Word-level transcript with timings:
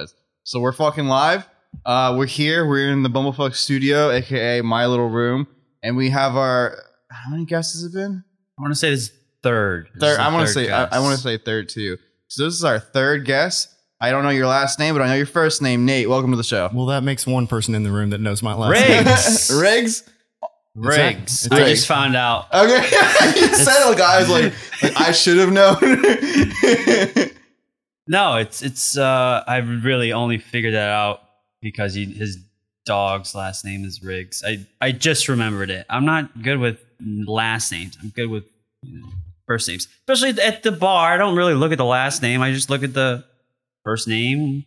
was. 0.00 0.14
So 0.44 0.60
we're 0.60 0.72
fucking 0.72 1.06
live. 1.06 1.46
Uh, 1.84 2.14
we're 2.16 2.26
here. 2.26 2.66
We're 2.66 2.90
in 2.90 3.02
the 3.02 3.10
Bumblefuck 3.10 3.54
studio, 3.54 4.10
aka 4.10 4.60
my 4.62 4.86
little 4.86 5.08
room, 5.08 5.46
and 5.82 5.96
we 5.96 6.10
have 6.10 6.36
our. 6.36 6.76
How 7.10 7.30
many 7.30 7.44
guests 7.44 7.74
has 7.74 7.84
it 7.84 7.92
been? 7.92 8.24
I 8.58 8.62
want 8.62 8.72
to 8.72 8.78
say 8.78 8.90
this 8.90 9.12
third. 9.42 9.88
This 9.94 10.00
Third. 10.00 10.12
is 10.14 10.18
I 10.18 10.32
want 10.32 10.48
to 10.48 10.54
third 10.54 10.66
say. 10.66 10.72
I. 10.72 10.84
I 10.84 11.00
want 11.00 11.16
to 11.16 11.22
say 11.22 11.38
third 11.38 11.68
too. 11.68 11.98
So 12.28 12.44
this 12.44 12.54
is 12.54 12.64
our 12.64 12.78
third 12.78 13.24
guest. 13.26 13.68
I 14.00 14.10
don't 14.10 14.22
know 14.22 14.30
your 14.30 14.46
last 14.46 14.78
name, 14.78 14.94
but 14.94 15.02
I 15.02 15.08
know 15.08 15.14
your 15.14 15.26
first 15.26 15.60
name, 15.60 15.84
Nate. 15.84 16.08
Welcome 16.08 16.30
to 16.30 16.36
the 16.36 16.44
show. 16.44 16.70
Well, 16.72 16.86
that 16.86 17.02
makes 17.02 17.26
one 17.26 17.46
person 17.48 17.74
in 17.74 17.82
the 17.82 17.90
room 17.90 18.10
that 18.10 18.20
knows 18.20 18.42
my 18.42 18.54
last 18.54 18.80
name. 18.88 19.04
Riggs. 19.04 19.50
Riggs. 19.60 20.10
Riggs. 20.74 21.46
It's 21.46 21.52
I 21.52 21.58
Riggs. 21.58 21.70
just 21.70 21.88
found 21.88 22.14
out. 22.16 22.46
Okay, 22.54 22.74
you 23.40 23.54
said 23.54 23.82
it 23.82 23.88
like 23.90 24.00
I 24.00 24.20
was 24.20 24.28
like, 24.30 24.52
like 24.82 25.00
I 25.00 25.12
should 25.12 25.36
have 25.38 25.52
known. 25.52 25.76
No, 28.08 28.36
it's 28.36 28.62
it's. 28.62 28.96
uh 28.96 29.44
I 29.46 29.58
really 29.58 30.12
only 30.12 30.38
figured 30.38 30.74
that 30.74 30.88
out 30.88 31.20
because 31.60 31.94
he, 31.94 32.06
his 32.06 32.38
dog's 32.86 33.34
last 33.34 33.64
name 33.64 33.84
is 33.84 34.02
Riggs. 34.02 34.42
I 34.46 34.66
I 34.80 34.92
just 34.92 35.28
remembered 35.28 35.70
it. 35.70 35.86
I'm 35.90 36.06
not 36.06 36.42
good 36.42 36.58
with 36.58 36.78
last 37.00 37.70
names. 37.70 37.98
I'm 38.02 38.08
good 38.08 38.30
with 38.30 38.44
first 39.46 39.68
names, 39.68 39.88
especially 40.08 40.42
at 40.42 40.62
the 40.62 40.72
bar. 40.72 41.12
I 41.12 41.16
don't 41.18 41.36
really 41.36 41.54
look 41.54 41.70
at 41.72 41.78
the 41.78 41.84
last 41.84 42.22
name. 42.22 42.40
I 42.40 42.52
just 42.52 42.70
look 42.70 42.82
at 42.82 42.94
the 42.94 43.24
first 43.84 44.08
name. 44.08 44.64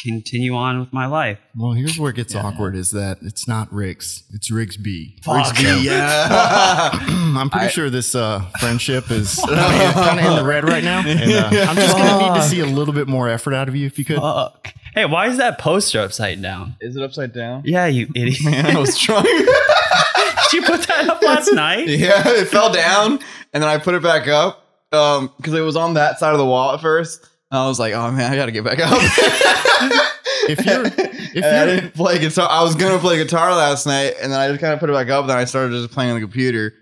Continue 0.00 0.54
on 0.56 0.80
with 0.80 0.92
my 0.92 1.06
life. 1.06 1.38
Well, 1.56 1.72
here's 1.72 1.96
where 1.96 2.10
it 2.10 2.16
gets 2.16 2.34
awkward: 2.34 2.74
is 2.74 2.90
that 2.90 3.18
it's 3.22 3.46
not 3.46 3.72
Riggs, 3.72 4.24
it's 4.32 4.50
Riggs 4.50 4.76
B. 4.76 5.16
Fuck. 5.22 5.54
yeah. 5.60 6.90
I'm 6.92 7.48
pretty 7.50 7.66
I- 7.66 7.70
sure 7.70 7.88
this 7.88 8.14
uh, 8.16 8.40
friendship 8.58 9.12
is 9.12 9.36
kind 9.48 10.18
of 10.18 10.26
in 10.26 10.34
the 10.36 10.44
red 10.44 10.64
right 10.64 10.82
now, 10.82 11.00
and 11.06 11.32
uh, 11.32 11.66
I'm 11.68 11.76
just 11.76 11.96
gonna 11.96 12.18
need 12.34 12.34
to 12.40 12.42
see 12.48 12.58
a 12.60 12.66
little 12.66 12.94
bit 12.94 13.06
more 13.06 13.28
effort 13.28 13.54
out 13.54 13.68
of 13.68 13.76
you 13.76 13.86
if 13.86 13.96
you 13.96 14.04
could. 14.04 14.16
Fuck. 14.18 14.74
Hey, 14.92 15.04
why 15.04 15.28
is 15.28 15.36
that 15.36 15.58
poster 15.58 16.00
upside 16.00 16.42
down? 16.42 16.74
Is 16.80 16.96
it 16.96 17.02
upside 17.02 17.32
down? 17.32 17.62
Yeah, 17.64 17.86
you 17.86 18.08
idiot. 18.16 18.42
Man, 18.44 18.66
I 18.76 18.80
was 18.80 18.98
trying. 18.98 19.22
Did 19.22 20.52
you 20.52 20.62
put 20.62 20.82
that 20.88 21.08
up 21.08 21.22
last 21.22 21.52
night? 21.52 21.86
yeah, 21.86 22.22
it 22.26 22.48
fell 22.48 22.72
down, 22.72 23.20
and 23.52 23.62
then 23.62 23.68
I 23.70 23.78
put 23.78 23.94
it 23.94 24.02
back 24.02 24.26
up 24.26 24.58
um 24.92 25.30
because 25.36 25.54
it 25.54 25.60
was 25.60 25.76
on 25.76 25.94
that 25.94 26.18
side 26.18 26.32
of 26.32 26.38
the 26.38 26.44
wall 26.46 26.74
at 26.74 26.80
first. 26.80 27.28
And 27.52 27.60
I 27.60 27.68
was 27.68 27.78
like, 27.78 27.92
oh 27.94 28.10
man, 28.10 28.32
I 28.32 28.36
gotta 28.36 28.50
get 28.50 28.64
back 28.64 28.78
up. 28.80 28.98
If 30.48 30.66
you're, 30.66 30.84
if 30.86 31.36
And 31.36 31.44
I 31.44 31.64
you're, 31.66 31.76
didn't 31.76 31.94
play 31.94 32.18
guitar. 32.18 32.48
I 32.50 32.64
was 32.64 32.74
gonna 32.74 32.98
play 32.98 33.16
guitar 33.16 33.54
last 33.54 33.86
night, 33.86 34.14
and 34.20 34.32
then 34.32 34.40
I 34.40 34.48
just 34.48 34.60
kind 34.60 34.74
of 34.74 34.80
put 34.80 34.90
it 34.90 34.92
back 34.92 35.08
up. 35.08 35.28
Then 35.28 35.36
I 35.38 35.44
started 35.44 35.70
just 35.70 35.92
playing 35.92 36.10
on 36.10 36.16
the 36.16 36.20
computer, 36.20 36.74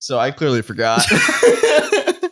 so 0.00 0.18
I 0.18 0.32
clearly 0.32 0.60
forgot. 0.60 1.02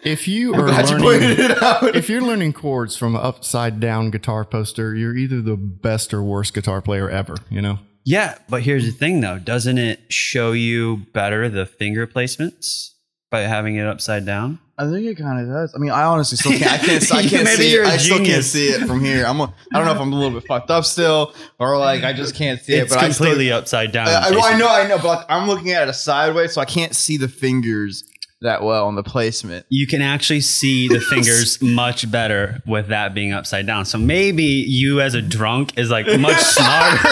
if 0.05 0.29
you 0.29 0.53
I'm 0.55 0.61
are 0.61 0.67
glad 0.67 0.91
you 0.91 0.99
pointed 0.99 1.41
it 1.41 1.62
out. 1.62 1.97
if 1.97 2.11
you're 2.11 2.21
learning 2.21 2.53
chords 2.53 2.97
from 2.99 3.15
an 3.17 3.23
upside 3.23 3.81
down 3.81 4.11
guitar 4.11 4.45
poster, 4.45 4.95
you're 4.95 5.17
either 5.17 5.41
the 5.41 5.56
best 5.56 6.12
or 6.12 6.23
worst 6.23 6.53
guitar 6.53 6.83
player 6.83 7.09
ever. 7.09 7.37
You 7.49 7.62
know. 7.62 7.79
Yeah, 8.05 8.37
but 8.51 8.62
here's 8.62 8.84
the 8.84 8.93
thing 8.93 9.23
though. 9.23 9.39
Doesn't 9.39 9.79
it 9.79 10.12
show 10.12 10.53
you 10.53 11.06
better 11.15 11.49
the 11.49 11.65
finger 11.65 12.06
placements 12.06 12.91
by 13.31 13.41
having 13.41 13.77
it 13.77 13.87
upside 13.87 14.27
down? 14.27 14.59
I 14.79 14.89
think 14.89 15.07
it 15.07 15.17
kind 15.17 15.41
of 15.41 15.48
does. 15.48 15.75
I 15.75 15.79
mean, 15.79 15.91
I 15.91 16.05
honestly 16.05 16.37
still 16.37 16.53
can't. 16.53 16.71
I 16.71 16.79
can't. 16.79 17.12
I 17.12 17.23
can't 17.29 17.45
Maybe 17.45 17.62
see 17.62 17.73
you're 17.73 17.83
it. 17.83 17.89
a 17.89 17.93
I 17.93 17.97
still 17.97 18.25
can't 18.25 18.45
see 18.45 18.69
it 18.69 18.87
from 18.87 19.01
here. 19.01 19.27
I'm. 19.27 19.41
A, 19.41 19.53
I 19.73 19.79
don't 19.79 19.87
know 19.87 19.93
if 19.93 20.01
I'm 20.01 20.12
a 20.12 20.17
little 20.17 20.39
bit 20.39 20.47
fucked 20.47 20.71
up 20.71 20.84
still, 20.84 21.34
or 21.59 21.77
like 21.79 22.05
I 22.05 22.12
just 22.12 22.37
can't 22.37 22.61
see 22.61 22.75
It's 22.75 22.93
it. 22.93 22.95
But 22.95 23.03
I 23.03 23.11
still, 23.11 23.27
completely 23.27 23.51
upside 23.51 23.91
down. 23.91 24.06
Uh, 24.06 24.11
I, 24.11 24.29
I, 24.29 24.55
I 24.55 24.59
know, 24.59 24.69
I 24.69 24.87
know, 24.87 24.99
but 24.99 25.27
I'm 25.29 25.49
looking 25.49 25.73
at 25.73 25.89
it 25.89 25.95
sideways, 25.95 26.53
so 26.53 26.61
I 26.61 26.65
can't 26.65 26.95
see 26.95 27.17
the 27.17 27.27
fingers 27.27 28.05
that 28.41 28.62
well 28.62 28.87
on 28.87 28.95
the 28.95 29.03
placement. 29.03 29.67
You 29.69 29.89
can 29.89 30.01
actually 30.01 30.43
see 30.43 30.87
the 30.87 31.01
fingers 31.11 31.61
much 31.61 32.09
better 32.11 32.62
with 32.67 32.87
that 32.89 33.15
being 33.15 33.33
upside 33.33 33.67
down. 33.67 33.84
So 33.84 33.99
maybe 33.99 34.45
you 34.45 35.01
as 35.01 35.15
a 35.15 35.23
drunk 35.23 35.77
is 35.77 35.91
like 35.91 36.06
much 36.21 36.39
smarter 36.39 37.09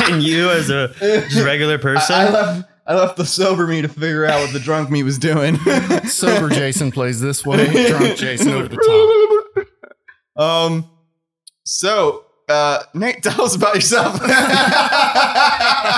than 0.00 0.20
you 0.20 0.50
as 0.50 0.70
a 0.70 0.88
just 0.98 1.44
regular 1.44 1.78
person. 1.78 2.16
I, 2.16 2.64
I 2.86 2.94
left. 2.94 3.16
The 3.16 3.24
sober 3.24 3.66
me 3.66 3.80
to 3.82 3.88
figure 3.88 4.26
out 4.26 4.40
what 4.42 4.52
the 4.52 4.58
drunk 4.60 4.90
me 4.90 5.02
was 5.02 5.18
doing. 5.18 5.56
Sober 6.06 6.48
Jason 6.50 6.90
plays 6.92 7.20
this 7.20 7.44
way, 7.46 7.86
drunk 7.88 8.16
Jason 8.16 8.48
over 8.52 8.68
the 8.68 9.64
top. 10.36 10.42
Um. 10.42 10.90
So, 11.64 12.26
uh, 12.50 12.82
Nate, 12.92 13.22
tell 13.22 13.40
us 13.42 13.56
about 13.56 13.74
yourself. 13.74 14.18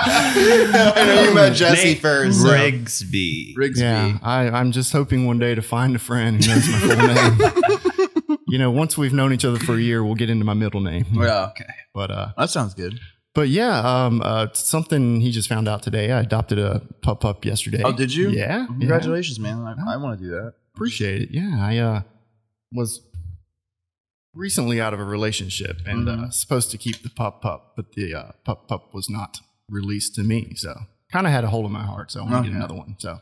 I 0.06 1.05
know 1.06 1.22
you 1.22 1.34
met 1.34 1.53
Jessi 1.55 1.72
Nate 1.84 1.99
first. 1.99 2.43
so- 2.43 2.49
Rigsby. 2.49 3.55
Rigsby. 3.56 3.78
Yeah, 3.81 4.19
I, 4.22 4.49
I'm 4.50 4.71
just 4.72 4.93
hoping 4.93 5.27
one 5.27 5.39
day 5.39 5.55
to 5.55 5.62
find 5.62 5.97
a 5.97 5.99
friend 5.99 6.44
who 6.44 6.53
knows 6.55 6.69
my 6.69 6.78
full 6.78 8.28
name. 8.28 8.39
you 8.49 8.59
know, 8.59 8.71
once 8.71 8.97
we've 8.97 9.12
known 9.12 9.33
each 9.33 9.44
other 9.44 9.59
for 9.59 9.75
a 9.75 9.81
year, 9.81 10.05
we'll 10.05 10.15
get 10.15 10.31
into 10.31 10.44
my 10.44 10.55
middle 10.55 10.81
name. 10.81 11.06
Yeah. 11.12 11.47
Okay. 11.50 11.65
But 11.94 12.10
uh, 12.10 12.28
That 12.39 12.50
sounds 12.50 12.75
good. 12.75 12.99
But 13.36 13.48
yeah, 13.48 13.78
um, 14.06 14.20
uh, 14.24 14.48
something 14.54 15.20
he 15.20 15.30
just 15.30 15.48
found 15.48 15.69
out 15.69 15.82
today. 15.82 16.10
I 16.10 16.20
adopted 16.20 16.58
a 16.58 16.80
pup 17.02 17.20
pup 17.20 17.44
yesterday. 17.44 17.82
Oh, 17.84 17.92
did 17.92 18.12
you? 18.12 18.30
Yeah. 18.30 18.60
yeah. 18.62 18.66
Congratulations, 18.66 19.38
man. 19.38 19.58
I, 19.60 19.94
I 19.94 19.97
want 19.98 20.19
to 20.19 20.24
do 20.24 20.30
that. 20.32 20.54
Appreciate 20.74 21.22
it. 21.22 21.28
Yeah, 21.30 21.56
I 21.60 21.76
uh, 21.78 22.02
was 22.72 23.00
recently 24.34 24.80
out 24.80 24.92
of 24.94 25.00
a 25.00 25.04
relationship 25.04 25.80
and 25.86 26.08
uh, 26.08 26.30
supposed 26.30 26.70
to 26.72 26.78
keep 26.78 27.02
the 27.02 27.10
pup 27.10 27.42
pup, 27.42 27.74
but 27.76 27.92
the 27.92 28.14
uh, 28.14 28.32
pup 28.44 28.69
pup 28.69 28.92
was 28.92 29.08
not 29.08 29.41
released 29.68 30.14
to 30.16 30.22
me. 30.22 30.53
So 30.56 30.74
kind 31.12 31.26
of 31.26 31.32
had 31.32 31.44
a 31.44 31.48
hole 31.48 31.66
in 31.66 31.72
my 31.72 31.84
heart. 31.84 32.10
So 32.10 32.20
I 32.20 32.22
want 32.24 32.32
to 32.32 32.38
Okay. 32.41 32.48
get 32.48 32.56
another 32.56 32.74
one. 32.74 32.97
So 32.98 33.18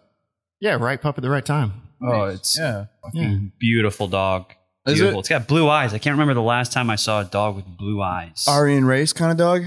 yeah, 0.60 0.75
right 0.75 1.00
pup 1.00 1.19
at 1.19 1.22
the 1.22 1.31
right 1.31 1.44
time. 1.44 1.72
Oh, 2.02 2.25
it's 2.25 2.58
Yeah. 2.58 2.86
Yeah. 3.12 3.38
beautiful 3.58 4.08
dog. 4.08 4.52
Is 4.86 4.94
Beautiful. 4.94 5.19
it 5.19 5.20
It's 5.20 5.28
got 5.31 5.48
blue 5.48 5.69
eyes. 5.69 5.94
I 5.94 5.98
can't 5.98 6.12
remember 6.12 6.34
the 6.34 6.42
last 6.42 6.70
time 6.70 6.91
I 6.91 6.96
saw 6.96 7.20
a 7.22 7.25
dog 7.25 7.56
with 7.56 7.64
blue 7.78 8.02
eyes. 8.02 8.44
Aryan 8.46 8.84
race 8.84 9.14
kind 9.14 9.32
of 9.32 9.38
dog? 9.38 9.62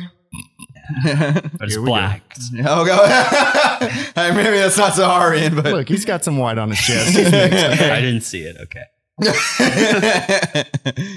Yeah. 1.06 1.42
but 1.42 1.64
it's 1.64 1.74
Here 1.74 1.82
we 1.82 1.86
go. 1.88 1.92
black. 1.92 2.22
Oh, 2.66 2.86
go. 2.86 2.98
Hey, 4.16 4.32
Maybe 4.34 4.58
that's 4.58 4.78
not 4.78 4.94
so 4.96 5.06
Aryan, 5.06 5.56
but. 5.56 5.66
Look, 5.66 5.90
he's 5.90 6.06
got 6.06 6.24
some 6.24 6.38
white 6.38 6.58
on 6.58 6.70
his 6.70 6.80
chest. 6.86 7.16
I 7.18 8.02
didn't 8.02 8.22
see 8.22 8.42
it. 8.42 8.58
Okay. 8.62 8.84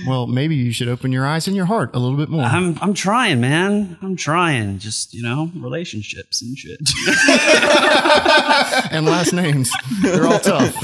Well, 0.06 0.26
maybe 0.26 0.54
you 0.56 0.72
should 0.72 0.88
open 0.88 1.12
your 1.12 1.26
eyes 1.26 1.46
and 1.46 1.54
your 1.54 1.66
heart 1.66 1.90
a 1.94 1.98
little 1.98 2.16
bit 2.16 2.28
more. 2.30 2.44
I'm 2.44 2.78
I'm 2.80 2.94
trying, 2.94 3.40
man. 3.40 3.98
I'm 4.02 4.16
trying. 4.16 4.78
Just 4.78 5.12
you 5.14 5.22
know, 5.22 5.50
relationships 5.56 6.40
and 6.42 6.56
shit. 6.58 6.80
and 8.90 9.04
last 9.06 9.32
names, 9.32 9.70
they're 10.02 10.26
all 10.26 10.38
tough. 10.40 10.74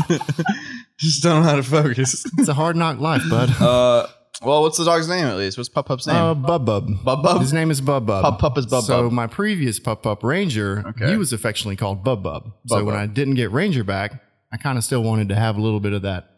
Just 0.98 1.22
don't 1.22 1.42
know 1.42 1.48
how 1.48 1.56
to 1.56 1.62
focus. 1.62 2.24
It's 2.38 2.48
a 2.48 2.54
hard 2.54 2.76
knock 2.76 2.98
life, 3.00 3.22
bud. 3.30 3.50
Uh, 3.60 4.06
well, 4.42 4.62
what's 4.62 4.78
the 4.78 4.84
dog's 4.84 5.08
name 5.08 5.26
at 5.26 5.36
least? 5.36 5.56
What's 5.56 5.68
Pup 5.68 5.86
Pup's 5.86 6.06
name? 6.06 6.16
Uh, 6.16 6.34
Bub 6.34 6.64
Bub. 6.64 6.88
Bub 7.04 7.22
Bub? 7.22 7.40
His 7.40 7.52
name 7.52 7.70
is 7.70 7.80
Bub 7.80 8.06
Bub. 8.06 8.22
Pup 8.22 8.38
Pup 8.38 8.58
is 8.58 8.66
Bub 8.66 8.84
so 8.84 9.04
Bub. 9.04 9.12
my 9.12 9.26
previous 9.26 9.78
Pup 9.80 10.02
Pup 10.02 10.22
Ranger, 10.22 10.82
Okay. 10.88 11.10
he 11.10 11.16
was 11.16 11.32
affectionately 11.32 11.76
called 11.76 12.04
Bub 12.04 12.22
Bub. 12.22 12.52
so 12.66 12.76
Bub 12.76 12.86
when 12.86 12.94
Bub. 12.94 13.02
I 13.02 13.06
didn't 13.06 13.34
get 13.34 13.50
Ranger 13.50 13.84
back, 13.84 14.22
I 14.52 14.56
kind 14.56 14.78
of 14.78 14.84
still 14.84 15.02
wanted 15.02 15.28
to 15.30 15.34
have 15.34 15.56
a 15.56 15.60
little 15.60 15.80
bit 15.80 15.92
of 15.92 16.02
that, 16.02 16.28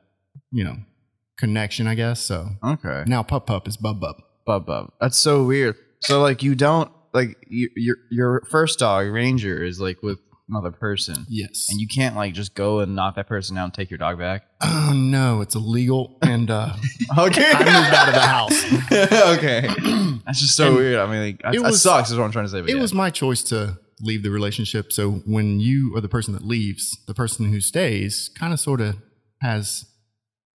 you 0.50 0.64
know, 0.64 0.76
connection, 1.38 1.86
I 1.86 1.94
guess. 1.94 2.20
So 2.20 2.48
okay. 2.64 3.04
now 3.06 3.22
Pup 3.22 3.46
Pup 3.46 3.66
is 3.68 3.76
Bub 3.76 4.00
Bub. 4.00 4.16
Bub 4.46 4.66
Bub. 4.66 4.92
That's 5.00 5.18
so 5.18 5.44
weird. 5.44 5.76
So 6.00 6.22
like 6.22 6.42
you 6.42 6.54
don't 6.54 6.90
like 7.12 7.36
you, 7.48 7.68
your 7.76 7.96
your 8.10 8.42
first 8.50 8.78
dog 8.78 9.06
Ranger 9.08 9.62
is 9.64 9.80
like 9.80 10.02
with 10.02 10.18
another 10.48 10.70
person, 10.70 11.26
Yes. 11.28 11.66
and 11.70 11.80
you 11.80 11.86
can't 11.88 12.16
like 12.16 12.32
just 12.34 12.54
go 12.54 12.80
and 12.80 12.94
knock 12.94 13.16
that 13.16 13.26
person 13.28 13.54
down 13.56 13.64
and 13.66 13.74
take 13.74 13.90
your 13.90 13.98
dog 13.98 14.18
back. 14.18 14.44
oh 14.62 14.92
no, 14.96 15.40
it's 15.40 15.54
illegal, 15.54 16.18
and 16.22 16.50
uh, 16.50 16.72
Okay, 17.18 17.50
I 17.52 17.58
moved 17.58 17.94
out 17.94 18.08
of 18.08 18.14
the 18.14 18.20
house. 18.20 19.36
okay, 19.38 19.68
that's 20.26 20.40
just 20.40 20.56
so 20.56 20.68
And 20.68 20.76
weird. 20.76 20.98
I 20.98 21.06
mean, 21.10 21.38
like, 21.44 21.54
it 21.54 21.60
was- 21.60 21.82
sucks. 21.82 22.10
Is 22.10 22.16
what 22.16 22.24
I'm 22.24 22.32
trying 22.32 22.46
to 22.46 22.50
say. 22.50 22.58
It 22.60 22.68
yeah. 22.68 22.80
was 22.80 22.92
my 22.94 23.10
choice 23.10 23.42
to 23.44 23.78
leave 24.00 24.22
the 24.22 24.30
relationship. 24.30 24.92
So 24.92 25.12
when 25.26 25.58
you 25.60 25.94
are 25.96 26.00
the 26.00 26.08
person 26.08 26.32
that 26.34 26.44
leaves, 26.44 26.96
the 27.06 27.14
person 27.14 27.50
who 27.52 27.60
stays 27.60 28.30
kind 28.38 28.52
of 28.52 28.60
sort 28.60 28.80
of 28.80 28.96
has 29.42 29.86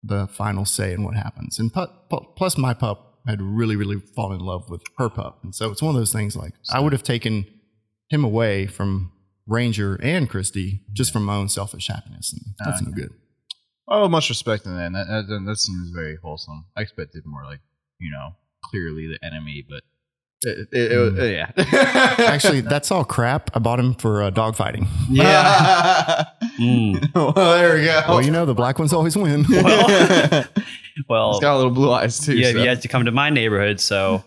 the 0.03 0.27
final 0.27 0.63
say 0.65 0.93
in 0.93 1.03
what 1.03 1.15
happens. 1.15 1.57
And 1.59 1.73
pu- 1.73 1.87
pu- 2.09 2.25
plus, 2.35 2.57
my 2.57 2.73
pup 2.73 3.19
had 3.27 3.41
really, 3.41 3.75
really 3.75 3.99
fallen 4.15 4.39
in 4.39 4.45
love 4.45 4.69
with 4.69 4.81
her 4.97 5.09
pup, 5.09 5.39
and 5.43 5.53
so 5.53 5.69
it's 5.71 5.81
one 5.81 5.93
of 5.95 5.99
those 6.01 6.11
things. 6.13 6.35
Like 6.35 6.53
I 6.71 6.79
would 6.79 6.91
have 6.93 7.03
taken 7.03 7.45
him 8.09 8.23
away 8.23 8.65
from 8.67 9.11
Ranger 9.51 9.99
and 10.01 10.29
Christy 10.29 10.81
just 10.93 11.11
from 11.11 11.25
my 11.25 11.35
own 11.35 11.49
selfish 11.49 11.87
happiness, 11.87 12.31
and 12.31 12.55
that's 12.57 12.81
no 12.81 12.91
good. 12.91 13.09
Oh, 13.87 14.07
much 14.07 14.29
respect 14.29 14.65
in 14.65 14.77
that. 14.77 14.93
That, 14.93 15.25
that. 15.27 15.43
that 15.45 15.57
seems 15.57 15.89
very 15.89 16.17
wholesome. 16.23 16.65
I 16.77 16.81
expected 16.81 17.23
more 17.25 17.43
like 17.43 17.59
you 17.99 18.09
know 18.11 18.35
clearly 18.63 19.07
the 19.07 19.19
enemy, 19.25 19.65
but 19.69 19.83
it, 20.43 20.69
it, 20.71 20.91
it, 20.93 20.97
was 20.97 21.29
yeah. 21.29 21.51
Actually, 22.27 22.61
that's 22.73 22.91
all 22.91 23.03
crap. 23.03 23.51
I 23.53 23.59
bought 23.59 23.79
him 23.79 23.93
for 23.93 24.23
uh, 24.23 24.29
dog 24.29 24.55
fighting. 24.55 24.87
Yeah. 25.09 26.25
Mm. 26.59 27.15
well, 27.15 27.31
there 27.31 27.75
we 27.75 27.85
go. 27.85 28.03
Well, 28.07 28.21
you 28.21 28.29
know 28.29 28.45
the 28.45 28.53
black 28.53 28.77
ones 28.77 28.93
always 28.93 29.17
win. 29.17 29.45
Well, 29.49 30.45
well, 31.09 31.31
He's 31.31 31.39
got 31.39 31.55
a 31.55 31.57
little 31.57 31.71
blue 31.71 31.91
eyes 31.91 32.19
too. 32.19 32.37
yeah, 32.37 32.51
so. 32.51 32.57
you 32.59 32.67
had 32.67 32.81
to 32.81 32.87
come 32.87 33.05
to 33.05 33.11
my 33.11 33.31
neighborhood, 33.31 33.79
so 33.79 34.23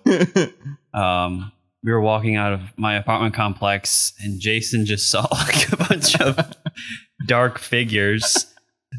um, 0.94 1.52
we 1.84 1.92
were 1.92 2.00
walking 2.00 2.36
out 2.36 2.52
of 2.52 2.60
my 2.76 2.94
apartment 2.94 3.34
complex, 3.34 4.14
and 4.20 4.40
Jason 4.40 4.86
just 4.86 5.08
saw 5.10 5.26
like 5.30 5.72
a 5.72 5.76
bunch 5.76 6.20
of 6.20 6.54
dark 7.26 7.58
figures 7.58 8.46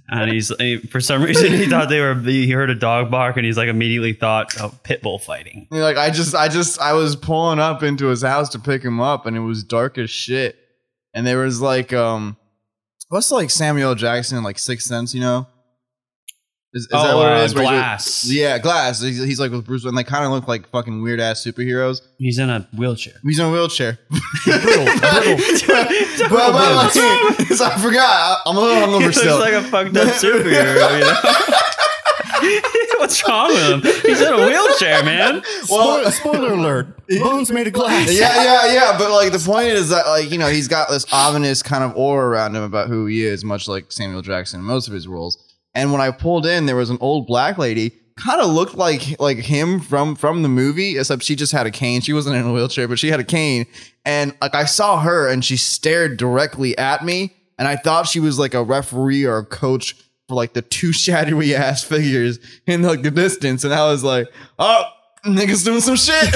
and 0.10 0.32
he's 0.32 0.52
for 0.90 1.00
some 1.00 1.24
reason 1.24 1.54
he 1.54 1.66
thought 1.68 1.90
they 1.90 2.00
were 2.00 2.16
he 2.16 2.50
heard 2.52 2.70
a 2.70 2.76
dog 2.76 3.10
bark 3.10 3.38
and 3.38 3.46
he's 3.46 3.58
like 3.58 3.70
immediately 3.70 4.14
thought 4.14 4.60
of 4.60 4.82
pit 4.84 5.02
bull 5.02 5.20
fighting. 5.20 5.68
Like 5.72 5.98
I 5.98 6.10
just, 6.10 6.36
I 6.36 6.48
just, 6.48 6.80
I 6.80 6.94
was 6.94 7.16
pulling 7.16 7.60
up 7.60 7.84
into 7.84 8.08
his 8.08 8.22
house 8.22 8.50
to 8.50 8.60
pick 8.60 8.84
him 8.84 9.00
up, 9.00 9.26
and 9.26 9.36
it 9.36 9.42
was 9.42 9.64
dark 9.64 9.98
as 9.98 10.10
shit. 10.10 10.58
And 11.14 11.26
there 11.26 11.40
was 11.40 11.62
like, 11.62 11.94
um, 11.94 12.38
what's 13.10 13.31
like 13.31 13.50
Samuel 13.50 13.96
Jackson, 13.96 14.38
in 14.38 14.44
like 14.44 14.60
Sixth 14.60 14.88
Sense, 14.88 15.14
you 15.14 15.22
know? 15.22 15.48
Is, 16.75 16.81
is 16.83 16.88
that 16.89 16.98
Oh, 17.13 17.18
what 17.18 17.31
uh, 17.31 17.36
it 17.38 17.45
is? 17.45 17.56
Where 17.56 17.63
he's 17.63 17.72
Glass. 17.72 18.25
yeah, 18.31 18.57
Glass. 18.60 19.01
He's, 19.01 19.18
he's 19.24 19.39
like 19.39 19.50
with 19.51 19.66
Bruce, 19.66 19.86
and 19.86 19.98
they 19.98 20.04
kind 20.04 20.25
of 20.25 20.31
look 20.31 20.48
like 20.48 20.68
fucking 20.69 21.01
weird 21.01 21.19
ass 21.22 21.42
superheroes. 21.44 22.01
He's 22.19 22.38
in 22.38 22.50
a 22.50 22.68
wheelchair. 22.77 23.13
He's 23.24 23.39
in 23.39 23.45
a 23.45 23.51
wheelchair. 23.51 23.98
brittle, 24.44 24.83
brittle. 24.86 25.38
but, 26.30 26.30
but, 26.30 26.75
like, 26.75 26.92
so 26.92 27.66
I 27.66 27.80
forgot. 27.81 28.04
I- 28.06 28.42
I'm 28.45 28.57
a 28.57 28.60
little 28.60 28.75
He 28.75 28.81
hungover 28.83 29.01
looks 29.06 29.18
still. 29.18 29.39
like 29.39 29.54
a 29.54 29.63
fucked 29.63 29.95
up 29.98 30.07
superhero. 30.16 31.00
You 31.00 31.06
know? 31.06 31.16
What's 33.00 33.28
wrong 33.28 33.48
with 33.50 33.86
him? 33.86 34.01
He's 34.04 34.21
in 34.21 34.33
a 34.33 34.38
wheelchair, 34.45 35.04
man. 35.04 35.44
Spoiler, 35.63 36.12
spoiler 36.12 36.54
alert. 36.54 36.88
Bones 37.21 37.51
made 37.51 37.68
of 37.68 37.74
glass. 37.74 38.12
yeah, 38.12 38.44
yeah, 38.44 38.74
yeah. 38.74 38.98
But 38.98 39.12
like 39.12 39.31
the 39.31 39.39
point 39.39 39.68
is 39.68 39.89
that 39.89 40.07
like 40.07 40.31
you 40.31 40.38
know 40.38 40.48
he's 40.48 40.68
got 40.68 40.89
this 40.89 41.06
ominous 41.13 41.62
kind 41.63 41.83
of 41.83 41.95
aura 41.95 42.28
around 42.28 42.56
him 42.56 42.63
about 42.63 42.88
who 42.88 43.06
he 43.06 43.24
is, 43.24 43.44
much 43.44 43.68
like 43.68 43.92
Samuel 43.92 44.21
Jackson 44.21 44.60
in 44.60 44.66
most 44.66 44.88
of 44.88 44.94
his 44.94 45.07
roles. 45.07 45.38
And 45.75 45.92
when 45.92 46.01
I 46.01 46.12
pulled 46.12 46.45
in, 46.45 46.66
there 46.66 46.75
was 46.75 46.89
an 46.89 46.98
old 47.01 47.27
black 47.27 47.57
lady, 47.57 47.92
kind 48.18 48.42
of 48.42 48.50
looked 48.50 48.75
like 48.75 49.19
like 49.19 49.38
him 49.38 49.80
from 49.80 50.16
from 50.16 50.42
the 50.42 50.50
movie, 50.50 50.98
except 50.98 51.24
she 51.24 51.36
just 51.36 51.51
had 51.51 51.68
a 51.68 51.72
cane. 51.72 52.01
She 52.01 52.13
wasn't 52.13 52.38
in 52.38 52.48
a 52.48 52.54
wheelchair, 52.54 52.88
but 52.88 52.98
she 52.98 53.10
had 53.10 53.19
a 53.19 53.25
cane. 53.25 53.68
And 54.06 54.36
like 54.42 54.56
I 54.56 54.66
saw 54.66 55.01
her, 55.01 55.27
and 55.27 55.44
she 55.44 55.57
stared 55.57 56.18
directly 56.18 56.77
at 56.77 57.04
me, 57.04 57.36
and 57.60 57.68
I 57.68 57.75
thought 57.75 58.07
she 58.07 58.19
was 58.19 58.39
like 58.39 58.54
a 58.54 58.63
referee 58.63 59.25
or 59.25 59.38
a 59.38 59.45
coach 59.45 59.95
for 60.27 60.36
like 60.36 60.54
the 60.54 60.62
two 60.62 60.94
shadowy 60.94 61.54
ass 61.54 61.83
figures 61.83 62.39
in 62.66 62.81
like 62.81 63.01
the 63.04 63.12
distance, 63.12 63.63
and 63.63 63.74
I 63.74 63.89
was 63.92 64.04
like, 64.04 64.28
oh. 64.57 64.83
Niggas 65.25 65.66
doing 65.66 65.81
some 65.81 65.95
shit. 65.95 66.24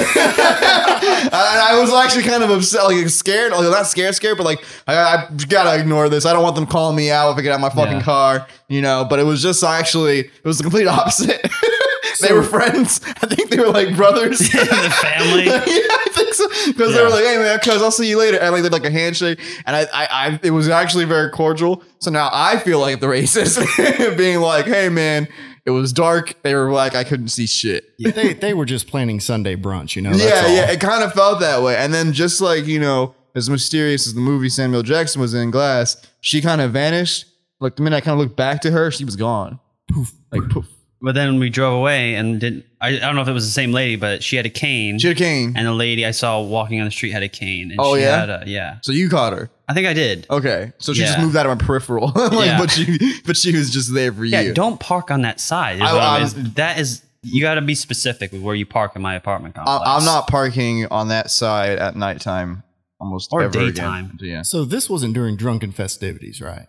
I 1.32 1.78
was 1.80 1.92
actually 1.92 2.24
kind 2.24 2.42
of 2.42 2.50
upset, 2.50 2.84
like 2.84 3.08
scared, 3.08 3.52
like 3.52 3.62
not 3.62 3.86
scared, 3.86 4.14
scared, 4.14 4.36
but 4.36 4.44
like 4.44 4.64
I, 4.86 4.96
I 4.96 5.28
gotta 5.48 5.78
ignore 5.80 6.08
this. 6.08 6.26
I 6.26 6.32
don't 6.32 6.42
want 6.42 6.56
them 6.56 6.66
calling 6.66 6.96
me 6.96 7.10
out 7.10 7.30
if 7.32 7.38
I 7.38 7.42
get 7.42 7.52
out 7.52 7.56
of 7.56 7.60
my 7.60 7.70
fucking 7.70 7.98
Yeah. 7.98 8.02
car, 8.02 8.46
you 8.68 8.82
know. 8.82 9.06
But 9.08 9.18
it 9.20 9.24
was 9.24 9.42
just 9.42 9.62
actually, 9.62 10.20
it 10.20 10.44
was 10.44 10.58
the 10.58 10.64
complete 10.64 10.86
opposite. 10.88 11.40
they 12.20 12.32
were 12.32 12.42
friends. 12.42 13.00
I 13.22 13.26
think 13.26 13.50
they 13.50 13.58
were 13.58 13.68
like 13.70 13.94
brothers. 13.96 14.38
the 14.50 14.96
family. 15.02 15.44
yeah, 15.44 15.52
I 15.62 16.08
think 16.12 16.34
so. 16.34 16.48
Because 16.66 16.92
they 16.94 17.02
were 17.02 17.08
like, 17.10 17.24
"Hey 17.24 17.38
man, 17.38 17.58
cuz 17.60 17.80
I'll 17.82 17.90
see 17.92 18.08
you 18.08 18.18
later," 18.18 18.38
and 18.38 18.52
like 18.52 18.62
they 18.62 18.68
did 18.68 18.72
like 18.72 18.84
a 18.84 18.90
handshake, 18.90 19.38
and 19.66 19.76
I, 19.76 19.82
I, 19.92 20.06
I, 20.10 20.40
it 20.42 20.50
was 20.50 20.68
actually 20.68 21.04
very 21.04 21.30
cordial. 21.30 21.82
So 22.00 22.10
now 22.10 22.28
I 22.32 22.58
feel 22.58 22.80
like 22.80 23.00
the 23.00 23.06
racist, 23.06 24.16
being 24.18 24.40
like, 24.40 24.66
"Hey 24.66 24.88
man, 24.88 25.28
it 25.76 25.80
was 25.80 25.92
dark. 25.92 26.42
They 26.42 26.54
were 26.54 26.70
like, 26.70 26.94
I 26.94 27.04
couldn't 27.04 27.28
see 27.28 27.46
shit." 27.46 27.98
They, 27.98 28.34
they 28.34 28.54
were 28.54 28.64
just 28.64 28.86
planning 28.86 29.20
Sunday 29.20 29.56
brunch, 29.56 29.96
you 29.96 30.02
know? 30.02 30.12
Yeah, 30.12 30.42
all. 30.46 30.54
yeah, 30.54 30.70
it 30.70 30.80
kind 30.80 31.02
of 31.02 31.12
felt 31.12 31.40
that 31.40 31.62
way. 31.62 31.76
And 31.76 31.92
then 31.92 32.12
just 32.12 32.40
like 32.40 32.66
you 32.66 32.80
know, 32.80 33.14
as 33.34 33.48
mysterious 33.50 34.06
as 34.06 34.14
the 34.14 34.20
movie 34.20 34.48
Samuel 34.48 34.82
Jackson 34.82 35.20
was 35.20 35.34
in 35.34 35.50
Glass, 35.50 35.96
she 36.20 36.40
kind 36.40 36.60
of 36.60 36.72
vanished. 36.72 37.26
Like 37.60 37.76
the 37.76 37.82
minute 37.82 37.96
I 37.96 38.00
kind 38.00 38.14
of 38.14 38.20
looked 38.20 38.36
back 38.36 38.62
to 38.62 38.70
her, 38.70 38.90
she 38.90 39.04
was 39.04 39.16
gone. 39.16 39.60
Poof. 39.90 40.12
Like 40.32 40.48
poof. 40.48 40.66
But 41.02 41.14
then 41.14 41.38
we 41.38 41.48
drove 41.48 41.72
away 41.74 42.14
and 42.14 42.38
didn't. 42.38 42.66
I, 42.80 42.88
I 42.88 42.98
don't 42.98 43.14
know 43.14 43.22
if 43.22 43.28
it 43.28 43.32
was 43.32 43.46
the 43.46 43.52
same 43.52 43.72
lady, 43.72 43.96
but 43.96 44.22
she 44.22 44.36
had 44.36 44.44
a 44.44 44.50
cane. 44.50 44.98
She 44.98 45.08
had 45.08 45.16
a 45.16 45.18
cane. 45.20 45.54
and 45.56 45.66
the 45.66 45.72
lady 45.72 46.04
I 46.04 46.10
saw 46.10 46.40
walking 46.42 46.78
on 46.80 46.84
the 46.84 46.90
street 46.90 47.10
had 47.12 47.22
a 47.22 47.28
cane. 47.28 47.70
And 47.70 47.80
Oh, 47.80 47.96
she 47.96 48.02
yeah? 48.02 48.20
Had 48.20 48.28
a, 48.30 48.42
yeah. 48.46 48.78
So 48.82 48.92
you 48.92 49.08
caught 49.08 49.32
her. 49.32 49.50
I 49.68 49.72
think 49.74 49.86
I 49.86 49.92
did. 49.94 50.26
Okay. 50.28 50.72
So 50.78 50.92
she 50.92 51.00
just 51.00 51.16
Yeah. 51.16 51.24
moved 51.24 51.36
out 51.36 51.46
of 51.46 51.58
my 51.58 51.64
peripheral. 51.64 52.08
like, 52.14 52.46
Yeah. 52.46 52.58
but 52.58 52.70
she 52.70 53.20
but 53.24 53.36
she 53.36 53.56
was 53.56 53.70
just 53.70 53.94
there 53.94 54.12
for 54.12 54.24
Yeah, 54.26 54.40
you. 54.42 54.52
don't 54.54 54.78
park 54.78 55.10
on 55.10 55.22
that 55.22 55.40
side. 55.40 55.76
is 55.76 55.82
I- 55.82 55.92
what 55.94 56.02
I'm- 56.02 56.22
I'm- 56.24 56.52
that 56.56 56.78
is, 56.78 57.02
you 57.22 57.40
got 57.42 57.54
to 57.54 57.62
be 57.62 57.74
specific 57.74 58.32
with 58.32 58.42
where 58.42 58.54
you 58.54 58.66
park 58.66 58.94
in 58.96 59.00
my 59.02 59.14
apartment 59.14 59.56
I, 59.58 59.64
complex. 59.64 59.90
I'm 59.90 60.04
not 60.04 60.26
parking 60.28 60.86
on 60.90 61.08
that 61.08 61.30
side 61.30 61.78
at 61.78 61.96
nighttime 61.96 62.62
almost 63.00 63.30
Or 63.32 63.42
ever 63.42 63.52
daytime. 63.52 64.12
Again. 64.16 64.28
Yeah. 64.28 64.42
So 64.42 64.64
this 64.66 64.90
wasn't 64.90 65.14
during 65.14 65.36
drunken 65.36 65.72
festivities, 65.72 66.40
right? 66.42 66.66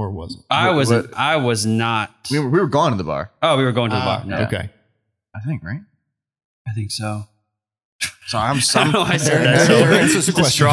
Or 0.00 0.10
was 0.10 0.34
it? 0.34 0.40
I 0.50 0.70
was. 0.70 0.90
what- 0.90 1.12
I 1.14 1.36
was 1.36 1.66
not. 1.66 2.10
We 2.30 2.38
were, 2.38 2.48
we 2.48 2.58
were 2.58 2.66
gone 2.68 2.92
to 2.92 2.96
the 2.96 3.04
bar. 3.04 3.30
oh, 3.42 3.56
we 3.58 3.64
were 3.64 3.72
going 3.72 3.90
to 3.90 3.96
the 3.96 4.02
Ah, 4.02 4.18
bar. 4.18 4.24
No, 4.26 4.36
Okay. 4.46 4.70
I 5.36 5.40
think, 5.46 5.62
right? 5.62 5.80
I 6.66 6.72
think 6.72 6.90
so. 6.90 7.24
So 8.28 8.38
I'm, 8.38 8.56
I 8.74 8.84
don't 8.84 8.92
know 8.92 9.00
why 9.00 9.10
I 9.10 9.16
said 9.18 9.44
that. 9.44 9.68
There- 9.68 9.86
So 9.86 9.94
answers 9.94 10.26
the 10.26 10.32
question. 10.32 10.66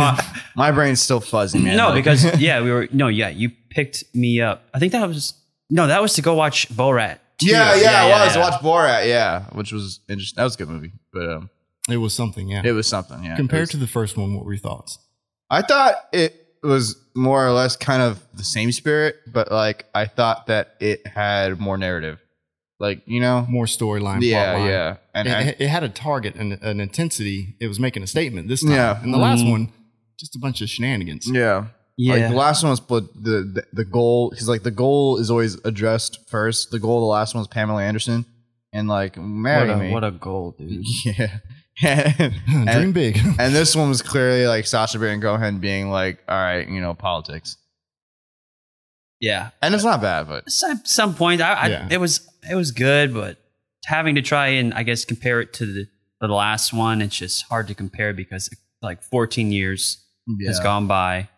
my 0.55 0.71
brain's 0.71 1.01
still 1.01 1.19
fuzzy, 1.19 1.59
man. 1.59 1.75
No, 1.75 1.89
Like- 1.89 1.95
because 2.03 2.39
yeah, 2.39 2.61
we 2.61 2.71
were. 2.71 2.87
No, 2.93 3.07
yeah, 3.09 3.29
you 3.29 3.49
picked 3.69 4.03
me 4.15 4.39
up. 4.41 4.63
I 4.73 4.79
think 4.79 4.93
that 4.93 5.05
was. 5.07 5.33
No, 5.69 5.87
that 5.87 6.01
was 6.01 6.13
to 6.13 6.21
go 6.21 6.33
watch 6.35 6.69
Borat. 6.69 7.19
too. 7.37 7.47
yeah, 7.47 7.75
yeah, 7.75 8.05
it 8.05 8.09
was. 8.25 8.35
yeah. 8.35 8.41
Watch 8.41 8.61
Borat, 8.61 9.07
yeah, 9.09 9.43
which 9.51 9.73
was 9.73 9.99
interesting. 10.07 10.37
That 10.37 10.45
was 10.45 10.55
a 10.55 10.57
good 10.59 10.69
movie, 10.69 10.93
but 11.11 11.27
um, 11.29 11.49
It 11.89 11.97
was 11.97 12.13
something, 12.15 12.47
yeah. 12.47 12.61
it 12.63 12.71
was 12.71 12.87
something. 12.87 13.21
Yeah, 13.25 13.35
Compared 13.35 13.63
was- 13.63 13.69
to 13.71 13.77
the 13.77 13.87
first 13.87 14.15
one, 14.15 14.33
what 14.33 14.45
were 14.45 14.53
your 14.53 14.61
thoughts? 14.61 14.97
I 15.49 15.61
thought 15.63 15.95
it 16.13 16.46
was 16.63 16.95
more 17.15 17.45
or 17.45 17.51
less 17.51 17.75
kind 17.75 18.01
of 18.01 18.23
the 18.33 18.43
same 18.43 18.71
spirit, 18.71 19.15
but 19.31 19.51
like 19.51 19.85
I 19.95 20.05
thought 20.05 20.47
that 20.47 20.75
it 20.79 21.05
had 21.07 21.59
more 21.59 21.77
narrative, 21.77 22.19
like 22.79 23.01
you 23.05 23.19
know, 23.19 23.45
More 23.49 23.65
storyline, 23.65 24.21
yeah, 24.21 24.51
plot 24.53 24.59
line. 24.61 24.69
yeah, 24.69 24.95
and 25.13 25.27
It, 25.27 25.31
I- 25.33 25.55
it 25.63 25.67
had 25.69 25.83
a 25.83 25.89
target 25.89 26.35
and 26.35 26.53
an 26.61 26.79
intensity. 26.79 27.55
It 27.59 27.67
was 27.67 27.79
making 27.79 28.03
a 28.03 28.07
statement 28.07 28.47
this 28.47 28.61
time. 28.63 28.71
Yeah. 28.73 29.01
And 29.03 29.13
the 29.13 29.17
last 29.17 29.43
Mhm. 29.43 29.51
one, 29.51 29.73
just 30.19 30.35
a 30.35 30.39
bunch 30.39 30.61
of 30.61 30.69
shenanigans. 30.69 31.29
yeah. 31.29 31.65
Yeah. 31.99 32.13
Like 32.13 32.29
the 32.29 32.35
last 32.37 32.61
one 32.63 32.69
was 32.69 32.79
but 32.79 33.11
the, 33.15 33.41
the 33.55 33.63
the 33.73 33.85
goal 33.85 34.29
because 34.29 34.47
like 34.47 34.61
the 34.61 34.69
goal 34.69 35.17
is 35.17 35.31
always 35.31 35.55
addressed 35.65 36.29
first. 36.29 36.69
The 36.69 36.77
goal 36.79 36.97
of 36.97 37.01
the 37.01 37.07
last 37.07 37.33
one 37.33 37.39
was 37.41 37.47
Pamela 37.47 37.81
Anderson, 37.81 38.23
and 38.71 38.87
like 38.87 39.17
marry 39.17 39.67
what, 39.69 39.75
a, 39.75 39.79
me. 39.79 39.91
what 39.91 40.03
a 40.03 40.11
goal, 40.11 40.55
dude. 40.59 40.83
yeah. 41.05 41.39
and, 41.83 42.33
Dream 42.47 42.67
and, 42.67 42.93
big. 42.93 43.17
and 43.39 43.53
this 43.53 43.75
one 43.75 43.89
was 43.89 44.01
clearly 44.01 44.47
like 44.47 44.65
Sacha 44.65 44.97
Baron 44.99 45.21
Cohen 45.21 45.59
being 45.59 45.89
like, 45.89 46.23
all 46.27 46.35
right, 46.37 46.67
you 46.67 46.81
know, 46.81 46.93
politics, 46.93 47.57
Yeah. 49.19 49.49
and 49.61 49.73
it's 49.75 49.83
not 49.83 50.01
bad, 50.01 50.27
but 50.27 50.49
Some 50.49 50.81
some 50.85 51.13
point, 51.15 51.41
I, 51.41 51.53
I 51.53 51.67
Yeah. 51.67 51.87
it 51.91 51.99
was 51.99 52.27
it 52.49 52.55
was 52.55 52.71
good, 52.71 53.13
but 53.13 53.37
having 53.85 54.15
to 54.15 54.21
try 54.21 54.47
and 54.49 54.73
I 54.73 54.83
guess 54.83 55.05
compare 55.05 55.41
it 55.41 55.53
to 55.53 55.65
the 55.65 55.87
the 56.19 56.27
last 56.27 56.73
one, 56.73 57.01
it's 57.01 57.15
just 57.15 57.45
hard 57.45 57.67
to 57.67 57.75
compare 57.75 58.13
because 58.13 58.49
like 58.81 59.03
14 59.03 59.51
years 59.51 60.03
has 60.45 60.59
gone 60.59 60.87
by, 60.87 61.29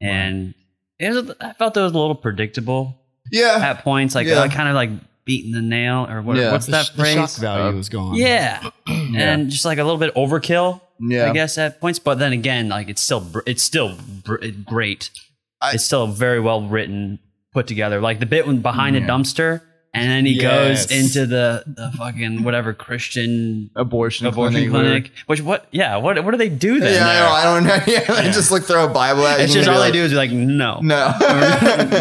and 0.00 0.54
it 0.98 1.10
was, 1.10 1.34
I 1.40 1.52
felt 1.54 1.76
it 1.76 1.80
was 1.80 1.92
a 1.92 1.98
little 1.98 2.14
predictable 2.14 2.96
yeah, 3.32 3.58
at 3.60 3.82
points, 3.82 4.14
like 4.14 4.26
Yeah. 4.26 4.40
uh, 4.40 4.48
kind 4.48 4.68
of 4.68 4.74
like 4.74 4.90
beating 5.24 5.52
the 5.52 5.60
nail 5.62 6.06
or 6.08 6.22
what, 6.22 6.36
Yeah. 6.36 6.52
what's 6.52 6.66
the, 6.66 6.72
that 6.72 6.86
sh- 6.86 6.90
the 6.96 7.04
shock 7.14 7.30
value 7.36 7.64
Uh, 7.64 7.72
was 7.72 7.88
gone. 7.88 8.14
Yeah. 8.16 8.70
and 8.86 9.50
just 9.50 9.64
like 9.64 9.78
a 9.78 9.84
little 9.84 9.98
bit 9.98 10.14
overkill, 10.14 10.80
yeah. 11.00 11.30
I 11.30 11.32
guess 11.32 11.56
at 11.58 11.80
points. 11.80 11.98
But 11.98 12.18
then 12.18 12.32
again, 12.32 12.68
like 12.68 12.88
it's 12.88 13.02
still 13.02 13.20
br- 13.20 13.40
it's 13.46 13.62
still 13.62 13.96
br- 14.24 14.44
great. 14.64 15.10
I- 15.60 15.72
it's 15.74 15.84
still 15.84 16.06
very 16.06 16.40
well 16.40 16.62
written, 16.62 17.18
put 17.52 17.66
together. 17.66 18.00
Like 18.00 18.18
the 18.20 18.26
bit 18.26 18.46
when 18.46 18.60
behind 18.60 18.96
Yeah. 18.96 19.02
the 19.02 19.06
dumpster, 19.08 19.62
and 19.92 20.08
then 20.10 20.24
he 20.26 20.34
Yes. 20.40 20.86
goes 20.86 20.98
into 20.98 21.26
the 21.26 21.64
the 21.66 21.90
fucking 21.98 22.42
whatever 22.44 22.72
Christian 22.72 23.70
abortion, 23.74 24.26
abortion 24.26 24.70
clinic. 24.70 24.86
clinic. 25.06 25.12
Which 25.26 25.40
what? 25.42 25.66
Yeah. 25.72 25.96
What 25.96 26.22
what 26.24 26.30
do 26.30 26.36
they 26.36 26.48
do 26.48 26.74
Yeah, 26.74 26.80
there? 26.80 27.02
I, 27.26 27.40
I 27.40 27.44
don't 27.44 27.64
know. 27.64 27.74
Yeah, 27.86 28.00
they 28.04 28.24
Yeah. 28.26 28.30
just 28.32 28.50
like 28.52 28.62
throw 28.62 28.84
a 28.84 28.88
Bible 28.88 29.26
at 29.26 29.38
you. 29.38 29.44
It's 29.44 29.54
and 29.54 29.64
just 29.64 29.68
all 29.68 29.78
like, 29.80 29.92
they 29.92 29.98
do 29.98 30.04
is 30.04 30.12
be 30.12 30.16
like, 30.16 30.30
no, 30.30 30.78
No. 30.80 31.12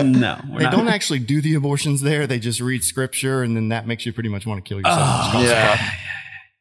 no. 0.03 0.37
They 0.57 0.63
not. 0.63 0.71
don't 0.71 0.87
actually 0.87 1.19
do 1.19 1.41
the 1.41 1.55
abortions 1.55 2.01
there. 2.01 2.27
They 2.27 2.37
just 2.39 2.59
read 2.61 2.83
scripture, 2.83 3.41
and 3.43 3.55
then 3.55 3.69
that 3.69 3.87
makes 3.87 4.05
you 4.05 4.13
pretty 4.13 4.29
much 4.29 4.45
want 4.45 4.63
to 4.63 4.67
kill 4.67 4.77
yourself. 4.79 4.99
Oh, 5.01 5.31
Just 5.41 5.53
yeah. 5.53 5.91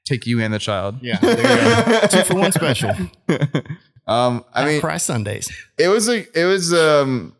Take 0.06 0.26
you 0.26 0.40
and 0.40 0.54
the 0.54 0.58
child. 0.58 0.96
Yeah, 1.02 1.18
there 1.18 1.36
you 1.36 2.00
go. 2.00 2.06
Two 2.10 2.22
for 2.24 2.34
one 2.36 2.52
special. 2.52 2.90
um, 4.06 4.44
I 4.54 4.64
mean, 4.64 4.80
price 4.80 5.02
Sundays. 5.04 5.50
it 5.76 5.88
was 5.88 6.08
a, 6.08 6.24
it 6.38 6.46
was 6.46 6.72
um 6.72 7.34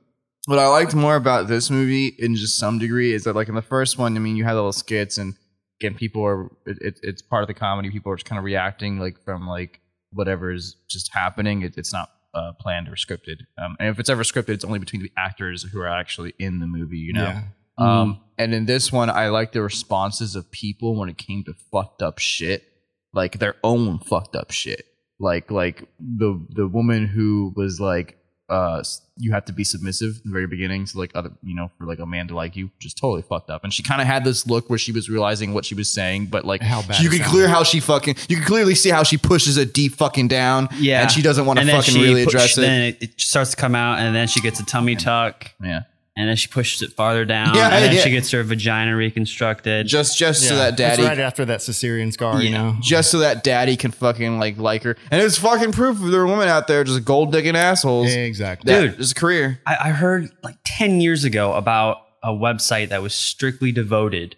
what 0.49 0.59
I 0.59 0.67
liked 0.69 0.95
more 0.95 1.15
about 1.15 1.47
this 1.47 1.69
movie 1.69 2.07
in 2.07 2.35
just 2.35 2.57
some 2.57 2.79
degree 2.79 3.13
is 3.13 3.25
that 3.25 3.37
like 3.37 3.51
in 3.51 3.55
the 3.55 3.61
first 3.61 3.99
one, 3.99 4.17
I 4.17 4.19
mean, 4.19 4.35
you 4.35 4.45
had 4.45 4.55
little 4.55 4.73
skits 4.73 5.19
and 5.19 5.35
again, 5.79 5.95
people 5.95 6.25
are 6.25 6.47
it, 6.65 6.79
it, 6.81 7.01
it's 7.03 7.21
part 7.21 7.43
of 7.43 7.49
the 7.49 7.55
comedy. 7.55 7.91
People 7.91 8.13
are 8.13 8.17
just 8.17 8.25
kind 8.25 8.39
of 8.39 8.47
reacting 8.47 8.99
like 8.99 9.23
from 9.27 9.47
like 9.47 9.83
whatever 10.11 10.51
is 10.51 10.75
just 10.89 11.13
happening. 11.13 11.61
It, 11.61 11.77
it's 11.77 11.93
not 11.93 12.09
uh, 12.33 12.53
planned 12.59 12.89
or 12.89 12.93
scripted. 12.93 13.41
Um, 13.63 13.77
and 13.79 13.91
if 13.91 13.99
it's 13.99 14.09
ever 14.09 14.23
scripted, 14.23 14.49
it's 14.49 14.65
only 14.65 14.79
between 14.79 15.03
the 15.03 15.13
actors 15.19 15.65
who 15.65 15.81
are 15.81 15.87
actually 15.87 16.33
in 16.39 16.61
the 16.61 16.67
movie. 16.67 16.97
You 16.97 17.13
know. 17.13 17.25
Yeah. 17.25 17.43
Um, 17.77 18.23
and 18.39 18.55
in 18.55 18.65
this 18.65 18.91
one, 18.91 19.11
I 19.11 19.29
like 19.29 19.53
the 19.53 19.61
responses 19.61 20.35
of 20.35 20.51
people 20.51 20.99
when 20.99 21.11
it 21.11 21.19
came 21.19 21.45
to 21.45 21.53
fucked 21.71 22.01
up 22.01 22.19
shit, 22.19 22.65
like 23.13 23.39
their 23.39 23.57
own 23.63 23.99
fucked 23.99 24.35
up 24.35 24.51
shit. 24.51 24.87
Like, 25.21 25.51
like 25.51 25.87
the 26.01 26.43
the 26.49 26.67
woman 26.67 27.07
who 27.07 27.53
was 27.55 27.79
like, 27.81 28.18
uh, 28.49 28.83
you 29.19 29.33
have 29.33 29.45
to 29.45 29.53
be 29.53 29.65
submissive 29.65 30.21
in 30.25 30.31
the 30.31 30.33
very 30.33 30.47
beginning, 30.47 30.87
so 30.87 30.99
like 30.99 31.11
other, 31.15 31.31
you 31.43 31.55
know, 31.55 31.71
for 31.77 31.85
like 31.87 31.99
a 31.99 32.07
man 32.07 32.29
to 32.29 32.35
like 32.35 32.57
you, 32.57 32.71
just 32.79 32.97
totally 32.97 33.23
fucked 33.23 33.51
up. 33.51 33.65
And 33.65 33.73
she 33.75 33.83
kind 33.83 34.01
of 34.01 34.07
had 34.07 34.25
this 34.25 34.47
look 34.47 34.71
where 34.71 34.79
she 34.79 34.93
was 34.93 35.11
realizing 35.11 35.53
what 35.53 35.65
she 35.65 35.75
was 35.75 35.91
saying, 35.91 36.27
but 36.27 36.45
like 36.45 36.63
How 36.63 36.81
bad 36.83 37.03
you 37.03 37.11
can 37.11 37.23
clear 37.25 37.47
how 37.49 37.63
she 37.63 37.81
fucking, 37.81 38.17
you 38.29 38.37
can 38.37 38.45
clearly 38.47 38.75
see 38.75 38.91
how 38.91 39.03
she 39.03 39.19
pushes 39.19 39.57
it 39.59 39.75
deep 39.75 39.95
fucking 39.97 40.29
down, 40.29 40.69
Yeah. 40.79 41.03
and 41.03 41.11
she 41.11 41.21
doesn't 41.21 41.45
want 41.47 41.59
to 41.59 41.67
fucking 41.67 42.01
really 42.01 42.25
put- 42.25 42.35
address 42.35 42.57
it. 42.57 42.63
Then 42.63 42.83
it, 42.83 43.03
it 43.03 43.21
starts 43.21 43.51
to 43.51 43.57
come 43.57 43.75
out, 43.75 43.99
and 43.99 44.15
then 44.15 44.29
she 44.29 44.41
gets 44.41 44.61
a 44.61 44.65
tummy 44.65 44.97
tuck. 44.97 45.51
Yeah. 45.63 45.83
And 46.19 46.29
then 46.29 46.37
she 46.37 46.49
pushes 46.49 46.83
it 46.83 46.93
farther 46.95 47.25
down, 47.25 47.55
Yeah, 47.55 47.69
and 47.71 47.85
then 47.85 47.95
yeah. 47.95 48.01
she 48.03 48.11
gets 48.11 48.31
her 48.33 48.43
vagina 48.43 48.97
reconstructed. 48.97 49.87
Just 49.87 50.19
just 50.19 50.47
so 50.49 50.55
Yeah, 50.57 50.71
that 50.71 50.77
that's 50.77 50.97
daddy 50.99 51.09
right 51.09 51.19
after 51.21 51.45
that 51.45 51.61
cesarean 51.61 52.13
scar, 52.13 52.43
you 52.43 52.51
know. 52.51 52.77
just 52.83 53.11
so 53.11 53.21
that 53.21 53.45
daddy 53.45 53.77
can 53.77 53.93
fucking 53.93 54.39
like 54.39 54.59
like 54.59 54.83
her. 54.83 54.97
And 55.11 55.23
it's 55.23 55.39
fucking 55.39 55.73
proof 55.73 55.99
there 56.01 56.21
are 56.23 56.27
women 56.27 56.49
out 56.49 56.67
there 56.67 56.83
just 56.85 57.05
gold 57.05 57.33
digging 57.33 57.57
assholes. 57.57 58.13
Exactly. 58.13 58.71
That 58.73 58.81
Dude. 58.81 59.01
is 59.01 59.13
a 59.13 59.15
career. 59.15 59.61
I, 59.67 59.77
I 59.85 59.89
heard 59.91 60.31
like 60.43 60.57
10 60.67 61.01
years 61.01 61.25
ago 61.25 61.53
about 61.55 61.99
a 62.25 62.31
website 62.33 62.89
that 62.89 63.01
was 63.01 63.15
strictly 63.15 63.71
devoted 63.71 64.35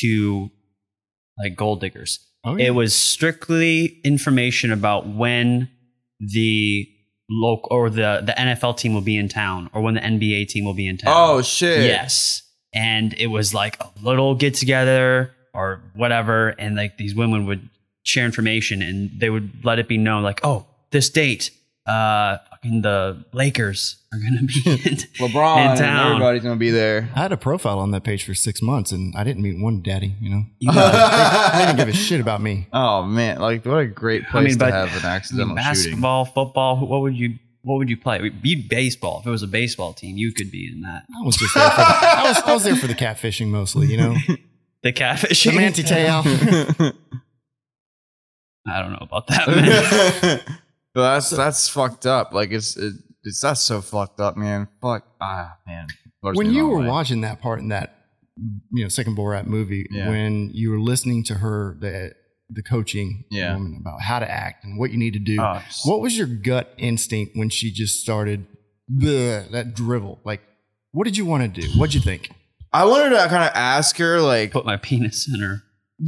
to 0.00 0.50
like 1.38 1.56
gold 1.56 1.80
diggers. 1.82 2.18
Oh, 2.44 2.56
yeah. 2.56 2.68
It 2.68 2.70
was 2.70 2.94
strictly 2.94 4.00
information 4.04 4.72
about 4.72 5.06
when 5.08 5.68
the 6.20 6.88
local 7.28 7.68
or 7.70 7.90
the, 7.90 8.22
the 8.24 8.32
NFL 8.32 8.76
team 8.78 8.94
will 8.94 9.00
be 9.00 9.16
in 9.16 9.28
town 9.28 9.70
or 9.72 9.82
when 9.82 9.94
the 9.94 10.00
NBA 10.00 10.48
team 10.48 10.64
will 10.64 10.74
be 10.74 10.86
in 10.86 10.96
town. 10.96 11.12
Oh 11.16 11.42
shit. 11.42 11.84
yes. 11.84 12.42
And 12.72 13.14
it 13.14 13.28
was 13.28 13.54
like 13.54 13.80
a 13.80 13.90
little 14.02 14.34
get 14.34 14.54
together 14.54 15.34
or 15.54 15.80
whatever. 15.94 16.48
And 16.50 16.76
like 16.76 16.98
these 16.98 17.14
women 17.14 17.46
would 17.46 17.68
share 18.02 18.24
information 18.24 18.82
and 18.82 19.10
they 19.18 19.30
would 19.30 19.64
let 19.64 19.78
it 19.78 19.88
be 19.88 19.98
known 19.98 20.22
like, 20.22 20.40
oh, 20.44 20.66
this 20.90 21.10
date, 21.10 21.50
uh, 21.86 22.38
fucking 22.50 22.82
the 22.82 23.24
Lakers 23.32 23.96
are 24.12 24.18
going 24.18 24.36
to 24.38 24.44
be 24.46 24.70
in, 24.90 24.96
LeBron 25.28 25.56
in 25.64 25.70
and 25.70 25.78
town. 25.78 26.06
everybody's 26.12 26.42
gonna 26.42 26.56
be 26.56 26.70
there. 26.70 27.08
I 27.14 27.20
had 27.22 27.32
a 27.32 27.36
profile 27.36 27.78
on 27.78 27.90
that 27.92 28.02
page 28.04 28.24
for 28.24 28.34
six 28.34 28.60
months, 28.60 28.90
and 28.92 29.14
I 29.16 29.22
didn't 29.24 29.42
meet 29.42 29.60
one 29.62 29.82
daddy. 29.82 30.14
You 30.20 30.30
know, 30.30 30.42
they 30.60 31.64
didn't 31.64 31.76
give 31.76 31.88
a 31.88 31.92
shit 31.92 32.20
about 32.20 32.40
me. 32.42 32.66
Oh 32.72 33.02
man, 33.04 33.38
like 33.38 33.64
what 33.64 33.78
a 33.78 33.86
great 33.86 34.26
place 34.28 34.40
I 34.42 34.48
mean, 34.48 34.52
to 34.54 34.58
but 34.58 34.72
have 34.72 34.96
an 34.96 35.04
I 35.04 35.14
accidental 35.16 35.54
mean, 35.54 35.64
shooting. 35.64 35.72
basketball, 35.92 36.24
football, 36.24 36.86
what 36.86 37.00
would 37.02 37.16
you 37.16 37.38
what 37.62 37.76
would 37.78 37.88
you 37.90 37.96
play? 37.96 38.28
Be 38.28 38.54
baseball. 38.54 39.20
If 39.20 39.26
it 39.26 39.30
was 39.30 39.42
a 39.42 39.48
baseball 39.48 39.92
team, 39.92 40.16
you 40.16 40.32
could 40.32 40.50
be 40.50 40.68
in 40.72 40.82
that. 40.82 41.04
I 41.16 41.22
was 41.24 41.36
just 41.36 41.54
there 41.54 41.68
for 41.70 41.76
the, 41.76 41.82
I 41.86 42.24
was, 42.28 42.38
I 42.44 42.54
was 42.54 42.64
there 42.64 42.76
for 42.76 42.86
the 42.86 42.94
catfishing 42.94 43.48
mostly. 43.48 43.86
You 43.88 43.96
know, 43.96 44.14
The 44.28 44.38
the 44.82 44.92
catfishing. 44.92 45.56
Manti 45.56 45.82
Te'o. 45.82 46.92
I 48.68 48.82
don't 48.82 48.92
know 48.92 48.98
about 49.02 49.26
that, 49.28 50.44
man. 50.96 51.02
Well, 51.04 51.14
that's 51.14 51.30
that's 51.30 51.68
fucked 51.68 52.06
up. 52.06 52.32
Like 52.32 52.50
it's 52.50 52.76
it, 52.76 52.94
it's 53.24 53.40
that's 53.40 53.60
so 53.60 53.80
fucked 53.80 54.20
up, 54.20 54.36
man. 54.36 54.68
Fuck 54.80 55.04
ah 55.20 55.56
man. 55.66 55.86
When 56.22 56.50
you 56.52 56.66
were 56.66 56.80
way. 56.80 56.86
watching 56.88 57.20
that 57.20 57.40
part 57.40 57.60
in 57.60 57.68
that 57.68 57.92
you 58.72 58.82
know 58.84 58.88
second 58.88 59.16
Borat 59.16 59.46
movie, 59.46 59.86
Yeah. 59.90 60.08
when 60.10 60.50
you 60.52 60.70
were 60.70 60.80
listening 60.80 61.22
to 61.24 61.34
her 61.34 61.76
the 61.80 62.12
the 62.50 62.62
coaching 62.62 63.24
Yeah. 63.30 63.54
woman 63.54 63.78
about 63.80 64.00
how 64.02 64.18
to 64.20 64.30
act 64.30 64.64
and 64.64 64.78
what 64.78 64.90
you 64.90 64.98
need 64.98 65.12
to 65.14 65.18
do, 65.18 65.36
Oh, 65.40 65.60
what 65.84 66.00
was 66.00 66.16
your 66.16 66.26
gut 66.28 66.72
instinct 66.78 67.36
when 67.36 67.48
she 67.50 67.70
just 67.72 68.00
started 68.00 68.46
that 68.88 69.72
drivel? 69.74 70.20
Like, 70.24 70.42
what 70.92 71.04
did 71.04 71.16
you 71.16 71.24
want 71.24 71.42
to 71.54 71.60
do? 71.60 71.66
What'd 71.78 71.94
you 71.94 72.00
think? 72.00 72.30
I 72.72 72.84
wanted 72.84 73.10
to 73.10 73.16
kind 73.28 73.44
of 73.44 73.50
ask 73.54 73.96
her 73.98 74.20
like 74.20 74.52
Put 74.52 74.64
my 74.66 74.76
penis 74.76 75.28
in 75.32 75.40
her. 75.40 75.62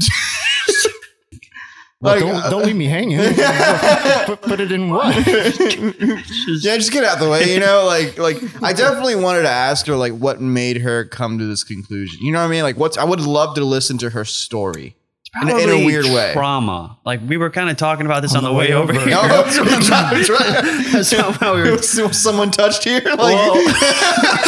Well, 2.01 2.15
Like, 2.15 2.21
don't, 2.21 2.35
uh, 2.45 2.51
don't 2.51 2.65
leave 2.65 2.77
me 2.77 2.85
hanging. 2.85 3.19
put, 4.27 4.41
put 4.43 4.61
it 4.61 4.71
in 4.71 4.89
what? 4.89 5.17
yeah, 5.27 6.77
just 6.77 6.93
get 6.93 7.03
out 7.03 7.19
the 7.19 7.29
way, 7.29 7.53
you 7.53 7.59
know. 7.59 7.85
Like, 7.87 8.17
like 8.19 8.37
I 8.63 8.73
definitely 8.77 9.17
wanted 9.17 9.43
to 9.43 9.49
ask 9.49 9.85
her 9.87 9.97
like 9.97 10.13
what 10.13 10.41
made 10.41 10.79
her 10.83 11.05
come 11.05 11.39
to 11.41 11.45
this 11.47 11.65
conclusion. 11.65 12.19
You 12.23 12.31
know 12.33 12.39
what 12.41 12.47
I 12.47 12.51
mean? 12.51 12.63
Like, 12.63 12.77
what's 12.77 12.97
I 12.97 13.05
would 13.05 13.21
love 13.21 13.57
to 13.57 13.65
listen 13.65 13.99
to 13.99 14.11
her 14.11 14.25
story 14.25 14.95
in, 15.43 15.49
a- 15.49 15.51
in 15.51 15.59
a 15.59 15.65
Probably 15.65 15.87
weird 15.87 16.05
way. 16.05 16.31
Trauma. 16.35 16.99
Like 17.05 17.21
we 17.27 17.37
were 17.37 17.51
kind 17.51 17.69
of 17.69 17.77
talking 17.77 18.07
about 18.07 18.23
this 18.23 18.35
on, 18.37 18.45
the, 18.45 18.53
way, 18.53 18.73
over, 18.73 18.93
here. 18.93 19.07
No, 19.07 19.23
that's 19.27 19.59
what 19.59 19.73
I'm 19.73 19.83
trying- 19.83 20.25
trying- 20.25 21.65
we 21.65 21.71
were 21.73 21.83
Someone 22.13 22.53
touched 22.53 22.85
here. 22.85 23.03
Like, 23.05 23.19
Well- 23.19 23.75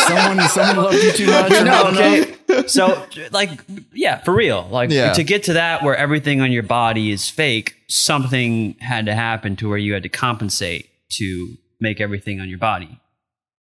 someone, 0.06 0.48
someone 0.48 0.84
loved 0.84 1.02
you 1.02 1.12
too 1.12 1.26
much. 1.26 1.50
or 1.52 1.64
no, 1.64 1.90
not 1.90 1.94
okay. 1.94 2.36
So, 2.66 3.06
like, 3.30 3.50
yeah, 3.92 4.18
for 4.22 4.32
real. 4.34 4.68
Like, 4.70 4.90
Yeah. 4.90 5.12
to 5.12 5.24
get 5.24 5.44
to 5.44 5.54
that 5.54 5.82
where 5.82 5.96
everything 5.96 6.40
on 6.40 6.52
your 6.52 6.62
body 6.62 7.10
is 7.10 7.28
fake, 7.28 7.74
something 7.88 8.76
had 8.80 9.06
to 9.06 9.14
happen 9.14 9.56
to 9.56 9.68
where 9.68 9.78
you 9.78 9.94
had 9.94 10.02
to 10.04 10.08
compensate 10.08 10.88
to 11.12 11.56
make 11.80 12.00
everything 12.00 12.40
on 12.40 12.48
your 12.48 12.58
body 12.58 13.00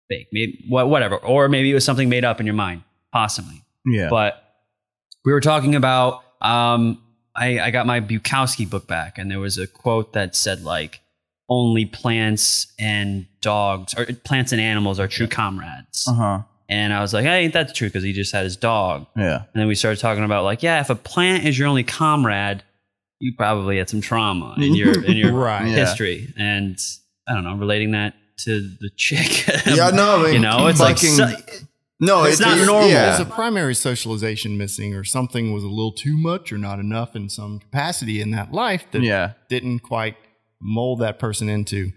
fake. 0.09 0.27
Maybe 0.33 0.65
whatever, 0.69 1.17
or 1.17 1.49
maybe 1.49 1.71
it 1.71 1.75
was 1.75 1.85
something 1.85 2.09
made 2.09 2.25
up 2.25 2.41
in 2.41 2.47
your 2.47 2.55
mind, 2.55 2.83
possibly. 3.13 3.63
yeah. 3.87 4.09
But 4.11 4.43
we 5.25 5.33
were 5.33 5.41
talking 5.41 5.75
about. 5.75 6.23
Um, 6.41 7.03
I, 7.37 7.61
I 7.61 7.71
got 7.71 7.87
my 7.87 8.01
Bukowski 8.01 8.69
book 8.69 8.87
back, 8.89 9.19
and 9.19 9.31
there 9.31 9.39
was 9.41 9.59
a 9.59 9.67
quote 9.67 10.13
that 10.15 10.35
said 10.35 10.63
like, 10.63 11.01
"Only 11.49 11.85
plants 11.85 12.73
and 12.79 13.27
dogs, 13.41 13.95
or 13.95 14.07
plants 14.25 14.53
and 14.53 14.61
animals, 14.61 14.99
are 14.99 15.07
true 15.09 15.27
comrades." 15.29 16.07
Uh 16.09 16.15
huh. 16.15 16.39
And 16.71 16.93
I 16.93 17.01
was 17.01 17.15
like, 17.15 17.25
hey, 17.25 17.45
ain't 17.45 17.55
that 17.55 17.75
true? 17.75 17.89
Because 17.89 18.05
he 18.05 18.13
just 18.13 18.33
had 18.33 18.45
his 18.45 18.57
dog. 18.57 19.07
Yeah. 19.17 19.37
And 19.37 19.47
then 19.55 19.67
we 19.69 19.75
started 19.75 20.01
talking 20.01 20.25
about 20.25 20.45
like, 20.45 20.63
yeah, 20.63 20.81
if 20.81 20.91
a 20.91 20.95
plant 20.95 21.47
is 21.47 21.59
your 21.59 21.67
only 21.69 21.83
comrade, 21.85 22.63
you 23.21 23.33
probably 23.37 23.79
had 23.79 23.89
some 23.89 24.01
trauma 24.01 24.55
in 24.59 24.75
your 24.75 25.03
in 25.05 25.17
your 25.17 25.33
Right. 25.39 25.67
Yeah. 25.67 25.77
history. 25.77 26.33
And 26.37 26.79
I 27.27 27.35
don't 27.35 27.45
know, 27.45 27.57
relating 27.57 27.93
that 27.93 28.15
to 28.45 28.61
the 28.81 28.91
chick. 28.97 29.47
Yeah, 29.67 29.91
no, 29.91 30.21
I 30.21 30.23
mean, 30.25 30.33
you 30.35 30.39
know, 30.41 30.67
it's 30.69 30.79
like 30.81 30.99
so- 30.99 31.29
No, 32.01 32.25
It's 32.25 32.39
not 32.41 32.57
normal. 32.65 32.89
Yeah. 32.89 33.07
There's 33.17 33.21
a 33.21 33.25
primary 33.31 33.75
socialization 33.75 34.57
missing, 34.57 34.95
or 34.95 35.03
something 35.05 35.53
was 35.53 35.65
a 35.65 35.69
little 35.69 35.93
too 35.93 36.17
much 36.17 36.53
or 36.53 36.59
not 36.59 36.79
enough 36.79 37.17
in 37.17 37.29
some 37.29 37.59
capacity 37.59 38.21
in 38.21 38.31
that 38.33 38.53
life 38.53 38.85
that 38.93 39.03
yeah. 39.03 39.33
didn't 39.49 39.81
quite 39.81 40.17
mold 40.61 41.01
that 41.01 41.19
person 41.19 41.49
into 41.49 41.91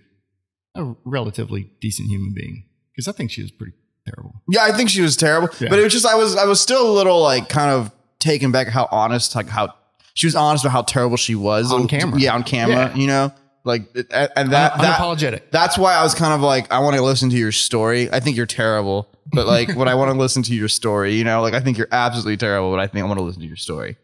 a 0.75 0.95
relatively 1.05 1.69
decent 1.81 2.09
human 2.09 2.33
being. 2.33 2.65
Because 2.95 3.07
I 3.07 3.11
think 3.11 3.29
she 3.31 3.41
was 3.43 3.51
pretty 3.51 3.73
terrible. 4.05 4.41
Yeah, 4.49 4.63
I 4.63 4.71
think 4.71 4.89
she 4.89 5.01
was 5.01 5.15
terrible. 5.15 5.49
Yeah. 5.59 5.69
But 5.69 5.79
it 5.79 5.83
was 5.83 5.93
just 5.93 6.05
I 6.05 6.15
was 6.15 6.35
I 6.35 6.45
was 6.45 6.59
still 6.59 6.89
a 6.89 6.93
little 6.93 7.21
like 7.21 7.49
kind 7.49 7.71
of 7.71 7.91
taken 8.19 8.51
back 8.51 8.67
how 8.67 8.87
honest, 8.91 9.35
like 9.35 9.47
how 9.47 9.73
she 10.13 10.27
was 10.27 10.35
honest 10.35 10.63
about 10.63 10.71
how 10.71 10.81
terrible 10.83 11.17
she 11.17 11.35
was 11.35 11.71
On 11.71 11.87
camera. 11.87 12.19
Yeah, 12.19 12.35
on 12.35 12.43
camera. 12.43 12.89
Yeah. 12.89 12.95
You 12.95 13.07
know, 13.07 13.33
like 13.63 13.83
and, 13.95 14.09
that 14.11 14.31
Un- 14.37 14.49
that 14.49 14.99
unapologetic. 14.99 15.51
that's 15.51 15.77
why 15.77 15.93
I 15.93 16.03
was 16.03 16.13
kind 16.13 16.33
of 16.33 16.41
like 16.41 16.71
I 16.71 16.79
want 16.79 16.95
to 16.95 17.01
listen 17.01 17.29
to 17.29 17.37
your 17.37 17.51
story. 17.51 18.11
I 18.11 18.19
think 18.19 18.35
you're 18.35 18.45
terrible, 18.45 19.07
but 19.33 19.47
like 19.47 19.75
when 19.75 19.87
I 19.87 19.95
want 19.95 20.11
to 20.11 20.17
listen 20.17 20.43
to 20.43 20.55
your 20.55 20.67
story, 20.69 21.13
you 21.15 21.23
know, 21.23 21.41
like 21.41 21.53
I 21.53 21.59
think 21.59 21.77
you're 21.77 21.87
absolutely 21.91 22.37
terrible, 22.37 22.71
but 22.71 22.79
I 22.79 22.87
think 22.87 23.03
I 23.03 23.07
want 23.07 23.19
to 23.19 23.23
listen 23.23 23.41
to 23.41 23.47
your 23.47 23.57
story. 23.57 23.97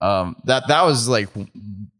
Um, 0.00 0.36
that 0.44 0.68
that 0.68 0.84
was 0.84 1.08
like 1.08 1.28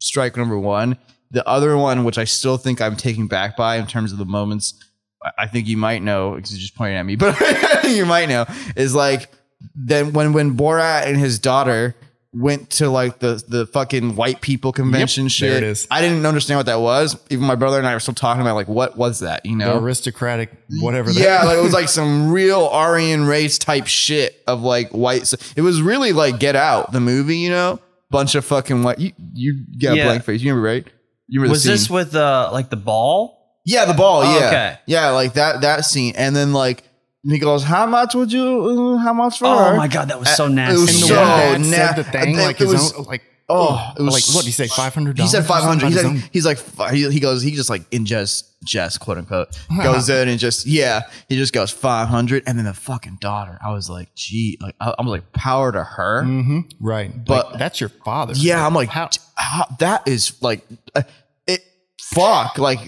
strike 0.00 0.36
number 0.36 0.58
one. 0.58 0.98
The 1.30 1.46
other 1.48 1.76
one, 1.76 2.04
which 2.04 2.18
I 2.18 2.24
still 2.24 2.58
think 2.58 2.80
I'm 2.80 2.96
taking 2.96 3.26
back 3.26 3.56
by 3.56 3.76
in 3.76 3.86
terms 3.86 4.12
of 4.12 4.18
the 4.18 4.24
moments, 4.24 4.74
I- 5.24 5.30
I 5.38 5.46
think 5.46 5.66
you 5.68 5.76
might 5.76 6.02
know 6.02 6.32
because 6.34 6.52
you 6.52 6.58
just 6.58 6.74
pointed 6.76 6.96
at 6.96 7.02
me, 7.06 7.16
but 7.24 7.38
you 7.84 8.04
might 8.06 8.28
know 8.28 8.44
is 8.76 8.94
like 8.94 9.30
then 9.74 10.12
when 10.12 10.32
when 10.32 10.56
Borat 10.56 11.06
and 11.06 11.16
his 11.16 11.38
daughter 11.38 11.94
went 12.36 12.68
to 12.68 12.90
like 12.90 13.20
the 13.20 13.42
the 13.46 13.64
fucking 13.66 14.16
white 14.16 14.40
people 14.40 14.72
convention 14.72 15.24
Yep, 15.26 15.30
shit. 15.32 15.48
there 15.50 15.58
it 15.58 15.62
is. 15.62 15.86
I 15.90 16.00
didn't 16.00 16.26
understand 16.26 16.58
what 16.58 16.66
that 16.66 16.80
was. 16.80 17.16
Even 17.30 17.46
my 17.46 17.54
brother 17.54 17.78
and 17.78 17.86
I 17.86 17.94
were 17.94 18.00
still 18.00 18.12
talking 18.12 18.40
about 18.42 18.56
like 18.56 18.66
what 18.68 18.96
was 18.98 19.20
that, 19.20 19.46
you 19.46 19.52
The 19.52 19.64
know? 19.64 19.78
aristocratic, 19.78 20.50
whatever. 20.80 21.12
that- 21.12 21.20
Yeah, 21.22 21.44
like 21.44 21.58
it 21.58 21.62
was 21.62 21.72
like 21.72 21.88
some 22.00 22.32
real 22.32 22.66
Aryan 22.66 23.24
race 23.26 23.56
type 23.58 23.86
shit 23.86 24.42
of 24.48 24.62
like 24.62 24.90
white. 24.90 25.32
It 25.56 25.62
was 25.62 25.80
really 25.80 26.12
like 26.12 26.40
Get 26.40 26.56
Out, 26.56 26.90
the 26.92 27.00
movie, 27.00 27.38
you 27.38 27.50
know, 27.50 27.78
bunch 28.10 28.34
of 28.34 28.44
fucking 28.44 28.82
white. 28.82 28.98
You 28.98 29.12
you 29.32 29.64
got 29.80 29.96
Yeah. 29.96 30.02
a 30.02 30.06
blank 30.06 30.24
face. 30.24 30.42
You 30.42 30.50
remember 30.50 30.66
right? 30.68 30.86
You 31.28 31.40
remember 31.40 31.52
was 31.52 31.62
the 31.62 31.68
scene? 31.68 31.72
this 31.74 31.88
with 31.90 32.14
uh 32.16 32.50
like 32.52 32.68
the 32.68 32.76
ball? 32.76 33.43
Yeah, 33.64 33.84
the 33.84 33.94
ball. 33.94 34.22
Oh, 34.22 34.38
yeah, 34.38 34.46
okay. 34.46 34.78
yeah, 34.86 35.10
like 35.10 35.34
that 35.34 35.60
that 35.62 35.84
scene, 35.84 36.14
and 36.16 36.34
then 36.34 36.52
like 36.52 36.82
he 37.22 37.38
goes, 37.38 37.62
"How 37.64 37.86
much 37.86 38.14
would 38.14 38.32
you? 38.32 38.96
uh, 38.96 38.98
How 38.98 39.12
much 39.12 39.38
for 39.38 39.46
Oh 39.46 39.56
her?" 39.70 39.76
my 39.76 39.88
god, 39.88 40.08
that 40.08 40.20
was 40.20 40.34
so 40.36 40.44
Uh, 40.44 40.48
it 40.48 40.52
nasty. 40.52 40.80
was 40.80 40.90
And 40.90 41.08
so 41.08 41.16
one 41.16 41.26
that 41.26 41.60
na- 41.60 41.66
said 41.66 41.92
the 41.96 42.04
thing, 42.04 42.34
it- 42.34 42.42
like 42.42 42.60
it 42.60 42.64
his 42.64 42.72
was- 42.72 42.92
own, 42.94 43.04
like 43.04 43.22
Oh, 43.46 43.92
it 43.98 44.00
was 44.02 44.14
like 44.14 44.34
what? 44.34 44.44
Did 44.44 44.46
he 44.46 44.52
say 44.52 44.68
five 44.68 44.94
hundred? 44.94 45.18
He 45.18 45.26
said 45.26 45.44
500. 45.44 45.86
He 45.88 45.92
said, 45.92 46.30
he's 46.32 46.46
like, 46.46 46.58
he, 46.90 47.10
he 47.10 47.20
goes, 47.20 47.42
he 47.42 47.50
just 47.50 47.68
like 47.68 47.82
ingest, 47.90 48.44
just 48.64 49.00
quote 49.00 49.18
unquote, 49.18 49.48
goes 49.82 50.08
in 50.08 50.30
and 50.30 50.38
just, 50.40 50.64
yeah, 50.66 51.02
he 51.28 51.36
just 51.36 51.52
goes 51.52 51.70
500. 51.70 52.44
And 52.46 52.56
then 52.56 52.64
the 52.64 52.72
fucking 52.72 53.18
daughter, 53.20 53.58
I 53.62 53.70
was 53.70 53.90
like, 53.90 54.08
gee, 54.14 54.56
like, 54.62 54.74
I, 54.80 54.94
am 54.98 55.06
like, 55.06 55.30
power 55.34 55.70
to 55.72 55.84
her. 55.84 56.22
hmm 56.24 56.60
right, 56.80 57.12
But- 57.26 57.50
but 57.50 57.58
that's 57.58 57.80
your 57.82 57.90
father. 57.90 58.32
Yeah, 58.34 58.66
I'm 58.66 58.72
like, 58.74 58.88
How- 58.88 59.10
how, 59.36 59.66
how 59.66 59.76
that 59.78 60.08
is 60.08 60.32
like, 60.40 60.64
uh, 60.94 61.02
it, 61.46 61.60
fuck, 62.00 62.56
like 62.56 62.80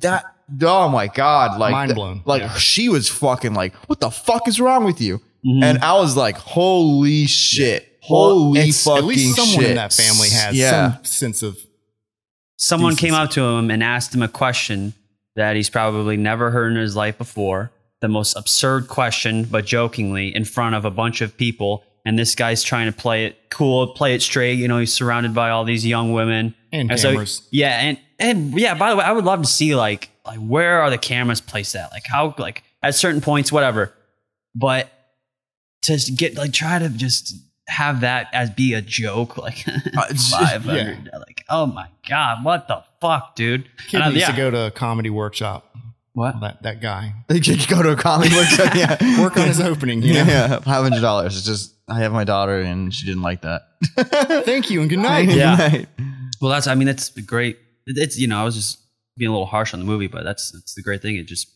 that. 0.00 0.24
Oh 0.62 0.88
my 0.90 1.06
god, 1.06 1.58
like, 1.58 1.72
Mind 1.72 1.94
blown. 1.94 2.22
Like 2.26 2.42
Yeah. 2.42 2.54
she 2.54 2.88
was 2.88 3.08
fucking 3.08 3.54
like, 3.54 3.74
what 3.88 4.00
the 4.00 4.10
fuck 4.10 4.46
is 4.46 4.60
wrong 4.60 4.84
with 4.84 5.00
you? 5.00 5.20
Mhm. 5.46 5.62
And 5.64 5.78
I 5.78 5.94
was 5.94 6.16
like, 6.16 6.36
holy 6.36 7.26
shit, 7.26 7.98
Well, 8.10 8.20
holy 8.30 8.60
it's- 8.60 8.84
fucking 8.84 8.98
at 8.98 9.04
least 9.04 9.36
someone 9.36 9.60
shit. 9.60 9.70
in 9.70 9.76
that 9.76 9.92
family 9.92 10.28
has 10.30 10.54
yeah. 10.56 10.92
some 10.96 11.04
sense 11.04 11.42
of 11.42 11.56
Someone 12.56 12.94
came 12.96 13.14
up 13.14 13.30
to 13.32 13.42
him 13.42 13.70
and 13.70 13.82
asked 13.82 14.14
him 14.14 14.22
a 14.22 14.28
question 14.28 14.94
that 15.36 15.56
he's 15.56 15.68
probably 15.68 16.16
never 16.16 16.50
heard 16.50 16.72
in 16.72 16.78
his 16.78 16.94
life 16.94 17.18
before. 17.18 17.72
The 18.00 18.08
most 18.08 18.36
absurd 18.36 18.86
question, 18.88 19.44
but 19.44 19.64
jokingly, 19.66 20.34
in 20.34 20.44
front 20.44 20.74
of 20.74 20.84
a 20.84 20.90
bunch 20.90 21.20
of 21.20 21.36
people. 21.36 21.82
And 22.06 22.18
this 22.18 22.34
guy's 22.34 22.62
trying 22.62 22.86
to 22.86 22.92
play 22.96 23.24
it 23.26 23.36
cool, 23.50 23.88
play 23.94 24.14
it 24.14 24.22
straight. 24.22 24.58
You 24.58 24.68
know, 24.68 24.78
he's 24.78 24.92
surrounded 24.92 25.34
by 25.34 25.50
all 25.50 25.64
these 25.64 25.84
young 25.86 26.12
women. 26.12 26.54
and 26.72 26.98
so- 26.98 27.10
cameras. 27.10 27.42
yeah, 27.50 27.80
and 27.80 27.98
and 28.18 28.58
yeah. 28.58 28.74
By 28.74 28.90
the 28.90 28.96
way, 28.96 29.04
I 29.04 29.12
would 29.12 29.24
love 29.24 29.42
to 29.42 29.48
see 29.48 29.74
like 29.74 30.10
like 30.26 30.38
where 30.38 30.80
are 30.82 30.90
the 30.90 30.98
cameras 30.98 31.40
placed 31.40 31.74
at? 31.76 31.90
Like 31.92 32.04
how 32.06 32.34
like 32.38 32.62
at 32.82 32.94
certain 32.94 33.20
points, 33.20 33.50
whatever. 33.52 33.92
but 34.54 34.90
to 35.82 35.98
get 36.16 36.36
like 36.36 36.52
try 36.52 36.78
to 36.78 36.88
just 36.88 37.34
have 37.68 38.00
that 38.02 38.28
as 38.32 38.50
be 38.50 38.74
a 38.74 38.80
joke, 38.82 39.36
like 39.46 39.66
uh, 39.68 40.14
five 40.30 40.64
hundred. 40.64 41.10
Uh, 41.12 41.18
like, 41.20 41.44
oh 41.50 41.66
my 41.66 41.88
god, 42.08 42.44
what 42.44 42.68
the 42.68 42.82
fuck, 43.00 43.34
dude? 43.36 43.64
Kid 43.88 43.96
And 43.96 44.04
I- 44.04 44.08
needs 44.10 44.20
yeah. 44.20 44.30
to 44.30 44.36
go 44.36 44.50
to 44.50 44.66
a 44.66 44.70
comedy 44.70 45.10
workshop. 45.10 45.70
What? 46.12 46.40
That 46.42 46.62
that 46.62 46.80
guy 46.80 47.12
They 47.28 47.40
could 47.40 47.66
go 47.66 47.82
to 47.82 47.90
a 47.90 47.96
comedy 47.96 48.34
workshop. 48.36 48.74
Yeah. 48.76 49.20
work 49.20 49.36
on 49.36 49.48
his 49.48 49.60
opening. 49.60 50.00
You 50.02 50.12
Yeah, 50.14 50.22
know? 50.24 50.32
yeah. 50.32 50.60
Five 50.60 50.84
hundred 50.84 51.00
dollars. 51.00 51.36
It's 51.36 51.44
just 51.44 51.74
I 51.88 51.98
have 52.00 52.12
my 52.12 52.22
daughter 52.24 52.60
and 52.60 52.94
she 52.94 53.04
didn't 53.04 53.22
like 53.22 53.42
that. 53.42 53.62
Thank 54.46 54.70
you 54.70 54.80
and 54.80 54.88
good 54.88 55.00
night. 55.00 55.28
Yeah. 55.28 55.56
Good 55.56 55.72
night. 55.72 55.88
Well, 56.40 56.50
that's. 56.52 56.66
I 56.68 56.74
mean, 56.76 56.86
that's 56.86 57.10
great. 57.10 57.58
It- 57.86 57.98
It's 57.98 58.18
you 58.18 58.26
know, 58.26 58.40
I 58.40 58.44
was 58.44 58.54
just 58.54 58.78
being 59.16 59.28
a 59.28 59.32
little 59.32 59.46
harsh 59.46 59.72
on 59.74 59.80
the 59.80 59.86
movie, 59.86 60.06
but 60.08 60.24
that's 60.24 60.50
that's 60.52 60.74
the 60.74 60.82
great 60.82 61.02
thing. 61.02 61.16
It 61.16 61.26
just 61.26 61.48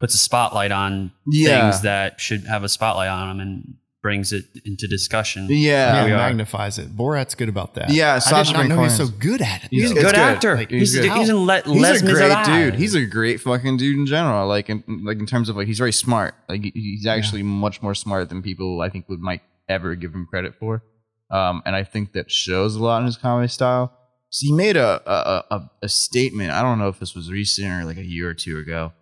puts 0.00 0.14
a 0.14 0.18
spotlight 0.18 0.72
on 0.72 1.10
Yeah. 1.26 1.70
things 1.70 1.82
that 1.82 2.20
should 2.20 2.44
have 2.46 2.62
a 2.64 2.68
spotlight 2.68 3.08
on 3.08 3.28
them 3.28 3.40
and 3.40 3.74
brings 4.00 4.32
it 4.32 4.44
into 4.64 4.86
discussion. 4.86 5.48
Yeah, 5.50 6.06
Yeah. 6.06 6.16
magnifies 6.16 6.78
it. 6.78 6.96
Borat's 6.96 7.34
good 7.34 7.48
about 7.48 7.74
that. 7.74 7.90
Yeah, 7.90 8.14
I 8.14 8.18
Sacha 8.20 8.44
did 8.44 8.52
not 8.52 8.54
Baron 8.54 8.68
know 8.68 8.82
he's 8.84 8.96
Cohen 8.96 9.06
so 9.10 9.18
good 9.18 9.42
at 9.42 9.64
it. 9.64 9.68
He's 9.72 9.90
a 9.90 9.94
good, 9.94 10.04
good. 10.04 10.14
actor. 10.14 10.54
Like, 10.56 10.70
he's 10.70 10.94
he's 10.94 11.04
he's, 11.12 11.28
in 11.28 11.36
Le- 11.44 11.62
He's 11.64 11.82
Les 11.82 12.00
a 12.00 12.04
great 12.04 12.12
Miserables. 12.14 12.46
dude. 12.46 12.74
He's 12.76 12.94
a 12.94 13.04
great 13.04 13.40
fucking 13.40 13.76
dude 13.76 13.96
in 13.96 14.06
general. 14.06 14.46
Like 14.46 14.70
in 14.70 14.84
like 15.04 15.18
in 15.18 15.26
terms 15.26 15.48
of 15.48 15.56
like 15.56 15.66
he's 15.66 15.78
very 15.78 15.92
smart. 15.92 16.34
Like 16.48 16.62
he's 16.62 17.06
actually 17.06 17.42
much 17.42 17.82
more 17.82 17.94
smart 17.94 18.28
than 18.28 18.40
people 18.40 18.80
I 18.80 18.88
think 18.88 19.08
would 19.08 19.18
might 19.20 19.42
ever 19.68 19.96
give 19.96 20.14
him 20.14 20.26
credit 20.26 20.54
for. 20.60 20.82
Um, 21.30 21.60
and 21.66 21.74
I 21.74 21.82
think 21.82 22.12
that 22.12 22.30
shows 22.30 22.76
a 22.76 22.82
lot 22.82 23.00
in 23.00 23.06
his 23.06 23.16
comedy 23.16 23.48
style. 23.48 23.92
So 24.30 24.46
he 24.46 24.52
made 24.52 24.76
a 24.76 25.02
a, 25.10 25.44
a 25.50 25.70
a 25.84 25.88
statement. 25.88 26.50
I 26.50 26.62
don't 26.62 26.78
know 26.78 26.88
if 26.88 26.98
this 26.98 27.14
was 27.14 27.30
recent 27.30 27.68
or 27.68 27.84
like 27.84 27.96
a 27.96 28.04
year 28.04 28.28
or 28.28 28.34
two 28.34 28.58
ago 28.58 28.92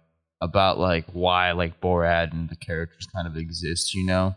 about 0.41 0.79
like 0.79 1.07
why 1.13 1.53
like 1.53 1.81
Borat 1.81 2.33
and 2.33 2.49
the 2.49 2.57
characters 2.57 3.07
kind 3.15 3.27
of 3.27 3.37
exist, 3.37 3.95
you 3.95 4.05
know, 4.07 4.37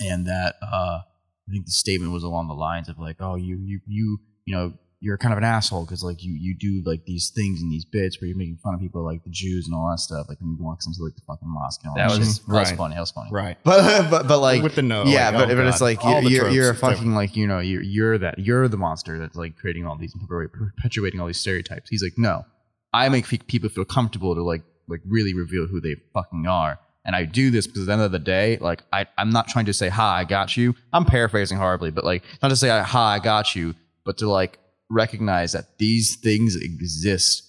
and 0.00 0.26
that 0.26 0.56
uh, 0.62 1.00
I 1.48 1.52
think 1.52 1.66
the 1.66 1.72
statement 1.72 2.12
was 2.12 2.22
along 2.22 2.48
the 2.48 2.54
lines 2.54 2.88
of 2.88 2.98
like, 2.98 3.16
oh, 3.20 3.36
you 3.36 3.58
you 3.64 3.80
you 3.86 4.18
you 4.44 4.54
know 4.54 4.72
you're 5.06 5.16
kind 5.18 5.32
of 5.32 5.38
an 5.38 5.44
asshole 5.44 5.84
because 5.84 6.02
like 6.02 6.22
you 6.24 6.32
you 6.34 6.52
do 6.54 6.82
like 6.90 7.04
these 7.04 7.30
things 7.30 7.62
and 7.62 7.70
these 7.70 7.84
bits 7.84 8.20
where 8.20 8.28
you're 8.28 8.36
making 8.36 8.56
fun 8.56 8.74
of 8.74 8.80
people 8.80 9.04
like 9.04 9.22
the 9.24 9.30
Jews 9.30 9.66
and 9.66 9.74
all 9.74 9.88
that 9.90 10.00
stuff. 10.00 10.26
Like 10.28 10.38
when 10.40 10.56
he 10.56 10.62
walks 10.62 10.86
into 10.86 11.02
like 11.02 11.14
the 11.14 11.22
fucking 11.26 11.48
mosque 11.48 11.80
and 11.84 11.90
all 11.90 11.96
That 11.96 12.08
that, 12.10 12.18
was- 12.18 12.36
shit. 12.38 12.46
that 12.46 12.52
was 12.52 12.68
right. 12.70 12.76
funny. 12.78 12.94
That 12.96 13.00
was 13.00 13.10
funny. 13.12 13.30
Right. 13.32 13.56
But 13.64 14.10
but 14.10 14.26
but 14.28 14.38
like 14.40 14.62
With 14.62 14.74
the 14.74 14.82
no, 14.82 15.04
yeah, 15.04 15.30
like, 15.30 15.34
but, 15.48 15.50
oh 15.52 15.56
but 15.56 15.66
it's 15.66 15.80
like 15.80 16.04
All 16.04 16.20
you're 16.22 16.30
you're, 16.30 16.48
you're 16.50 16.70
a 16.70 16.74
tropes, 16.74 16.76
it's 16.78 16.82
like- 16.82 16.96
fucking 16.96 17.14
like 17.14 17.36
you 17.36 17.46
know 17.46 17.60
you're 17.60 17.82
you're 17.82 18.18
that 18.18 18.38
you're 18.40 18.66
the 18.68 18.76
monster 18.76 19.18
that's 19.18 19.36
like 19.36 19.56
creating 19.56 19.86
all 19.86 19.96
these 19.96 20.12
and 20.14 20.28
perpetuating 20.28 21.20
all 21.20 21.26
these 21.28 21.40
stereotypes. 21.40 21.88
He's 21.88 22.02
like, 22.02 22.18
no, 22.18 22.44
I 22.92 23.08
make 23.08 23.26
people 23.46 23.68
feel 23.68 23.84
comfortable 23.84 24.34
to 24.34 24.42
like 24.42 24.62
like 24.88 25.00
really 25.06 25.34
reveal 25.34 25.66
who 25.66 25.80
they 25.80 25.96
fucking 26.14 26.46
are, 26.46 26.78
and 27.04 27.14
I 27.16 27.24
do 27.24 27.50
this 27.50 27.66
because 27.66 27.82
at 27.82 27.86
the 27.86 27.92
end 27.92 28.02
of 28.02 28.12
the 28.12 28.18
day, 28.18 28.58
like 28.60 28.82
I 28.92 29.06
I'm 29.18 29.30
not 29.30 29.48
trying 29.48 29.66
to 29.66 29.72
say 29.72 29.88
hi, 29.88 30.20
I 30.20 30.24
got 30.24 30.56
you. 30.56 30.74
I'm 30.92 31.04
paraphrasing 31.04 31.58
horribly, 31.58 31.90
but 31.90 32.04
like 32.04 32.22
not 32.42 32.48
to 32.48 32.56
say 32.56 32.68
hi, 32.68 33.14
I 33.16 33.18
got 33.18 33.54
you, 33.56 33.74
but 34.04 34.18
to 34.18 34.28
like 34.28 34.58
recognize 34.90 35.52
that 35.52 35.78
these 35.78 36.16
things 36.16 36.56
exist, 36.56 37.42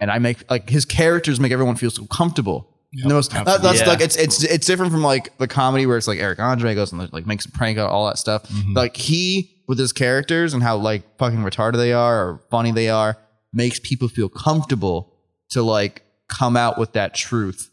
and 0.00 0.10
I 0.10 0.18
make 0.18 0.48
like 0.50 0.68
his 0.70 0.84
characters 0.84 1.38
make 1.40 1.52
everyone 1.52 1.76
feel 1.76 1.90
so 1.90 2.06
comfortable. 2.06 2.74
Yep, 2.92 3.06
most, 3.08 3.30
that, 3.32 3.44
that's 3.62 3.80
Yeah. 3.80 3.88
like 3.88 4.00
it's 4.00 4.16
it's 4.16 4.42
it's 4.44 4.66
different 4.66 4.92
from 4.92 5.02
like 5.02 5.36
the 5.38 5.46
comedy 5.48 5.84
where 5.86 5.98
it's 5.98 6.08
like 6.08 6.18
Eric 6.18 6.38
Andre 6.38 6.74
goes 6.74 6.90
and 6.92 7.12
like 7.12 7.26
makes 7.26 7.44
a 7.44 7.50
prank 7.50 7.76
out 7.78 7.90
all 7.90 8.06
that 8.06 8.16
stuff. 8.18 8.44
Mhm. 8.48 8.74
Like 8.74 8.96
he 8.96 9.62
with 9.68 9.78
his 9.78 9.92
characters 9.92 10.54
and 10.54 10.62
how 10.62 10.76
like 10.78 11.02
fucking 11.18 11.40
retarded 11.40 11.76
they 11.76 11.92
are 11.92 12.26
or 12.28 12.40
funny 12.50 12.72
they 12.72 12.88
are 12.88 13.18
makes 13.52 13.78
people 13.78 14.08
feel 14.08 14.30
comfortable 14.30 15.12
to 15.50 15.62
like 15.62 16.02
come 16.28 16.56
out 16.56 16.78
with 16.78 16.92
that 16.94 17.14
truth. 17.14 17.70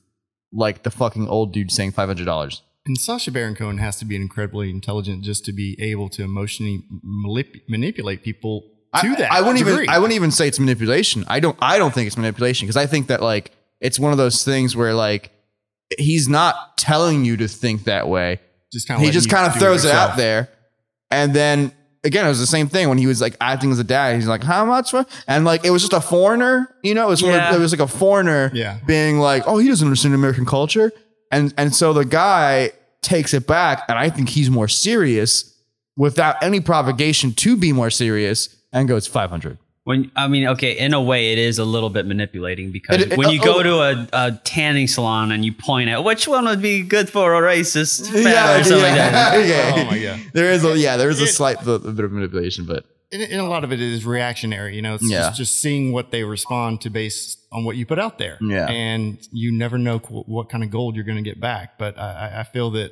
Like 0.52 0.84
the 0.84 0.92
fucking 0.92 1.30
old 1.30 1.54
dude 1.54 1.72
saying 1.72 1.92
five 1.92 2.10
hundred 2.10 2.26
dollars. 2.26 2.62
And 2.86 2.98
Sacha 2.98 3.32
Baron 3.32 3.56
Cohen 3.56 3.78
has 3.80 3.98
to 4.00 4.06
be 4.06 4.16
incredibly 4.18 4.70
intelligent 4.70 5.24
just 5.24 5.44
to 5.46 5.54
be 5.54 5.76
able 5.80 6.08
to 6.10 6.24
emotionally 6.24 6.84
manip- 7.26 7.62
manipulate 7.70 8.22
people 8.22 8.64
to 9.02 9.08
I, 9.08 9.16
that. 9.16 9.32
I 9.32 9.42
wouldn't 9.42 9.60
degree. 9.60 9.84
even 9.84 9.90
I 9.90 10.00
wouldn't 10.00 10.16
even 10.16 10.32
say 10.32 10.48
it's 10.48 10.60
manipulation. 10.60 11.24
I 11.28 11.40
don't 11.40 11.58
I 11.62 11.78
don't 11.78 11.94
think 11.94 12.08
it's 12.08 12.18
manipulation 12.18 12.66
because 12.68 12.78
I 12.78 12.86
think 12.86 13.08
that 13.08 13.22
like 13.22 13.52
it's 13.82 14.00
one 14.00 14.12
of 14.12 14.18
those 14.18 14.44
things 14.44 14.76
where 14.76 14.94
like 14.94 15.32
he's 15.98 16.28
not 16.28 16.78
telling 16.78 17.26
you 17.26 17.38
to 17.38 17.48
think 17.48 17.84
that 17.86 18.08
way. 18.08 18.40
just 18.74 18.88
kind 18.88 19.02
he 19.02 19.12
just 19.12 19.30
kind 19.30 19.46
of 19.52 19.58
throws 19.60 19.86
it 19.86 19.92
out 19.92 20.18
there, 20.18 20.50
and 21.12 21.34
then 21.34 21.72
again, 22.04 22.26
it 22.26 22.30
was 22.30 22.40
the 22.40 22.46
same 22.48 22.68
thing 22.68 22.88
when 22.90 22.98
he 22.98 23.08
was 23.08 23.20
like 23.22 23.36
acting 23.42 23.72
as 23.72 23.80
a 23.80 23.84
dad. 23.84 24.16
He's 24.16 24.28
like, 24.28 24.44
"How 24.44 24.66
much?" 24.66 24.94
And 25.28 25.46
like 25.46 25.66
it 25.66 25.70
was 25.72 25.82
just 25.82 25.94
a 25.94 26.02
foreigner, 26.02 26.74
you 26.84 26.94
know. 26.94 27.08
It 27.08 27.10
was, 27.10 27.24
one 27.24 27.34
of- 27.40 27.56
it 27.56 27.60
was 27.60 27.72
like 27.72 27.80
a 27.82 27.88
foreigner 27.88 28.52
Yeah. 28.54 28.78
being 28.86 29.20
like, 29.20 29.44
"Oh, 29.48 29.58
he 29.58 29.68
doesn't 29.68 29.86
understand 29.86 30.14
American 30.16 30.46
culture," 30.46 30.92
and 31.32 31.54
and 31.58 31.74
so 31.76 31.94
the 31.94 32.06
guy 32.06 32.72
takes 33.02 33.34
it 33.34 33.46
back, 33.48 33.84
and 33.88 33.98
I 34.00 34.10
think 34.10 34.30
he's 34.30 34.50
more 34.50 34.68
serious 34.68 35.52
without 35.98 36.42
any 36.44 36.60
provocation 36.60 37.32
to 37.34 37.56
be 37.56 37.72
more 37.72 37.90
serious, 37.90 38.50
and 38.76 38.88
goes 38.88 39.08
five 39.08 39.32
hundred. 39.32 39.58
When 39.86 40.12
I 40.16 40.28
mean, 40.28 40.48
okay, 40.48 40.76
in 40.78 40.94
a 40.96 41.02
way, 41.02 41.32
it 41.32 41.38
is 41.38 41.60
a 41.60 41.64
little 41.66 41.92
bit 41.92 42.06
manipulating 42.08 42.72
because 42.72 43.02
It- 43.02 43.12
it- 43.14 43.18
when 43.20 43.30
you 43.30 43.40
oh, 43.42 43.46
go 43.46 43.60
oh. 43.60 43.64
to 43.64 43.76
a, 43.82 44.08
a 44.14 44.32
tanning 44.44 44.88
salon 44.88 45.32
and 45.32 45.46
you 45.46 45.54
point 45.54 45.90
at 45.90 46.04
which 46.04 46.28
one 46.28 46.46
would 46.46 46.62
be 46.62 46.82
good 46.82 47.08
for 47.08 47.36
a 47.36 47.40
racist 47.56 48.08
fat 48.24 48.60
or 48.60 48.64
something 48.64 48.82
like 48.84 48.96
that. 48.96 49.46
yeah. 49.48 49.74
Oh 49.76 49.86
my 49.86 50.00
God. 50.00 50.20
There 50.34 50.52
is 50.52 50.64
a 50.66 50.76
yeah, 50.78 50.98
there 50.98 51.10
is 51.10 51.20
a 51.22 51.26
It- 51.26 51.28
slight 51.34 51.64
bit 51.64 51.84
bit 51.84 52.04
of 52.06 52.12
manipulation, 52.12 52.66
but 52.66 52.84
And, 53.12 53.22
and 53.22 53.40
a 53.40 53.46
lot 53.46 53.64
of 53.64 53.72
it 53.72 53.80
is 53.80 54.04
reactionary. 54.08 54.76
You 54.76 54.82
know, 54.82 54.96
it's 54.96 55.08
Yeah. 55.10 55.28
just, 55.28 55.38
just 55.38 55.62
seeing 55.62 55.92
what 55.94 56.10
they 56.10 56.24
respond 56.24 56.82
to 56.82 56.90
based 56.90 57.38
on 57.52 57.64
what 57.64 57.76
you 57.78 57.86
put 57.86 58.00
out 58.00 58.18
there. 58.18 58.40
Yeah. 58.42 58.66
And 58.68 59.20
you 59.32 59.52
never 59.52 59.78
know 59.78 60.00
qu- 60.00 60.24
what 60.26 60.50
kind 60.50 60.64
of 60.64 60.72
gold 60.72 60.96
you're 60.96 61.06
going 61.06 61.24
to 61.24 61.30
get 61.30 61.40
back. 61.40 61.78
But 61.78 61.98
I, 62.00 62.10
I- 62.34 62.40
I 62.40 62.44
feel 62.44 62.72
that 62.72 62.92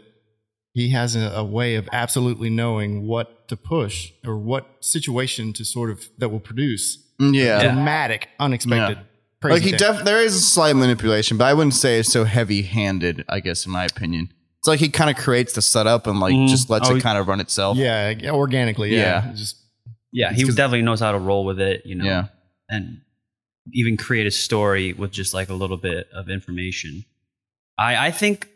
he 0.74 0.90
has 0.90 1.16
a, 1.16 1.32
a 1.36 1.44
way 1.44 1.76
of 1.76 1.88
absolutely 1.92 2.50
knowing 2.50 3.06
what 3.08 3.48
to 3.48 3.56
push 3.58 4.12
or 4.26 4.38
what 4.38 4.66
situation 4.82 5.54
to 5.54 5.64
sort 5.66 5.90
of 5.92 6.10
that 6.18 6.30
will 6.30 6.40
produce 6.40 6.98
yeah. 7.20 7.62
dramatic, 7.64 8.30
unexpected. 8.40 8.98
Crazy 9.42 9.54
Like 9.54 9.62
he 9.64 9.70
thing. 9.72 9.78
def 9.80 10.04
there 10.06 10.22
is 10.22 10.36
a 10.36 10.40
slight 10.40 10.76
manipulation, 10.76 11.38
but 11.38 11.46
I 11.46 11.54
wouldn't 11.54 11.74
say 11.76 12.00
it's 12.00 12.12
so 12.12 12.24
heavy 12.24 12.62
handed, 12.64 13.24
I 13.30 13.40
guess, 13.40 13.66
in 13.66 13.72
my 13.72 13.86
opinion. 13.86 14.30
It's 14.60 14.68
like 14.68 14.80
he 14.80 14.90
kind 14.90 15.10
of 15.10 15.18
creates 15.18 15.54
the 15.54 15.62
setup 15.62 16.08
and 16.08 16.20
like 16.22 16.34
Mhm. 16.34 16.48
just 16.48 16.70
lets 16.70 16.90
Oh, 16.90 16.96
it 16.96 17.04
kind 17.04 17.18
of 17.18 17.28
run 17.28 17.40
itself. 17.42 17.78
yeah, 17.78 18.10
yeah, 18.10 18.32
organically. 18.32 18.92
Yeah, 18.96 19.26
Yeah. 19.28 19.34
just 19.34 19.58
Yeah, 20.14 20.30
It's 20.30 20.40
he 20.40 20.46
'cause- 20.46 20.56
definitely 20.56 20.84
knows 20.84 21.00
how 21.02 21.12
to 21.12 21.18
roll 21.20 21.44
with 21.44 21.60
it, 21.60 21.82
you 21.86 21.96
know, 21.96 22.06
Yeah. 22.06 22.28
and 22.70 23.02
even 23.74 23.98
create 23.98 24.28
a 24.28 24.32
story 24.32 24.94
with 24.94 25.12
just 25.12 25.34
like 25.34 25.50
a 25.50 25.54
little 25.54 25.78
bit 25.78 26.08
of 26.16 26.30
information. 26.30 27.04
I 27.78 28.08
I 28.08 28.12
think 28.12 28.48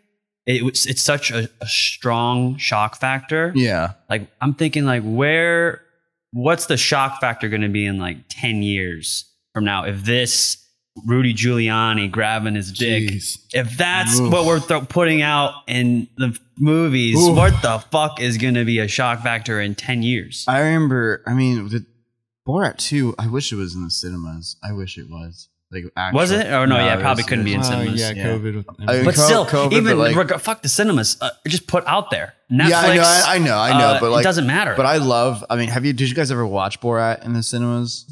it 0.47 0.63
was 0.63 0.85
it's 0.87 1.03
such 1.03 1.29
a, 1.29 1.49
a 1.61 1.67
strong 1.67 2.57
shock 2.57 2.95
factor. 2.95 3.51
Yeah. 3.55 3.93
Like 4.09 4.29
I'm 4.41 4.53
thinking 4.53 4.85
like 4.85 5.03
where 5.03 5.83
what's 6.31 6.65
the 6.65 6.77
shock 6.77 7.21
factor 7.21 7.49
going 7.49 7.61
to 7.61 7.69
be 7.69 7.85
in 7.85 7.99
like 7.99 8.17
10 8.29 8.63
years 8.63 9.25
from 9.53 9.65
now 9.65 9.83
if 9.83 10.03
this 10.03 10.63
Rudy 11.05 11.35
Giuliani 11.35 12.09
grabbing 12.09 12.55
his 12.55 12.71
dick 12.71 13.03
jeez. 13.03 13.37
if 13.53 13.77
that's 13.77 14.19
Oof. 14.19 14.33
what 14.33 14.45
we're 14.45 14.59
th- 14.59 14.89
putting 14.89 15.21
out 15.21 15.53
in 15.67 16.07
the 16.17 16.37
movies 16.57 17.17
Oof. 17.17 17.37
what 17.37 17.61
the 17.61 17.77
fuck 17.91 18.19
is 18.19 18.37
going 18.37 18.55
to 18.55 18.65
be 18.65 18.79
a 18.79 18.87
shock 18.87 19.21
factor 19.21 19.61
in 19.61 19.75
10 19.75 20.01
years 20.01 20.43
I 20.47 20.59
remember 20.61 21.21
I 21.27 21.33
mean 21.33 21.69
the 21.69 21.85
Borat 22.47 22.77
2, 22.77 23.15
I 23.19 23.27
wish 23.27 23.51
it 23.51 23.57
was 23.57 23.75
in 23.75 23.83
the 23.83 23.91
cinemas. 23.91 24.55
I 24.63 24.71
wish 24.71 24.97
it 24.97 25.09
was. 25.09 25.49
Like 25.69 25.83
actual, 25.97 26.17
Was 26.19 26.31
it? 26.31 26.47
Or 26.47 26.65
no, 26.65 26.77
yeah, 26.77 26.93
it 26.93 26.99
it 26.99 27.01
probably 27.01 27.23
couldn't 27.23 27.43
be 27.43 27.51
in 27.53 27.59
it 27.59 27.59
was- 27.59 27.69
Uh, 27.69 27.79
cinemas. 27.81 27.99
yeah, 28.01 28.11
Yeah. 28.11 28.23
COVID. 28.27 28.55
with 28.55 28.65
I 28.87 28.93
mean, 28.95 29.05
but 29.05 29.15
Co- 29.15 29.21
still 29.21 29.45
COVID, 29.45 29.73
even 29.73 29.97
but, 29.97 30.13
like- 30.15 30.15
reg- 30.31 30.39
fuck 30.39 30.61
the 30.61 30.69
cinemas 30.69 31.17
uh, 31.19 31.29
just 31.45 31.67
put 31.67 31.85
out 31.87 32.09
there 32.09 32.35
Netflix 32.49 32.69
Yeah, 32.69 32.79
I 32.79 32.95
know, 32.95 33.03
I, 33.03 33.35
I 33.35 33.37
know, 33.39 33.57
I 33.59 33.77
know, 33.77 33.85
uh, 33.87 33.99
but 33.99 34.11
like 34.11 34.21
it 34.21 34.23
doesn't 34.23 34.47
matter 34.47 34.73
But 34.77 34.85
I 34.85 34.95
love 34.97 35.43
I 35.49 35.57
mean, 35.57 35.67
have 35.69 35.83
you 35.83 35.91
did 35.91 36.07
you 36.07 36.15
guys 36.15 36.31
ever 36.31 36.47
watch 36.47 36.79
Borat 36.79 37.25
in 37.25 37.33
the 37.33 37.43
cinemas? 37.43 38.05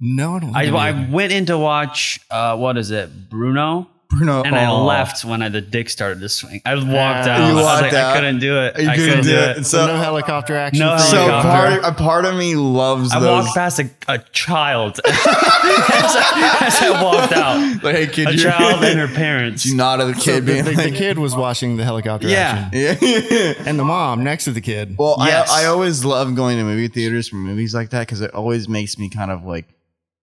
no, 0.00 0.36
I 0.36 0.38
don't. 0.40 0.56
I, 0.56 0.88
I 0.88 1.10
went 1.10 1.32
in 1.32 1.44
to 1.46 1.58
watch 1.58 2.20
uh, 2.30 2.56
what 2.56 2.78
is 2.78 2.90
it 2.90 3.28
Bruno 3.28 3.88
Bruno 4.10 4.42
and 4.42 4.56
I 4.56 4.70
left 4.72 5.22
when 5.22 5.42
I, 5.42 5.50
the 5.50 5.60
dick 5.60 5.90
started 5.90 6.20
to 6.20 6.30
swing. 6.30 6.62
I 6.64 6.74
walked 6.76 6.88
out. 7.28 7.40
You 7.40 7.44
I 7.44 7.52
was 7.52 7.62
walked 7.62 7.82
like, 7.82 7.92
out. 7.92 8.12
I 8.12 8.16
couldn't 8.16 8.38
do 8.38 8.58
it. 8.58 8.78
You 8.80 8.88
I 8.88 8.96
couldn't 8.96 9.08
couldn't 9.10 9.24
do 9.24 9.30
do 9.32 9.36
it. 9.36 9.50
it. 9.50 9.56
And 9.58 9.66
So, 9.66 9.78
so 9.80 9.86
no 9.86 9.96
helicopter 9.98 10.56
action. 10.56 10.80
No 10.86 10.96
for 10.96 11.02
you? 11.04 11.10
so 11.10 11.16
helicopter. 11.18 11.80
part 11.82 11.84
a 11.84 12.02
part 12.02 12.24
of 12.24 12.34
me 12.36 12.56
loves 12.56 13.12
I 13.12 13.20
those 13.20 13.44
walked 13.44 13.54
past 13.54 13.80
a, 13.80 13.90
a 14.08 14.18
child 14.32 14.98
as, 15.06 15.14
I, 15.14 16.58
as 16.62 16.80
I 16.82 17.02
walked 17.02 17.32
out. 17.34 17.82
like, 17.84 17.96
hey 17.96 18.06
kid, 18.06 18.28
A 18.28 18.32
you 18.32 18.38
child 18.38 18.82
and 18.82 18.98
her 19.08 19.08
parents. 19.14 19.66
you 19.66 19.76
not 19.76 19.98
the 19.98 20.14
So 20.14 20.22
kid 20.22 20.46
the, 20.46 20.52
being 20.52 20.64
the, 20.64 20.72
like, 20.72 20.90
the 20.90 20.96
kid 20.96 21.18
was 21.18 21.36
watching 21.36 21.76
the 21.76 21.84
helicopter 21.84 22.28
Yeah. 22.28 22.70
action, 22.72 22.98
yeah. 23.00 23.54
and 23.66 23.78
the 23.78 23.84
mom 23.84 24.24
next 24.24 24.44
to 24.44 24.52
the 24.52 24.62
kid. 24.62 24.96
Well, 24.98 25.16
Yes. 25.20 25.50
I, 25.50 25.64
I 25.64 25.66
always 25.66 26.02
love 26.04 26.34
going 26.34 26.56
to 26.56 26.64
movie 26.64 26.88
theaters 26.88 27.28
for 27.28 27.36
movies 27.36 27.74
like 27.74 27.90
that 27.90 28.00
because 28.06 28.22
it 28.22 28.32
always 28.32 28.68
makes 28.70 28.96
me 28.98 29.10
kind 29.10 29.30
of 29.30 29.44
like 29.44 29.66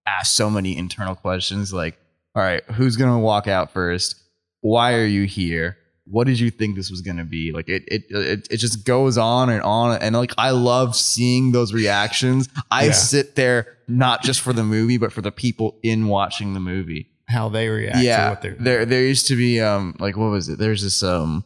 ask 0.07 0.33
so 0.33 0.49
many 0.49 0.75
internal 0.75 1.13
questions. 1.13 1.71
Like, 1.71 1.99
all 2.35 2.43
right, 2.43 2.63
who's 2.71 2.95
gonna 2.97 3.19
walk 3.19 3.47
out 3.47 3.71
first? 3.71 4.15
Why 4.61 4.93
are 4.95 5.05
you 5.05 5.23
here? 5.23 5.77
What 6.07 6.27
did 6.27 6.39
you 6.39 6.51
think 6.51 6.75
this 6.75 6.91
was 6.91 7.01
gonna 7.01 7.23
be? 7.25 7.51
Like, 7.51 7.67
it 7.69 7.83
it 7.87 8.03
it, 8.09 8.47
it 8.51 8.57
just 8.57 8.85
goes 8.85 9.17
on 9.17 9.49
and 9.49 9.61
on, 9.61 9.99
and 10.01 10.15
like 10.15 10.33
I 10.37 10.51
love 10.51 10.95
seeing 10.95 11.51
those 11.51 11.73
reactions. 11.73 12.47
I 12.69 12.85
Yeah. 12.85 12.91
sit 12.91 13.35
there 13.35 13.77
not 13.87 14.21
just 14.23 14.41
for 14.41 14.53
the 14.53 14.63
movie, 14.63 14.97
but 14.97 15.11
for 15.11 15.21
the 15.21 15.31
people 15.31 15.79
in 15.83 16.07
watching 16.07 16.53
the 16.53 16.59
movie 16.59 17.09
how 17.27 17.49
they 17.49 17.67
react 17.69 17.97
to 17.97 18.03
yeah 18.03 18.29
what 18.29 18.41
they're. 18.43 18.55
there 18.59 18.85
there 18.85 19.01
used 19.01 19.25
to 19.27 19.35
be 19.35 19.59
um 19.59 19.95
like 19.99 20.15
what 20.15 20.29
was 20.29 20.47
it 20.47 20.59
there's 20.59 20.83
this 20.83 21.01
um 21.01 21.43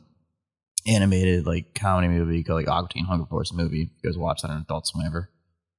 animated 0.85 1.45
like 1.45 1.73
comedy 1.73 2.07
movie 2.09 2.43
called 2.43 2.65
like 2.65 2.89
Teen 2.89 3.05
Hunger 3.05 3.25
Force 3.25 3.53
movie. 3.53 3.89
You 4.03 4.09
guys 4.09 4.17
watch 4.17 4.41
that 4.41 4.51
on 4.51 4.61
Adult 4.61 4.87
Swim 4.87 5.05
ever. 5.05 5.29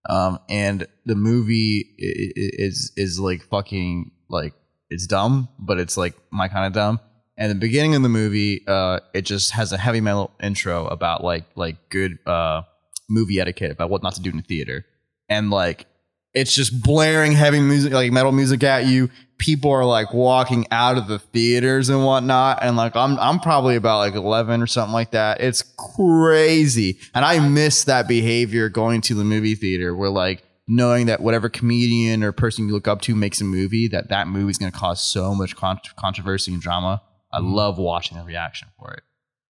Um, 0.08 0.38
and 0.48 0.86
the 1.04 1.14
movie 1.16 1.84
is 1.98 2.92
is 2.96 3.20
like 3.20 3.42
fucking 3.42 4.10
like 4.30 4.54
it's 4.90 5.06
dumb, 5.06 5.48
but 5.58 5.78
it's 5.78 5.96
like 5.96 6.14
my 6.30 6.48
kind 6.48 6.66
of 6.66 6.72
dumb. 6.72 7.00
And 7.36 7.50
the 7.50 7.54
beginning 7.54 7.94
of 7.94 8.02
the 8.02 8.08
movie, 8.08 8.64
uh, 8.66 9.00
it 9.14 9.22
just 9.22 9.52
has 9.52 9.72
a 9.72 9.78
heavy 9.78 10.00
metal 10.00 10.32
intro 10.42 10.86
about 10.88 11.24
like 11.24 11.46
like 11.54 11.88
good 11.88 12.18
uh 12.26 12.62
movie 13.08 13.40
etiquette 13.40 13.70
about 13.70 13.88
what 13.88 14.02
not 14.02 14.14
to 14.14 14.20
do 14.20 14.30
in 14.30 14.36
the 14.36 14.42
theater, 14.42 14.84
and 15.28 15.50
like 15.50 15.86
it's 16.34 16.54
just 16.54 16.82
blaring 16.82 17.32
heavy 17.32 17.60
music, 17.60 17.92
like 17.92 18.12
metal 18.12 18.32
music 18.32 18.62
at 18.62 18.86
you. 18.86 19.10
People 19.38 19.70
are 19.70 19.86
like 19.86 20.12
walking 20.12 20.66
out 20.70 20.98
of 20.98 21.08
the 21.08 21.18
theaters 21.18 21.88
and 21.88 22.04
whatnot, 22.04 22.58
and 22.62 22.76
like 22.76 22.94
I'm 22.94 23.18
I'm 23.18 23.40
probably 23.40 23.76
about 23.76 23.98
like 23.98 24.14
11 24.14 24.60
or 24.60 24.66
something 24.66 24.92
like 24.92 25.12
that. 25.12 25.40
It's 25.40 25.62
crazy, 25.62 26.98
and 27.14 27.24
I 27.24 27.38
miss 27.38 27.84
that 27.84 28.06
behavior 28.06 28.68
going 28.68 29.00
to 29.02 29.14
the 29.14 29.24
movie 29.24 29.54
theater, 29.54 29.96
where 29.96 30.10
like 30.10 30.44
knowing 30.70 31.06
that 31.06 31.20
whatever 31.20 31.48
comedian 31.48 32.22
or 32.22 32.30
person 32.30 32.68
you 32.68 32.72
look 32.72 32.86
up 32.86 33.02
to 33.02 33.14
makes 33.14 33.40
a 33.40 33.44
movie, 33.44 33.88
that 33.88 34.08
that 34.08 34.28
movie 34.28 34.50
is 34.50 34.56
going 34.56 34.70
to 34.70 34.78
cause 34.78 35.02
so 35.02 35.34
much 35.34 35.56
con- 35.56 35.80
controversy 35.96 36.52
and 36.52 36.62
drama. 36.62 37.02
I 37.32 37.40
love 37.40 37.76
watching 37.76 38.16
the 38.16 38.24
reaction 38.24 38.68
for 38.78 38.94
it. 38.94 39.02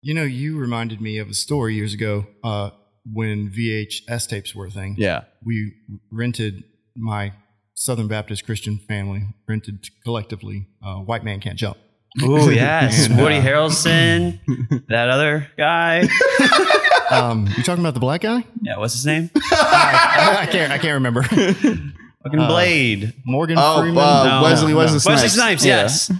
You 0.02 0.14
know, 0.14 0.24
you 0.24 0.58
reminded 0.58 1.02
me 1.02 1.18
of 1.18 1.28
a 1.30 1.34
story 1.34 1.76
years 1.76 1.94
ago 1.94 2.28
uh, 2.44 2.72
when 3.06 3.52
VHS 3.52 4.28
tapes 4.30 4.56
were 4.56 4.68
a 4.68 4.72
thing. 4.72 4.96
Yeah, 4.98 5.26
We 5.44 5.74
rented 6.12 6.64
my 6.96 7.34
Southern 7.76 8.08
Baptist 8.08 8.46
Christian 8.46 8.78
family 8.78 9.28
rented 9.48 9.86
collectively 10.04 10.68
uh, 10.84 10.96
"White 10.96 11.24
Man 11.24 11.40
Can't 11.42 11.58
Jump." 11.58 11.78
Oh 12.22 12.50
yes, 12.52 13.06
And, 13.08 13.20
uh, 13.20 13.24
Woody 13.24 13.40
Harrelson, 13.40 14.40
that 14.90 15.10
other 15.10 15.48
guy. 15.58 16.08
Um, 17.12 17.46
you 17.58 17.64
talking 17.64 17.84
about 17.84 17.94
the 17.94 18.00
black 18.00 18.22
guy? 18.22 18.46
Yeah, 18.62 18.78
what's 18.78 18.94
his 18.94 19.06
name? 19.06 19.30
I, 19.36 20.38
I 20.44 20.46
can't. 20.46 20.72
I 20.72 20.78
can't 20.78 20.94
remember. 20.94 21.24
Fucking 21.24 22.40
Uh, 22.40 22.48
Blade. 22.48 23.14
Morgan 23.26 23.58
Oh, 23.60 23.82
Freeman. 23.82 23.98
uh, 24.02 24.24
No. 24.40 24.44
Wesley, 24.44 24.72
No, 24.72 24.78
Wesley 24.78 24.94
no. 24.96 25.00
Snipes. 25.00 25.22
Wesley 25.24 25.28
Snipes. 25.30 25.66
Yeah. 25.66 25.82
Yes. 25.82 26.12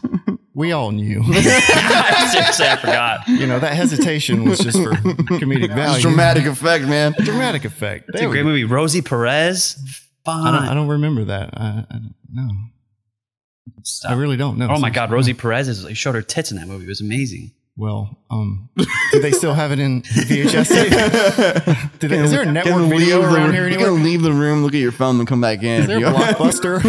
We 0.54 0.74
all 0.74 0.92
knew. 0.92 1.24
Seriously, 1.34 2.68
I 2.68 2.78
forgot. 2.82 3.26
you 3.30 3.48
know 3.48 3.58
that 3.60 3.74
hesitation 3.74 4.44
was 4.44 4.60
just 4.60 4.78
for 4.84 4.92
comedic 4.92 5.64
It's 5.66 5.74
value. 5.76 6.02
dramatic 6.02 6.46
effect, 6.46 6.84
man. 6.84 7.14
Dramatic 7.20 7.64
effect. 7.64 8.10
It's 8.10 8.20
There 8.20 8.28
a 8.28 8.32
great 8.32 8.42
go. 8.42 8.50
movie. 8.50 8.66
Rosie 8.66 9.02
Perez. 9.02 9.78
Fine. 10.26 10.46
I 10.46 10.52
don't, 10.60 10.68
I 10.70 10.74
don't 10.74 10.88
remember 10.90 11.24
that. 11.24 11.52
I, 11.54 11.86
I 11.90 11.94
don't 11.94 12.16
know. 12.34 12.50
I 14.08 14.14
really 14.14 14.38
don't 14.38 14.58
know. 14.58 14.68
Oh 14.70 14.80
my 14.80 14.90
God, 14.90 15.12
Rosie 15.12 15.34
Perez 15.34 15.68
is, 15.68 15.84
they 15.84 15.94
showed 15.94 16.16
her 16.16 16.22
tits 16.22 16.52
in 16.52 16.58
that 16.58 16.68
movie. 16.68 16.86
It 16.86 16.90
was 16.90 17.02
amazing. 17.02 17.52
Well, 17.78 18.20
um, 18.30 18.70
do 19.14 19.22
they 19.22 19.32
still 19.32 19.54
have 19.54 19.72
it 19.72 19.80
in 19.80 20.02
VHS 20.02 20.68
tape? 21.88 22.00
Do 22.00 22.08
they, 22.10 22.20
is 22.20 22.30
there 22.30 22.42
a 22.42 22.46
network 22.52 22.90
video 22.90 23.20
leave 23.20 23.30
the- 23.30 23.36
around 23.36 23.54
here 23.54 23.68
You're 23.70 23.80
gonna 23.80 23.92
leave 24.04 24.22
the 24.22 24.34
room, 24.34 24.62
look 24.62 24.74
at 24.74 24.80
your 24.82 24.92
phone, 24.92 25.18
and 25.20 25.28
come 25.28 25.40
back 25.42 25.64
in. 25.64 25.82
Is 25.84 25.88
there 25.88 25.98
a 25.98 26.02
blockbuster? 26.12 26.82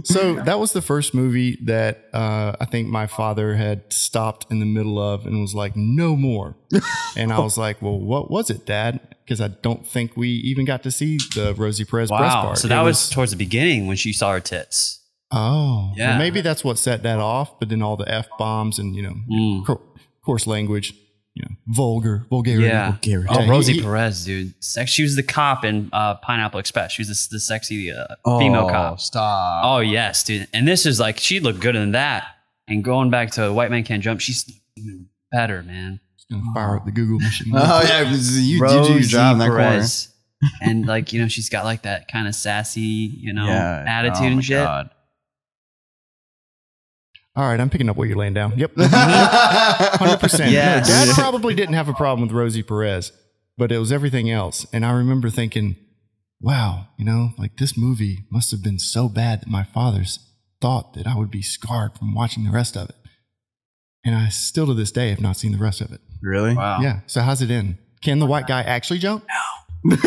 so 0.06 0.34
that 0.36 0.58
was 0.58 0.72
the 0.72 0.80
first 0.82 1.12
movie 1.14 1.58
that 1.64 2.08
uh, 2.14 2.56
I 2.58 2.64
think 2.64 2.88
my 2.88 3.06
father 3.06 3.54
had 3.56 3.92
stopped 3.92 4.46
in 4.50 4.58
the 4.58 4.66
middle 4.66 4.98
of 4.98 5.26
and 5.26 5.40
was 5.40 5.54
like, 5.54 5.76
"No 5.76 6.16
more." 6.16 6.56
And 7.16 7.32
I 7.32 7.38
was 7.40 7.56
like, 7.58 7.80
"Well, 7.82 8.00
what 8.00 8.30
was 8.30 8.50
it, 8.50 8.64
Dad?" 8.66 9.00
Because 9.24 9.40
I 9.40 9.48
don't 9.48 9.86
think 9.86 10.16
we 10.16 10.28
even 10.30 10.64
got 10.64 10.82
to 10.84 10.90
see 10.90 11.18
the 11.34 11.54
Rosie 11.56 11.84
Perez 11.84 12.08
breast 12.08 12.22
Wow. 12.36 12.42
part. 12.42 12.58
So 12.58 12.66
It 12.66 12.70
that 12.70 12.80
was, 12.82 13.08
towards 13.10 13.30
the 13.30 13.36
beginning 13.36 13.86
when 13.86 13.96
she 13.96 14.12
saw 14.12 14.32
her 14.32 14.40
tits. 14.40 15.00
Oh, 15.32 15.92
Yeah. 15.96 16.10
Well, 16.10 16.18
maybe 16.18 16.40
that's 16.40 16.64
what 16.64 16.78
set 16.78 17.02
that 17.02 17.18
off. 17.18 17.58
But 17.58 17.68
then 17.68 17.82
all 17.82 17.96
the 17.96 18.08
f 18.12 18.26
bombs 18.38 18.78
and 18.78 18.94
you 18.94 19.02
know 19.02 19.14
Mm. 19.30 19.66
co- 19.66 19.82
coarse 20.24 20.46
language, 20.46 20.94
you 21.34 21.42
know, 21.44 21.56
vulgar, 21.68 22.26
vulgarity. 22.30 22.66
Yeah. 22.66 22.92
Vulgarity. 22.92 23.28
Oh, 23.30 23.38
Yeah, 23.38 23.44
he- 23.44 23.50
Rosie 23.50 23.72
he- 23.74 23.82
Perez, 23.82 24.24
dude. 24.24 24.54
Sex, 24.64 24.90
she 24.90 25.02
was 25.02 25.16
the 25.16 25.22
cop 25.22 25.64
in 25.64 25.90
uh, 25.92 26.14
Pineapple 26.16 26.60
Express. 26.60 26.92
She 26.92 27.02
was 27.02 27.08
the, 27.28 27.36
the 27.36 27.40
sexy 27.40 27.90
uh, 27.92 28.06
Oh, 28.24 28.38
female 28.38 28.68
cop. 28.68 29.00
Stop. 29.00 29.64
Oh, 29.64 29.80
yes, 29.80 30.22
dude. 30.22 30.46
And 30.54 30.66
this 30.66 30.86
is 30.86 30.98
like, 31.00 31.18
she 31.18 31.40
looked 31.40 31.60
good 31.60 31.76
in 31.76 31.92
that. 31.92 32.24
And 32.68 32.82
going 32.82 33.10
back 33.10 33.32
to 33.32 33.52
White 33.52 33.70
Man 33.70 33.84
Can't 33.84 34.02
Jump, 34.02 34.20
she's 34.20 34.50
even 34.76 35.06
better, 35.30 35.62
man. 35.62 36.00
Just 36.16 36.30
gonna 36.30 36.42
fire 36.54 36.76
up 36.76 36.86
the 36.86 36.92
Google 36.92 37.18
machine. 37.20 37.52
Oh 37.56 37.82
yeah, 37.86 38.00
you, 38.02 38.16
you, 38.16 38.40
you 38.40 38.40
do 38.40 38.46
your 38.48 38.62
Rosie 38.62 39.00
job 39.08 39.32
in 39.34 39.38
that 39.40 39.48
corner. 39.48 39.62
Perez. 39.64 40.08
and 40.62 40.86
like, 40.86 41.12
you 41.12 41.20
know, 41.20 41.28
she's 41.28 41.50
got 41.50 41.64
like 41.66 41.82
that 41.82 42.08
kind 42.08 42.26
of 42.26 42.34
sassy, 42.34 42.80
you 42.80 43.34
know, 43.34 43.46
Yeah, 43.46 43.84
attitude 43.86 44.16
oh 44.18 44.22
my 44.22 44.26
and 44.28 44.44
shit. 44.44 44.64
God. 44.64 44.90
All 47.36 47.44
right, 47.48 47.58
I'm 47.58 47.68
picking 47.70 47.88
up 47.88 47.96
what 47.96 48.06
you're 48.08 48.16
laying 48.16 48.34
down. 48.34 48.56
Yep. 48.58 48.74
100%. 48.76 50.50
Yes. 50.52 50.88
No, 50.88 50.94
Dad 50.94 51.14
probably 51.14 51.54
didn't 51.54 51.74
have 51.74 51.88
a 51.88 51.92
problem 51.94 52.28
with 52.28 52.36
Rosie 52.36 52.62
Perez, 52.62 53.10
but 53.58 53.72
it 53.72 53.78
was 53.78 53.90
everything 53.90 54.30
else. 54.30 54.66
And 54.72 54.84
I 54.86 54.92
remember 54.92 55.30
thinking, 55.30 55.76
wow, 56.40 56.86
you 56.96 57.04
know, 57.04 57.30
like 57.36 57.56
this 57.56 57.76
movie 57.76 58.24
must 58.30 58.50
have 58.52 58.62
been 58.62 58.78
so 58.78 59.08
bad 59.08 59.40
that 59.42 59.48
my 59.48 59.64
father's 59.64 60.20
thought 60.60 60.94
that 60.94 61.06
I 61.08 61.16
would 61.16 61.30
be 61.30 61.42
scarred 61.42 61.98
from 61.98 62.14
watching 62.14 62.44
the 62.44 62.50
rest 62.52 62.76
of 62.76 62.88
it. 62.90 62.96
And 64.04 64.14
I 64.14 64.28
still 64.28 64.66
to 64.66 64.74
this 64.74 64.92
day 64.92 65.10
have 65.10 65.20
not 65.20 65.36
seen 65.36 65.50
the 65.52 65.58
rest 65.58 65.80
of 65.80 65.90
it. 65.90 66.00
really? 66.22 66.54
Wow. 66.54 66.80
Yeah. 66.82 67.00
So 67.06 67.20
how's 67.22 67.42
it 67.42 67.50
end? 67.50 67.78
Can 68.02 68.18
the 68.20 68.26
white 68.26 68.46
guy 68.46 68.60
actually 68.62 68.98
jump? 69.00 69.24
No. 69.84 69.96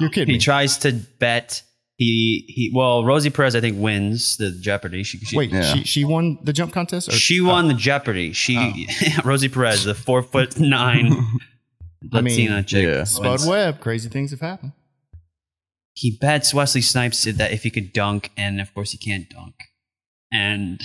You're 0.00 0.10
kidding 0.10 0.28
He 0.28 0.34
me. 0.34 0.38
tries 0.38 0.78
to 0.78 0.92
bet. 1.18 1.62
He, 1.96 2.44
he, 2.48 2.72
well, 2.74 3.04
Rosie 3.04 3.30
Perez, 3.30 3.54
I 3.54 3.60
think, 3.60 3.78
wins 3.80 4.36
the 4.36 4.50
Jeopardy. 4.50 5.04
She, 5.04 5.18
she, 5.18 5.36
Wait, 5.36 5.50
Yeah. 5.50 5.62
she, 5.62 5.84
she 5.84 6.04
won 6.04 6.38
the 6.42 6.52
jump 6.52 6.72
contest? 6.72 7.08
Or, 7.08 7.12
She 7.12 7.40
won 7.40 7.68
the 7.68 7.74
Jeopardy. 7.74 8.32
She 8.32 8.56
oh. 8.58 9.20
Rosie 9.24 9.48
Perez, 9.48 9.84
the 9.84 9.94
four 9.94 10.22
foot 10.22 10.58
nine 10.58 11.12
I 12.12 12.20
mean, 12.20 12.34
Latina 12.34 12.62
chick. 12.64 12.84
yeah. 12.86 13.04
Spud 13.04 13.26
wins. 13.26 13.46
Webb. 13.46 13.80
Crazy 13.80 14.08
things 14.08 14.32
have 14.32 14.40
happened. 14.40 14.72
He 15.94 16.18
bets 16.20 16.52
Wesley 16.52 16.80
Snipes 16.80 17.22
that 17.22 17.52
if 17.52 17.62
he 17.62 17.70
could 17.70 17.92
dunk, 17.92 18.32
and 18.36 18.60
of 18.60 18.74
course 18.74 18.90
he 18.90 18.98
can't 18.98 19.30
dunk. 19.30 19.54
And 20.32 20.80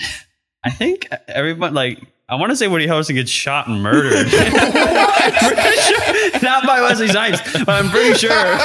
I 0.64 0.70
think 0.70 1.08
everyone 1.26 1.74
like 1.74 2.00
I 2.30 2.36
want 2.36 2.50
to 2.50 2.56
say 2.56 2.68
Woody 2.68 2.86
Harrelson 2.86 3.14
gets 3.14 3.30
shot 3.30 3.66
and 3.68 3.82
murdered. 3.82 4.28
Sure- 4.30 4.42
not 6.42 6.64
by 6.66 6.80
Wesley 6.80 7.08
Snipes, 7.08 7.40
but 7.64 7.68
I'm 7.68 7.90
pretty 7.90 8.14
sure. 8.14 8.30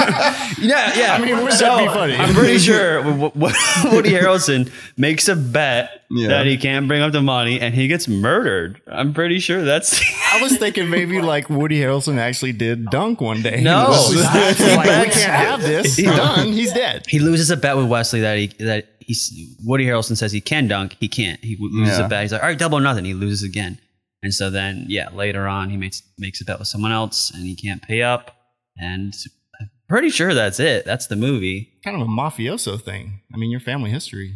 Yeah, 0.57 0.97
yeah. 0.97 1.13
I 1.13 1.19
mean, 1.19 1.35
wouldn't 1.35 1.53
so, 1.53 1.65
that 1.65 1.79
be 1.87 1.93
funny? 1.93 2.15
I'm 2.15 2.33
pretty 2.33 2.57
sure 2.59 3.03
w- 3.03 3.29
w- 3.29 3.55
Woody 3.91 4.09
Harrelson 4.11 4.71
makes 4.97 5.27
a 5.27 5.35
bet 5.35 6.01
Yeah. 6.09 6.29
that 6.29 6.45
he 6.47 6.57
can't 6.57 6.87
bring 6.87 7.01
up 7.01 7.11
the 7.11 7.21
money, 7.21 7.59
and 7.59 7.75
he 7.75 7.87
gets 7.87 8.07
murdered. 8.07 8.81
I'm 8.87 9.13
pretty 9.13 9.39
sure 9.39 9.63
that's. 9.63 10.01
I 10.33 10.41
was 10.41 10.57
thinking 10.57 10.89
maybe 10.89 11.21
like 11.21 11.49
Woody 11.49 11.79
Harrelson 11.79 12.17
actually 12.17 12.53
did 12.53 12.89
dunk 12.89 13.21
one 13.21 13.41
day. 13.41 13.61
No. 13.61 13.89
Wesley 13.89 14.21
like, 14.23 15.07
we 15.07 15.11
can't 15.13 15.15
have 15.15 15.61
this. 15.61 15.95
He- 15.97 16.03
Done. 16.05 16.47
He's 16.53 16.71
dead. 16.73 17.05
He 17.07 17.19
loses 17.19 17.51
a 17.51 17.57
bet 17.57 17.75
with 17.75 17.87
Wesley 17.87 18.21
that 18.21 18.37
he 18.37 18.47
that 18.63 18.87
he's 19.05 19.55
Woody 19.63 19.85
Harrelson 19.85 20.17
says 20.17 20.31
he 20.31 20.41
can 20.41 20.67
dunk, 20.67 20.95
he 20.99 21.07
can't. 21.07 21.43
He 21.43 21.57
loses 21.59 21.97
Yeah. 21.99 22.05
a 22.05 22.09
bet. 22.09 22.23
He's 22.23 22.31
like, 22.31 22.41
all 22.43 22.49
right, 22.49 22.57
double 22.57 22.77
or 22.77 22.81
nothing. 22.81 23.05
He 23.05 23.13
loses 23.13 23.43
again, 23.43 23.79
and 24.23 24.33
so 24.33 24.49
then 24.49 24.85
yeah, 24.89 25.09
later 25.13 25.47
on 25.47 25.69
he 25.69 25.77
makes 25.77 26.01
makes 26.17 26.41
a 26.41 26.45
bet 26.45 26.59
with 26.59 26.67
someone 26.67 26.91
else, 26.91 27.31
and 27.31 27.43
he 27.45 27.55
can't 27.55 27.81
pay 27.81 28.01
up, 28.01 28.35
and 28.77 29.13
I'm 29.61 29.69
pretty 29.87 30.09
sure 30.09 30.33
that's 30.33 30.59
it. 30.59 30.85
That's 30.85 31.07
the 31.07 31.15
movie. 31.15 31.71
Kind 31.83 31.95
of 32.01 32.07
a 32.07 32.09
mafioso 32.11 32.81
thing. 32.81 33.21
I 33.33 33.37
mean, 33.37 33.51
your 33.51 33.59
family 33.61 33.91
history. 33.91 34.33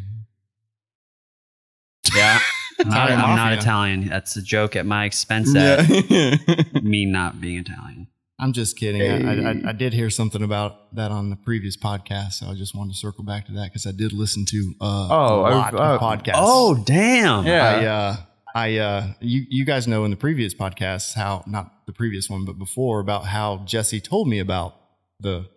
Yeah, 2.15 2.39
I'm 2.79 2.87
not, 2.89 3.09
Italian 3.09 3.19
I'm 3.21 3.35
not. 3.35 3.53
Italian. 3.53 4.07
That's 4.07 4.35
a 4.35 4.41
joke 4.41 4.75
at 4.75 4.85
my 4.85 5.05
expense. 5.05 5.55
At 5.55 5.87
Yeah. 5.89 6.35
me 6.81 7.05
not 7.05 7.39
being 7.41 7.59
Italian. 7.59 7.98
I'm 8.39 8.53
just 8.53 8.77
kidding. 8.77 9.01
I, 9.01 9.49
I, 9.51 9.61
I 9.69 9.71
did 9.73 9.93
hear 9.93 10.09
something 10.09 10.41
about 10.41 10.95
that 10.95 11.11
on 11.11 11.29
the 11.29 11.35
previous 11.35 11.75
podcast, 11.75 12.33
so 12.33 12.47
I 12.47 12.53
just 12.53 12.73
wanted 12.73 12.93
to 12.93 12.97
circle 12.97 13.23
back 13.23 13.45
to 13.47 13.51
that 13.53 13.65
because 13.65 13.85
I 13.85 13.91
did 13.91 14.13
listen 14.13 14.45
to 14.45 14.73
uh, 14.79 15.07
Oh, 15.11 15.39
a 15.41 15.51
lot 15.55 15.73
I- 15.73 15.77
of 15.95 16.01
oh. 16.01 16.05
podcasts. 16.05 16.31
Oh 16.35 16.75
damn! 16.85 17.45
Yeah. 17.45 17.65
I, 17.67 17.85
uh, 17.85 18.15
I, 18.55 18.77
uh, 18.77 19.07
you, 19.19 19.43
you 19.49 19.65
guys 19.65 19.87
know 19.87 20.05
in 20.05 20.11
the 20.11 20.17
previous 20.17 20.53
podcast 20.53 21.13
how 21.15 21.43
not 21.47 21.85
the 21.85 21.93
previous 21.93 22.29
one, 22.29 22.45
but 22.45 22.57
before 22.57 22.99
about 22.99 23.25
how 23.25 23.57
Jessi 23.59 24.01
told 24.03 24.27
me 24.29 24.39
about 24.39 24.75
the 25.19 25.47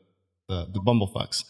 the, 0.48 0.66
the 0.72 0.80
bumblefucks, 0.80 1.44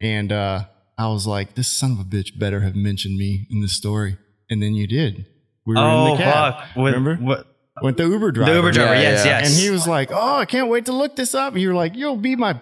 and 0.00 0.32
uh, 0.32 0.64
I 0.98 1.08
was 1.08 1.26
like, 1.26 1.54
this 1.54 1.68
son 1.68 1.92
of 1.92 2.00
a 2.00 2.04
bitch 2.04 2.38
better 2.38 2.60
have 2.60 2.74
mentioned 2.74 3.16
me 3.16 3.46
in 3.50 3.60
this 3.62 3.72
story, 3.72 4.16
and 4.50 4.60
then 4.62 4.74
you 4.74 4.86
did. 4.86 5.26
We 5.64 5.74
were 5.74 5.80
in 5.80 5.86
Oh 5.86 6.16
the 6.16 6.22
cab. 6.24 6.54
fuck! 6.54 6.76
With, 6.76 6.94
Remember? 6.94 7.22
what? 7.24 7.55
Went 7.82 7.96
the 7.96 8.04
Uber 8.06 8.32
driver. 8.32 8.50
The 8.50 8.56
Uber 8.56 8.72
driver. 8.72 8.94
Yeah, 8.94 9.00
yes, 9.00 9.24
yeah. 9.26 9.38
yes. 9.40 9.50
And 9.50 9.60
he 9.62 9.70
was 9.70 9.86
like, 9.86 10.10
"Oh, 10.12 10.36
I 10.36 10.44
can't 10.46 10.68
wait 10.68 10.86
to 10.86 10.92
look 10.92 11.16
this 11.16 11.34
up." 11.34 11.52
And 11.52 11.62
you 11.62 11.68
were 11.68 11.74
like, 11.74 11.94
"You'll 11.96 12.16
be 12.16 12.36
my." 12.36 12.58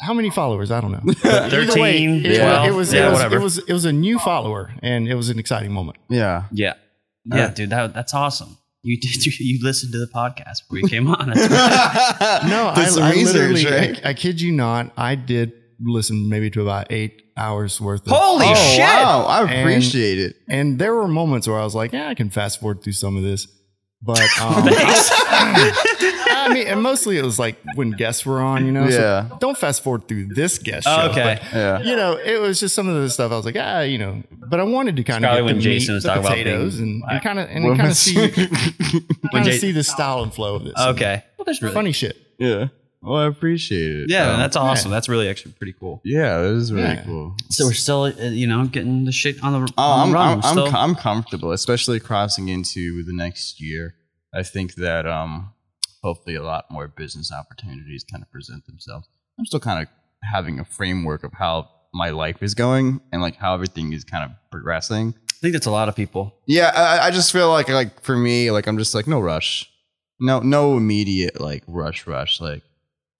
How 0.00 0.12
many 0.12 0.30
followers? 0.30 0.70
I 0.70 0.80
don't 0.80 0.92
know. 0.92 1.00
But 1.22 1.52
either 1.52 1.66
13, 1.66 2.26
it, 2.26 2.36
12, 2.38 2.68
it 2.68 2.72
was 2.72 2.92
yeah, 2.92 3.06
it 3.06 3.10
was 3.10 3.12
whatever. 3.18 3.36
it 3.36 3.42
was 3.42 3.58
it 3.58 3.72
was 3.72 3.84
a 3.84 3.92
new 3.92 4.18
follower, 4.18 4.72
and 4.82 5.08
it 5.08 5.14
was 5.14 5.28
an 5.30 5.38
exciting 5.38 5.72
moment. 5.72 5.98
yeah. 6.08 6.44
Yeah. 6.52 6.74
Yeah, 7.26 7.48
dude, 7.50 7.70
that, 7.70 7.94
that's 7.94 8.12
awesome. 8.12 8.58
You 8.82 9.00
did. 9.00 9.24
You, 9.24 9.32
you 9.38 9.64
listened 9.64 9.92
to 9.92 9.98
the 9.98 10.08
podcast 10.08 10.60
before 10.68 10.78
you 10.80 10.88
came 10.88 11.08
on. 11.08 11.30
That's 11.30 11.40
right. 11.50 12.40
No, 12.50 12.66
I, 12.66 13.08
I 13.08 13.12
research, 13.12 13.34
literally, 13.34 13.64
right? 13.64 14.00
I, 14.04 14.10
I 14.10 14.14
kid 14.14 14.40
you 14.42 14.52
not, 14.52 14.92
I 14.96 15.14
did 15.14 15.52
listen 15.80 16.28
maybe 16.28 16.50
to 16.50 16.60
about 16.62 16.88
eight 16.92 17.22
hours 17.36 17.80
worth 17.80 18.02
of. 18.06 18.12
Holy 18.12 18.46
oh, 18.46 18.54
shit! 18.54 18.80
wow. 18.80 19.24
I 19.24 19.40
And- 19.42 19.60
appreciate 19.60 20.18
it. 20.18 20.36
And 20.48 20.78
there 20.78 20.94
were 20.94 21.08
moments 21.08 21.48
where 21.48 21.58
I 21.58 21.64
was 21.64 21.74
like, 21.74 21.92
yeah, 21.92 22.08
I 22.08 22.14
can 22.14 22.28
fast 22.28 22.60
forward 22.60 22.82
through 22.82 22.92
some 22.92 23.16
of 23.16 23.22
this. 23.22 23.46
But 24.06 24.20
um, 24.40 24.64
I 24.68 26.50
mean, 26.52 26.66
and 26.66 26.82
mostly 26.82 27.16
it 27.16 27.24
was 27.24 27.38
like 27.38 27.56
when 27.74 27.90
guests 27.92 28.26
were 28.26 28.40
on, 28.40 28.66
you 28.66 28.72
know. 28.72 28.90
so 28.90 28.98
Yeah. 29.00 29.28
don't 29.40 29.56
fast 29.56 29.82
forward 29.82 30.08
through 30.08 30.26
this 30.26 30.58
guest 30.58 30.86
show. 30.86 31.08
Okay. 31.10 31.40
but, 31.42 31.52
Yeah. 31.56 31.80
you 31.80 31.96
know, 31.96 32.12
it 32.22 32.38
was 32.40 32.60
just 32.60 32.74
some 32.74 32.86
of 32.88 33.00
the 33.00 33.08
stuff 33.08 33.32
I 33.32 33.36
was 33.36 33.44
like, 33.46 33.56
ah, 33.58 33.80
you 33.80 33.96
know, 33.98 34.22
but 34.30 34.60
I 34.60 34.64
wanted 34.64 34.96
to 34.96 35.04
kind 35.04 35.24
of 35.24 35.28
Probably 35.30 35.40
get 35.42 35.46
when 35.46 35.56
the 35.56 35.62
Jason 35.62 35.92
meat, 35.92 35.96
was 35.96 36.02
the 36.02 36.08
talking 36.10 36.24
about 36.24 36.36
potatoes, 36.36 36.76
being 36.76 37.02
and, 37.02 37.12
and 37.12 37.22
kind 37.22 37.38
of 37.38 37.48
and 37.48 37.76
kind 37.78 37.90
of 37.90 37.96
see 37.96 38.14
kind 38.30 39.44
Jay- 39.44 39.54
of 39.54 39.60
see 39.60 39.72
the 39.72 39.84
style 39.84 40.22
and 40.22 40.34
flow 40.34 40.56
of 40.56 40.64
this. 40.64 40.74
Okay. 40.78 41.22
Well, 41.38 41.44
that's 41.46 41.62
really 41.62 41.74
funny 41.74 41.92
shit. 41.92 42.16
yeah. 42.38 42.68
Well, 43.04 43.20
I 43.20 43.26
appreciate 43.26 43.96
it. 43.96 44.06
Yeah, 44.10 44.30
Um, 44.32 44.40
that's 44.40 44.56
awesome. 44.56 44.90
That's 44.90 45.08
really 45.08 45.28
actually 45.28 45.52
pretty 45.52 45.74
cool. 45.78 46.00
yeah, 46.04 46.40
it 46.40 46.46
is 46.46 46.72
really 46.72 46.86
Yeah. 46.88 47.02
cool. 47.04 47.36
So 47.50 47.66
we're 47.66 47.72
still, 47.74 48.04
uh, 48.04 48.10
you 48.30 48.46
know, 48.46 48.64
getting 48.66 49.04
the 49.04 49.12
shit 49.12 49.42
on 49.42 49.52
the, 49.52 49.72
Oh, 49.76 49.82
on 49.82 50.00
I'm, 50.00 50.08
the 50.08 50.14
run. 50.14 50.28
I'm, 50.28 50.34
I'm, 50.44 50.52
still- 50.52 50.76
I'm 50.76 50.94
comfortable, 50.94 51.52
especially 51.52 52.00
crossing 52.00 52.48
into 52.48 53.02
the 53.04 53.12
next 53.12 53.60
year. 53.60 53.94
I 54.34 54.42
think 54.42 54.74
that 54.76 55.06
um, 55.06 55.52
hopefully 56.02 56.34
a 56.36 56.42
lot 56.42 56.64
more 56.70 56.88
business 56.88 57.30
opportunities 57.32 58.04
kind 58.10 58.22
of 58.22 58.30
present 58.30 58.66
themselves. 58.66 59.06
I'm 59.38 59.46
still 59.46 59.60
kind 59.60 59.82
of 59.82 59.88
having 60.22 60.58
a 60.58 60.64
framework 60.64 61.24
of 61.24 61.32
how 61.34 61.68
my 61.92 62.10
life 62.10 62.42
is 62.42 62.54
going 62.54 63.00
and 63.12 63.20
like 63.22 63.36
how 63.36 63.54
everything 63.54 63.92
is 63.92 64.02
kind 64.04 64.24
of 64.24 64.30
progressing. 64.50 65.14
I 65.30 65.34
think 65.40 65.52
that's 65.52 65.66
a 65.66 65.70
lot 65.70 65.88
of 65.88 65.94
people. 65.94 66.34
Yeah, 66.46 66.72
I, 66.74 67.08
I 67.08 67.10
just 67.10 67.30
feel 67.32 67.50
like 67.50 67.68
like 67.68 68.00
for 68.02 68.16
me, 68.16 68.50
like 68.50 68.66
I'm 68.66 68.78
just 68.78 68.94
like 68.94 69.06
no 69.06 69.20
rush, 69.20 69.70
no 70.18 70.40
no 70.40 70.76
immediate 70.76 71.40
like 71.40 71.62
rush 71.68 72.06
rush. 72.06 72.40
Like 72.40 72.62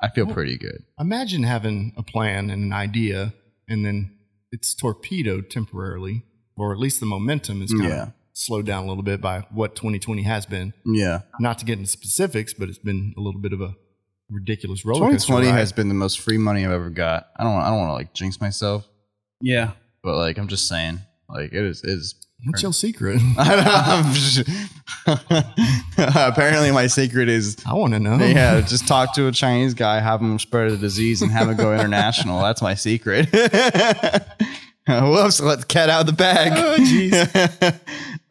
I 0.05 0.11
feel 0.15 0.27
pretty 0.27 0.57
good. 0.59 0.85
Imagine 0.99 1.43
having 1.45 1.93
a 1.97 2.03
plan 2.03 2.51
and 2.51 2.63
an 2.65 2.73
idea, 2.73 3.33
and 3.69 3.85
then 3.85 4.11
it's 4.53 4.75
torpedoed 4.75 5.51
temporarily, 5.51 6.25
or 6.57 6.73
at 6.73 6.79
least 6.79 7.01
the 7.01 7.07
momentum 7.07 7.63
is 7.63 7.73
kind 7.73 7.85
Yeah. 7.85 8.03
of 8.05 8.13
slowed 8.33 8.67
down 8.67 8.85
a 8.85 8.87
little 8.89 9.03
bit 9.03 9.21
by 9.21 9.41
what 9.53 9.75
2020 9.77 10.23
has 10.25 10.45
been. 10.47 10.73
Yeah, 10.85 11.21
Not 11.41 11.59
to 11.61 11.65
get 11.65 11.79
into 11.79 11.91
specifics, 11.91 12.53
but 12.53 12.69
it's 12.69 12.79
been 12.79 13.15
a 13.17 13.21
little 13.21 13.41
bit 13.41 13.53
of 13.53 13.61
a 13.61 13.75
ridiculous 14.31 14.85
roller 14.85 15.11
coaster 15.11 15.27
2020 15.29 15.47
ride. 15.53 15.59
has 15.59 15.73
been 15.73 15.89
the 15.89 15.95
most 15.95 16.21
free 16.21 16.39
money 16.39 16.65
I've 16.65 16.73
ever 16.73 16.91
got. 16.91 17.29
I 17.37 17.45
don't 17.45 17.55
I 17.61 17.69
don't 17.69 17.79
want 17.79 17.91
to 17.91 17.95
like 17.95 18.13
jinx 18.15 18.41
myself, 18.41 18.87
Yeah. 19.41 19.73
but 20.03 20.17
like 20.17 20.39
I'm 20.39 20.49
just 20.49 20.67
saying, 20.69 21.01
like 21.29 21.53
it 21.53 21.65
is 21.65 21.83
it 21.85 21.91
is. 21.91 22.15
What's 22.47 22.63
your 22.63 22.73
secret? 22.73 23.21
Apparently, 25.99 26.71
my 26.73 26.87
secret 26.87 27.29
is 27.29 27.57
I 27.67 27.75
want 27.75 27.93
to 27.93 28.01
know. 28.01 28.17
yeah, 28.17 28.61
just 28.61 28.89
talk 28.89 29.15
to 29.15 29.27
a 29.27 29.33
Chinese 29.33 29.75
guy, 29.75 30.01
have 30.01 30.21
him 30.21 30.39
spread 30.39 30.71
the 30.71 30.77
disease, 30.77 31.21
and 31.23 31.31
have 31.31 31.49
him 31.49 31.57
go 31.57 31.75
international. 31.75 32.41
That's 32.41 32.63
my 32.63 32.75
secret. 32.75 33.29
Whoops, 34.89 35.41
let 35.41 35.61
the 35.61 35.67
cat 35.67 35.89
out 35.89 36.03
of 36.03 36.07
the 36.07 36.13
bag. 36.13 36.53
Oh, 36.55 36.77
jeez. 36.79 37.81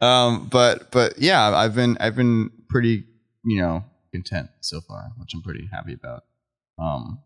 um, 0.00 0.48
but 0.48 0.90
but 0.90 1.18
yeah, 1.18 1.50
I've 1.50 1.74
been 1.74 1.96
I've 2.00 2.16
been 2.16 2.50
pretty 2.68 3.04
you 3.44 3.60
know 3.60 3.84
content 4.12 4.50
so 4.60 4.80
far, 4.80 5.12
which 5.18 5.34
I'm 5.34 5.42
pretty 5.42 5.68
happy 5.72 5.94
about. 5.94 6.24
Um, 6.78 7.20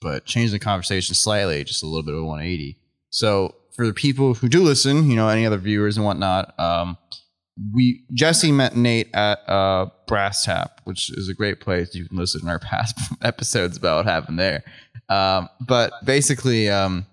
but 0.00 0.24
changing 0.24 0.52
the 0.52 0.64
conversation 0.64 1.14
slightly, 1.14 1.64
just 1.64 1.82
a 1.82 1.86
little 1.86 2.02
bit 2.02 2.14
of 2.14 2.20
a 2.20 2.24
180. 2.24 2.76
So 3.10 3.54
for 3.74 3.86
the 3.86 3.92
people 3.92 4.34
who 4.34 4.48
do 4.48 4.62
listen, 4.62 5.08
you 5.08 5.16
know, 5.16 5.28
any 5.28 5.46
other 5.46 5.58
viewers 5.58 5.96
and 5.96 6.04
whatnot, 6.04 6.58
um, 6.58 6.98
we 7.72 8.04
Jessi 8.14 8.52
met 8.52 8.76
Nate 8.76 9.14
at 9.14 9.48
uh, 9.48 9.86
Brass 10.06 10.44
Tap, 10.44 10.80
which 10.84 11.10
is 11.10 11.28
a 11.28 11.34
great 11.34 11.60
place. 11.60 11.94
You 11.94 12.08
can 12.08 12.16
listen 12.16 12.42
to 12.42 12.48
our 12.48 12.58
past 12.60 12.96
episodes 13.22 13.76
about 13.76 13.98
what 13.98 14.06
happened 14.06 14.38
there. 14.38 14.64
Um, 15.08 15.48
but 15.60 15.92
basically, 16.04 16.68
um, 16.68 17.06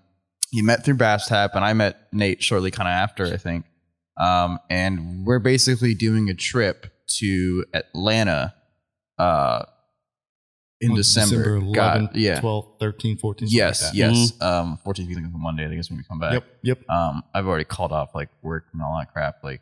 he 0.50 0.62
met 0.62 0.84
through 0.84 0.94
Brass 0.94 1.28
Tap, 1.28 1.54
and 1.54 1.64
I 1.64 1.72
met 1.72 2.08
Nate 2.12 2.42
shortly, 2.42 2.70
kind 2.70 2.88
of 2.88 2.92
after, 2.92 3.26
I 3.26 3.36
think. 3.36 3.64
Um, 4.18 4.58
and 4.68 5.24
we're 5.24 5.38
basically 5.38 5.94
doing 5.94 6.28
a 6.28 6.34
trip 6.34 6.92
to 7.18 7.64
Atlanta 7.72 8.54
uh, 9.18 9.64
in 10.80 10.90
What, 10.90 10.96
December. 10.96 11.56
11, 11.56 11.72
God, 11.72 12.16
yeah. 12.16 12.40
12, 12.40 12.78
13, 12.80 13.18
14. 13.18 13.48
Yes, 13.50 13.84
like 13.84 13.94
yes. 13.94 14.32
Um, 14.40 14.78
14th 14.84 15.10
is 15.10 15.16
on 15.16 15.32
Monday. 15.34 15.64
I 15.64 15.68
think 15.68 15.80
is 15.80 15.90
when 15.90 15.98
we 15.98 16.04
come 16.04 16.18
back. 16.18 16.32
Yep, 16.32 16.44
yep. 16.62 16.90
Um, 16.90 17.22
I've 17.34 17.46
already 17.46 17.64
called 17.64 17.92
off 17.92 18.14
like 18.14 18.28
work 18.42 18.66
and 18.72 18.82
all 18.82 18.98
that 18.98 19.12
crap. 19.12 19.44
Like, 19.44 19.60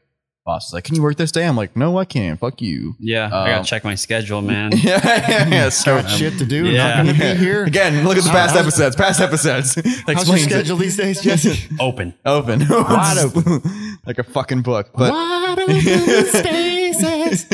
boss 0.49 0.69
is 0.69 0.73
like, 0.73 0.85
"Can 0.85 0.95
you 0.97 1.03
work 1.03 1.17
this 1.17 1.31
day?" 1.31 1.47
I'm 1.47 1.57
like, 1.57 1.77
"No, 1.77 1.99
I 1.99 2.05
can't. 2.07 2.41
Fuck 2.41 2.63
you." 2.63 2.97
Yeah. 2.99 3.29
I 3.33 3.41
Um, 3.41 3.47
gotta 3.59 3.65
check 3.69 3.85
my 3.85 3.95
schedule, 3.95 4.41
man. 4.53 4.73
yeah, 4.73 5.01
yeah, 5.05 5.49
yeah. 5.49 5.69
So 5.85 6.01
Got 6.03 6.09
shit 6.11 6.39
to 6.39 6.47
do. 6.47 6.67
yeah. 6.67 6.89
Not 6.89 7.05
going 7.05 7.17
to 7.17 7.21
be 7.23 7.35
here. 7.45 7.65
again, 7.65 8.05
look 8.09 8.17
at 8.17 8.25
the 8.25 8.31
past 8.31 8.55
how's- 8.55 8.65
episodes. 8.67 8.97
Past 8.97 9.21
episodes. 9.21 9.75
How's 9.77 9.85
your 9.87 10.11
Explains 10.17 10.47
it. 10.47 10.51
schedule 10.51 10.77
these 10.79 10.97
days, 10.97 11.23
Jessi? 11.23 11.77
Open. 11.81 12.15
Open, 12.25 12.61
Wide 12.69 13.19
open. 13.19 13.63
like 14.07 14.19
a 14.19 14.25
fucking 14.25 14.63
book. 14.63 14.91
But 14.95 15.13
Wide 15.13 15.59
open 15.61 15.81
spaces. 15.81 17.47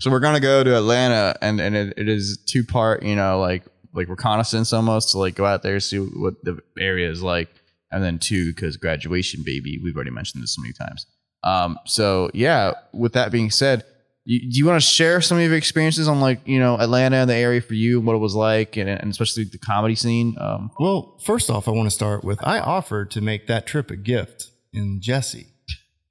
so 0.00 0.10
we're 0.10 0.20
gonna 0.20 0.40
go 0.40 0.64
to 0.64 0.76
Atlanta, 0.76 1.36
and 1.40 1.60
and 1.60 1.76
it, 1.76 1.94
it 1.96 2.08
is 2.08 2.38
two 2.46 2.64
part, 2.64 3.02
you 3.02 3.16
know, 3.16 3.40
like 3.40 3.64
like 3.92 4.08
reconnaissance 4.08 4.72
almost 4.72 5.10
to 5.12 5.18
like 5.18 5.34
go 5.34 5.44
out 5.44 5.62
there 5.62 5.80
see 5.80 5.98
what 5.98 6.34
the 6.44 6.58
area 6.78 7.10
is 7.10 7.22
like, 7.22 7.48
and 7.90 8.02
then 8.02 8.18
two 8.18 8.52
because 8.52 8.76
graduation, 8.76 9.42
baby. 9.44 9.78
We've 9.82 9.94
already 9.96 10.10
mentioned 10.10 10.42
this 10.42 10.54
so 10.54 10.62
many 10.62 10.72
times. 10.72 11.06
Um, 11.42 11.78
so 11.86 12.30
yeah. 12.34 12.72
With 12.92 13.12
that 13.14 13.32
being 13.32 13.50
said, 13.50 13.84
you, 14.24 14.40
do 14.40 14.58
you 14.58 14.66
want 14.66 14.80
to 14.80 14.86
share 14.86 15.20
some 15.20 15.38
of 15.38 15.44
your 15.44 15.54
experiences 15.54 16.06
on 16.06 16.20
like 16.20 16.40
you 16.46 16.58
know 16.58 16.76
Atlanta 16.78 17.16
and 17.16 17.30
the 17.30 17.34
area 17.34 17.60
for 17.60 17.74
you, 17.74 18.00
what 18.00 18.14
it 18.14 18.18
was 18.18 18.34
like, 18.34 18.76
and, 18.76 18.88
and 18.88 19.10
especially 19.10 19.44
the 19.44 19.58
comedy 19.58 19.94
scene? 19.94 20.36
Um, 20.38 20.70
Well, 20.78 21.18
first 21.24 21.50
off, 21.50 21.68
I 21.68 21.70
want 21.70 21.86
to 21.86 21.94
start 21.94 22.24
with 22.24 22.38
I 22.46 22.60
offered 22.60 23.10
to 23.12 23.20
make 23.20 23.46
that 23.46 23.66
trip 23.66 23.90
a 23.90 23.96
gift 23.96 24.50
in 24.72 25.00
Jessi, 25.00 25.46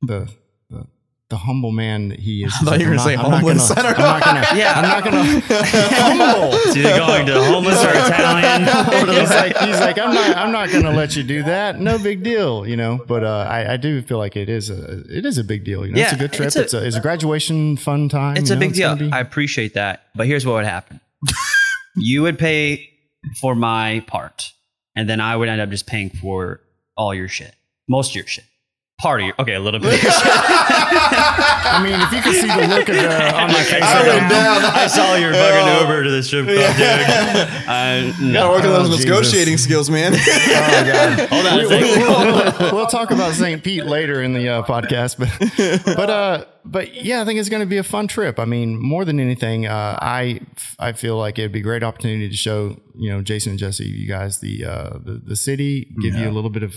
the 0.02 0.30
the, 1.30 1.36
the 1.36 1.38
humble 1.38 1.72
man 1.72 2.10
that 2.10 2.20
he 2.20 2.44
is. 2.44 2.54
I 2.62 2.66
thought 2.66 2.80
you 2.80 2.88
were 2.88 2.94
I'm 2.94 2.98
gonna 2.98 3.10
say 3.10 3.16
not- 3.16 3.26
I'm 3.26 3.32
not 3.32 3.42
homeless. 3.42 3.70
gonna- 3.74 3.80
I 3.90 3.94
don't 3.94 4.00
I'm 4.00 4.20
not 4.20 4.24
gonna. 4.26 4.48
Yeah. 4.60 4.74
I'm 4.74 4.82
not 4.84 5.04
gonna. 5.04 5.24
humble. 5.50 6.60
It's 6.70 6.76
either 6.78 6.98
going 7.00 7.26
to 7.28 7.44
homeless 7.44 7.84
or 7.84 7.90
Italian. 7.90 9.10
he's 9.10 9.30
like, 9.30 9.58
he's 9.58 9.80
like, 9.80 9.98
I'm 10.00 10.14
not, 10.14 10.38
I'm 10.38 10.52
not 10.52 10.70
going 10.70 10.84
to 10.84 10.92
let 10.92 11.16
you 11.16 11.24
do 11.24 11.44
that. 11.44 11.80
No 11.80 11.98
big 11.98 12.24
deal, 12.24 12.68
you 12.68 12.76
know. 12.76 13.04
But 13.08 13.24
uh, 13.24 13.48
I, 13.50 13.74
I 13.74 13.78
do 13.78 14.02
feel 14.02 14.18
like 14.18 14.36
it 14.36 14.50
is 14.50 14.70
a, 14.70 15.02
it 15.10 15.26
is 15.26 15.38
a 15.38 15.44
big 15.44 15.64
deal. 15.64 15.86
You 15.86 15.94
know, 15.94 16.02
it's 16.02 16.14
a 16.14 16.18
good 16.18 16.34
trip. 16.34 16.48
it's 16.48 16.56
a- 16.56 16.62
It's 16.64 16.74
a, 16.74 16.86
it's 16.88 16.96
a 16.96 17.02
graduation 17.02 17.78
fun 17.78 18.10
time. 18.10 18.38
It's 18.38 18.50
you 18.50 18.56
a 18.56 18.60
know, 18.60 18.68
big 18.68 18.74
deal. 18.76 18.96
be- 18.96 19.12
I 19.12 19.20
appreciate 19.20 19.74
that. 19.76 20.04
But 20.16 20.28
here's 20.28 20.46
what 20.46 20.54
would 20.56 20.66
happen 20.66 21.00
you 21.96 22.22
would 22.22 22.40
pay 22.40 22.90
for 23.42 23.56
my 23.56 24.04
part, 24.08 24.54
and 24.96 25.10
then 25.10 25.20
I 25.20 25.36
would 25.36 25.50
end 25.50 25.60
up 25.62 25.70
just 25.70 25.86
paying 25.88 26.10
for 26.10 26.62
all 26.96 27.14
your 27.14 27.28
shit, 27.28 27.54
most 27.90 28.12
of 28.12 28.16
your 28.16 28.26
shit. 28.28 28.46
Part 29.00 29.22
of 29.22 29.28
your, 29.28 29.36
okay, 29.40 29.54
a 29.54 29.60
little 29.62 29.80
bit. 29.80 29.94
Of 29.94 30.04
your 30.04 30.12
shit. 30.12 30.32
I 30.32 31.82
mean, 31.84 32.00
if 32.02 32.12
you 32.12 32.22
can 32.22 32.34
see 32.34 32.48
the 32.48 32.68
look 32.68 32.90
of, 32.90 32.96
the, 32.96 33.36
on 33.36 33.48
my 33.48 33.64
face, 33.64 33.82
I 33.82 34.02
right 34.02 34.08
went 34.08 34.30
now, 34.30 34.60
down. 34.60 34.72
I 34.76 34.88
saw 34.88 35.16
your 35.16 35.34
fucking 35.34 35.82
Uber 35.88 36.04
to 36.04 36.12
the 36.12 36.22
strip 36.24 36.46
club, 36.46 36.58
dude. 36.76 36.86
I, 37.68 38.14
Gotta 38.34 38.50
work 38.50 38.64
on 38.64 38.70
Oh, 38.70 38.84
those 38.84 38.90
Jesus. 38.90 39.06
negotiating 39.06 39.58
skills, 39.58 39.90
man. 39.90 40.14
Oh 40.16 40.84
god. 40.86 41.30
Hold 41.30 41.46
on, 41.48 41.58
we, 41.60 41.70
thank 41.70 41.98
you. 41.98 42.08
will 42.08 42.76
we'll 42.76 42.88
talk 42.88 43.12
about 43.12 43.34
St. 43.34 43.64
Pete 43.64 43.86
later 43.86 44.22
in 44.22 44.34
the 44.34 44.50
uh, 44.50 44.64
podcast, 44.64 45.18
but 45.18 45.86
but 45.96 46.10
uh, 46.10 46.46
but 46.66 46.94
yeah, 46.96 47.22
I 47.22 47.26
think 47.26 47.40
it's 47.40 47.50
going 47.50 47.62
to 47.62 47.66
be 47.66 47.78
a 47.78 47.84
fun 47.84 48.08
trip. 48.08 48.38
I 48.38 48.46
mean, 48.46 48.78
more 48.78 49.06
than 49.06 49.20
anything, 49.20 49.66
uh, 49.66 49.98
I 50.02 50.42
I 50.78 50.92
feel 50.92 51.18
like 51.18 51.40
it'd 51.40 51.52
be 51.54 51.60
a 51.60 51.64
great 51.64 51.84
opportunity 51.84 52.28
to 52.30 52.36
show 52.36 52.76
you 52.98 53.10
know 53.12 53.22
Jason 53.22 53.52
and 53.52 53.60
Jessi, 53.60 53.86
you 53.88 54.08
guys, 54.08 54.40
the 54.40 54.66
uh, 54.66 54.90
the, 55.02 55.22
the 55.24 55.36
city, 55.38 55.88
give 56.02 56.16
you 56.16 56.28
a 56.28 56.32
little 56.34 56.50
bit 56.50 56.64
of 56.64 56.76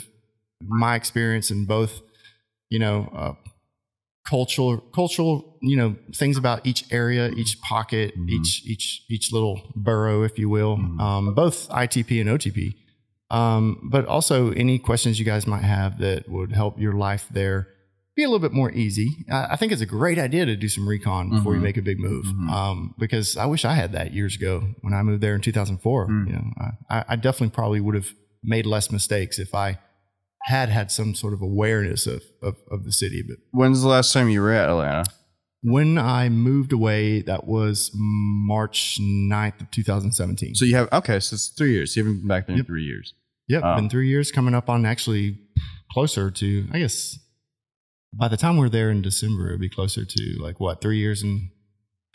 my 0.61 0.95
experience 0.95 1.51
in 1.51 1.65
both, 1.65 2.01
you 2.73 2.79
know. 2.85 2.97
Uh, 3.23 3.35
cultural 4.25 4.79
cultural 4.95 5.59
you 5.63 5.77
know 5.77 5.97
things 6.15 6.37
about 6.37 6.65
each 6.65 6.85
area 6.93 7.29
each 7.31 7.61
pocket 7.61 8.15
each 8.29 8.63
each 8.65 8.85
each 9.11 9.33
little 9.33 9.57
borough 9.75 10.23
if 10.23 10.39
you 10.39 10.49
will 10.49 10.75
um, 11.07 11.35
both 11.35 11.69
itp 11.71 12.11
and 12.21 12.31
otp 12.31 12.61
um, 13.31 13.89
but 13.91 14.07
also 14.07 14.53
any 14.53 14.79
questions 14.79 15.19
you 15.19 15.25
guys 15.25 15.45
might 15.55 15.65
have 15.65 15.99
that 15.99 16.29
would 16.29 16.53
help 16.53 16.79
your 16.79 16.93
life 16.93 17.27
there 17.33 17.67
be 18.15 18.23
a 18.23 18.29
little 18.29 18.47
bit 18.49 18.53
more 18.53 18.71
easy. 18.73 19.09
I, 19.31 19.53
I 19.53 19.57
think 19.57 19.73
it's 19.73 19.81
a 19.81 19.87
great 19.87 20.19
idea 20.19 20.45
to 20.45 20.55
do 20.55 20.69
some 20.69 20.87
recon 20.87 21.31
before 21.31 21.55
you 21.55 21.61
Mhm. 21.61 21.65
make 21.65 21.79
a 21.79 21.83
big 21.83 21.99
move. 21.99 22.27
Mhm. 22.27 22.51
Um, 22.51 22.95
because 22.99 23.39
I 23.39 23.47
wish 23.47 23.65
I 23.65 23.73
had 23.73 23.93
that 23.93 24.13
years 24.13 24.37
ago 24.37 24.53
when 24.83 24.93
I 24.93 25.03
moved 25.03 25.23
there 25.23 25.35
in 25.35 25.41
2004. 25.41 26.09
Mm. 26.09 26.27
You 26.27 26.33
know, 26.35 26.45
I, 26.91 27.05
I 27.09 27.17
definitely 27.17 27.55
probably 27.55 27.81
would 27.81 27.95
have 27.95 28.13
made 28.45 28.67
less 28.67 28.91
mistakes 28.93 29.39
if 29.39 29.55
I 29.55 29.79
had 30.47 30.69
had 30.69 30.91
some 30.91 31.15
sort 31.15 31.33
of 31.35 31.41
awareness 31.43 32.07
of, 32.07 32.23
of, 32.43 32.57
of 32.71 32.85
the 32.85 32.93
city. 32.93 33.23
But 33.27 33.37
When's 33.53 33.83
the 33.83 33.89
last 33.89 34.13
time 34.13 34.29
you 34.29 34.41
were 34.41 34.53
at 34.53 34.69
Atlanta? 34.69 35.05
when 35.65 35.97
I 35.97 36.29
moved 36.29 36.73
away, 36.73 37.23
that 37.23 37.47
was 37.47 37.93
March 37.95 38.99
9th 39.01 39.61
of 39.61 39.71
2017. 39.71 40.57
So 40.57 40.65
you 40.65 40.75
have 40.75 40.89
okay, 40.93 41.21
so 41.21 41.35
it's 41.35 41.49
three 41.49 41.73
years. 41.73 41.95
You 41.97 42.03
haven't 42.03 42.19
been 42.23 42.29
back 42.29 42.47
there 42.47 42.55
in 42.55 42.59
Yep. 42.59 42.67
three 42.67 42.83
years. 42.83 43.15
Yep, 43.49 43.63
Oh. 43.65 43.77
been 43.77 43.89
three 43.89 44.09
years 44.09 44.33
coming 44.33 44.55
up 44.55 44.69
on 44.69 44.85
actually 44.85 45.39
closer 45.93 46.31
to, 46.33 46.67
I 46.73 46.81
guess, 46.81 47.17
by 48.13 48.27
the 48.29 48.37
time 48.37 48.57
we're 48.57 48.69
there 48.69 48.91
in 48.91 49.03
December, 49.03 49.49
it'll 49.49 49.61
be 49.61 49.69
closer 49.69 50.05
to 50.05 50.37
like 50.41 50.59
what, 50.59 50.81
three 50.81 50.99
years 50.99 51.23
and 51.23 51.51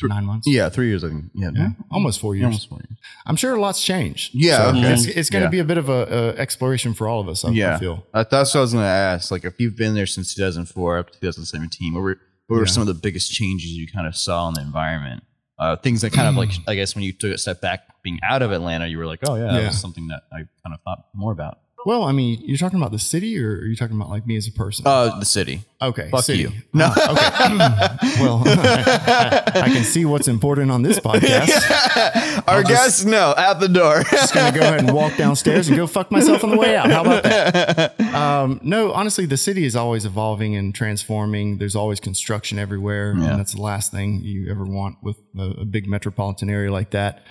nine 0.04 0.26
months? 0.26 0.46
Yeah, 0.48 0.70
three 0.70 0.90
years. 0.90 1.04
I 1.04 1.10
think. 1.10 1.26
Yeah, 1.34 1.50
Yeah, 1.56 1.70
almost 1.92 2.20
four 2.20 2.36
yeah, 2.36 2.42
years. 2.42 2.46
almost 2.46 2.70
four 2.70 2.80
years. 2.88 3.00
I'm 3.26 3.36
sure 3.36 3.56
a 3.56 3.60
lot's 3.60 3.84
changed. 3.84 4.32
Yeah, 4.36 4.58
So 4.72 4.78
okay. 4.78 4.94
It's, 4.94 5.06
it's 5.06 5.30
going 5.32 5.42
to 5.42 5.48
Yeah. 5.48 5.52
be 5.52 5.60
a 5.60 5.64
bit 5.64 5.78
of 5.78 5.90
a, 5.90 6.36
a 6.36 6.40
exploration 6.40 6.94
for 6.94 7.08
all 7.08 7.20
of 7.20 7.28
us. 7.28 7.44
I, 7.44 7.50
I 7.50 7.80
feel. 7.80 8.06
Uh, 8.14 8.24
that's 8.30 8.54
what 8.54 8.60
I 8.60 8.62
was 8.62 8.74
going 8.74 8.84
to 8.84 8.88
ask. 8.88 9.32
Like, 9.32 9.44
if 9.46 9.60
you've 9.60 9.76
been 9.76 9.96
there 9.96 10.06
since 10.06 10.36
2004 10.36 10.98
up 11.00 11.10
to 11.12 11.20
2017, 11.20 11.94
what 11.94 12.02
were 12.02 12.20
What 12.48 12.58
were 12.58 12.64
Yeah. 12.64 12.72
some 12.72 12.82
of 12.82 12.88
the 12.88 12.94
biggest 12.94 13.32
changes 13.32 13.72
you 13.72 13.88
kind 13.88 14.06
of 14.08 14.16
saw 14.16 14.48
in 14.50 14.54
the 14.54 14.62
environment? 14.62 15.24
Uh, 15.60 15.76
things 15.76 16.02
that 16.02 16.14
kind 16.14 16.28
of 16.28 16.36
like, 16.36 16.52
I 16.68 16.76
guess, 16.76 16.94
when 16.94 17.04
you 17.04 17.12
took 17.14 17.34
a 17.34 17.38
step 17.40 17.62
back, 17.62 17.82
being 18.04 18.20
out 18.30 18.44
of 18.44 18.52
Atlanta, 18.52 18.86
you 18.86 19.00
were 19.00 19.08
like, 19.08 19.22
oh 19.28 19.34
yeah, 19.36 19.52
that 19.52 19.66
was 19.66 19.82
something 19.82 20.08
that 20.10 20.22
I 20.32 20.38
kind 20.64 20.74
of 20.76 20.80
thought 20.84 21.06
more 21.16 21.32
about. 21.32 21.58
Well, 21.88 22.04
I 22.04 22.12
mean, 22.12 22.42
you're 22.44 22.58
talking 22.58 22.80
about 22.80 22.92
the 22.92 23.00
city, 23.00 23.42
or 23.42 23.50
are 23.50 23.66
you 23.66 23.78
talking 23.78 23.96
about 23.96 24.10
like 24.10 24.28
me 24.28 24.36
as 24.36 24.46
a 24.46 24.52
person? 24.52 24.86
Uh, 24.86 25.18
the 25.20 25.26
city. 25.26 25.62
okay, 25.82 26.10
fuck 26.10 26.26
city. 26.26 26.40
you. 26.42 26.52
No. 26.74 26.88
Okay. 26.88 26.98
well, 28.20 28.44
I 28.46 29.70
can 29.72 29.86
see 29.86 30.04
what's 30.04 30.28
important 30.28 30.70
on 30.70 30.82
this 30.82 31.00
podcast. 31.00 32.44
Our 32.50 32.64
just- 32.64 32.68
guests, 32.74 33.06
no, 33.06 33.34
out 33.38 33.62
the 33.62 33.70
door. 33.70 34.04
Just 34.12 34.34
gonna 34.34 34.52
go 34.54 34.66
ahead 34.66 34.82
and 34.82 34.92
walk 34.92 35.16
downstairs 35.16 35.70
and 35.70 35.78
go 35.78 35.88
fuck 35.88 36.12
myself 36.12 36.44
on 36.44 36.50
the 36.50 36.58
way 36.58 36.76
out. 36.76 36.92
How 36.92 37.04
about 37.04 37.24
that? 37.24 37.98
Um, 38.14 38.60
no, 38.64 38.92
honestly, 38.92 39.26
the 39.26 39.38
city 39.38 39.64
is 39.64 39.78
always 39.78 40.04
evolving 40.04 40.58
and 40.58 40.76
transforming. 40.76 41.58
There's 41.58 41.78
always 41.78 42.02
construction 42.02 42.60
everywhere, 42.60 43.16
Yeah. 43.18 43.30
and 43.30 43.40
that's 43.40 43.54
the 43.54 43.62
last 43.62 43.94
thing 43.94 44.20
you 44.26 44.52
ever 44.52 44.66
want 44.66 44.98
with 45.02 45.16
a, 45.40 45.62
a 45.62 45.66
big 45.66 45.88
metropolitan 45.88 46.50
area 46.50 46.70
like 46.70 46.90
that. 46.90 47.24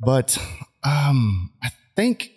But 0.00 0.36
um, 0.84 1.50
I 1.62 1.70
think 1.96 2.32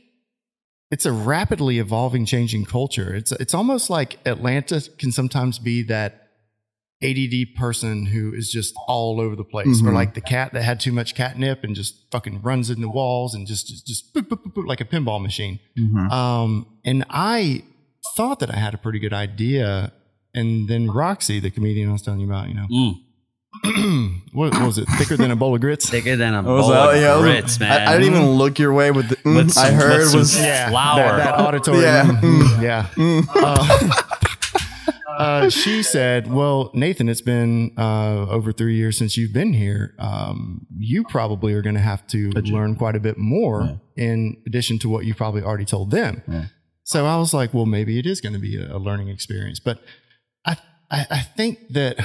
it's 0.92 1.06
a 1.06 1.12
rapidly 1.12 1.78
evolving, 1.80 2.26
changing 2.26 2.66
culture. 2.66 3.14
It's 3.14 3.32
it's 3.34 3.54
almost 3.54 3.90
like 3.90 4.18
Atlanta 4.26 4.82
can 4.98 5.12
sometimes 5.12 5.60
be 5.60 5.84
that 5.84 6.26
ADD 7.02 7.56
person 7.56 8.08
who 8.08 8.34
is 8.34 8.52
just 8.52 8.74
all 8.88 9.22
over 9.22 9.36
the 9.36 9.44
place, 9.46 9.82
or 9.82 9.92
Mhm. 9.92 9.94
like 9.94 10.14
the 10.16 10.22
cat 10.22 10.52
that 10.54 10.64
had 10.64 10.80
too 10.82 10.92
much 10.92 11.16
catnip 11.16 11.64
and 11.64 11.74
just 11.76 11.96
fucking 12.12 12.42
runs 12.42 12.70
into 12.70 12.90
walls 12.90 13.34
and 13.34 13.48
just 13.48 13.68
just, 13.68 13.88
just 13.88 14.14
boop, 14.14 14.24
boop, 14.28 14.44
boop, 14.44 14.54
boop, 14.54 14.68
like 14.68 14.82
a 14.82 14.86
pinball 14.86 15.22
machine. 15.22 15.60
Mhm. 15.78 16.12
Um, 16.12 16.66
and 16.84 17.06
I 17.10 17.64
thought 18.18 18.40
that 18.40 18.54
I 18.54 18.58
had 18.58 18.74
a 18.74 18.78
pretty 18.78 19.00
good 19.00 19.14
idea, 19.14 19.94
and 20.34 20.68
then 20.68 20.88
Roxy, 20.92 21.40
the 21.40 21.52
comedian 21.52 21.88
I 21.90 21.94
was 21.94 22.02
telling 22.02 22.20
you 22.20 22.26
about, 22.28 22.50
you 22.50 22.56
know, 22.56 22.68
Mm, 22.70 22.96
what, 24.34 24.54
what 24.54 24.66
was 24.66 24.78
it? 24.78 24.88
Thicker 24.98 25.18
than 25.18 25.32
a 25.32 25.36
bowl 25.36 25.56
of 25.56 25.62
grits. 25.62 25.90
thicker 25.90 26.16
than 26.16 26.34
a 26.34 26.44
bowl 26.44 26.68
that? 26.70 26.96
of 26.96 27.02
Yeah, 27.02 27.14
I 27.14 27.16
was- 27.16 27.24
grits, 27.24 27.60
man. 27.60 27.88
I, 27.88 27.94
I 27.94 27.98
didn't 27.98 28.14
even 28.16 28.30
look 28.32 28.60
your 28.60 28.74
way 28.74 28.92
with 28.92 29.10
the. 29.10 29.16
mm, 29.18 29.36
With 29.36 29.58
I 29.58 29.72
heard 29.72 30.00
with 30.00 30.10
some 30.10 30.20
was 30.20 30.40
Yeah. 30.40 30.70
flour. 30.70 31.18
That, 31.18 31.38
that 31.38 31.40
auditory. 31.40 31.82
Yeah. 31.82 32.06
mm, 32.06 32.62
yeah. 32.62 32.84
mm. 32.96 33.26
Uh, 33.36 35.14
uh, 35.18 35.50
she 35.50 35.84
said, 35.84 36.32
"Well, 36.32 36.72
Nathan, 36.74 37.10
it's 37.10 37.22
been 37.22 37.72
uh, 37.78 38.28
over 38.30 38.52
three 38.52 38.76
years 38.76 38.98
since 38.98 39.18
you've 39.18 39.34
been 39.34 39.54
here. 39.54 39.96
Um, 40.00 40.66
you 40.78 41.04
probably 41.04 41.54
are 41.54 41.62
going 41.62 41.76
to 41.76 41.82
have 41.82 42.06
to 42.08 42.30
Legit. 42.32 42.54
learn 42.54 42.76
quite 42.76 42.96
a 42.96 43.00
bit 43.00 43.18
more, 43.18 43.82
in 43.98 44.38
addition 44.48 44.80
to 44.80 44.90
what 44.90 45.06
you 45.06 45.14
probably 45.14 45.42
already 45.42 45.66
told 45.66 45.92
them." 45.92 46.22
Yeah. 46.28 46.46
So 46.84 47.06
I 47.06 47.18
was 47.18 47.34
like, 47.34 47.54
"Well, 47.54 47.66
maybe 47.66 48.00
it 48.00 48.06
is 48.06 48.22
going 48.22 48.34
to 48.34 48.40
be 48.40 48.56
a, 48.58 48.76
a 48.76 48.80
learning 48.80 49.10
experience." 49.10 49.60
But 49.60 49.80
I, 50.46 50.58
I, 50.90 51.06
I 51.12 51.20
think 51.20 51.60
that 51.72 51.98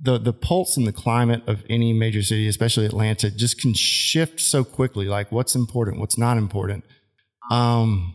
the 0.00 0.18
the 0.18 0.32
pulse 0.32 0.76
and 0.76 0.86
the 0.86 0.92
climate 0.92 1.42
of 1.46 1.64
any 1.70 1.92
major 1.92 2.22
city, 2.22 2.48
especially 2.48 2.84
Atlanta, 2.86 3.30
just 3.30 3.60
can 3.60 3.74
shift 3.74 4.40
so 4.40 4.64
quickly. 4.64 5.06
Like, 5.06 5.30
what's 5.32 5.54
important, 5.54 5.98
what's 6.00 6.18
not 6.18 6.36
important. 6.36 6.84
Um, 7.50 8.14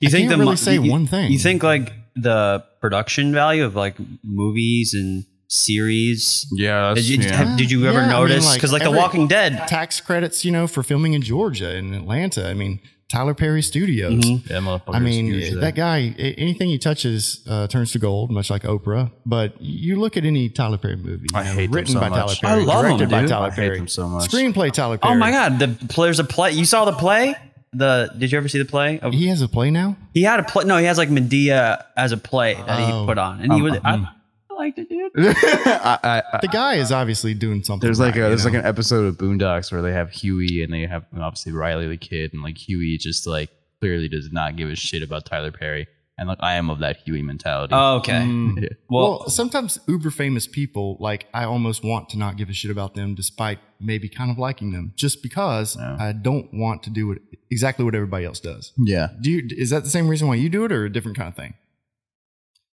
you 0.00 0.08
I 0.08 0.10
think 0.10 0.28
can't 0.28 0.38
the 0.38 0.44
really 0.44 0.56
say 0.56 0.74
you- 0.74 0.90
one 0.90 1.06
thing. 1.06 1.30
You 1.32 1.38
think 1.38 1.62
like 1.62 1.92
the 2.16 2.64
production 2.80 3.32
value 3.32 3.64
of 3.64 3.74
like 3.74 3.96
movies 4.24 4.94
and 4.94 5.24
series? 5.48 6.46
Yeah, 6.52 6.92
Did 6.94 7.04
you, 7.08 7.18
yeah. 7.18 7.34
have- 7.36 7.58
did 7.58 7.70
you 7.70 7.86
ever 7.86 7.98
Yeah, 7.98 8.04
I 8.04 8.08
mean, 8.08 8.10
notice? 8.28 8.44
like, 8.46 8.54
Because 8.56 8.72
like, 8.72 8.82
The 8.82 8.90
Walking 8.90 9.26
Dead. 9.28 9.66
tax 9.68 10.00
credits, 10.00 10.44
you 10.44 10.50
know, 10.50 10.66
for 10.66 10.82
filming 10.82 11.14
in 11.14 11.22
Georgia 11.22 11.70
and 11.70 11.94
Atlanta. 11.94 12.48
I 12.48 12.54
mean, 12.54 12.80
Tyler 13.08 13.32
Perry 13.32 13.62
Studios. 13.62 14.12
Mhm. 14.12 14.50
Yeah, 14.50 14.78
I 14.88 14.98
mean, 14.98 15.26
huge 15.26 15.50
there. 15.52 15.60
that 15.62 15.74
guy, 15.74 16.14
anything 16.18 16.68
he 16.68 16.76
touches 16.76 17.40
uh, 17.48 17.66
turns 17.66 17.92
to 17.92 17.98
gold, 17.98 18.30
much 18.30 18.50
like 18.50 18.64
Oprah. 18.64 19.10
But 19.24 19.54
you 19.62 19.96
look 19.96 20.18
at 20.18 20.24
any 20.26 20.50
Tyler 20.50 20.76
Perry 20.76 20.96
movie, 20.96 21.26
I 21.34 21.44
know, 21.44 21.52
hate 21.52 21.66
them 21.68 21.74
written 21.74 21.94
so 21.94 22.00
by 22.00 22.10
much. 22.10 22.40
Tyler 22.42 22.52
I 22.52 22.54
Perry, 22.56 22.64
love 22.66 22.82
them, 22.82 22.90
directed 22.98 23.10
by 23.10 23.20
dude. 23.22 23.28
Tyler 23.30 23.46
I 23.46 23.50
hate 23.50 23.56
Perry, 23.56 23.78
them 23.78 23.88
so 23.88 24.08
much. 24.08 24.30
screenplay 24.30 24.70
Tyler 24.72 24.98
Perry. 24.98 25.14
Oh 25.14 25.18
my 25.18 25.30
God! 25.30 25.58
The 25.58 25.66
there's 25.96 26.18
a 26.20 26.24
play. 26.24 26.52
You 26.52 26.66
saw 26.66 26.84
the 26.84 26.92
play? 26.92 27.34
The 27.72 28.12
did 28.18 28.30
you 28.30 28.36
ever 28.36 28.48
see 28.48 28.58
the 28.58 28.64
play? 28.66 28.98
Of, 29.00 29.14
he 29.14 29.28
has 29.28 29.40
a 29.40 29.48
play 29.48 29.70
now. 29.70 29.96
he 30.12 30.22
had 30.22 30.38
a 30.40 30.42
play. 30.42 30.64
No, 30.64 30.76
he 30.76 30.84
has 30.84 30.98
like 30.98 31.08
Madea 31.08 31.82
as 31.96 32.12
a 32.12 32.16
play 32.18 32.54
that 32.54 32.78
he 32.78 32.92
Oh. 32.92 33.04
put 33.06 33.16
on, 33.16 33.40
and 33.40 33.52
he 33.54 33.62
was. 33.62 33.72
Um, 33.84 34.06
I 34.06 34.10
liked 34.58 34.78
it, 34.78 34.88
dude. 34.88 35.12
I, 35.16 35.98
I, 36.02 36.22
I, 36.34 36.38
The 36.42 36.48
guy 36.48 36.74
is 36.74 36.92
obviously 36.92 37.34
doing 37.34 37.62
something. 37.64 37.86
there's 37.86 38.00
like 38.00 38.14
right, 38.14 38.20
a 38.20 38.24
you 38.24 38.28
there's 38.28 38.44
like 38.44 38.54
an 38.54 38.64
episode 38.66 39.04
of 39.06 39.16
Boondocks 39.16 39.70
where 39.72 39.82
they 39.82 39.92
have 39.92 40.10
Huey 40.10 40.62
and 40.62 40.72
they 40.72 40.86
have 40.86 41.04
obviously 41.18 41.52
Riley 41.52 41.86
the 41.88 41.96
kid 41.96 42.32
and 42.32 42.42
like 42.42 42.58
Huey 42.58 42.98
just 42.98 43.26
like 43.26 43.50
clearly 43.80 44.08
does 44.08 44.30
not 44.32 44.56
give 44.56 44.68
a 44.68 44.74
shit 44.76 45.02
about 45.02 45.24
Tyler 45.24 45.52
Perry 45.52 45.86
and 46.18 46.28
like 46.28 46.38
I 46.40 46.54
am 46.54 46.68
of 46.68 46.80
that 46.80 46.96
Huey 47.04 47.22
mentality. 47.22 47.72
Oh, 47.76 47.96
okay. 47.98 48.12
Mm. 48.12 48.48
Yeah. 48.62 48.68
well, 48.90 49.18
well, 49.20 49.28
sometimes 49.28 49.78
uber 49.86 50.10
famous 50.10 50.48
people, 50.48 50.96
like 50.98 51.26
I 51.32 51.44
almost 51.44 51.84
want 51.84 52.08
to 52.10 52.18
not 52.18 52.36
give 52.36 52.48
a 52.48 52.52
shit 52.52 52.72
about 52.72 52.94
them, 52.96 53.14
despite 53.14 53.60
maybe 53.78 54.08
kind 54.08 54.28
of 54.30 54.36
liking 54.36 54.72
them, 54.72 54.92
just 54.96 55.22
because 55.22 55.76
Yeah. 55.76 55.96
I 56.00 56.10
don't 56.12 56.52
want 56.52 56.82
to 56.84 56.90
do 56.90 57.06
what, 57.06 57.18
exactly 57.52 57.84
what 57.84 57.94
everybody 57.94 58.24
else 58.24 58.40
does. 58.40 58.72
yeah. 58.76 59.10
Do 59.20 59.30
you? 59.30 59.46
Is 59.50 59.70
that 59.70 59.84
the 59.84 59.90
same 59.90 60.08
reason 60.08 60.26
why 60.26 60.34
you 60.34 60.48
do 60.48 60.64
it, 60.64 60.72
or 60.72 60.84
a 60.84 60.92
different 60.92 61.16
kind 61.16 61.28
of 61.28 61.36
thing? 61.36 61.54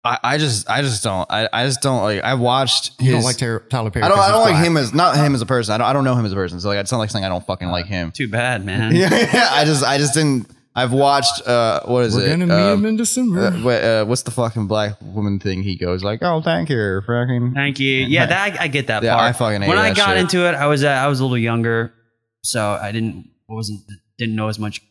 I, 0.04 0.18
I 0.24 0.38
just 0.40 0.68
I 0.70 0.82
just 0.82 1.04
don't 1.04 1.30
I, 1.32 1.48
I 1.54 1.66
just 1.66 1.82
don't 1.82 2.02
like 2.02 2.22
I 2.24 2.34
watched 2.34 2.98
his 3.00 3.08
You 3.08 3.14
don't 3.14 3.24
like 3.24 3.38
Tyler, 3.38 3.60
Tyler 3.70 3.92
Perry? 3.92 4.04
I 4.04 4.08
don't 4.10 4.18
'cause 4.18 4.30
I 4.30 4.32
don't 4.32 4.42
like 4.42 4.54
black. 4.54 4.66
him 4.66 4.78
as 4.78 4.94
not 4.94 5.16
him 5.16 5.36
as 5.36 5.42
a 5.42 5.46
person. 5.46 5.74
I 5.76 5.78
don't 5.78 5.88
I 5.88 5.94
don't 5.94 6.04
know 6.04 6.16
him 6.16 6.26
as 6.26 6.32
a 6.32 6.36
person. 6.36 6.60
So 6.60 6.70
like 6.70 6.80
it's 6.80 6.92
not 6.92 6.98
like 6.98 7.12
saying 7.12 7.24
I 7.26 7.30
don't 7.30 7.46
fucking 7.46 7.68
like 7.70 7.86
him. 7.86 8.12
too 8.12 8.28
bad, 8.28 8.66
man. 8.66 8.96
Yeah, 8.96 9.10
yeah. 9.14 9.50
I 9.52 9.64
just 9.64 9.84
I 9.84 9.98
just 10.00 10.16
didn't 10.16 10.48
I've 10.76 10.92
watched 10.94 11.46
uh 11.48 11.82
what 11.86 12.06
is 12.06 12.16
We're 12.16 12.26
it? 12.26 12.30
gonna 12.32 12.48
meet 12.48 12.54
Um, 12.54 12.80
him 12.80 12.86
in 12.88 12.96
December. 12.98 13.48
uh, 13.48 13.52
what, 13.62 13.84
uh, 13.84 14.06
what's 14.06 14.24
the 14.24 14.32
fucking 14.32 14.66
black 14.68 14.96
woman 15.02 15.38
thing? 15.40 15.62
He 15.64 15.76
goes 15.76 16.02
like, 16.04 16.20
"Oh, 16.24 16.42
thank 16.42 16.70
you, 16.70 17.02
fucking." 17.06 17.52
Thank 17.54 17.78
you. 17.80 18.06
Yeah, 18.06 18.26
that 18.26 18.60
I, 18.60 18.64
I 18.64 18.68
get 18.70 18.88
that 18.88 19.04
Yeah, 19.04 19.16
part. 19.16 19.26
I 19.30 19.32
fucking 19.34 19.62
hate 19.64 19.68
when 19.68 19.78
I 19.78 19.90
that 19.90 19.98
got 19.98 20.10
shit. 20.12 20.18
into 20.20 20.48
it, 20.48 20.56
I 20.56 20.68
was 20.68 20.84
uh, 20.84 20.88
I 20.88 21.08
was 21.08 21.20
a 21.20 21.24
little 21.24 21.38
younger, 21.38 21.94
so 22.42 22.80
I 22.82 22.92
didn't 22.94 23.30
wasn't 23.50 23.82
didn't 24.18 24.36
know 24.36 24.48
as 24.48 24.58
much 24.60 24.82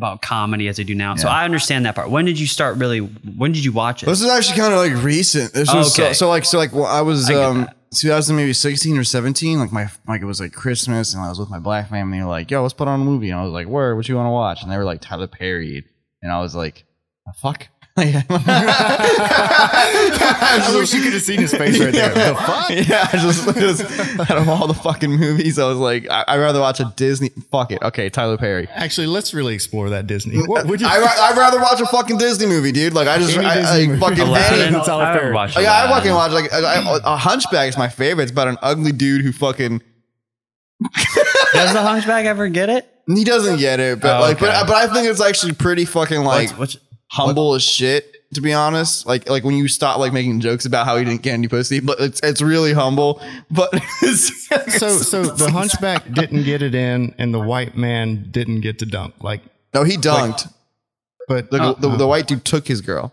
about 0.00 0.22
comedy 0.22 0.66
as 0.66 0.80
I 0.80 0.82
do 0.82 0.94
now. 0.94 1.14
So 1.16 1.28
I 1.28 1.44
understand 1.44 1.84
that 1.84 1.94
part. 1.94 2.08
When 2.10 2.24
did 2.24 2.40
you 2.40 2.46
start 2.46 2.78
really? 2.78 3.00
When 3.00 3.52
did 3.52 3.62
you 3.64 3.72
watch 3.72 4.02
it? 4.02 4.06
This 4.06 4.22
is 4.22 4.30
actually 4.30 4.58
kind 4.58 4.72
of 4.72 4.78
like 4.78 5.04
recent. 5.04 5.52
This 5.52 5.72
was 5.72 5.92
Okay. 5.98 6.14
so, 6.14 6.24
so 6.24 6.28
like 6.30 6.46
so 6.46 6.56
like 6.56 6.72
well, 6.72 6.86
I 6.86 7.02
was 7.02 7.28
I 7.30 7.34
um 7.34 7.68
2000 7.94 8.34
maybe 8.34 8.54
16 8.54 8.96
or 8.96 9.04
17. 9.04 9.58
Like 9.58 9.72
my 9.72 9.88
like 10.08 10.22
it 10.22 10.24
was 10.24 10.40
like 10.40 10.52
Christmas 10.52 11.12
and 11.12 11.22
I 11.22 11.28
was 11.28 11.38
with 11.38 11.50
my 11.50 11.58
black 11.58 11.90
family. 11.90 12.16
They 12.18 12.24
were 12.24 12.30
like, 12.30 12.50
"Yo, 12.50 12.62
let's 12.62 12.72
put 12.72 12.88
on 12.88 12.98
a 13.00 13.04
movie." 13.04 13.28
And 13.30 13.38
I 13.38 13.42
was 13.44 13.52
like, 13.52 13.66
"Where? 13.68 13.94
What 13.94 14.08
you 14.08 14.16
want 14.16 14.26
to 14.26 14.30
watch?" 14.30 14.62
And 14.62 14.72
they 14.72 14.78
were 14.78 14.84
like 14.84 15.02
Tyler 15.02 15.26
Perry, 15.26 15.84
and 16.22 16.32
I 16.32 16.40
was 16.40 16.54
like, 16.54 16.84
"The 17.26 17.34
fuck." 17.42 17.68
I 20.62 20.72
wish 20.76 20.92
you 20.94 21.02
could 21.02 21.12
have 21.12 21.22
seen 21.22 21.40
his 21.40 21.52
face 21.54 21.78
right 21.78 21.92
there. 21.92 22.08
The 22.10 22.34
fuck? 22.34 22.70
Yeah, 22.70 23.08
I 23.12 23.16
just, 23.16 23.46
it 23.48 23.56
was- 23.56 23.80
out 24.30 24.38
of 24.38 24.48
all 24.48 24.66
the 24.66 24.74
fucking 24.74 25.10
movies, 25.10 25.58
I 25.58 25.66
was 25.66 25.78
like, 25.78 26.08
I, 26.10 26.24
I'd 26.28 26.38
rather 26.38 26.60
watch 26.60 26.80
a 26.80 26.92
Disney. 26.96 27.30
Fuck 27.50 27.72
it. 27.72 27.82
Okay, 27.82 28.08
Tyler 28.10 28.36
Perry. 28.38 28.68
Actually, 28.68 29.06
let's 29.08 29.34
really 29.34 29.54
explore 29.54 29.90
that 29.90 30.06
Disney. 30.06 30.38
What 30.46 30.66
would 30.66 30.80
you? 30.80 30.86
I, 30.86 30.92
I'd 31.30 31.36
rather 31.36 31.58
watch 31.60 31.80
a 31.80 31.86
fucking 31.86 32.18
Disney 32.18 32.46
movie, 32.46 32.72
dude. 32.72 32.92
Like 32.94 33.08
I 33.08 33.18
just, 33.18 33.36
Any 33.36 33.46
I, 33.46 33.60
I, 33.82 33.86
movie. 33.86 34.00
fucking 34.00 34.20
Aladdin. 34.20 34.60
any, 34.68 34.76
It's 34.76 34.86
Tyler 34.86 35.02
I 35.02 35.06
haven't 35.06 35.20
Perry. 35.22 35.34
watched 35.34 35.56
Like, 35.56 35.66
I 35.66 35.88
fucking 35.88 36.12
watch 36.12 36.32
like 36.32 36.52
I, 36.52 36.58
I- 36.80 37.00
a 37.04 37.16
Hunchback 37.16 37.68
is 37.68 37.76
my 37.78 37.88
favorite. 37.88 38.24
It's 38.24 38.32
about 38.32 38.48
an 38.48 38.58
ugly 38.62 38.92
dude 38.92 39.22
who 39.22 39.32
fucking 39.32 39.82
Does 41.52 41.72
the 41.72 41.82
Hunchback 41.82 42.24
ever 42.26 42.48
get 42.48 42.68
it? 42.70 42.86
he 43.12 43.24
doesn't 43.24 43.58
get 43.58 43.80
it, 43.80 44.00
but 44.00 44.16
Oh, 44.18 44.20
like, 44.20 44.36
okay. 44.36 44.46
but 44.46 44.66
but 44.68 44.76
I 44.76 44.86
think 44.92 45.08
it's 45.08 45.20
actually 45.20 45.52
pretty 45.52 45.84
fucking 45.84 46.20
like 46.22 46.50
What's, 46.58 46.76
what's, 46.76 46.76
humble 47.10 47.54
as 47.54 47.62
shit. 47.62 48.16
To 48.34 48.40
be 48.40 48.52
honest, 48.52 49.06
like 49.06 49.28
like 49.28 49.42
when 49.42 49.56
you 49.56 49.66
stop 49.66 49.98
like 49.98 50.12
making 50.12 50.38
jokes 50.38 50.64
about 50.64 50.86
how 50.86 50.96
he 50.96 51.04
didn't 51.04 51.22
get 51.22 51.32
any 51.34 51.48
pussy, 51.48 51.80
but 51.80 51.98
it's 51.98 52.20
it's 52.22 52.40
really 52.40 52.72
humble. 52.72 53.20
But 53.50 53.72
So, 54.78 54.88
so 54.98 55.22
the 55.24 55.50
Hunchback 55.50 56.12
didn't 56.12 56.44
get 56.44 56.62
it 56.62 56.74
in, 56.74 57.12
and 57.18 57.34
the 57.34 57.40
white 57.40 57.76
man 57.76 58.28
didn't 58.30 58.60
get 58.60 58.78
to 58.80 58.86
dunk. 58.86 59.14
Like, 59.20 59.42
no, 59.74 59.82
he 59.82 59.96
dunked. 59.96 60.52
but 61.26 61.50
The, 61.50 61.60
uh, 61.60 61.72
the, 61.74 61.88
the 61.96 62.06
white 62.06 62.28
dude 62.28 62.44
took 62.44 62.68
his 62.68 62.80
girl. 62.80 63.12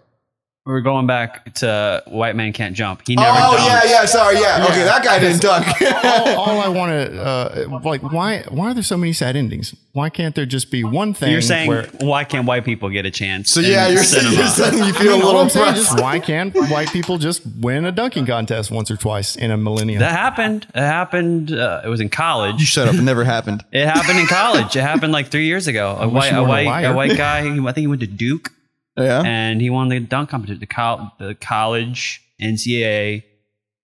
We're 0.68 0.82
going 0.82 1.08
back 1.08 1.54
to 1.56 2.04
White 2.08 2.36
Man 2.36 2.52
Can't 2.52 2.76
Jump. 2.76 3.02
He 3.08 3.16
never. 3.16 3.30
Oh 3.30 3.56
dunked. 3.58 3.68
yeah, 3.68 3.82
yeah. 3.86 4.06
Sorry, 4.06 4.36
yeah. 4.36 4.66
Okay, 4.70 4.84
that 4.84 5.02
guy 5.04 5.18
didn't 5.18 5.42
dunk. 5.42 5.66
all, 6.04 6.50
all 6.50 6.60
I 6.62 6.68
want 6.68 6.92
to 6.92 7.24
uh, 7.24 7.80
like, 7.84 8.04
why 8.04 8.44
why 8.50 8.72
are 8.72 8.74
there 8.74 8.84
so 8.84 8.98
many 8.98 9.14
sad 9.14 9.36
endings? 9.38 9.74
Why 9.94 10.10
can't 10.10 10.36
there 10.36 10.46
just 10.46 10.70
be 10.70 10.84
one 10.84 11.14
thing? 11.14 11.32
You're 11.32 11.42
saying 11.42 11.70
where, 11.70 11.86
why 12.02 12.24
can't 12.24 12.46
white 12.46 12.66
people 12.66 12.90
get 12.90 13.06
a 13.06 13.12
chance? 13.12 13.50
so 13.50 13.62
in 13.62 13.72
yeah, 13.72 13.88
you're 13.88 14.04
saying, 14.04 14.32
you're 14.34 14.46
saying 14.48 14.78
you 14.78 14.84
I 14.84 14.92
feel 14.92 15.14
mean, 15.14 15.22
a 15.22 15.26
little 15.26 15.42
I'm 15.42 15.50
saying 15.50 15.74
pressed. 15.74 15.94
is 15.96 16.02
why 16.02 16.20
can't 16.20 16.54
white 16.70 16.90
people 16.90 17.18
just 17.18 17.42
win 17.62 17.86
a 17.86 17.92
dunking 17.92 18.26
contest 18.26 18.70
once 18.70 18.92
or 18.92 18.98
twice 18.98 19.36
in 19.36 19.50
a 19.50 19.58
millennium? 19.58 20.00
that 20.02 20.12
happened. 20.12 20.68
It 20.76 20.82
happened. 20.82 21.52
Uh, 21.52 21.82
it 21.84 21.88
was 21.88 22.00
in 22.02 22.10
college. 22.10 22.52
You 22.52 22.58
college. 22.58 22.68
shut 22.68 22.88
up. 22.90 22.96
It 22.96 23.02
never 23.02 23.24
happened. 23.24 23.64
It 23.72 23.88
happened 23.88 24.20
in 24.20 24.28
college. 24.28 24.76
It 24.76 24.82
happened 24.82 25.14
like 25.14 25.30
three 25.30 25.46
years 25.46 25.68
ago. 25.68 25.98
A 26.00 26.08
white, 26.08 26.32
a 26.32 26.44
weren't 26.44 26.46
a 26.46 26.70
white, 26.70 26.84
a 26.84 26.94
white 26.94 27.18
guy. 27.18 27.40
I 27.40 27.42
think 27.44 27.78
he 27.78 27.88
went 27.88 28.02
to 28.02 28.08
Duke, 28.08 28.52
Yeah. 28.98 29.22
and 29.26 29.62
he 29.62 29.70
won 29.70 29.90
the 29.90 30.00
dunk 30.00 30.30
competition. 30.30 30.60
The, 30.60 30.66
col- 30.68 31.12
the 31.20 31.36
college 31.36 32.22
NCAA. 32.42 33.24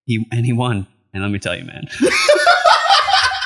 He 0.06 0.26
and 0.32 0.46
he 0.46 0.54
won. 0.54 0.88
And 1.14 1.22
let 1.24 1.32
me 1.32 1.40
tell 1.40 1.56
you, 1.56 1.64
man, 1.66 1.86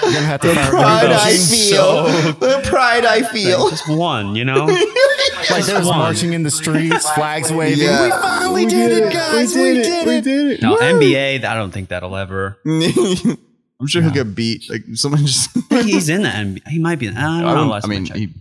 You're 0.04 0.14
gonna 0.14 0.26
have 0.26 0.42
to 0.42 0.54
fire 0.54 0.70
Pride 0.70 1.02
Benny 1.02 1.14
I 1.16 1.38
Bell. 1.72 2.06
feel. 2.08 2.34
The 2.40 2.62
pride 2.70 3.06
I 3.06 3.24
feel. 3.24 3.70
just 3.70 3.90
won. 3.90 4.36
You 4.36 4.46
know, 4.46 4.66
Like 5.50 5.66
there 5.66 5.78
was 5.80 5.88
One. 5.88 5.98
marching 5.98 6.34
in 6.34 6.44
the 6.44 6.52
streets, 6.52 7.10
flags 7.16 7.52
waving. 7.52 7.84
Yeah. 7.84 8.06
We 8.06 8.12
finally 8.12 8.66
did, 8.66 8.92
it, 9.04 9.14
guys. 9.14 9.54
We 9.56 9.62
did, 9.74 9.86
it. 9.86 10.08
We 10.08 10.22
did 10.22 10.48
it. 10.54 10.62
No, 10.62 10.78
NBA. 10.78 11.44
I 11.44 11.56
don't 11.56 11.72
think 11.72 11.90
that'll 11.90 12.16
ever. 12.16 12.58
I'm 12.66 13.88
sure 13.88 14.02
he'll 14.02 14.12
get 14.12 14.34
beat. 14.36 14.70
Like 14.70 14.84
someone 14.94 15.26
just. 15.26 15.50
he's 15.70 16.10
in 16.10 16.24
the 16.24 16.30
NBA. 16.30 16.68
He 16.68 16.80
might 16.80 17.00
be. 17.00 17.10
I 17.10 17.12
don't 17.12 17.24
I, 17.50 17.54
know. 17.54 17.74
I 17.74 17.88
mean, 17.88 18.06
he 18.06 18.34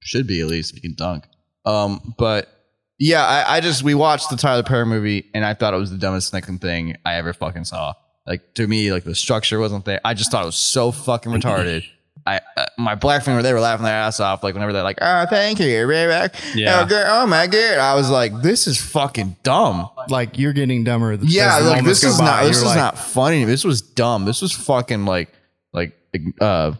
should 0.00 0.26
be 0.26 0.40
at 0.40 0.46
least 0.46 0.70
if 0.70 0.76
he 0.76 0.80
can 0.88 0.94
dunk. 0.94 1.24
Um, 1.64 2.14
but 2.18 2.48
yeah, 3.04 3.24
I, 3.24 3.56
I 3.56 3.60
just 3.60 3.82
we 3.82 3.94
watched 3.94 4.30
the 4.30 4.36
Tyler 4.36 4.62
Perry 4.62 4.86
movie 4.86 5.28
and 5.34 5.44
I 5.44 5.54
thought 5.54 5.74
it 5.74 5.76
was 5.76 5.90
the 5.90 5.98
dumbest 5.98 6.30
fucking 6.30 6.60
thing 6.60 6.96
I 7.04 7.16
ever 7.16 7.32
fucking 7.32 7.64
saw. 7.64 7.94
Like 8.28 8.54
to 8.54 8.68
me, 8.68 8.92
like 8.92 9.02
the 9.02 9.16
structure 9.16 9.58
wasn't 9.58 9.84
there. 9.84 10.00
I 10.04 10.14
just 10.14 10.30
thought 10.30 10.44
it 10.44 10.46
was 10.46 10.54
so 10.54 10.92
fucking 10.92 11.32
retarded. 11.32 11.84
I 12.26 12.40
uh, 12.56 12.66
my 12.78 12.94
black 12.94 13.24
friend 13.24 13.44
they 13.44 13.52
were 13.52 13.58
laughing 13.58 13.82
their 13.82 13.92
ass 13.96 14.20
off 14.20 14.44
like 14.44 14.54
whenever 14.54 14.72
they're 14.72 14.84
like, 14.84 14.98
oh, 15.00 15.26
thank 15.28 15.58
you, 15.58 15.84
right 15.84 16.06
back. 16.06 16.36
Yeah. 16.54 16.80
Oh, 16.80 16.86
good. 16.86 17.04
oh 17.04 17.26
my 17.26 17.48
god. 17.48 17.78
I 17.78 17.96
was 17.96 18.08
like, 18.08 18.40
this 18.40 18.68
is 18.68 18.80
fucking 18.80 19.34
dumb. 19.42 19.88
Like 20.08 20.38
you're 20.38 20.52
getting 20.52 20.84
dumber. 20.84 21.10
As 21.10 21.24
Yeah, 21.24 21.58
like 21.58 21.84
this 21.84 22.04
is 22.04 22.18
by. 22.18 22.24
not 22.24 22.44
this 22.44 22.58
You're 22.58 22.66
is 22.66 22.68
like, 22.68 22.76
not 22.76 22.98
funny. 22.98 23.42
This 23.42 23.64
was 23.64 23.82
dumb. 23.82 24.26
This 24.26 24.40
was 24.40 24.52
fucking 24.52 25.06
like 25.06 25.30
like 25.72 25.98
uh 26.40 26.74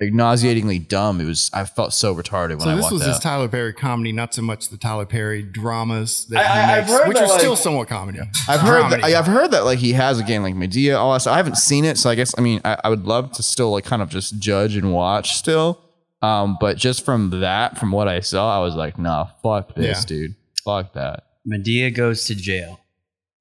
like 0.00 0.12
nauseatingly 0.12 0.78
dumb. 0.78 1.20
It 1.20 1.26
was 1.26 1.50
I 1.52 1.64
felt 1.64 1.92
so 1.92 2.14
retarded 2.14 2.58
when 2.58 2.62
I. 2.62 2.64
So 2.64 2.70
I 2.70 2.76
this 2.76 2.90
was 2.90 3.00
that. 3.02 3.08
his 3.08 3.18
Tyler 3.18 3.48
Perry 3.48 3.72
comedy, 3.72 4.12
not 4.12 4.32
so 4.34 4.42
much 4.42 4.68
the 4.68 4.76
Tyler 4.76 5.04
Perry 5.06 5.42
dramas 5.42 6.26
that 6.30 6.38
I- 6.38 6.42
I- 6.42 6.44
he 6.44 6.72
I've 6.72 6.86
makes, 6.86 6.98
heard 6.98 7.08
which 7.08 7.18
that, 7.18 7.30
are 7.30 7.38
still 7.38 7.56
somewhat 7.56 7.88
comedy. 7.88 8.18
I've 8.48 8.60
heard 8.60 8.82
that, 8.84 9.00
Comedy. 9.00 9.14
I've 9.14 9.26
heard 9.26 9.50
that 9.50 9.64
like 9.64 9.78
he 9.78 9.92
has 9.92 10.18
a 10.18 10.22
game 10.24 10.42
like 10.42 10.54
Madea, 10.54 10.98
all 10.98 11.12
that 11.12 11.20
stuff. 11.20 11.34
I 11.34 11.36
haven't 11.36 11.58
seen 11.58 11.84
it, 11.84 11.98
so 11.98 12.08
I 12.10 12.14
guess 12.14 12.34
I 12.38 12.40
mean 12.40 12.60
I, 12.64 12.78
I 12.84 12.88
would 12.88 13.04
love 13.06 13.32
to 13.32 13.42
still 13.42 13.70
like 13.72 13.84
kind 13.84 14.00
of 14.02 14.08
just 14.08 14.38
judge 14.38 14.76
and 14.76 14.92
watch 14.92 15.34
still. 15.36 15.80
Um, 16.22 16.58
but 16.60 16.76
just 16.76 17.04
from 17.04 17.30
that, 17.40 17.78
from 17.78 17.92
what 17.92 18.06
I 18.06 18.20
saw, 18.20 18.54
I 18.54 18.62
was 18.62 18.74
like, 18.74 18.98
nah, 18.98 19.28
fuck 19.42 19.74
this, 19.74 20.00
Yeah. 20.00 20.06
dude. 20.06 20.34
Fuck 20.64 20.92
that. 20.92 21.24
Madea 21.50 21.94
goes 21.94 22.26
to 22.26 22.34
jail. 22.34 22.80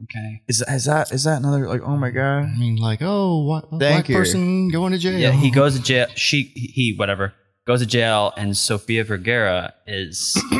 Okay. 0.04 0.42
Is 0.48 0.64
is 0.68 0.86
that 0.86 1.12
is 1.12 1.26
that 1.26 1.40
another 1.40 1.68
like 1.68 1.82
oh 1.82 1.98
my 1.98 2.10
god? 2.10 2.46
I 2.46 2.58
mean, 2.58 2.78
like, 2.78 3.00
oh, 3.02 3.44
what 3.44 3.70
Thank 3.70 3.80
black 3.80 4.10
you. 4.10 4.16
person 4.16 4.70
going 4.70 4.94
to 4.94 4.98
jail? 4.98 5.20
Yeah, 5.20 5.32
he 5.32 5.52
goes 5.52 5.76
to 5.76 5.82
jail. 5.82 6.08
She, 6.16 6.44
he, 6.56 6.96
whatever, 6.96 7.34
goes 7.68 7.82
to 7.82 7.86
jail, 7.86 8.32
and 8.38 8.56
Sofia 8.56 9.04
Vergara 9.04 9.74
is 9.86 10.42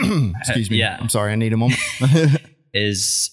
Excuse 0.42 0.70
me. 0.70 0.78
Yeah. 0.78 0.98
I'm 1.00 1.10
sorry. 1.10 1.32
I 1.32 1.36
need 1.36 1.54
a 1.54 1.58
moment. 1.58 1.80
is 2.74 3.32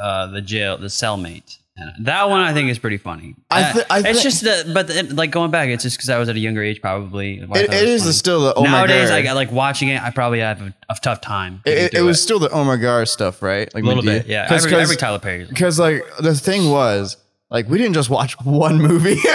uh, 0.00 0.28
the 0.28 0.40
jail, 0.40 0.78
the 0.78 0.86
cellmate. 0.86 1.58
That 2.00 2.28
one 2.28 2.40
I 2.40 2.52
think 2.52 2.70
is 2.70 2.78
pretty 2.78 2.96
funny. 2.98 3.34
I 3.50 3.62
Uh, 3.62 3.72
thi- 3.72 3.82
I 3.90 3.98
it's 4.08 4.22
just 4.22 4.42
that, 4.44 4.72
but 4.72 4.86
the, 4.88 5.02
like 5.14 5.30
going 5.30 5.50
back, 5.50 5.68
it's 5.68 5.82
just 5.82 5.96
because 5.96 6.08
I 6.10 6.18
was 6.18 6.28
at 6.28 6.36
a 6.36 6.38
younger 6.38 6.62
age, 6.62 6.80
probably. 6.80 7.38
It, 7.40 7.50
it 7.54 7.72
is 7.88 8.02
funny. 8.02 8.12
still 8.12 8.40
the 8.42 8.54
oh 8.54 8.62
Nowadays, 8.64 9.08
my 9.10 9.16
like, 9.16 9.24
god. 9.24 9.30
I 9.30 9.34
like 9.34 9.52
watching 9.52 9.88
it. 9.88 10.02
I 10.02 10.10
probably 10.10 10.40
have 10.40 10.60
a, 10.60 10.74
a 10.88 10.96
tough 11.02 11.20
time. 11.20 11.62
it, 11.64 11.94
it, 11.94 12.02
was 12.02 12.20
still 12.22 12.38
the 12.38 12.50
oh 12.50 12.64
my 12.64 12.76
god 12.76 13.08
stuff, 13.08 13.42
right? 13.42 13.72
Like 13.74 13.84
a 13.84 13.86
little 13.86 14.02
bit, 14.02 14.26
yeah. 14.26 14.48
'Cause- 14.48 14.64
Every, 14.64 14.70
'cause- 14.76 14.82
every 14.82 14.96
Tyler 14.96 15.18
Perry. 15.18 15.44
because 15.44 15.78
like 15.78 16.02
the 16.18 16.34
thing 16.34 16.70
was 16.70 17.16
like 17.50 17.68
we 17.68 17.78
didn't 17.78 17.94
just 17.94 18.10
watch 18.10 18.34
one 18.44 18.78
movie. 18.78 19.16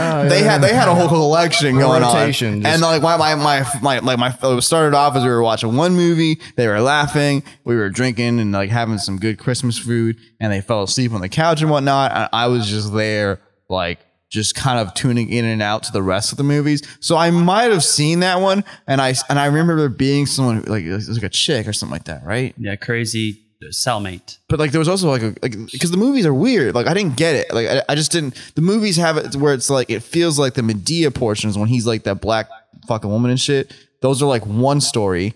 Oh, 0.00 0.28
they 0.28 0.40
yeah. 0.44 0.52
had 0.52 0.62
they 0.62 0.72
had 0.72 0.88
a 0.88 0.94
whole 0.94 1.08
collection 1.08 1.76
A 1.76 1.80
going 1.80 2.02
rotation, 2.02 2.54
on 2.54 2.62
just- 2.62 2.72
and 2.74 2.82
like 2.82 3.02
my, 3.02 3.16
my 3.16 3.34
my 3.34 3.66
my 3.82 3.98
like 3.98 4.18
my 4.18 4.28
it 4.56 4.62
started 4.62 4.96
off 4.96 5.16
as 5.16 5.24
we 5.24 5.28
were 5.28 5.42
watching 5.42 5.76
one 5.76 5.94
movie. 5.94 6.38
They 6.56 6.68
were 6.68 6.80
laughing. 6.80 7.42
We 7.64 7.74
were 7.76 7.90
drinking 7.90 8.38
and 8.40 8.52
like 8.52 8.70
having 8.70 8.98
some 8.98 9.18
good 9.18 9.38
christmas 9.38 9.76
food. 9.76 10.16
And 10.40 10.52
they 10.52 10.60
fell 10.60 10.84
asleep 10.84 11.12
on 11.12 11.20
the 11.20 11.28
couch 11.28 11.60
and 11.62 11.70
whatnot. 11.70 12.12
And 12.12 12.28
i 12.32 12.46
was 12.46 12.68
just 12.68 12.94
there 12.94 13.40
like 13.68 13.98
just 14.30 14.54
kind 14.54 14.78
of 14.78 14.94
tuning 14.94 15.28
in 15.30 15.44
and 15.44 15.60
out 15.62 15.82
to 15.84 15.92
the 15.92 16.02
rest 16.02 16.30
of 16.32 16.38
the 16.38 16.44
movies. 16.44 16.80
So 17.00 17.16
i 17.16 17.30
might 17.30 17.70
have 17.72 17.84
seen 17.84 18.20
that 18.20 18.40
one. 18.40 18.64
And 18.86 19.00
i 19.00 19.14
and 19.28 19.38
i 19.38 19.46
remember 19.46 19.76
there 19.76 19.88
being 19.88 20.26
someone 20.26 20.62
like 20.62 20.84
it 20.84 20.92
was 20.92 21.08
like 21.10 21.24
a 21.24 21.28
chick 21.28 21.66
or 21.66 21.72
something 21.72 21.92
like 21.92 22.04
that 22.04 22.24
right? 22.24 22.54
Yeah, 22.56 22.76
crazy 22.76 23.42
cellmate. 23.66 24.38
but 24.48 24.58
like 24.58 24.70
there 24.70 24.78
was 24.78 24.88
also 24.88 25.08
like 25.10 25.22
a 25.22 25.34
like 25.42 25.56
because 25.72 25.90
the 25.90 25.96
movies 25.96 26.24
are 26.26 26.34
weird. 26.34 26.74
Like 26.74 26.86
I 26.86 26.94
didn't 26.94 27.16
get 27.16 27.34
it. 27.34 27.52
Like 27.52 27.68
I, 27.68 27.82
I 27.88 27.94
just 27.94 28.12
didn't. 28.12 28.34
The 28.54 28.62
movies 28.62 28.96
have 28.96 29.16
it 29.16 29.34
where 29.36 29.52
it's 29.54 29.68
like 29.70 29.90
it 29.90 30.02
feels 30.02 30.38
like 30.38 30.54
the 30.54 30.62
Madea 30.62 31.14
portions 31.14 31.58
when 31.58 31.68
he's 31.68 31.86
like 31.86 32.04
that 32.04 32.20
black 32.20 32.48
fucking 32.86 33.10
woman 33.10 33.30
and 33.30 33.40
shit. 33.40 33.74
Those 34.00 34.22
are 34.22 34.26
like 34.26 34.46
one 34.46 34.80
story, 34.80 35.34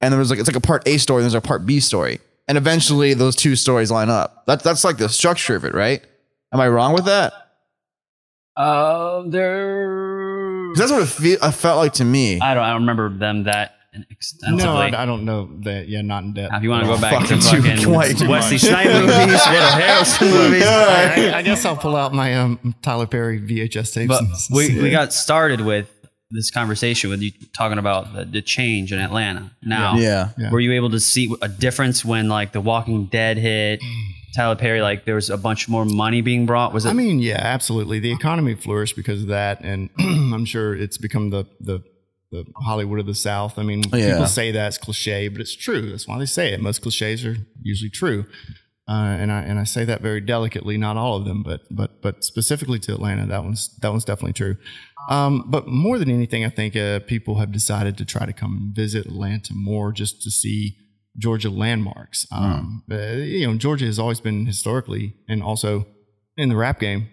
and 0.00 0.12
there 0.12 0.18
was 0.18 0.30
like 0.30 0.38
it's 0.38 0.48
like 0.48 0.56
a 0.56 0.60
part 0.60 0.86
A 0.86 0.98
story 0.98 1.22
and 1.22 1.24
there's 1.24 1.34
a 1.34 1.40
part 1.40 1.64
B 1.64 1.80
story, 1.80 2.20
and 2.48 2.58
eventually 2.58 3.14
those 3.14 3.36
two 3.36 3.54
stories 3.56 3.90
line 3.90 4.10
up. 4.10 4.44
That's 4.46 4.64
that's 4.64 4.84
like 4.84 4.98
the 4.98 5.08
structure 5.08 5.54
of 5.54 5.64
it, 5.64 5.74
right? 5.74 6.02
Am 6.52 6.60
I 6.60 6.68
wrong 6.68 6.92
with 6.92 7.04
that? 7.06 7.32
Uh, 8.54 9.22
there. 9.28 10.74
that's 10.74 10.90
what 10.90 11.02
it 11.02 11.08
feel, 11.08 11.38
I 11.40 11.50
felt 11.52 11.78
like 11.78 11.94
to 11.94 12.04
me. 12.04 12.38
I 12.40 12.54
don't. 12.54 12.62
I 12.62 12.72
don't 12.72 12.82
remember 12.82 13.08
them 13.08 13.44
that 13.44 13.76
extensively. 14.10 14.64
no, 14.64 14.74
I, 14.74 15.02
I 15.02 15.06
don't 15.06 15.24
know 15.24 15.48
that. 15.62 15.88
Yeah, 15.88 16.02
not 16.02 16.24
in 16.24 16.32
depth. 16.32 16.52
Now, 16.52 16.58
if 16.58 16.62
you 16.62 16.70
want 16.70 16.84
to 16.84 16.88
go 16.94 17.00
back 17.00 17.26
to 17.28 17.36
Fucking 17.36 17.40
too- 17.40 17.62
fucking 17.62 17.76
too 17.78 17.90
Wesley 17.90 18.26
much. 18.28 18.60
Snipes 18.60 18.88
movies, 18.88 19.46
Little 19.46 19.68
Harrelson 19.68 20.30
movies. 20.50 20.62
I, 20.64 21.30
I- 21.32 21.38
I 21.38 21.42
guess 21.42 21.64
I'll 21.64 21.76
pull 21.76 21.96
out 21.96 22.12
my 22.14 22.34
um, 22.38 22.74
Tyler 22.82 23.06
Perry 23.06 23.40
VHS 23.40 23.92
tapes. 23.94 24.08
But 24.08 24.20
and 24.22 24.30
we, 24.50 24.82
we 24.82 24.90
got 24.90 25.12
started 25.12 25.60
with 25.60 25.88
this 26.30 26.50
conversation 26.50 27.10
with 27.10 27.20
you 27.20 27.30
talking 27.54 27.76
about 27.78 28.14
the, 28.14 28.24
the 28.24 28.40
change 28.42 28.92
in 28.92 28.98
Atlanta. 28.98 29.50
Now, 29.62 29.96
yeah. 29.96 30.30
Yeah. 30.38 30.50
were 30.50 30.60
you 30.60 30.72
able 30.72 30.88
to 30.90 31.00
see 31.00 31.34
a 31.42 31.48
difference 31.48 32.04
when 32.04 32.28
like 32.28 32.52
The 32.52 32.60
Walking 32.62 33.06
Dead 33.06 33.36
hit? 33.36 33.82
Tyler 34.34 34.56
Perry, 34.56 34.80
like 34.80 35.04
there 35.04 35.14
was 35.16 35.28
a 35.28 35.36
bunch 35.36 35.68
more 35.68 35.84
money 35.84 36.22
being 36.22 36.46
brought. 36.46 36.72
Was 36.72 36.86
it? 36.86 36.88
I 36.88 36.92
mean, 36.94 37.18
yeah, 37.18 37.36
absolutely. 37.38 37.98
The 37.98 38.12
economy 38.12 38.54
flourished 38.54 38.96
because 38.96 39.20
of 39.20 39.28
that, 39.28 39.60
and 39.60 39.90
I'm 39.98 40.46
sure 40.46 40.74
it's 40.74 40.96
become 40.96 41.28
the 41.28 41.44
the 41.60 41.82
the 42.32 42.44
Hollywood 42.56 42.98
of 42.98 43.06
the 43.06 43.14
South. 43.14 43.58
I 43.58 43.62
mean, 43.62 43.82
Yeah. 43.92 44.12
people 44.12 44.26
say 44.26 44.50
that's 44.50 44.78
cliche, 44.78 45.28
but 45.28 45.40
it's 45.40 45.54
true. 45.54 45.90
That's 45.90 46.08
why 46.08 46.18
they 46.18 46.26
say 46.26 46.52
it. 46.52 46.60
Most 46.60 46.82
cliches 46.82 47.24
are 47.24 47.36
usually 47.62 47.90
true, 47.90 48.24
uh, 48.88 48.92
and 49.20 49.30
I 49.30 49.42
and 49.42 49.58
I 49.60 49.64
say 49.64 49.84
that 49.84 50.00
very 50.02 50.20
delicately. 50.20 50.76
Not 50.78 50.96
all 50.96 51.16
of 51.16 51.24
them, 51.24 51.42
but 51.44 51.60
but 51.70 52.02
but 52.02 52.24
specifically 52.24 52.78
to 52.80 52.92
Atlanta, 52.92 53.26
that 53.26 53.44
one's 53.44 53.76
that 53.82 53.90
one's 53.90 54.04
definitely 54.04 54.32
true. 54.32 54.56
Um, 55.10 55.44
but 55.48 55.66
more 55.68 55.98
than 55.98 56.10
anything, 56.10 56.44
I 56.44 56.48
think 56.48 56.74
uh, 56.76 57.00
people 57.00 57.34
have 57.38 57.52
decided 57.52 57.96
to 57.98 58.04
try 58.04 58.24
to 58.26 58.32
come 58.32 58.56
and 58.56 58.74
visit 58.74 59.06
Atlanta 59.06 59.52
more 59.54 59.92
just 59.92 60.22
to 60.22 60.30
see 60.30 60.76
Georgia 61.18 61.50
landmarks. 61.50 62.26
Um, 62.32 62.84
uh, 62.90 62.96
you 63.36 63.46
know, 63.46 63.54
Georgia 63.56 63.84
has 63.86 63.98
always 63.98 64.20
been 64.20 64.46
historically 64.46 65.14
and 65.28 65.42
also 65.42 65.86
in 66.36 66.48
the 66.48 66.56
rap 66.56 66.78
game 66.80 67.08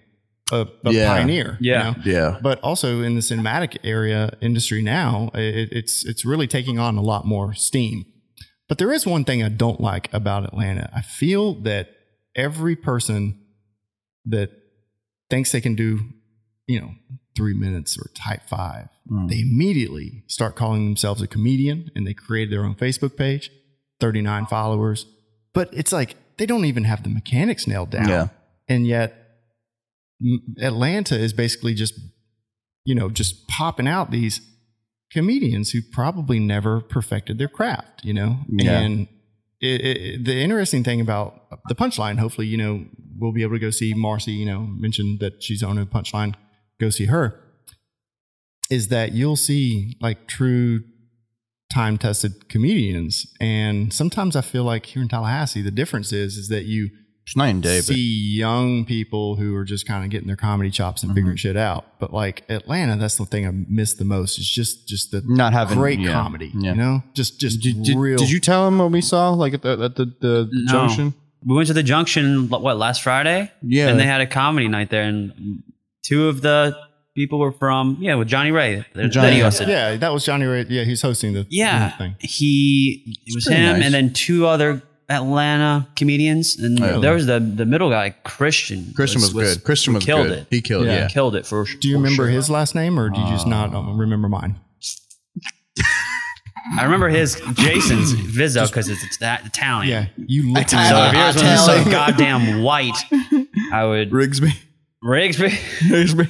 a, 0.52 0.68
a 0.86 0.92
Yeah. 0.92 1.08
pioneer. 1.14 1.58
you 1.60 1.72
Yeah. 1.72 1.84
know? 1.92 1.96
Yeah. 2.06 2.40
but 2.42 2.60
also 2.62 3.02
in 3.02 3.16
the 3.16 3.22
cinematic 3.22 3.78
area 3.84 4.32
industry 4.42 4.82
now, 4.82 5.32
it, 5.34 5.70
it's 5.72 6.06
it's 6.06 6.26
really 6.26 6.48
taking 6.48 6.80
on 6.80 6.98
a 6.98 7.02
lot 7.02 7.26
more 7.26 7.54
steam. 7.54 8.06
But 8.68 8.78
there 8.78 8.92
is 8.94 9.06
one 9.06 9.24
thing 9.26 9.42
I 9.44 9.50
don't 9.50 9.82
like 9.82 10.10
about 10.14 10.44
Atlanta. 10.46 10.90
I 10.94 11.02
feel 11.02 11.56
that 11.62 11.90
every 12.36 12.76
person 12.76 13.40
that 14.26 14.52
thinks 15.30 15.52
they 15.52 15.62
can 15.62 15.76
do, 15.76 16.00
you 16.68 16.80
know, 16.80 16.92
three 17.36 17.54
minutes 17.54 17.98
or 17.98 18.10
type 18.14 18.42
five, 18.48 18.90
Mm. 19.12 19.28
they 19.30 19.40
immediately 19.40 20.24
start 20.28 20.56
calling 20.56 20.86
themselves 20.86 21.20
a 21.22 21.28
comedian 21.28 21.90
and 21.96 22.06
they 22.06 22.14
create 22.14 22.52
their 22.52 22.64
own 22.64 22.76
Facebook 22.76 23.18
page, 23.18 23.50
39 24.00 24.46
followers. 24.46 25.08
But 25.54 25.70
it's 25.74 25.92
like 25.92 26.16
they 26.38 26.46
don't 26.46 26.66
even 26.66 26.84
have 26.84 27.02
the 27.02 27.10
mechanics 27.10 27.66
nailed 27.66 27.90
down. 27.90 28.08
Yeah. 28.08 28.28
And 28.68 28.86
yet 28.86 29.14
m- 29.14 29.20
Atlanta 30.62 31.18
is 31.18 31.34
basically 31.34 31.74
just, 31.74 32.00
you 32.86 32.96
know, 32.96 33.10
just 33.10 33.48
popping 33.48 33.88
out 33.88 34.12
these 34.12 34.42
comedians 35.12 35.72
who 35.72 35.82
probably 35.92 36.40
never 36.40 36.82
perfected 36.82 37.38
their 37.38 37.48
craft, 37.48 38.04
you 38.04 38.14
know? 38.14 38.40
Yeah. 38.48 38.80
And 38.80 39.08
it, 39.62 39.82
it, 39.82 40.26
the 40.26 40.36
interesting 40.36 40.84
thing 40.84 41.02
about 41.02 41.50
the 41.68 41.76
punchline, 41.76 42.20
hopefully, 42.20 42.48
you 42.48 42.58
know, 42.58 42.86
we'll 43.18 43.34
be 43.34 43.44
able 43.44 43.56
to 43.56 43.60
go 43.60 43.70
see 43.70 43.94
Marcy, 43.94 44.32
you 44.32 44.46
know, 44.46 44.62
mentioned 44.62 45.20
that 45.20 45.44
she's 45.44 45.64
on 45.64 45.78
a 45.78 45.86
punchline, 45.86 46.36
go 46.80 46.90
see 46.90 47.06
her, 47.06 47.40
is 48.70 48.88
that 48.90 49.14
you'll 49.14 49.36
see 49.36 49.98
like 50.00 50.28
true 50.28 50.82
time 51.72 51.98
tested 51.98 52.50
comedians. 52.50 53.32
And 53.40 53.94
sometimes 53.94 54.36
I 54.36 54.42
feel 54.42 54.64
like 54.64 54.88
here 54.88 55.02
in 55.02 55.08
Tallahassee, 55.08 55.62
the 55.62 55.72
difference 55.72 56.14
is, 56.14 56.38
is 56.38 56.50
that 56.50 56.66
you 56.66 56.90
It's 57.30 57.36
night 57.36 57.50
and 57.50 57.62
day, 57.62 57.80
see 57.82 57.94
but 57.94 58.40
young 58.40 58.86
people 58.86 59.36
who 59.36 59.56
are 59.56 59.64
just 59.64 59.88
kind 59.88 60.04
of 60.04 60.10
getting 60.10 60.26
their 60.26 60.36
comedy 60.36 60.72
chops 60.72 61.04
and 61.04 61.14
figuring 61.14 61.38
mm-hmm. 61.38 61.50
shit 61.50 61.58
out. 61.58 61.86
But 62.00 62.12
like 62.12 62.44
Atlanta, 62.50 62.96
that's 62.96 63.18
the 63.18 63.26
thing 63.28 63.46
I 63.46 63.52
miss 63.52 63.94
the 63.94 64.04
most. 64.04 64.40
Is 64.40 64.50
just 64.50 64.88
just 64.88 65.12
the 65.12 65.22
not 65.28 65.54
having 65.54 65.78
great 65.78 66.00
yeah. 66.00 66.12
comedy. 66.12 66.52
Yeah. 66.56 66.72
You 66.72 66.78
know, 66.78 67.04
just 67.14 67.40
just 67.40 67.62
Did, 67.62 67.84
did, 67.84 67.98
real. 67.98 68.18
did 68.18 68.32
you 68.32 68.40
tell 68.40 68.68
him 68.68 68.80
what 68.80 68.90
we 68.90 69.02
saw 69.02 69.30
like 69.30 69.54
at 69.54 69.62
the 69.62 69.80
at 69.80 69.96
the, 69.96 70.06
the 70.20 70.50
No. 70.52 70.72
junction? 70.72 71.14
we 71.46 71.56
went 71.56 71.68
to 71.68 71.74
the 71.74 71.84
junction 71.84 72.50
what 72.50 72.78
last 72.78 73.04
Friday? 73.04 73.52
Yeah. 73.62 73.90
and 73.90 74.00
they 74.00 74.06
had 74.06 74.22
a 74.22 74.28
comedy 74.28 74.68
night 74.68 74.90
there, 74.90 75.04
and 75.04 75.62
two 76.02 76.30
of 76.30 76.42
the 76.42 76.76
people 77.14 77.38
were 77.38 77.52
from 77.52 77.98
yeah 78.00 78.16
with 78.16 78.28
Johnny 78.28 78.50
Ray. 78.50 78.84
Johnny- 78.96 79.10
that 79.10 79.34
he 79.34 79.40
Yeah. 79.40 79.48
hosted. 79.48 79.68
Yeah, 79.68 79.98
that 79.98 80.12
was 80.12 80.26
Johnny 80.26 80.46
Ray. 80.48 80.66
Yeah, 80.68 80.84
he's 80.84 81.04
hosting 81.04 81.34
the 81.34 81.46
Yeah, 81.52 81.96
thing. 81.96 82.16
he 82.22 83.20
it 83.28 83.36
was 83.36 83.48
him, 83.48 83.76
nice. 83.76 83.86
and 83.86 83.94
then 83.94 84.14
two 84.14 84.48
other 84.48 84.82
Atlanta 85.10 85.88
comedians, 85.96 86.58
and 86.60 86.82
Oh. 86.82 87.00
there 87.02 87.14
was 87.14 87.26
the 87.26 87.40
the 87.40 87.66
middle 87.66 87.90
guy, 87.90 88.12
Christian. 88.24 88.94
Christian 88.96 89.22
was, 89.22 89.34
good. 89.34 89.64
Christian 89.64 89.94
was 89.94 90.06
killed 90.06 90.28
good. 90.28 90.40
it. 90.40 90.48
He 90.50 90.62
killed. 90.62 90.86
Yeah. 90.86 90.94
Yeah. 91.00 91.08
Killed 91.08 91.36
it 91.36 91.46
for. 91.46 91.66
Do 91.66 91.88
you 91.88 91.96
for 91.96 92.02
remember 92.04 92.24
sure. 92.24 92.30
his 92.30 92.50
last 92.50 92.76
name, 92.76 93.00
or 93.00 93.10
do 93.10 93.20
you 93.20 93.28
just 93.28 93.48
not 93.48 93.74
um, 93.74 93.98
remember 94.00 94.30
mine? 94.30 94.56
I 96.78 96.84
remember 96.84 97.10
his 97.10 97.42
Jason's 97.54 98.14
Vizzo 98.38 98.68
because 98.68 98.90
it's 98.90 99.18
that 99.18 99.46
Italian. 99.46 99.90
Yeah, 99.90 100.24
you 100.28 100.52
look. 100.54 100.70
So 100.70 100.78
Italian. 100.78 101.08
if 101.08 101.14
yours 101.16 101.36
was 101.44 101.66
so 101.66 101.72
Italian. 101.74 101.92
goddamn 101.92 102.62
white, 102.64 102.98
I 103.74 103.86
would 103.86 104.12
Rigsby. 104.12 104.52
Rigsby. 105.04 105.50
Rigsby. 105.90 106.26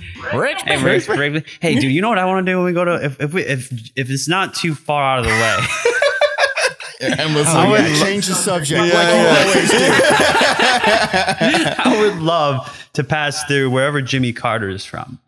Hey, 0.63 0.83
Riggs, 0.83 1.07
Rigsby. 1.07 1.45
Hey, 1.59 1.75
dude, 1.79 1.91
you 1.91 2.01
know 2.01 2.09
what 2.09 2.19
I 2.19 2.25
want 2.25 2.45
to 2.45 2.51
do 2.51 2.57
when 2.57 2.65
we 2.67 2.73
go 2.73 2.85
to 2.85 3.03
if 3.03 3.19
if 3.19 3.33
we, 3.33 3.41
if 3.41 3.71
if 3.97 4.09
it's 4.09 4.27
not 4.27 4.53
too 4.53 4.75
far 4.75 5.03
out 5.03 5.19
of 5.19 5.25
the 5.25 5.31
way. 5.31 5.57
Endless. 7.19 7.47
Oh, 7.49 7.53
like- 7.69 7.87
yeah, 7.87 8.03
change 8.03 8.27
the 8.27 8.33
subject. 8.35 8.81
Yeah, 8.83 8.93
like 8.93 9.07
you 9.13 9.51
always 9.51 9.69
do. 9.71 9.77
I 10.91 11.97
would 12.01 12.21
love 12.21 12.87
to 12.93 13.03
pass 13.03 13.43
through 13.45 13.69
wherever 13.71 14.01
Jimmy 14.01 14.33
Carter 14.33 14.69
is 14.69 14.85
from. 14.85 15.19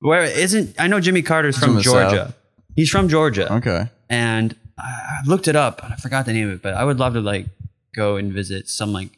Where 0.00 0.22
isn't 0.24 0.74
I 0.80 0.86
know 0.88 1.00
Jimmy 1.00 1.22
Carter's 1.22 1.56
from 1.58 1.74
from 1.74 1.82
Georgia. 1.82 2.26
South. 2.26 2.34
He's 2.74 2.90
from 2.90 3.08
Georgia. 3.08 3.52
Okay. 3.54 3.88
and 4.10 4.56
I 4.78 4.82
I 4.82 5.28
looked 5.28 5.46
it 5.46 5.54
up 5.54 5.82
and 5.84 5.92
I 5.92 5.96
forgot 5.96 6.26
the 6.26 6.32
name 6.32 6.48
of 6.48 6.54
it, 6.54 6.62
but 6.62 6.74
I 6.74 6.82
would 6.84 6.98
love 6.98 7.12
to 7.14 7.20
like 7.20 7.46
go 7.94 8.16
and 8.16 8.32
visit 8.32 8.68
some 8.68 8.92
like 8.92 9.10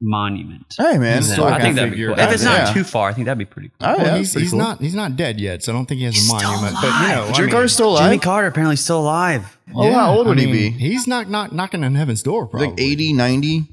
monument. 0.00 0.74
Hey 0.78 0.98
man. 0.98 1.18
He's 1.22 1.30
And 1.32 1.42
I 1.42 1.60
think 1.60 1.76
that'd 1.76 1.92
be 1.94 2.04
cool. 2.04 2.18
If 2.18 2.32
it's 2.32 2.42
not 2.44 2.68
Yeah. 2.68 2.72
too 2.74 2.84
far, 2.84 3.08
I 3.08 3.12
think 3.12 3.24
that'd 3.26 3.38
be 3.38 3.44
pretty 3.46 3.68
cool. 3.68 3.88
Oh, 3.88 3.96
Well, 3.98 4.18
he's, 4.18 4.32
pretty 4.32 4.44
he's 4.44 4.50
cool. 4.50 4.58
not 4.58 4.80
he's 4.80 4.94
not 4.94 5.16
dead 5.16 5.40
yet, 5.40 5.62
so 5.62 5.72
I 5.72 5.74
don't 5.74 5.86
think 5.86 5.98
he 6.00 6.04
has 6.04 6.14
He's 6.14 6.24
a 6.30 6.36
still 6.38 6.50
monument. 6.50 6.74
But 6.80 6.86
you 6.86 6.92
alive. 6.92 7.08
know, 7.16 7.22
I 7.28 7.32
Jimmy 7.32 7.46
mean, 7.46 7.50
Carter's 7.52 7.72
still 7.72 7.96
Jimmy. 7.96 8.18
Carter 8.18 8.46
apparently 8.48 8.76
still 8.76 9.00
alive. 9.00 9.58
Oh, 9.74 9.92
how 9.92 10.14
old 10.16 10.26
would 10.26 10.38
I 10.38 10.42
he 10.42 10.52
be? 10.52 10.70
He's 10.70 11.06
not 11.06 11.30
not 11.30 11.52
knocking 11.54 11.82
on 11.82 11.94
heaven's 11.94 12.22
door. 12.22 12.46
Probably 12.46 12.68
Like 12.68 12.80
80, 12.80 13.12
90, 13.14 13.64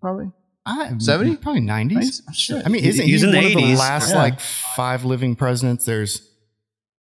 probably. 0.00 0.30
70? 0.98 1.36
probably 1.38 1.62
nineties. 1.62 2.22
Shit. 2.32 2.62
I 2.64 2.68
mean, 2.68 2.82
He's- 2.82 2.94
isn't 2.94 3.06
he's 3.06 3.22
he 3.22 3.26
in 3.26 3.32
the 3.32 3.38
one 3.38 3.46
of 3.46 3.68
the 3.70 3.76
last 3.76 4.10
Yeah. 4.10 4.18
like 4.18 4.38
five 4.40 5.04
living 5.04 5.34
presidents? 5.34 5.84
There's 5.86 6.22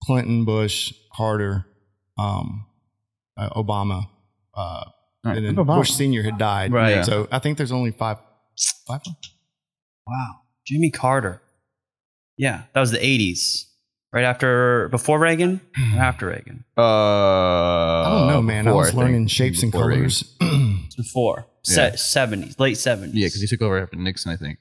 Clinton, 0.04 0.44
Bush, 0.46 0.94
Carter, 1.14 1.66
um, 2.18 2.64
uh, 3.36 3.50
Obama, 3.50 4.04
uh, 4.56 4.84
Right. 5.24 5.36
and 5.36 5.44
then 5.46 5.56
Obama. 5.56 5.76
Bush 5.78 5.90
Senior 5.90 6.22
had 6.22 6.38
died. 6.38 6.72
Right. 6.72 6.96
Yeah. 6.96 7.02
So 7.02 7.28
I 7.30 7.38
think 7.40 7.58
there's 7.58 7.72
only 7.72 7.90
five. 7.90 8.16
Five. 8.86 9.00
Wow. 10.06 10.40
Jimmy 10.66 10.90
Carter. 10.90 11.40
Yeah, 12.36 12.62
that 12.72 12.80
was 12.80 12.90
the 12.90 12.98
80s. 12.98 13.66
Right 14.12 14.24
after, 14.24 14.88
before 14.88 15.20
Reagan 15.20 15.60
or 15.94 16.00
after 16.00 16.26
Reagan? 16.26 16.64
Uh, 16.76 16.82
I 16.82 18.08
don't 18.08 18.26
know, 18.28 18.42
man. 18.42 18.66
I 18.66 18.70
before, 18.70 18.78
was 18.80 18.88
think. 18.90 18.98
learning 19.00 19.26
shapes 19.28 19.62
and 19.62 19.70
Before 19.70 19.86
Reagan. 19.88 20.02
colors. 20.02 20.34
It's 20.86 20.94
before. 20.96 21.46
Yeah. 21.68 21.90
70s, 21.90 22.58
late 22.58 22.76
70s. 22.76 23.10
Yeah, 23.12 23.26
because 23.28 23.40
he 23.40 23.46
took 23.46 23.62
over 23.62 23.78
after 23.80 23.96
Nixon, 23.96 24.32
I 24.32 24.36
think. 24.36 24.58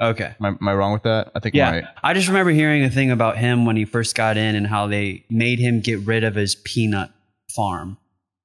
Okay. 0.00 0.34
Am 0.40 0.46
I, 0.46 0.48
am 0.48 0.68
I 0.68 0.74
wrong 0.74 0.94
with 0.94 1.02
that? 1.02 1.30
I 1.34 1.40
think 1.40 1.54
Yeah. 1.54 1.68
I'm 1.68 1.74
right. 1.74 1.84
I 2.02 2.14
just 2.14 2.28
remember 2.28 2.52
hearing 2.52 2.82
a 2.84 2.88
thing 2.90 3.10
about 3.10 3.36
him 3.36 3.66
when 3.66 3.76
he 3.76 3.84
first 3.84 4.14
got 4.14 4.38
in 4.38 4.54
and 4.54 4.66
how 4.66 4.86
they 4.86 5.24
made 5.28 5.58
him 5.58 5.80
get 5.80 5.98
rid 6.00 6.24
of 6.24 6.34
his 6.34 6.54
peanut 6.54 7.10
farm 7.54 7.98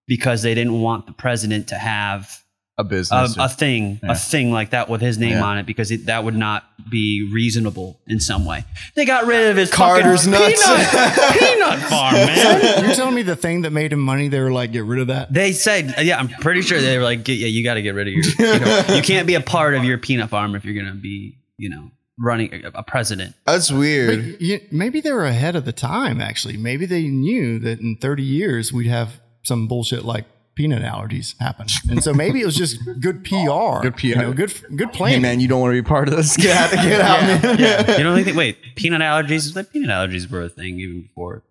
because 0.05 0.41
they 0.41 0.53
didn't 0.53 0.81
want 0.81 1.05
the 1.05 1.13
president 1.13 1.69
to 1.69 1.75
have 1.75 2.43
A 2.77 2.81
a, 2.81 2.83
business. 2.83 3.37
a 3.39 3.47
thing, 3.47 3.99
Yeah. 4.03 4.11
a 4.11 4.15
thing 4.15 4.51
like 4.51 4.71
that 4.71 4.89
with 4.89 4.99
his 4.99 5.17
name 5.17 5.31
Yeah. 5.37 5.43
on 5.45 5.57
it 5.57 5.65
because 5.65 5.91
it, 5.91 6.07
that 6.07 6.23
would 6.25 6.35
not 6.35 6.65
be 6.89 7.29
reasonable 7.33 7.99
in 8.05 8.19
some 8.19 8.43
way. 8.45 8.65
They 8.95 9.05
got 9.05 9.25
rid 9.25 9.49
of 9.49 9.55
his 9.57 9.71
Carter's 9.71 10.27
nuts. 10.27 10.61
peanut, 10.67 11.39
peanut 11.39 11.79
farm, 11.89 12.15
man. 12.15 12.83
You're 12.85 12.93
telling 12.95 13.15
me 13.15 13.21
the 13.21 13.35
thing 13.37 13.61
that 13.61 13.71
made 13.71 13.93
him 13.93 14.01
money? 14.01 14.27
They 14.27 14.41
were 14.41 14.51
like, 14.51 14.73
get 14.73 14.83
rid 14.83 14.99
of 14.99 15.07
that. 15.07 15.31
They 15.33 15.53
said, 15.53 15.95
yeah, 16.05 16.19
I'm 16.19 16.27
pretty 16.27 16.61
sure 16.63 16.81
they 16.81 16.97
were 16.97 17.03
like, 17.05 17.25
yeah, 17.27 17.33
you 17.47 17.63
got 17.63 17.75
to 17.75 17.81
get 17.81 17.95
rid 17.95 18.07
of 18.07 18.13
your, 18.13 18.23
you, 18.23 18.59
know, 18.59 18.83
you 18.95 19.01
can't 19.01 19.25
be 19.25 19.35
a 19.35 19.41
part 19.41 19.73
of 19.73 19.85
your 19.85 19.97
peanut 19.97 20.29
farm 20.29 20.53
if 20.55 20.65
you're 20.65 20.73
going 20.75 20.93
to 20.93 20.99
be, 21.01 21.37
you 21.57 21.69
know, 21.69 21.91
running 22.19 22.53
a, 22.65 22.71
a 22.75 22.83
president. 22.83 23.35
That's 23.45 23.71
weird. 23.71 24.37
you, 24.41 24.59
maybe 24.69 24.99
they 24.99 25.13
were 25.13 25.25
ahead 25.25 25.55
of 25.55 25.63
the 25.63 25.71
time. 25.73 26.19
Actually, 26.19 26.57
maybe 26.57 26.85
they 26.85 27.07
knew 27.07 27.57
that 27.59 27.79
in 27.79 27.95
30 28.01 28.21
years 28.23 28.73
we'd 28.73 28.87
have 28.87 29.21
some 29.43 29.67
bullshit 29.69 30.03
like 30.03 30.25
peanut 30.55 30.81
allergies 30.83 31.35
happen, 31.39 31.67
and 31.89 32.03
so 32.03 32.13
maybe 32.13 32.41
it 32.41 32.45
was 32.45 32.55
just 32.55 32.79
good 32.99 33.23
PR. 33.25 33.81
Good 33.81 33.97
PR. 33.97 34.05
You 34.07 34.15
know, 34.15 34.33
good 34.33 34.53
good 34.75 34.95
Hey 34.95 35.19
man, 35.19 35.39
you 35.39 35.47
don't 35.47 35.59
want 35.61 35.75
to 35.75 35.81
be 35.81 35.87
part 35.87 36.07
of 36.07 36.15
this. 36.15 36.35
Get 36.45 36.55
out, 36.73 36.83
get 36.83 37.01
out, 37.01 37.21
man. 37.43 37.97
You 37.97 38.03
don't 38.03 38.23
think, 38.23 38.35
wait, 38.37 38.57
peanut 38.75 39.01
allergies? 39.01 39.55
Like 39.55 39.71
peanut 39.71 39.89
allergies 39.89 40.29
were 40.29 40.43
a 40.43 40.49
thing 40.49 40.79
even 40.79 41.01
before. 41.03 41.43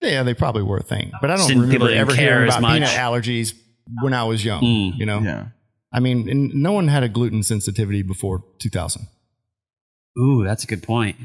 Yeah, 0.00 0.22
they 0.22 0.34
probably 0.34 0.62
were 0.62 0.78
a 0.78 0.82
thing, 0.82 1.10
but 1.20 1.30
I 1.30 1.36
don't 1.36 1.48
Didn't- 1.48 1.62
remember 1.64 1.90
ever 1.90 2.14
hearing 2.14 2.48
about 2.48 2.62
much. 2.62 2.72
peanut 2.74 2.90
allergies 2.90 3.54
when 4.00 4.12
I 4.14 4.24
was 4.24 4.44
young. 4.44 4.62
Mm. 4.62 4.96
You 4.96 5.06
know, 5.06 5.18
Yeah. 5.20 5.46
I 5.92 6.00
mean, 6.00 6.28
and 6.28 6.54
no 6.54 6.72
one 6.72 6.86
had 6.88 7.02
a 7.02 7.08
gluten 7.08 7.42
sensitivity 7.42 8.02
before 8.02 8.44
2000. 8.58 9.06
Ooh, 10.20 10.44
that's 10.44 10.62
a 10.64 10.66
good 10.66 10.82
point. 10.82 11.16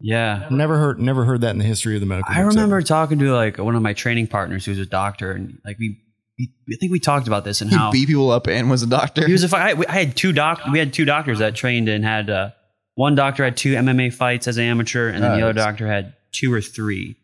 Yeah. 0.00 0.46
Never 0.50 0.76
heard, 0.78 0.98
never 1.00 1.24
heard 1.24 1.40
that 1.42 1.50
in 1.50 1.58
the 1.58 1.64
history 1.64 1.94
of 1.94 2.00
the 2.00 2.06
medical. 2.06 2.32
I 2.34 2.40
remember 2.40 2.76
ever. 2.76 2.82
talking 2.86 3.18
to 3.20 3.34
like 3.34 3.58
one 3.58 3.74
of 3.76 3.82
my 3.82 3.92
training 3.92 4.26
partners 4.26 4.64
who's 4.64 4.78
a 4.78 4.86
doctor, 4.86 5.32
and 5.32 5.58
like 5.64 5.78
we, 5.78 5.90
we 5.90 6.01
I 6.40 6.76
think 6.80 6.90
we 6.92 6.98
talked 6.98 7.26
about 7.26 7.44
this 7.44 7.60
and 7.60 7.70
He 7.70 7.76
how 7.76 7.92
beat 7.92 8.08
people 8.08 8.30
up 8.30 8.46
and 8.48 8.70
was 8.70 8.82
a 8.82 8.86
doctor. 8.86 9.26
he 9.26 9.32
was 9.32 9.44
a 9.44 9.48
fi- 9.48 9.72
I, 9.72 9.82
I 9.88 9.92
had 9.92 10.16
two 10.16 10.32
doc 10.32 10.60
we 10.72 10.78
had 10.78 10.92
two 10.92 11.04
doctors 11.04 11.38
that 11.40 11.54
trained 11.54 11.88
and 11.88 12.04
had 12.04 12.30
uh, 12.30 12.50
one 12.94 13.14
doctor 13.14 13.44
had 13.44 13.56
two 13.56 13.74
MMA 13.74 14.12
fights 14.12 14.48
as 14.48 14.56
an 14.56 14.64
amateur, 14.64 15.08
and 15.08 15.22
then 15.22 15.38
the 15.38 15.42
other 15.44 15.52
doctor 15.52 15.86
had 15.86 16.14
two 16.32 16.52
or 16.52 16.60
three. 16.60 17.16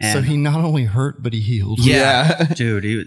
And 0.00 0.12
So 0.12 0.22
he 0.22 0.36
not 0.36 0.64
only 0.64 0.84
hurt, 0.84 1.22
but 1.22 1.32
he 1.32 1.40
healed. 1.40 1.80
Yeah. 1.80 2.36
yeah. 2.40 2.44
dude, 2.54 2.84
he 2.84 2.96
was 2.96 3.06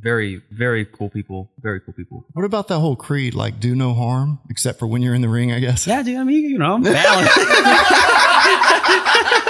very 0.00 0.42
very 0.50 0.84
cool 0.84 1.08
people, 1.10 1.50
very 1.60 1.80
cool 1.80 1.94
people. 1.94 2.24
What 2.32 2.44
about 2.44 2.68
that 2.68 2.78
whole 2.80 2.96
creed, 2.96 3.34
like 3.34 3.60
do 3.60 3.74
no 3.76 3.94
harm, 3.94 4.40
except 4.50 4.78
for 4.78 4.86
when 4.86 5.02
you're 5.02 5.14
in 5.14 5.22
the 5.22 5.28
ring? 5.28 5.52
I 5.52 5.60
guess. 5.60 5.86
Yeah, 5.86 6.02
dude. 6.02 6.16
I 6.18 6.24
mean, 6.24 6.44
you 6.44 6.58
know, 6.58 6.78
balance. 6.80 7.36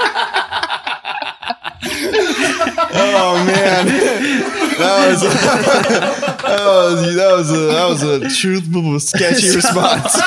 Oh 2.94 3.44
man, 3.46 3.86
that 3.86 5.08
was 5.08 5.22
that 6.42 6.64
was 6.64 7.14
that 7.16 7.32
was 7.32 7.50
a, 7.50 7.56
that 7.56 7.88
was 7.88 8.02
a 8.02 8.28
truthful, 8.40 9.00
sketchy 9.00 9.54
response. 9.54 10.14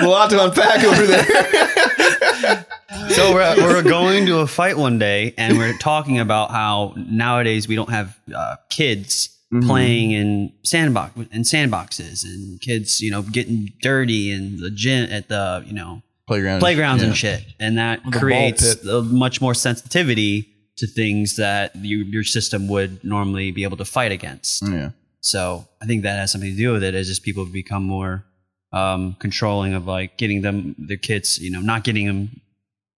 a 0.00 0.06
lot 0.06 0.30
to 0.30 0.42
unpack 0.44 0.84
over 0.84 1.06
there. 1.06 2.64
So 3.10 3.32
we're, 3.34 3.56
we're 3.56 3.82
going 3.82 4.26
to 4.26 4.40
a 4.40 4.46
fight 4.46 4.76
one 4.76 4.98
day, 4.98 5.34
and 5.38 5.58
we're 5.58 5.76
talking 5.78 6.18
about 6.18 6.50
how 6.50 6.94
nowadays 6.96 7.68
we 7.68 7.74
don't 7.74 7.90
have 7.90 8.18
uh, 8.34 8.56
kids 8.70 9.34
Mm-hmm. 9.50 9.66
playing 9.66 10.10
in 10.10 10.52
sandbox 10.62 11.16
in 11.16 11.40
sandboxes, 11.40 12.22
and 12.22 12.60
kids, 12.60 13.00
you 13.00 13.10
know, 13.10 13.22
getting 13.22 13.72
dirty 13.80 14.30
in 14.30 14.58
the 14.58 14.70
gym 14.70 15.10
at 15.10 15.28
the 15.28 15.64
you 15.66 15.72
know 15.72 16.02
Playground, 16.28 16.60
playgrounds 16.60 17.02
yeah. 17.02 17.08
and 17.08 17.16
shit, 17.16 17.44
and 17.58 17.78
that 17.78 18.02
ball 18.04 18.12
creates 18.12 18.84
a 18.84 19.02
much 19.02 19.40
more 19.40 19.54
sensitivity 19.54 20.46
to 20.76 20.86
things 20.86 21.34
that 21.36 21.74
you, 21.74 22.04
your 22.04 22.22
system 22.22 22.68
would 22.68 23.02
normally 23.02 23.50
be 23.50 23.64
able 23.64 23.76
to 23.78 23.84
fight 23.84 24.12
against. 24.12 24.62
Yeah, 24.62 24.90
So 25.20 25.66
I 25.82 25.86
think 25.86 26.04
that 26.04 26.16
has 26.18 26.30
something 26.30 26.50
to 26.50 26.56
do 26.56 26.72
with 26.72 26.84
it. 26.84 26.94
Is 26.94 27.08
just 27.08 27.22
people 27.24 27.44
become 27.46 27.82
more 27.82 28.24
um, 28.72 29.16
controlling 29.18 29.74
of 29.74 29.86
like 29.86 30.16
getting 30.18 30.42
them 30.42 30.76
their 30.78 30.98
kids, 30.98 31.38
you 31.38 31.50
know, 31.50 31.60
not 31.60 31.82
getting 31.82 32.06
them 32.06 32.40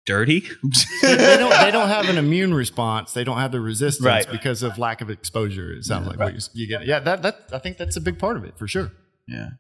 dirty. 0.07 0.41
they 1.03 1.37
don't. 1.39 1.51
They 1.63 1.71
don't 1.71 1.89
have 1.89 2.09
an 2.09 2.19
immune 2.19 2.53
response. 2.53 3.13
They 3.13 3.23
don't 3.23 3.39
have 3.39 3.53
the 3.53 3.61
resistance 3.61 4.05
Right. 4.05 4.29
because 4.31 4.63
of 4.65 4.77
lack 4.77 5.01
of 5.03 5.09
exposure. 5.09 5.73
It 5.73 5.85
sounds 5.85 6.07
like 6.09 6.19
what 6.19 6.35
you, 6.35 6.41
you 6.55 6.67
get. 6.67 6.85
Yeah, 6.85 6.99
that 7.01 7.23
that 7.23 7.37
I 7.53 7.59
think 7.59 7.77
that's 7.79 7.97
a 7.97 8.01
big 8.01 8.19
part 8.19 8.37
of 8.37 8.45
it 8.45 8.59
for 8.59 8.67
sure. 8.67 8.91
yeah. 9.29 9.51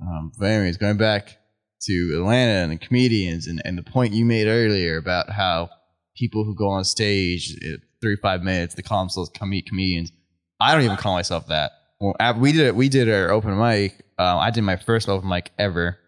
Um, 0.00 0.30
but 0.38 0.46
anyways, 0.46 0.76
going 0.76 0.96
back 0.98 1.38
to 1.82 2.14
Atlanta 2.16 2.62
and 2.62 2.72
the 2.72 2.76
comedians 2.76 3.46
and, 3.46 3.62
and 3.64 3.78
the 3.78 3.82
point 3.82 4.12
you 4.12 4.24
made 4.24 4.46
earlier 4.46 4.96
about 4.96 5.30
how 5.30 5.70
people 6.16 6.44
who 6.44 6.54
go 6.54 6.68
on 6.68 6.84
stage 6.84 7.56
at 7.64 7.80
35 8.02 8.42
minutes 8.42 8.74
they 8.74 8.82
call 8.82 9.00
themselves 9.00 9.30
com- 9.34 9.52
comedians. 9.66 10.12
I 10.60 10.74
don't 10.74 10.84
even 10.84 10.96
call 10.96 11.14
myself 11.14 11.46
that. 11.48 11.72
Well, 12.00 12.14
we 12.36 12.52
did 12.52 12.66
it. 12.66 12.74
We 12.74 12.88
did 12.88 13.08
our 13.08 13.30
open 13.30 13.58
mic. 13.58 14.04
Um, 14.18 14.38
I 14.38 14.50
did 14.50 14.62
my 14.62 14.76
first 14.76 15.08
open 15.08 15.28
mic 15.28 15.50
ever, 15.58 15.98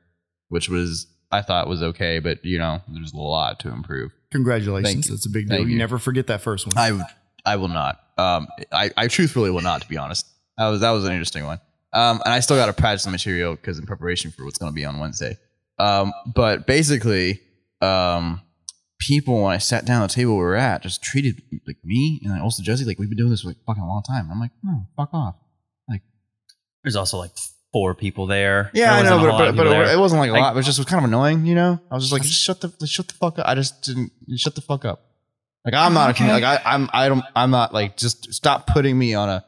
which 0.49 0.69
was 0.69 1.07
I 1.33 1.43
thought 1.43 1.69
was 1.69 1.83
okay, 1.83 2.19
but 2.19 2.45
you 2.45 2.59
know, 2.59 2.81
there's 2.89 3.13
a 3.13 3.17
lot 3.17 3.61
to 3.61 3.69
improve. 3.69 4.13
Congratulations. 4.33 5.09
That's 5.09 5.27
a 5.27 5.31
big 5.31 5.49
deal. 5.49 5.61
You. 5.61 5.67
you. 5.67 5.79
never 5.79 5.99
forget 5.99 6.27
that 6.29 6.41
first 6.41 6.67
one. 6.67 6.77
I 6.77 7.01
I 7.45 7.57
will 7.57 7.69
not. 7.69 8.01
Um, 8.19 8.49
I, 8.71 8.91
I 8.97 9.09
truthfully 9.09 9.51
will 9.51 9.63
not, 9.63 9.83
to 9.83 9.89
be 9.89 9.97
honest. 9.97 10.27
That 10.59 10.69
was 10.69 10.81
that 10.81 10.91
was 10.91 11.05
an 11.05 11.13
interesting 11.13 11.45
one. 11.45 11.61
Um, 11.93 12.21
and 12.25 12.33
I 12.33 12.41
still 12.41 12.57
got 12.57 12.67
to 12.67 12.73
practice 12.73 13.05
the 13.05 13.11
material 13.11 13.55
because 13.57 13.79
in 13.79 13.87
preparation 13.87 14.31
for 14.31 14.45
what's 14.45 14.59
going 14.59 14.71
to 14.71 14.75
be 14.75 14.85
on 14.85 14.99
Wednesday. 14.99 15.39
Um, 15.81 16.13
but 16.35 16.67
basically, 16.67 17.41
um, 17.81 18.43
people 18.99 19.43
when 19.43 19.53
I 19.53 19.59
sat 19.59 19.85
down 19.87 20.03
at 20.03 20.11
the 20.11 20.15
table 20.15 20.33
we 20.37 20.43
were 20.43 20.57
at 20.57 20.83
just 20.83 21.03
treated 21.03 21.41
like 21.67 21.79
me 21.85 22.21
and 22.25 22.43
also 22.43 22.63
Jessi 22.63 22.85
like 22.87 22.99
we've 22.99 23.09
been 23.09 23.17
doing 23.19 23.31
this 23.31 23.41
for 23.43 23.49
like 23.49 23.57
fucking 23.67 23.83
a 23.83 23.87
long 23.87 24.03
time. 24.03 24.29
I'm 24.31 24.39
like, 24.41 24.51
no, 24.63 24.87
fuck 24.97 25.11
off. 25.15 25.37
Like, 25.89 26.03
there's 26.85 26.97
also 26.97 27.17
like 27.19 27.31
four 27.73 27.95
people 27.95 28.27
there. 28.27 28.71
Yeah, 28.75 29.03
There 29.03 29.13
I 29.13 29.17
know, 29.17 29.23
but, 29.25 29.39
but, 29.39 29.57
but 29.57 29.63
people 29.69 29.89
it, 29.89 29.99
wasn't 29.99 30.21
like 30.21 30.31
a 30.31 30.33
Like- 30.35 30.43
lot. 30.43 30.53
It 30.53 30.57
was 30.57 30.67
just 30.67 30.79
it 30.79 30.83
was 30.83 30.87
kind 30.91 31.05
of 31.05 31.09
annoying, 31.09 31.47
you 31.47 31.55
know. 31.55 31.81
I 31.91 31.95
was 31.95 32.05
just 32.05 32.13
like, 32.13 32.23
just 32.23 32.43
shut 32.43 32.61
the 32.61 32.87
shut 32.87 33.09
the 33.09 33.15
fuck 33.15 33.39
up. 33.39 33.47
I 33.49 33.55
just 33.55 33.83
didn't 33.83 34.13
shut 34.37 34.55
the 34.55 34.61
fuck 34.61 34.85
up. 34.85 35.03
Like 35.65 35.75
I'm 35.75 35.93
not 35.95 36.09
a 36.09 36.13
Okay. 36.13 36.33
like 36.33 36.45
I, 36.45 36.61
I'm 36.65 36.89
I 36.93 37.09
don't 37.09 37.25
I'm 37.37 37.51
not 37.51 37.73
like 37.75 37.97
just 37.97 38.33
stop 38.35 38.67
putting 38.67 38.99
me 38.99 39.15
on 39.15 39.29
a 39.29 39.45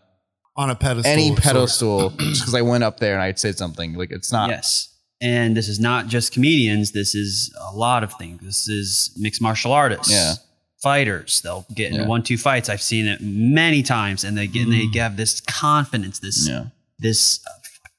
on 0.57 0.69
a 0.69 0.75
pedestal. 0.75 1.11
any 1.13 1.35
pedestal 1.35 2.11
just 2.11 2.41
because 2.43 2.55
I 2.55 2.61
went 2.63 2.85
up 2.85 3.01
there 3.01 3.15
and 3.15 3.23
I 3.23 3.33
said 3.35 3.57
something. 3.57 3.95
Like 3.95 4.11
it's 4.13 4.31
not. 4.33 4.51
yes. 4.51 4.92
And 5.23 5.57
this 5.57 5.69
is 5.69 5.79
not 5.79 6.09
just 6.09 6.33
comedians. 6.33 6.91
This 6.93 7.15
is 7.15 7.55
a 7.71 7.77
lot 7.77 8.03
of 8.03 8.13
things. 8.15 8.41
This 8.43 8.69
is 8.69 9.11
mixed 9.17 9.41
martial 9.41 9.73
artists. 9.73 10.11
Yeah. 10.13 10.35
fighters. 10.83 11.41
They'll 11.43 11.65
get 11.77 11.91
into 11.93 12.03
Yeah. 12.03 12.09
one 12.09 12.25
two 12.25 12.37
fights. 12.37 12.69
I've 12.69 12.83
seen 12.83 13.07
it 13.07 13.21
many 13.21 13.85
times, 13.85 14.25
and 14.25 14.37
they 14.37 14.49
get 14.49 14.67
and 14.67 14.73
they 14.93 14.99
have 14.99 15.17
this 15.17 15.41
confidence, 15.41 16.19
this 16.19 16.49
Yeah. 16.49 16.65
this 16.99 17.39
uh, 17.47 17.51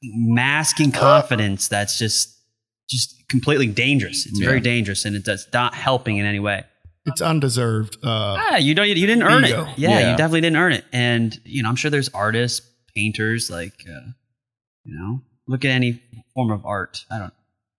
masking 0.04 0.92
confidence 0.92 1.70
that's 1.70 1.98
just 1.98 2.36
just 2.90 3.16
completely 3.30 3.68
dangerous. 3.68 4.26
It's 4.26 4.38
very 4.40 4.60
dangerous, 4.60 5.06
and 5.06 5.16
it's 5.16 5.48
not 5.54 5.74
helping 5.74 6.18
in 6.18 6.26
any 6.26 6.40
way. 6.42 6.66
It's 7.06 7.22
undeserved. 7.22 7.96
Uh, 8.04 8.36
Ah, 8.38 8.58
you 8.58 8.76
don't. 8.76 8.90
You 8.90 8.96
didn't 8.96 9.24
earn 9.24 9.46
Ego. 9.46 9.64
it. 9.66 9.80
Yeah, 9.80 9.90
Yeah. 10.00 10.12
you 10.12 10.18
definitely 10.18 10.42
didn't 10.42 10.58
earn 10.58 10.74
it. 10.74 10.84
And 10.92 11.40
you 11.46 11.64
know, 11.64 11.70
I'm 11.70 11.78
sure 11.78 11.90
there's 11.90 12.10
artists, 12.10 12.62
painters, 12.94 13.50
like 13.50 13.86
uh, 13.88 14.10
you 14.84 14.94
know, 15.00 15.22
look 15.48 15.66
at 15.66 15.72
any 15.72 16.02
form 16.34 16.52
of 16.52 16.66
art. 16.66 17.06
I 17.12 17.20
don't. 17.20 17.34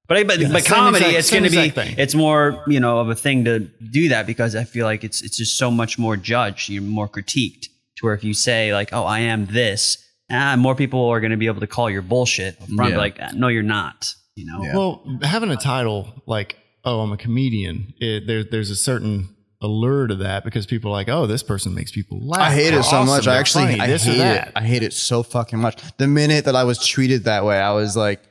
But 0.07 0.27
but, 0.27 0.39
Yeah, 0.39 0.53
but 0.53 0.65
comedy, 0.67 0.99
exact- 1.07 1.19
it's 1.19 1.31
going 1.31 1.45
to 1.45 1.51
be. 1.51 1.71
thing. 1.71 1.95
It's 1.99 2.15
more 2.15 2.62
you 2.67 2.79
know 2.81 2.99
of 2.99 3.09
a 3.09 3.15
thing 3.15 3.45
to 3.47 3.61
do 3.61 4.11
that 4.11 4.27
because 4.27 4.55
I 4.55 4.65
feel 4.65 4.85
like 4.87 5.03
it's 5.03 5.23
it's 5.23 5.37
just 5.39 5.57
so 5.57 5.71
much 5.71 5.99
more 5.99 6.17
judged. 6.17 6.69
You're 6.69 6.83
more 6.83 7.09
critiqued. 7.09 7.67
To 7.99 8.07
where 8.07 8.15
if 8.15 8.23
you 8.25 8.35
say 8.35 8.75
like, 8.75 8.93
"Oh, 8.93 9.05
I 9.05 9.21
am 9.21 9.47
this," 9.47 9.97
ah, 10.31 10.57
more 10.57 10.75
people 10.75 11.07
are 11.09 11.21
going 11.21 11.31
to 11.31 11.37
be 11.39 11.47
able 11.47 11.61
to 11.61 11.67
call 11.67 11.89
your 11.89 12.03
bullshit. 12.03 12.61
up 12.61 12.69
front, 12.69 12.93
Yeah. 12.93 12.99
Like, 12.99 13.17
"Ah, 13.21 13.31
no, 13.35 13.49
you're 13.49 13.62
not. 13.62 14.12
You 14.37 14.47
know. 14.47 14.62
Yeah. 14.62 14.77
Well, 14.77 15.19
having 15.23 15.51
a 15.51 15.57
title 15.57 16.23
like 16.27 16.59
"Oh, 16.85 17.01
I'm 17.01 17.12
a 17.12 17.17
comedian," 17.17 17.95
it, 17.99 18.27
there, 18.27 18.45
there's 18.45 18.69
a 18.71 18.77
certain 18.77 19.34
allure 19.65 20.07
to 20.07 20.15
that 20.17 20.45
because 20.45 20.67
people 20.67 20.91
are 20.91 20.95
like, 20.95 21.09
"Oh, 21.09 21.27
this 21.27 21.43
person 21.43 21.75
makes 21.75 21.91
people 21.91 22.21
laugh." 22.27 22.41
I 22.41 22.53
hate 22.53 22.71
They're 22.71 22.81
it 22.81 22.85
so 22.85 22.97
awesome. 22.99 23.07
much. 23.07 23.25
They're 23.25 23.35
I 23.35 23.39
actually 23.39 23.65
funny, 23.67 23.81
I 23.81 23.87
this 23.87 24.07
or 24.07 24.11
hate 24.11 24.19
that." 24.19 24.47
it. 24.49 24.53
I 24.57 24.62
hate 24.62 24.83
it 24.83 24.93
so 24.93 25.23
fucking 25.23 25.59
much. 25.59 25.77
The 25.97 26.07
minute 26.07 26.45
that 26.45 26.55
I 26.57 26.65
was 26.65 26.85
treated 26.87 27.25
that 27.25 27.45
way, 27.45 27.59
I 27.59 27.73
was 27.73 27.97
like, 27.97 28.23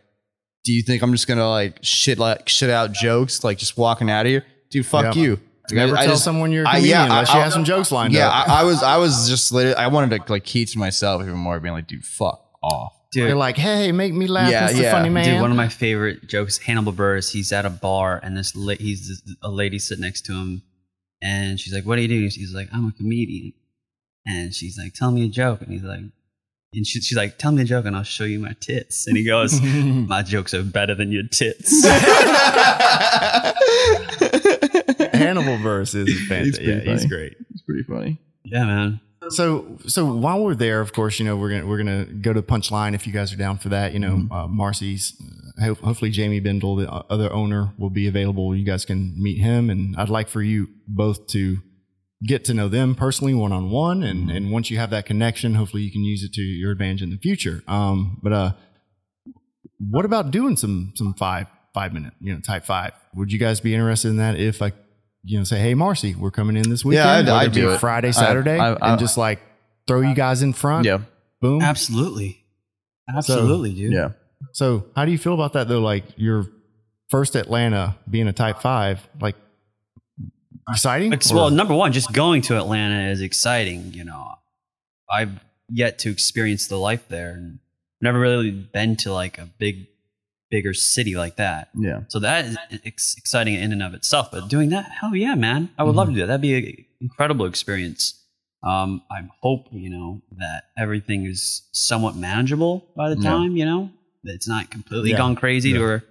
"Do 0.64 0.72
you 0.74 0.82
think 0.84 1.02
I'm 1.02 1.12
just 1.12 1.28
gonna 1.28 1.50
like 1.50 1.80
shit 1.82 2.20
like 2.20 2.48
shit 2.48 2.70
out 2.70 2.92
jokes 2.94 3.44
like 3.44 3.58
just 3.58 3.78
walking 3.78 4.10
out 4.10 4.26
of 4.26 4.30
here, 4.30 4.46
dude? 4.72 4.86
Fuck 4.86 5.16
Yeah. 5.16 5.22
you." 5.22 5.40
Never 5.72 5.96
I 5.96 6.02
tell 6.04 6.14
just- 6.16 6.26
someone 6.26 6.52
you're 6.52 6.66
a 6.66 6.68
I- 6.68 6.72
comedian 6.76 6.98
yeah, 7.00 7.04
unless 7.06 7.30
I- 7.30 7.34
you 7.36 7.40
I- 7.40 7.44
have 7.44 7.54
some 7.54 7.64
jokes 7.64 7.92
lined 7.92 8.14
Yeah, 8.14 8.28
up. 8.28 8.50
I, 8.50 8.62
I 8.62 8.64
was 8.64 8.84
I 8.84 8.98
was 8.98 9.30
just 9.30 9.52
lit- 9.52 9.78
I 9.78 9.88
wanted 9.88 10.10
to 10.26 10.32
like 10.32 10.44
keep 10.44 10.70
to 10.70 10.78
myself 10.80 11.22
even 11.22 11.36
more, 11.36 11.60
being 11.60 11.74
like, 11.74 11.88
"Dude, 11.88 12.04
fuck 12.06 12.42
off." 12.62 12.94
Dude, 13.14 13.28
They're 13.28 13.36
like, 13.36 13.58
"Hey, 13.58 13.92
make 13.92 14.12
me 14.14 14.26
laugh, 14.28 14.50
Yeah, 14.52 14.70
Mr. 14.70 14.82
yeah. 14.82 14.92
Funny 14.92 15.08
Man." 15.10 15.24
Dude, 15.26 15.40
one 15.42 15.52
of 15.52 15.58
my 15.58 15.70
favorite 15.70 16.28
jokes, 16.28 16.58
Hannibal 16.58 16.92
Buress. 16.94 17.32
He's 17.32 17.52
at 17.54 17.64
a 17.66 17.70
bar, 17.70 18.20
and 18.24 18.36
this 18.36 18.56
la- 18.56 18.74
he's 18.76 19.08
this, 19.08 19.36
a 19.44 19.50
lady 19.52 19.78
sitting 19.80 20.02
next 20.02 20.22
to 20.26 20.34
him, 20.34 20.64
and 21.24 21.60
she's 21.60 21.74
like, 21.74 21.86
"What 21.86 21.96
do 21.96 22.02
you 22.02 22.08
do?" 22.08 22.20
He's 22.22 22.54
like, 22.54 22.70
"I'm 22.74 22.88
a 22.88 22.92
comedian," 22.92 23.54
and 24.26 24.54
she's 24.54 24.78
like, 24.78 24.94
"Tell 24.94 25.12
me 25.12 25.26
a 25.26 25.30
joke," 25.30 25.62
and 25.62 25.72
he's 25.72 25.84
like, 25.84 26.02
and 26.76 26.88
she, 26.88 27.00
she's 27.02 27.18
like, 27.18 27.38
"Tell 27.38 27.52
me 27.52 27.62
a 27.62 27.66
joke, 27.66 27.86
and 27.86 27.96
I'll 27.96 28.04
show 28.04 28.24
you 28.26 28.40
my 28.40 28.56
tits," 28.60 29.08
and 29.08 29.16
he 29.16 29.26
goes, 29.26 29.62
"My 29.62 30.22
jokes 30.22 30.54
are 30.54 30.64
better 30.64 30.96
than 30.96 31.12
your 31.12 31.24
tits." 31.32 31.84
Hannibal 35.14 35.58
Buress 35.58 35.96
is 35.96 36.10
fantastic. 36.28 36.66
pretty 36.66 36.86
yeah, 36.86 36.94
he's 36.94 37.06
great. 37.06 37.36
It's 37.52 37.62
pretty 37.62 37.84
funny. 37.84 38.20
yeah, 38.44 38.66
man. 38.66 39.00
So, 39.30 39.78
so 39.88 40.06
while 40.14 40.42
we're 40.44 40.56
there, 40.56 40.82
of 40.82 40.94
course, 40.94 41.20
you 41.20 41.26
know 41.26 41.36
we're 41.38 41.50
gonna 41.52 41.66
we're 41.66 41.78
gonna 41.78 42.06
go 42.06 42.34
to 42.34 42.42
Punchline 42.42 42.94
if 42.96 43.06
you 43.08 43.14
guys 43.14 43.32
are 43.34 43.38
down 43.38 43.58
for 43.58 43.70
that. 43.70 43.94
You 43.94 44.00
know, 44.00 44.16
Mm-hmm. 44.16 44.32
uh, 44.32 44.48
Marcy's. 44.48 45.14
Uh, 45.60 45.66
ho- 45.66 45.76
hopefully, 45.84 46.12
Jamie 46.12 46.40
Bindle, 46.40 46.76
the 46.76 46.92
other 46.92 47.32
owner, 47.32 47.74
will 47.78 47.90
be 47.90 48.08
available. 48.08 48.56
You 48.56 48.66
guys 48.66 48.86
can 48.86 49.14
meet 49.22 49.40
him, 49.42 49.70
and 49.70 49.96
I'd 49.98 50.10
like 50.10 50.28
for 50.30 50.42
you 50.42 50.68
both 50.88 51.28
to 51.28 51.58
get 52.26 52.46
to 52.46 52.54
know 52.54 52.70
them 52.70 52.96
personally, 52.96 53.34
one 53.34 53.52
on 53.52 53.70
one, 53.70 54.04
and 54.04 54.28
Mm-hmm. 54.28 54.36
and 54.38 54.52
once 54.52 54.70
you 54.72 54.78
have 54.78 54.90
that 54.92 55.06
connection, 55.06 55.56
hopefully 55.56 55.84
you 55.84 55.92
can 55.92 56.04
use 56.04 56.24
it 56.24 56.34
to 56.34 56.42
your 56.42 56.72
advantage 56.72 57.02
in 57.02 57.10
the 57.10 57.18
future. 57.18 57.64
Um, 57.68 58.20
but 58.24 58.34
uh, 58.34 58.52
what 59.80 60.06
about 60.06 60.32
doing 60.32 60.56
some 60.58 60.94
some 60.96 61.14
five 61.16 61.48
five 61.74 61.94
minute 61.94 62.14
you 62.20 62.34
know 62.34 62.40
type 62.40 62.66
five? 62.66 62.92
Would 63.16 63.32
you 63.32 63.40
guys 63.40 63.60
be 63.60 63.74
interested 63.74 64.10
in 64.10 64.18
that? 64.18 64.40
If 64.40 64.62
I 64.62 64.72
you 65.24 65.38
know 65.38 65.44
say, 65.44 65.60
hey 65.60 65.74
Marcy, 65.74 66.16
we're 66.16 66.32
coming 66.32 66.58
in 66.58 66.70
this 66.70 66.84
weekend. 66.86 67.30
I'd- 67.30 67.30
I'd 67.32 67.54
be 67.54 67.62
do 67.62 67.72
it. 67.72 67.80
Friday, 67.80 68.12
Saturday, 68.12 68.58
I- 68.60 68.74
I- 68.74 68.92
and 68.92 69.00
just 69.00 69.18
like 69.18 69.42
throw 69.88 70.02
you 70.02 70.14
guys 70.16 70.42
in 70.42 70.54
front. 70.54 70.86
Yeah, 70.86 71.00
Boom. 71.42 71.62
Absolutely, 71.62 72.46
absolutely, 73.14 73.74
dude. 73.74 73.94
yeah. 73.94 74.10
So 74.52 74.86
how 74.96 75.06
do 75.06 75.12
you 75.12 75.18
feel 75.18 75.34
about 75.34 75.54
that 75.54 75.68
though? 75.68 75.80
Like 75.82 76.04
your 76.18 76.48
first 77.10 77.36
Atlanta 77.36 77.96
being 78.10 78.28
a 78.28 78.34
type 78.34 78.60
five, 78.60 79.08
like 79.22 79.36
exciting? 80.70 81.14
Ex- 81.14 81.32
Or- 81.32 81.36
well, 81.36 81.50
number 81.50 81.74
one, 81.74 81.92
just 81.94 82.12
going 82.14 82.42
to 82.44 82.58
Atlanta 82.58 83.10
is 83.12 83.22
exciting. 83.22 83.94
You 83.94 84.04
know, 84.06 84.36
I've 85.12 85.40
yet 85.70 86.00
to 86.00 86.10
experience 86.12 86.68
the 86.68 86.78
life 86.78 87.08
there, 87.08 87.32
and 87.32 87.60
never 88.02 88.20
really 88.20 88.52
been 88.52 88.96
to 88.98 89.14
like 89.14 89.38
a 89.38 89.46
big, 89.58 89.88
bigger 90.54 90.74
city 90.76 91.16
like 91.16 91.38
that. 91.38 91.70
Yeah. 91.76 92.02
So 92.10 92.20
that 92.20 92.46
is 92.46 92.58
ex- 92.86 93.16
exciting 93.18 93.56
in 93.56 93.72
and 93.72 93.82
of 93.82 93.96
itself. 93.96 94.30
But 94.32 94.50
doing 94.50 94.70
that, 94.70 94.86
hell 95.02 95.16
yeah, 95.16 95.34
man, 95.34 95.70
I 95.80 95.84
would 95.84 95.96
love 95.96 96.10
to 96.10 96.14
do 96.14 96.20
that. 96.20 96.28
That'd 96.28 96.42
be 96.42 96.54
an 96.56 96.86
incredible 97.02 97.48
experience. 97.48 98.14
Um, 98.62 99.02
I 99.10 99.22
hope 99.42 99.66
you 99.72 99.90
know 99.90 100.22
that 100.38 100.66
everything 100.78 101.26
is 101.26 101.64
somewhat 101.72 102.16
manageable 102.16 102.86
by 102.96 103.10
the 103.10 103.20
Yeah. 103.20 103.30
time. 103.32 103.58
You 103.58 103.66
know, 103.66 103.90
that 104.26 104.34
it's 104.36 104.48
not 104.48 104.70
completely 104.70 105.10
Yeah. 105.10 105.18
gone 105.18 105.36
crazy 105.36 105.72
Yeah. 105.72 105.80
or 105.80 106.04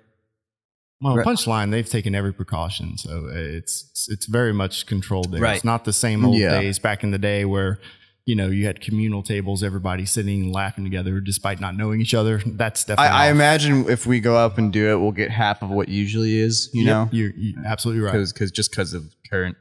well, 1.01 1.16
Right. 1.16 1.26
punchline, 1.26 1.70
they've 1.70 1.88
taken 1.88 2.14
every 2.14 2.32
precaution, 2.32 2.97
so 2.99 3.28
it's 3.32 4.09
it's, 4.09 4.26
very 4.26 4.53
much 4.53 4.86
controlled 4.86 5.30
there. 5.32 5.40
Right. 5.40 5.55
It's 5.57 5.64
not 5.64 5.84
the 5.84 5.93
same 5.93 6.24
old 6.24 6.36
Yeah. 6.36 6.61
days 6.61 6.78
back 6.80 7.05
in 7.05 7.11
the 7.12 7.18
day 7.18 7.45
where 7.45 7.78
you 8.25 8.37
know 8.37 8.47
you 8.49 8.66
had 8.66 8.81
communal 8.81 9.23
tables, 9.23 9.62
everybody 9.62 10.07
sitting 10.07 10.43
and 10.45 10.53
laughing 10.53 10.85
together 10.85 11.20
despite 11.20 11.61
not 11.61 11.77
knowing 11.77 12.01
each 12.01 12.14
other. 12.14 12.41
That's 12.47 12.85
definitely. 12.85 13.11
I, 13.11 13.27
I 13.27 13.31
imagine 13.31 13.89
if 13.91 14.07
we 14.07 14.20
go 14.20 14.37
up 14.37 14.59
and 14.59 14.73
do 14.73 14.91
it, 14.93 15.01
we'll 15.01 15.12
get 15.12 15.31
half 15.31 15.62
of 15.62 15.70
what 15.70 15.89
usually 15.89 16.39
is. 16.39 16.70
You 16.73 16.85
Yep, 16.85 16.87
know, 16.95 17.09
you're, 17.12 17.33
you're 17.37 17.64
absolutely 17.66 18.03
right. 18.03 18.12
because 18.12 18.51
just 18.53 18.70
because 18.70 18.95
of 18.95 19.05
current 19.31 19.57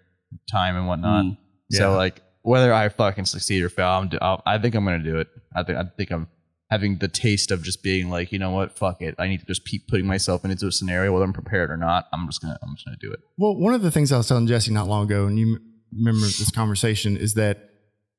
time 0.49 0.75
and 0.75 0.87
whatnot. 0.87 1.25
Mm. 1.25 1.37
So 1.71 1.95
like 1.95 2.21
whether 2.43 2.73
I 2.73 2.89
fucking 2.89 3.25
succeed 3.25 3.63
or 3.63 3.69
fail, 3.69 3.87
I'm, 3.87 4.09
do- 4.09 4.17
I'll, 4.21 4.41
I 4.45 4.57
think 4.57 4.75
I'm 4.75 4.83
gonna 4.85 4.99
do 4.99 5.17
it. 5.19 5.27
I 5.55 5.63
think 5.63 5.77
I 5.77 5.83
think 5.97 6.11
I'm 6.11 6.27
having 6.69 6.97
the 6.99 7.07
taste 7.07 7.51
of 7.51 7.63
just 7.63 7.83
being 7.83 8.09
like, 8.09 8.31
you 8.31 8.39
know 8.39 8.51
what, 8.51 8.77
fuck 8.77 9.01
it. 9.01 9.13
I 9.19 9.27
need 9.27 9.39
to 9.41 9.45
just 9.45 9.65
keep 9.65 9.87
putting 9.87 10.05
myself 10.07 10.45
into 10.45 10.67
a 10.67 10.71
scenario 10.71 11.11
whether 11.11 11.25
I'm 11.25 11.33
prepared 11.33 11.69
or 11.71 11.77
not. 11.77 12.07
I'm 12.13 12.27
just 12.27 12.41
gonna 12.41 12.59
I'm 12.61 12.75
just 12.75 12.85
gonna 12.85 12.97
do 13.01 13.11
it. 13.11 13.19
Well, 13.37 13.55
one 13.55 13.73
of 13.73 13.81
the 13.81 13.91
things 13.91 14.11
I 14.11 14.17
was 14.17 14.27
telling 14.27 14.47
Jessi 14.47 14.69
not 14.69 14.87
long 14.87 15.05
ago, 15.05 15.25
and 15.25 15.39
you 15.39 15.55
m- 15.55 15.73
remember 15.97 16.25
this 16.27 16.51
conversation, 16.51 17.17
is 17.17 17.33
that 17.33 17.70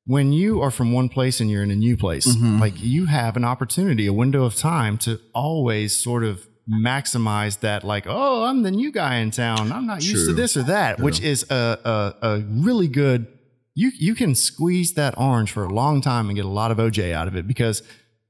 when 0.05 0.32
you 0.32 0.61
are 0.61 0.70
from 0.70 0.92
one 0.92 1.09
place 1.09 1.40
and 1.40 1.50
you're 1.50 1.62
in 1.62 1.70
a 1.70 1.76
new 1.76 1.96
place, 1.96 2.26
Mhm. 2.26 2.61
like 2.61 2.74
you 2.82 3.07
have 3.07 3.36
an 3.36 3.44
opportunity, 3.44 4.07
a 4.07 4.12
window 4.12 4.44
of 4.44 4.57
time 4.57 4.98
to 4.98 5.20
always 5.34 5.92
sort 5.94 6.24
of 6.24 6.46
maximize 6.68 7.61
that, 7.61 7.84
like, 7.84 8.07
oh, 8.09 8.44
I'm 8.44 8.62
the 8.62 8.70
new 8.70 8.90
guy 8.92 9.16
in 9.16 9.30
town. 9.30 9.72
I'm 9.72 9.86
not 9.86 10.05
used 10.05 10.28
to 10.28 10.32
this 10.34 10.57
or 10.57 10.62
that, 10.64 11.00
which 11.00 11.20
is 11.20 11.44
a, 11.50 12.14
a, 12.22 12.26
a 12.28 12.38
really 12.40 12.88
good. 12.88 13.26
You 13.74 13.90
you 13.98 14.14
can 14.14 14.34
squeeze 14.34 14.92
that 14.94 15.14
orange 15.16 15.50
for 15.50 15.64
a 15.64 15.72
long 15.72 16.00
time 16.03 16.28
and 16.28 16.36
get 16.36 16.44
a 16.44 16.48
lot 16.48 16.70
of 16.70 16.78
OJ 16.78 17.12
out 17.12 17.26
of 17.26 17.34
it 17.36 17.46
because 17.46 17.82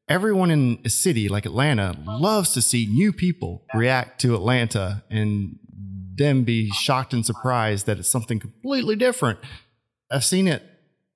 everyone 0.08 0.50
in 0.50 0.78
a 0.84 0.88
city 0.88 1.28
like 1.28 1.46
Atlanta 1.46 1.96
loves 2.06 2.50
to 2.54 2.62
see 2.62 2.86
new 2.86 3.12
people 3.12 3.64
react 3.74 4.20
to 4.20 4.34
Atlanta 4.34 5.02
and 5.10 5.56
then 6.16 6.44
be 6.44 6.70
shocked 6.70 7.12
and 7.12 7.24
surprised 7.26 7.86
that 7.86 7.98
it's 7.98 8.10
something 8.10 8.38
completely 8.38 8.94
different. 8.94 9.38
I've 10.10 10.24
seen 10.24 10.46
it 10.46 10.62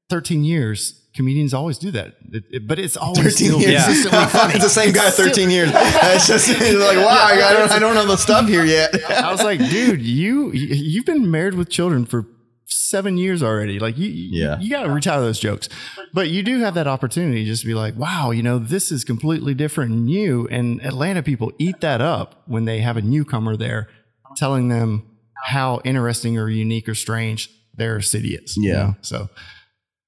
13 0.08 0.44
years. 0.44 1.02
Comedians 1.14 1.54
always 1.54 1.78
do 1.78 1.90
that, 1.92 2.14
It- 2.30 2.44
it- 2.50 2.68
but 2.68 2.78
it's 2.78 2.94
always 2.96 3.18
13 3.38 3.48
still 3.48 3.60
years. 3.60 3.84
consistently 3.84 4.26
funny. 4.26 4.54
it's 4.56 4.64
the 4.64 4.68
same 4.70 4.92
guy 4.92 5.08
13 5.10 5.48
years. 5.50 5.70
It's 5.74 6.26
just 6.26 6.48
it's 6.50 6.60
like, 6.78 6.98
wow, 6.98 7.24
I, 7.24 7.52
don't, 7.54 7.70
I 7.72 7.78
don't 7.78 7.94
know 7.94 8.06
the 8.06 8.16
stuff 8.18 8.46
here 8.48 8.64
yet. 8.64 8.94
I 9.10 9.32
was 9.32 9.42
like, 9.42 9.58
dude, 9.70 10.02
you 10.02 10.52
you've 10.52 11.06
been 11.06 11.30
married 11.30 11.54
with 11.54 11.70
children 11.70 12.04
for 12.04 12.26
seven 12.66 13.16
years 13.16 13.42
already. 13.42 13.78
Like 13.78 13.96
you, 13.96 14.08
you- 14.08 14.42
Yeah. 14.44 14.58
you 14.60 14.68
got 14.68 14.82
to 14.82 14.90
retire 14.90 15.20
those 15.22 15.38
jokes. 15.38 15.70
But 16.12 16.28
you 16.28 16.42
do 16.42 16.58
have 16.60 16.74
that 16.74 16.86
opportunity 16.86 17.44
just 17.46 17.62
to 17.62 17.66
be 17.66 17.74
like, 17.74 17.96
wow, 17.96 18.30
you 18.30 18.42
know, 18.42 18.58
this 18.58 18.92
is 18.92 19.02
completely 19.02 19.54
different 19.54 19.92
and 19.92 20.04
new. 20.04 20.46
And 20.50 20.82
Atlanta 20.84 21.22
people 21.22 21.50
eat 21.58 21.80
that 21.80 22.00
up 22.02 22.42
when 22.46 22.66
they 22.66 22.80
have 22.80 22.96
a 22.98 23.02
newcomer 23.02 23.56
there, 23.56 23.88
telling 24.36 24.68
them 24.68 25.04
how 25.46 25.80
interesting 25.84 26.36
or 26.38 26.48
unique 26.50 26.88
or 26.88 26.94
strange 26.94 27.48
their 27.74 28.00
city 28.02 28.34
is. 28.34 28.54
you 28.56 28.68
Yeah. 28.70 28.74
know? 28.78 28.96
So 29.00 29.28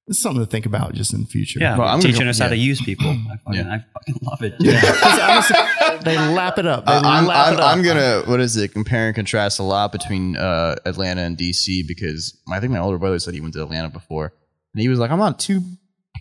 it's 0.09 0.19
something 0.19 0.41
to 0.43 0.49
think 0.49 0.65
about 0.65 0.93
just 0.93 1.13
in 1.13 1.21
the 1.21 1.27
future. 1.27 1.59
yeah, 1.61 1.77
Well, 1.77 1.87
I'm 1.87 1.99
teaching 2.01 2.23
go- 2.23 2.29
us 2.29 2.39
how 2.39 2.49
to 2.49 2.55
use 2.57 2.81
people. 2.81 3.07
I 3.31 3.37
fucking, 3.45 3.53
Yeah. 3.61 3.73
I 3.75 3.85
fucking 3.93 4.17
love 4.23 4.41
it. 4.41 4.57
'Cause 4.57 5.19
honestly, 5.21 6.03
they 6.03 6.17
lap 6.17 6.57
it 6.57 6.65
up. 6.65 6.85
They 6.85 6.91
Uh, 6.91 7.01
I'm, 7.03 7.25
lap 7.27 7.47
I'm, 7.47 7.53
it 7.53 7.59
up. 7.59 7.65
I'm 7.77 7.81
gonna 7.83 8.23
what 8.25 8.39
is 8.41 8.57
it? 8.57 8.73
Compare 8.73 9.07
and 9.07 9.15
contrast 9.15 9.59
a 9.59 9.63
lot 9.63 9.91
between 9.91 10.35
uh, 10.35 10.75
Atlanta 10.85 11.21
and 11.21 11.37
DC 11.37 11.87
because 11.87 12.37
I 12.51 12.59
think 12.59 12.71
my 12.73 12.79
older 12.79 12.97
brother 12.97 13.19
said 13.19 13.33
he 13.33 13.41
went 13.41 13.53
to 13.53 13.63
Atlanta 13.63 13.89
before, 13.89 14.33
and 14.73 14.81
he 14.81 14.89
was 14.89 14.99
like, 14.99 15.11
"I'm 15.11 15.19
not 15.19 15.39
too 15.39 15.61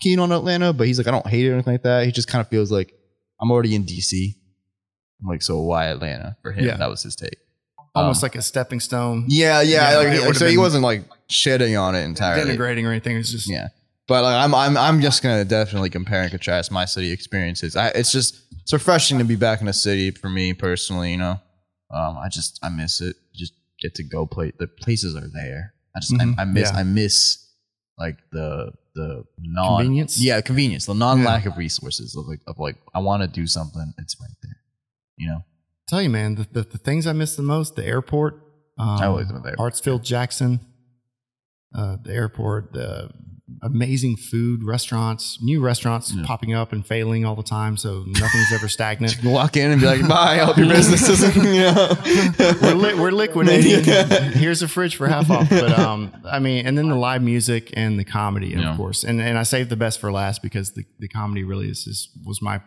keen 0.01 0.18
on 0.20 0.30
Atlanta, 0.30 0.72
but 0.72 0.86
he's 0.86 0.97
like, 0.99 1.09
I 1.09 1.11
don't 1.11 1.26
hate 1.26 1.45
it 1.47 1.51
or 1.51 1.55
anything 1.55 1.74
like 1.74 1.82
that. 1.82 2.05
He 2.07 2.12
just 2.12 2.28
kind 2.28 2.41
of 2.41 2.49
feels 2.49 2.70
like 2.70 2.93
I'm 3.41 3.51
already 3.51 3.74
in 3.74 3.84
DC. 3.84 4.34
I'm 5.20 5.28
like, 5.28 5.43
so 5.43 5.61
why 5.61 5.86
Atlanta 5.86 6.36
for 6.43 6.53
him? 6.53 6.64
Yeah. 6.66 6.76
That 6.76 6.89
was 6.91 7.03
his 7.03 7.16
take. 7.16 7.36
almost 7.97 8.22
um, 8.22 8.26
like 8.26 8.36
a 8.36 8.43
stepping 8.43 8.78
stone. 8.78 9.24
Yeah, 9.28 9.61
yeah. 9.62 9.91
Yeah, 9.91 9.97
like, 9.99 10.30
it 10.30 10.36
so 10.36 10.47
he 10.47 10.53
been- 10.53 10.61
wasn't 10.61 10.84
like 10.84 11.03
shitting 11.28 11.80
on 11.80 11.97
it 11.97 12.03
entirely. 12.05 12.57
denigrating 12.57 12.84
or 12.86 12.91
anything. 12.91 13.16
It's 13.16 13.32
just 13.32 13.51
Yeah. 13.51 13.68
But 14.09 14.24
like, 14.24 14.42
I'm 14.42 14.54
I'm 14.54 14.76
I'm 14.76 15.00
just 15.00 15.22
gonna 15.22 15.44
definitely 15.44 15.90
compare 15.90 16.22
and 16.22 16.30
contrast 16.30 16.72
my 16.72 16.86
city 16.86 17.12
experiences. 17.12 17.76
I, 17.76 17.88
it's 17.88 18.11
just 18.11 18.40
it's 18.62 18.72
refreshing 18.72 19.18
to 19.18 19.24
be 19.24 19.36
back 19.36 19.61
in 19.61 19.68
a 19.68 19.72
city 19.72 20.11
for 20.11 20.30
me 20.30 20.54
personally. 20.54 21.12
You 21.12 21.18
know, 21.18 21.40
um, 21.94 22.16
I 22.18 22.28
just 22.30 22.59
I 22.62 22.70
miss 22.70 23.00
it. 23.02 23.16
Just 23.34 23.52
get 23.80 23.94
to 23.96 24.02
go 24.02 24.26
play. 24.26 24.52
The 24.59 24.66
places 24.66 25.14
are 25.14 25.28
there. 25.28 25.74
I 25.94 26.00
just 26.00 26.14
Mhm. 26.14 26.34
I, 26.38 26.42
I 26.42 26.44
miss 26.46 26.70
Yeah. 26.72 26.78
I 26.78 26.82
miss 26.84 27.44
like 27.98 28.16
the 28.32 28.72
the 28.94 29.24
non 29.38 29.82
Convenience? 29.82 30.18
Yeah, 30.18 30.40
convenience. 30.40 30.86
The 30.86 30.94
non 30.94 31.22
lack 31.22 31.46
of 31.46 31.56
resources 31.56 32.16
of 32.16 32.26
like 32.26 32.40
of 32.46 32.59
like 32.59 32.76
I 32.94 33.00
want 33.00 33.22
to 33.22 33.28
do 33.28 33.46
something. 33.46 33.92
It's 33.98 34.16
right 34.20 34.30
there. 34.42 34.56
You 35.16 35.28
know. 35.28 35.44
tell 35.86 36.00
you, 36.00 36.11
man, 36.11 36.36
the, 36.36 36.46
the, 36.50 36.62
the 36.62 36.78
things 36.78 37.06
I 37.06 37.12
miss 37.12 37.36
the 37.36 37.42
most: 37.42 37.76
the 37.76 37.84
airport, 37.84 38.34
um, 38.78 38.88
I 38.88 39.06
always 39.06 39.30
went 39.30 39.44
there. 39.44 39.56
Hartsfield 39.56 40.02
Jackson, 40.02 40.61
uh, 41.74 41.96
the 42.02 42.12
airport, 42.12 42.72
the 42.72 43.11
amazing 43.62 44.16
food, 44.16 44.62
restaurants, 44.62 45.38
new 45.42 45.61
restaurants 45.61 46.12
Yeah. 46.14 46.22
popping 46.24 46.55
up 46.55 46.72
and 46.72 46.86
failing 46.86 47.24
all 47.24 47.34
the 47.34 47.42
time, 47.42 47.76
so 47.76 48.05
nothing's 48.07 48.53
ever 48.53 48.68
stagnant. 48.68 49.12
You 49.16 49.22
can 49.22 49.30
walk 49.30 49.57
in 49.57 49.70
and 49.70 49.80
be 49.80 49.86
like, 49.86 50.07
"Bye, 50.07 50.34
I 50.40 50.44
hope 50.44 50.57
your 50.59 50.68
business 50.68 51.09
isn't." 51.09 51.34
You 51.36 51.61
know. 51.62 51.96
we're, 52.62 52.74
li- 52.74 52.94
we're 52.94 53.11
liquidating. 53.11 53.84
Yeah. 53.88 54.05
Here's 54.30 54.62
a 54.62 54.68
fridge 54.68 54.96
for 54.96 55.09
half 55.09 55.30
off. 55.30 55.49
But 55.51 55.78
um, 55.78 56.12
I 56.24 56.38
mean, 56.38 56.66
and 56.66 56.76
then 56.76 56.88
the 56.88 56.94
live 56.96 57.22
music 57.22 57.70
and 57.74 57.99
the 57.99 58.05
comedy, 58.05 58.55
of 58.55 58.76
course. 58.76 59.03
And 59.05 59.20
and 59.20 59.38
I 59.38 59.42
saved 59.44 59.70
the 59.70 59.76
best 59.76 59.99
for 60.01 60.12
last 60.12 60.42
because 60.42 60.72
the, 60.72 60.84
the 60.99 61.09
comedy 61.09 61.42
really 61.44 61.68
is, 61.68 61.86
is 61.86 62.09
was 62.26 62.40
my 62.42 62.61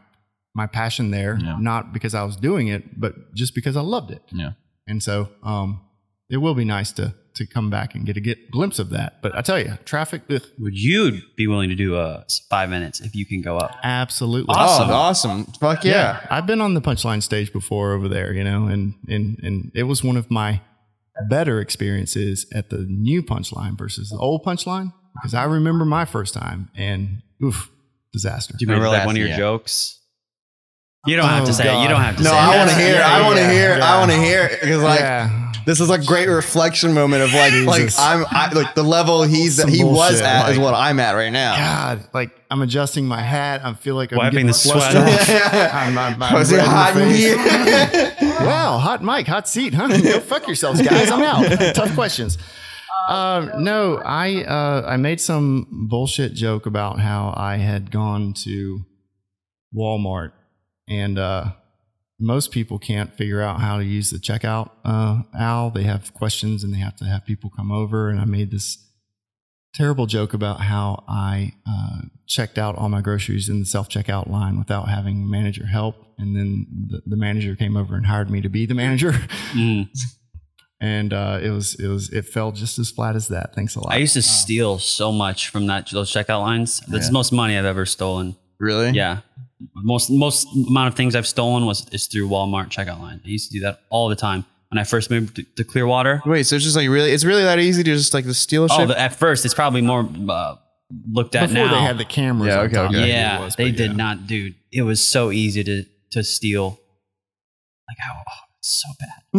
my 0.55 0.67
passion 0.67 1.11
there. 1.11 1.37
Yeah. 1.41 1.57
Not 1.59 1.93
because 1.93 2.13
I 2.15 2.23
was 2.23 2.35
doing 2.35 2.67
it, 2.67 2.99
but 2.99 3.13
just 3.35 3.53
because 3.55 3.77
I 3.77 3.81
loved 3.81 4.11
it. 4.11 4.21
Yeah. 4.31 4.51
And 4.87 5.01
so 5.01 5.29
um, 5.43 5.81
it 6.29 6.37
will 6.37 6.55
be 6.55 6.65
nice 6.65 6.91
to 6.93 7.13
to 7.35 7.45
come 7.45 7.69
back 7.69 7.95
and 7.95 8.05
get 8.05 8.17
a 8.17 8.19
get 8.19 8.51
glimpse 8.51 8.77
of 8.79 8.89
that. 8.89 9.21
But 9.21 9.35
I 9.35 9.41
tell 9.41 9.59
you, 9.59 9.77
traffic, 9.85 10.23
ugh, 10.29 10.41
Would 10.59 10.77
you 10.77 11.19
be 11.35 11.47
willing 11.47 11.69
to 11.69 11.75
do 11.75 11.95
uh, 11.95 12.23
five 12.49 12.69
minutes 12.69 12.99
if 12.99 13.15
you 13.15 13.25
can 13.25 13.41
go 13.41 13.57
up? 13.57 13.71
absolutely 13.83 14.53
Awesome. 14.55 14.89
Oh, 14.89 14.93
awesome! 14.93 15.45
Fuck 15.59 15.83
yeah. 15.85 16.25
I've 16.29 16.45
been 16.45 16.61
on 16.61 16.73
the 16.73 16.81
punchline 16.81 17.23
stage 17.23 17.53
before 17.53 17.93
over 17.93 18.07
there, 18.07 18.33
you 18.33 18.43
know, 18.43 18.65
and 18.67 18.95
and 19.07 19.39
and 19.43 19.71
it 19.75 19.83
was 19.83 20.03
one 20.03 20.17
of 20.17 20.29
my 20.29 20.61
better 21.29 21.59
experiences 21.59 22.45
at 22.53 22.69
the 22.69 22.85
new 22.89 23.21
punchline 23.21 23.77
versus 23.77 24.09
the 24.09 24.17
old 24.17 24.43
punchline 24.43 24.91
because 25.15 25.33
I 25.33 25.43
remember 25.43 25.85
my 25.85 26.05
first 26.05 26.33
time 26.33 26.69
and 26.75 27.21
oof, 27.43 27.69
disaster. 28.13 28.53
Do 28.57 28.65
you 28.65 28.71
remember 28.71 28.89
like 28.89 29.05
one 29.05 29.15
of 29.15 29.19
your 29.19 29.27
Yeah. 29.29 29.37
jokes? 29.37 29.99
You 31.05 31.15
don't 31.15 31.27
have 31.29 31.43
Oh, 31.43 31.45
to 31.47 31.53
say 31.53 31.63
it. 31.77 31.81
You 31.81 31.87
don't 31.89 32.01
have 32.01 32.17
to 32.17 32.23
say. 32.23 32.29
No, 32.29 32.35
say 32.35 32.37
I 32.39 32.53
it. 32.53 32.57
want 32.59 32.69
to 32.69 32.75
hear. 32.75 32.95
it. 32.95 33.01
I 33.01 33.21
want 33.25 33.35
to 33.37 33.41
Yeah, 33.41 33.51
hear. 33.51 33.73
it. 33.73 33.77
yeah. 33.79 33.93
I 33.93 33.99
want 33.99 34.11
to 34.11 34.17
hear 34.17 34.43
it 34.45 34.61
because 34.61 34.83
like 34.83 34.99
yeah, 34.99 35.51
this 35.65 35.79
is 35.79 35.89
a 35.89 35.97
great 35.97 36.27
reflection 36.27 36.93
moment 36.93 37.23
of 37.23 37.33
like 37.33 37.53
like 37.65 37.89
I'm 37.97 38.23
I, 38.29 38.51
like 38.53 38.75
the 38.75 38.83
level 38.83 39.23
he's 39.23 39.55
Some 39.55 39.69
he 39.69 39.83
was 39.83 39.93
bullshit, 40.11 40.21
at 40.25 40.49
is 40.51 40.59
what 40.59 40.75
I'm 40.75 40.99
at 40.99 41.13
right 41.15 41.31
now. 41.31 41.55
God, 41.57 42.07
like 42.13 42.29
I'm 42.51 42.61
adjusting 42.61 43.07
my 43.07 43.19
hat. 43.21 43.65
I 43.65 43.73
feel 43.73 43.95
like 43.95 44.11
I'm 44.11 44.19
Wiping 44.19 44.45
the 44.45 44.53
sweat 44.53 44.95
off. 44.95 45.29
I'm, 45.73 45.97
I'm, 45.97 46.21
I'm 46.21 46.33
Was 46.35 46.51
it 46.51 46.57
red 46.57 46.65
in 46.65 46.69
the 46.69 46.75
hot 46.75 46.97
in 46.97 47.09
here? 47.09 48.15
wow, 48.45 48.77
hot 48.77 49.03
mic, 49.03 49.25
hot 49.25 49.47
seat, 49.47 49.73
huh? 49.73 49.87
Go 49.87 50.19
fuck 50.19 50.45
yourselves, 50.45 50.81
guys. 50.83 51.09
I'm 51.09 51.23
out. 51.23 51.73
Tough 51.75 51.95
questions. 51.95 52.37
Um, 53.09 53.63
no, 53.63 53.97
I 53.97 54.43
uh, 54.43 54.83
I 54.87 54.97
made 54.97 55.19
some 55.19 55.65
bullshit 55.89 56.33
joke 56.35 56.67
about 56.67 56.99
how 56.99 57.33
I 57.35 57.57
had 57.57 57.89
gone 57.89 58.33
to 58.43 58.81
Walmart 59.75 60.31
and 60.91 61.17
uh, 61.17 61.45
most 62.19 62.51
people 62.51 62.77
can't 62.77 63.13
figure 63.15 63.41
out 63.41 63.61
how 63.61 63.77
to 63.77 63.83
use 63.85 64.09
the 64.11 64.17
checkout 64.17 64.71
uh, 64.83 65.21
owl. 65.39 65.69
They 65.71 65.83
have 65.83 66.13
questions 66.13 66.63
and 66.63 66.73
they 66.73 66.79
have 66.79 66.95
to 66.97 67.05
have 67.05 67.25
people 67.25 67.49
come 67.49 67.71
over. 67.71 68.09
And 68.09 68.19
I 68.19 68.25
made 68.25 68.51
this 68.51 68.77
terrible 69.73 70.05
joke 70.05 70.33
about 70.33 70.59
how 70.59 71.03
I 71.07 71.53
uh, 71.67 72.01
checked 72.27 72.57
out 72.57 72.75
all 72.77 72.89
my 72.89 73.01
groceries 73.01 73.47
in 73.49 73.59
the 73.61 73.65
self 73.65 73.87
checkout 73.89 74.29
line 74.29 74.59
without 74.59 74.89
having 74.89 75.29
manager 75.29 75.65
help. 75.65 75.95
And 76.17 76.35
then 76.35 76.67
the, 76.89 77.01
the 77.07 77.17
manager 77.17 77.55
came 77.55 77.75
over 77.77 77.95
and 77.95 78.05
hired 78.05 78.29
me 78.29 78.41
to 78.41 78.49
be 78.49 78.65
the 78.65 78.75
manager. 78.75 79.13
Mm. 79.53 79.87
and 80.81 81.13
uh, 81.13 81.39
it 81.41 81.49
was 81.51 81.75
it 81.79 81.87
was 81.87 82.09
it 82.11 82.25
fell 82.25 82.51
just 82.51 82.77
as 82.79 82.91
flat 82.91 83.15
as 83.15 83.29
that. 83.29 83.55
Thanks 83.55 83.75
a 83.75 83.79
lot. 83.79 83.93
I 83.93 83.97
used 83.97 84.13
to 84.15 84.21
steal 84.21 84.77
so 84.77 85.11
much 85.11 85.47
from 85.49 85.67
that 85.67 85.89
those 85.91 86.11
checkout 86.11 86.41
lines. 86.41 86.81
That's 86.87 87.05
Yeah. 87.05 87.07
the 87.09 87.13
most 87.13 87.31
money 87.31 87.57
I've 87.57 87.65
ever 87.65 87.85
stolen. 87.85 88.35
really? 88.59 88.91
Yeah. 88.91 89.21
Most 89.75 90.09
most 90.09 90.47
amount 90.69 90.87
of 90.89 90.95
things 90.95 91.15
I've 91.15 91.27
stolen 91.27 91.65
was 91.65 91.87
is 91.91 92.07
through 92.07 92.27
Walmart 92.29 92.69
checkout 92.69 92.99
line. 92.99 93.21
I 93.23 93.27
used 93.27 93.51
to 93.51 93.57
do 93.59 93.63
that 93.65 93.81
all 93.89 94.09
the 94.09 94.15
time 94.15 94.45
when 94.69 94.79
I 94.79 94.83
first 94.83 95.09
moved 95.11 95.35
to, 95.35 95.43
to 95.57 95.63
Clearwater. 95.63 96.21
Wait, 96.25 96.43
so 96.43 96.55
it's 96.55 96.63
just 96.65 96.75
like 96.77 96.89
really, 96.89 97.11
it's 97.11 97.23
really 97.25 97.43
that 97.43 97.59
easy 97.59 97.83
to 97.83 97.93
just 97.93 98.13
like 98.13 98.25
the 98.25 98.33
steal 98.33 98.67
Oh, 98.71 98.85
the, 98.85 98.99
at 98.99 99.13
first 99.15 99.45
it's 99.45 99.53
probably 99.53 99.81
more 99.81 100.09
uh, 100.29 100.55
looked 101.11 101.35
at 101.35 101.49
Before 101.49 101.65
now. 101.67 101.73
they 101.75 101.81
had 101.81 101.97
the 101.97 102.05
cameras. 102.05 102.47
Yeah, 102.47 102.59
on 102.59 102.65
okay, 102.65 102.75
top, 102.75 102.85
okay. 102.89 102.97
maybe 102.99 103.09
it 103.11 103.13
yeah, 103.13 103.39
was, 103.43 103.55
they 103.55 103.69
but 103.71 103.77
did 103.77 103.91
yeah. 103.91 103.97
not, 103.97 104.27
dude. 104.27 104.55
It 104.71 104.81
was 104.83 105.03
so 105.07 105.31
easy 105.31 105.63
to 105.63 105.83
to 106.11 106.23
steal. 106.23 106.79
Like 107.87 107.97
how 107.99 108.13
oh, 108.27 108.45
it's 108.59 108.81
so 108.81 108.89
bad. 108.99 109.29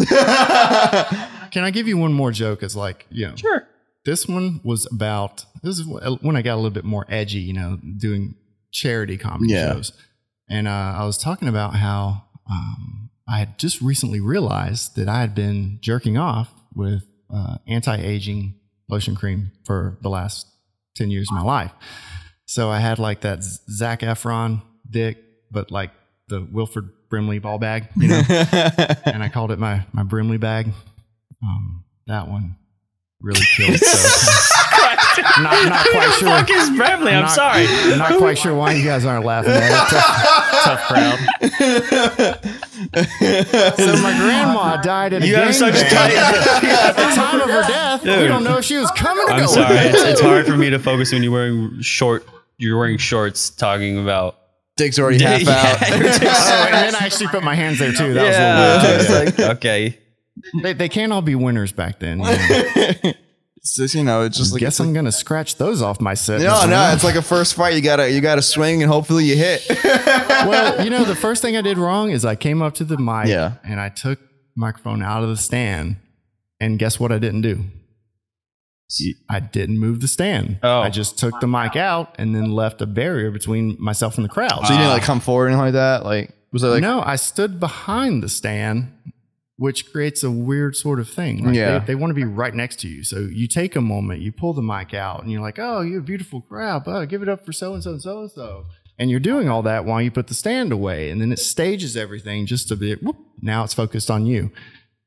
Can 1.52 1.64
I 1.64 1.70
give 1.70 1.88
you 1.88 1.96
one 1.96 2.12
more 2.12 2.30
joke? 2.32 2.62
As 2.62 2.76
like 2.76 3.06
you 3.10 3.28
know, 3.28 3.36
Sure. 3.36 3.66
this 4.04 4.26
one 4.26 4.60
was 4.64 4.86
about 4.92 5.44
this 5.62 5.78
is 5.78 5.86
when 5.86 6.36
I 6.36 6.42
got 6.42 6.54
a 6.54 6.56
little 6.56 6.70
bit 6.70 6.84
more 6.84 7.06
edgy, 7.08 7.38
you 7.40 7.52
know, 7.54 7.78
doing 7.98 8.34
charity 8.72 9.16
comedy 9.16 9.52
Yeah. 9.52 9.72
shows, 9.72 9.92
and 10.48 10.68
uh, 10.68 10.94
I 10.98 11.04
was 11.04 11.18
talking 11.18 11.48
about 11.48 11.74
how 11.74 12.24
um, 12.50 13.10
I 13.28 13.38
had 13.38 13.58
just 13.58 13.80
recently 13.80 14.20
realized 14.20 14.96
that 14.96 15.08
I 15.08 15.20
had 15.20 15.34
been 15.34 15.78
jerking 15.80 16.18
off 16.18 16.52
with 16.74 17.04
uh, 17.32 17.56
anti-aging 17.66 18.54
lotion 18.88 19.14
cream 19.14 19.52
for 19.64 19.98
the 20.02 20.08
last 20.08 20.46
ten 20.94 21.10
years 21.10 21.28
of 21.30 21.36
my 21.36 21.42
life. 21.42 21.72
So 22.44 22.70
I 22.70 22.80
had 22.80 22.98
like 22.98 23.22
that 23.22 23.42
Zac 23.42 24.00
Efron 24.00 24.62
dick, 24.88 25.18
but 25.50 25.70
like 25.70 25.90
the 26.28 26.46
Wilford 26.50 26.90
Brimley 27.08 27.38
ball 27.38 27.58
bag, 27.58 27.88
you 27.96 28.08
know, 28.08 28.22
and 28.28 29.22
I 29.22 29.30
called 29.32 29.52
it 29.52 29.58
my 29.58 29.86
my 29.92 30.02
Brimley 30.02 30.38
bag. 30.38 30.68
Um, 31.42 31.84
that 32.06 32.28
one 32.28 32.56
really 33.22 33.40
killed. 33.56 33.78
So 33.78 33.86
not, 35.42 35.68
not 35.68 35.86
quite 35.90 36.04
Who 36.06 36.12
sure. 36.12 36.28
the 36.28 36.34
fuck 36.36 36.50
is 36.50 36.70
Bradley? 36.76 37.12
I'm 37.12 37.22
not, 37.22 37.30
sorry. 37.30 37.66
I'm 37.68 37.98
not 37.98 38.18
quite 38.18 38.38
sure 38.38 38.54
why 38.54 38.72
you 38.72 38.84
guys 38.84 39.04
aren't 39.04 39.24
laughing 39.24 39.52
at 39.52 39.62
it. 39.62 39.90
Tough, 39.90 40.80
tough 40.80 40.82
crowd. 40.88 42.38
So 42.92 43.96
my 44.02 44.12
grandma 44.18 44.76
died 44.82 45.12
at 45.12 45.22
a 45.22 45.26
You 45.26 45.36
have 45.36 45.44
gang 45.46 45.52
such 45.52 45.74
bang. 45.74 45.90
tight. 45.90 46.14
At 46.16 46.96
the 46.96 47.14
time 47.14 47.40
of 47.40 47.48
her 47.48 47.62
death, 47.62 48.02
we 48.02 48.26
don't 48.28 48.44
know 48.44 48.58
if 48.58 48.64
she 48.64 48.76
was 48.76 48.90
coming 48.92 49.24
or 49.28 49.30
I'm 49.32 49.36
going. 49.38 49.48
sorry. 49.48 49.76
It's, 49.78 50.02
it's 50.02 50.20
hard 50.20 50.46
for 50.46 50.56
me 50.56 50.70
to 50.70 50.78
focus 50.78 51.12
when 51.12 51.22
you're 51.22 51.32
wearing 51.32 51.80
short. 51.80 52.26
You're 52.58 52.78
wearing 52.78 52.98
shorts, 52.98 53.50
talking 53.50 53.98
about. 53.98 54.36
Dick's 54.76 54.98
already 54.98 55.22
half 55.22 55.40
out. 55.48 55.80
Yeah, 55.80 55.96
your 55.96 56.06
Oh, 56.06 56.66
and 56.66 56.74
then 56.74 56.94
I 56.96 57.04
actually 57.06 57.28
put 57.28 57.42
my 57.44 57.54
hands 57.54 57.78
there 57.78 57.92
too. 57.92 58.14
That 58.14 58.26
was 58.26 58.36
a 58.36 58.40
little 58.40 59.06
weird. 59.06 59.08
yeah. 59.08 59.30
too, 59.30 59.42
yeah. 59.42 59.50
okay. 59.52 59.98
They, 60.62 60.72
they 60.72 60.88
can't 60.88 61.12
all 61.12 61.22
be 61.22 61.34
winners 61.34 61.72
back 61.72 61.98
then. 61.98 62.18
you 62.18 62.24
know. 62.24 63.12
just, 63.64 63.94
you 63.94 64.02
know, 64.02 64.22
it's 64.22 64.38
just 64.38 64.52
like 64.52 64.60
Guess 64.60 64.80
I'm 64.80 64.92
gonna 64.92 65.12
scratch 65.12 65.56
those 65.56 65.82
off 65.82 66.00
my 66.00 66.14
set. 66.14 66.40
no, 66.40 66.66
no. 66.66 66.92
It's 66.92 67.04
like 67.04 67.14
a 67.14 67.22
first 67.22 67.54
fight. 67.54 67.74
You 67.74 67.82
gotta, 67.82 68.10
you 68.10 68.20
gotta 68.20 68.42
swing 68.42 68.82
and 68.82 68.90
hopefully 68.90 69.24
you 69.24 69.36
hit. 69.36 69.64
well, 69.84 70.82
you 70.84 70.90
know, 70.90 71.04
the 71.04 71.16
first 71.16 71.42
thing 71.42 71.56
I 71.56 71.62
did 71.62 71.78
wrong 71.78 72.10
is 72.10 72.24
I 72.24 72.34
came 72.34 72.62
up 72.62 72.74
to 72.74 72.84
the 72.84 72.98
mic 72.98 73.26
Yeah. 73.26 73.54
and 73.64 73.78
I 73.80 73.88
took 73.88 74.18
microphone 74.56 75.02
out 75.02 75.22
of 75.22 75.28
the 75.28 75.36
stand, 75.36 75.96
and 76.60 76.78
guess 76.78 76.98
what 77.00 77.12
I 77.12 77.18
didn't 77.18 77.42
do? 77.42 77.64
I 79.28 79.40
didn't 79.40 79.78
move 79.78 80.00
the 80.00 80.08
stand. 80.08 80.58
Oh. 80.62 80.80
I 80.80 80.90
just 80.90 81.18
took 81.18 81.40
the 81.40 81.46
mic 81.46 81.76
out 81.76 82.14
and 82.18 82.34
then 82.34 82.52
left 82.52 82.82
a 82.82 82.86
barrier 82.86 83.30
between 83.30 83.76
myself 83.80 84.16
and 84.16 84.24
the 84.24 84.28
crowd. 84.28 84.66
So 84.66 84.72
you 84.72 84.78
didn't 84.78 84.92
like 84.92 85.02
ah. 85.02 85.06
come 85.06 85.20
forward 85.20 85.48
and 85.48 85.58
like 85.58 85.72
that. 85.72 86.04
Like 86.04 86.30
was 86.52 86.62
it 86.62 86.66
like 86.66 86.82
no, 86.82 87.00
I 87.00 87.16
stood 87.16 87.58
behind 87.58 88.22
the 88.22 88.28
stand, 88.28 88.92
which 89.56 89.92
creates 89.92 90.22
a 90.22 90.30
weird 90.30 90.74
sort 90.76 90.98
of 90.98 91.08
thing. 91.08 91.44
Like 91.44 91.54
Yeah. 91.54 91.78
They, 91.80 91.86
they 91.86 91.94
want 91.94 92.10
to 92.10 92.14
be 92.14 92.24
right 92.24 92.54
next 92.54 92.80
to 92.80 92.88
you. 92.88 93.04
So 93.04 93.20
you 93.20 93.46
take 93.46 93.76
a 93.76 93.80
moment, 93.80 94.20
you 94.22 94.32
pull 94.32 94.54
the 94.54 94.62
mic 94.62 94.94
out, 94.94 95.22
and 95.22 95.30
you're 95.30 95.42
like, 95.42 95.58
oh, 95.58 95.82
you're 95.82 96.00
a 96.00 96.02
beautiful 96.02 96.40
crowd. 96.40 96.82
Oh, 96.86 97.04
give 97.06 97.22
it 97.22 97.28
up 97.28 97.44
for 97.46 97.52
so 97.52 97.74
and 97.74 97.82
so 97.82 97.90
and 97.92 98.02
so 98.02 98.20
and 98.20 98.30
so. 98.30 98.66
And 98.98 99.10
you're 99.10 99.20
doing 99.20 99.48
all 99.48 99.62
that 99.62 99.84
while 99.84 100.00
you 100.02 100.10
put 100.10 100.26
the 100.28 100.34
stand 100.34 100.72
away. 100.72 101.10
And 101.10 101.20
then 101.20 101.32
it 101.32 101.38
stages 101.38 101.96
everything 101.96 102.46
just 102.46 102.70
a 102.70 102.76
bit. 102.76 103.02
Whoop, 103.02 103.16
now 103.40 103.64
it's 103.64 103.74
focused 103.74 104.10
on 104.10 104.26
you. 104.26 104.50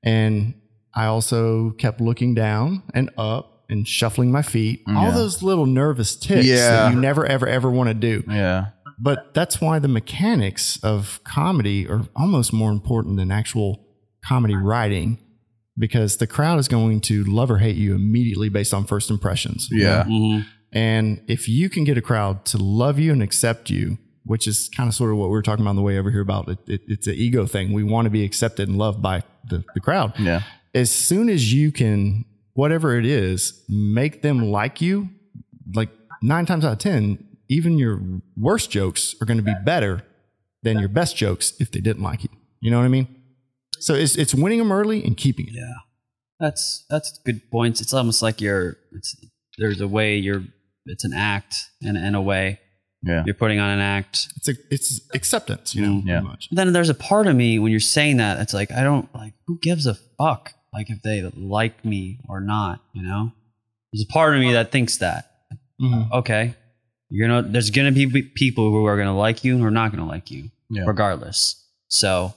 And 0.03 0.55
I 0.93 1.05
also 1.05 1.71
kept 1.71 1.99
looking 2.01 2.33
down 2.33 2.83
and 2.93 3.09
up 3.17 3.65
and 3.69 3.87
shuffling 3.87 4.31
my 4.31 4.41
feet. 4.41 4.83
All 4.87 5.11
those 5.11 5.41
little 5.41 5.65
nervous 5.65 6.15
ticks 6.15 6.45
Yeah. 6.45 6.69
that 6.69 6.93
you 6.93 6.99
never, 6.99 7.25
ever, 7.25 7.47
ever 7.47 7.69
want 7.69 7.87
to 7.89 7.93
do. 7.93 8.23
yeah. 8.27 8.67
But 8.97 9.33
that's 9.33 9.59
why 9.59 9.79
the 9.79 9.89
mechanics 9.89 10.79
of 10.81 11.19
comedy 11.25 11.85
are 11.87 12.03
almost 12.15 12.53
more 12.53 12.71
important 12.71 13.17
than 13.17 13.29
actual 13.29 13.84
comedy 14.27 14.55
writing 14.55 15.17
because 15.77 16.17
the 16.17 16.27
crowd 16.27 16.57
is 16.59 16.67
going 16.67 17.01
to 17.01 17.23
love 17.25 17.51
or 17.51 17.57
hate 17.57 17.75
you 17.75 17.95
immediately 17.95 18.49
based 18.49 18.73
on 18.73 18.85
first 18.85 19.09
impressions. 19.09 19.67
Yeah. 19.71 20.03
know? 20.03 20.03
Mhm. 20.09 20.45
And 20.71 21.21
if 21.27 21.47
you 21.47 21.69
can 21.69 21.83
get 21.83 21.97
a 21.97 22.01
crowd 22.01 22.45
to 22.45 22.57
love 22.57 22.99
you 22.99 23.11
and 23.11 23.21
accept 23.23 23.69
you, 23.69 23.97
which 24.23 24.47
is 24.47 24.69
kind 24.75 24.87
of 24.89 24.95
sort 24.95 25.11
of 25.11 25.17
what 25.17 25.27
we 25.27 25.31
were 25.31 25.41
talking 25.41 25.63
about 25.63 25.71
on 25.71 25.75
the 25.75 25.81
way 25.81 25.97
over 25.97 26.11
here 26.11 26.21
about 26.21 26.49
it, 26.49 26.57
it, 26.67 26.81
it's 26.87 27.07
an 27.07 27.13
ego 27.15 27.45
thing. 27.45 27.71
We 27.73 27.83
want 27.83 28.05
to 28.07 28.09
be 28.09 28.23
accepted 28.23 28.67
and 28.67 28.77
loved 28.77 29.01
by 29.01 29.23
the, 29.49 29.63
the 29.73 29.79
crowd. 29.79 30.13
Yeah. 30.19 30.41
As 30.73 30.91
soon 30.91 31.29
as 31.29 31.53
you 31.53 31.71
can, 31.71 32.25
whatever 32.53 32.97
it 32.97 33.05
is, 33.05 33.63
make 33.69 34.21
them 34.21 34.51
like 34.51 34.81
you, 34.81 35.09
like 35.73 35.89
nine 36.21 36.45
times 36.45 36.65
out 36.65 36.73
of 36.73 36.79
10, 36.79 37.23
even 37.47 37.77
your 37.77 38.01
worst 38.35 38.71
jokes 38.71 39.15
are 39.21 39.25
going 39.25 39.37
to 39.37 39.43
be 39.43 39.53
better 39.63 40.01
than 40.63 40.79
your 40.79 40.89
best 40.89 41.15
jokes 41.15 41.53
if 41.59 41.71
they 41.71 41.79
didn't 41.79 42.01
like 42.03 42.23
you. 42.23 42.29
You 42.59 42.71
know 42.71 42.79
what 42.79 42.85
I 42.85 42.89
mean? 42.89 43.07
So 43.79 43.93
it's, 43.93 44.15
it's 44.17 44.33
winning 44.35 44.59
them 44.59 44.71
early 44.71 45.03
and 45.03 45.15
keeping 45.17 45.47
it. 45.47 45.53
Yeah. 45.55 45.73
That's 46.39 46.85
that's 46.89 47.17
good 47.25 47.49
points. 47.49 47.79
It's 47.81 47.93
almost 47.93 48.21
like 48.21 48.41
you're. 48.41 48.77
It's 48.91 49.15
there's 49.57 49.79
a 49.81 49.87
way 49.87 50.17
you're. 50.17 50.43
It's 50.85 51.05
an 51.05 51.13
act 51.13 51.55
in 51.81 51.95
in 51.95 52.13
a 52.15 52.21
way. 52.21 52.59
Yeah. 53.03 53.23
You're 53.25 53.35
putting 53.35 53.59
on 53.59 53.69
an 53.69 53.79
act. 53.79 54.27
It's 54.37 54.49
a, 54.49 54.53
it's 54.71 54.99
acceptance, 55.13 55.73
you 55.75 55.81
know, 55.85 56.01
Mm, 56.01 56.07
yeah. 56.07 56.19
much. 56.21 56.49
Then 56.51 56.73
there's 56.73 56.89
a 56.89 56.93
part 56.95 57.27
of 57.27 57.35
me 57.35 57.59
when 57.59 57.71
you're 57.71 57.79
saying 57.79 58.17
that, 58.17 58.39
it's 58.39 58.53
like 58.53 58.71
I 58.71 58.83
don't 58.83 59.13
like 59.15 59.33
who 59.47 59.59
gives 59.61 59.85
a 59.85 59.95
fuck 60.17 60.53
like 60.73 60.89
if 60.89 61.01
they 61.03 61.21
like 61.37 61.85
me 61.85 62.19
or 62.27 62.41
not, 62.41 62.81
you 62.93 63.01
know? 63.03 63.31
There's 63.93 64.03
a 64.09 64.11
part 64.11 64.33
of 64.35 64.41
me 64.41 64.51
that 64.53 64.71
thinks 64.71 64.97
that. 64.97 65.31
Mhm. 65.81 66.11
Okay. 66.11 66.55
You're 67.09 67.27
gonna 67.29 67.47
there's 67.47 67.69
gonna 67.69 67.91
be 67.93 68.23
people 68.23 68.71
who 68.71 68.85
are 68.85 68.97
gonna 68.97 69.15
like 69.17 69.43
you 69.45 69.53
and 69.53 69.61
who 69.61 69.67
are 69.67 69.71
not 69.71 69.91
gonna 69.91 70.07
like 70.07 70.31
you, 70.31 70.49
Yeah. 70.69 70.83
regardless. 70.85 71.63
So 71.87 72.33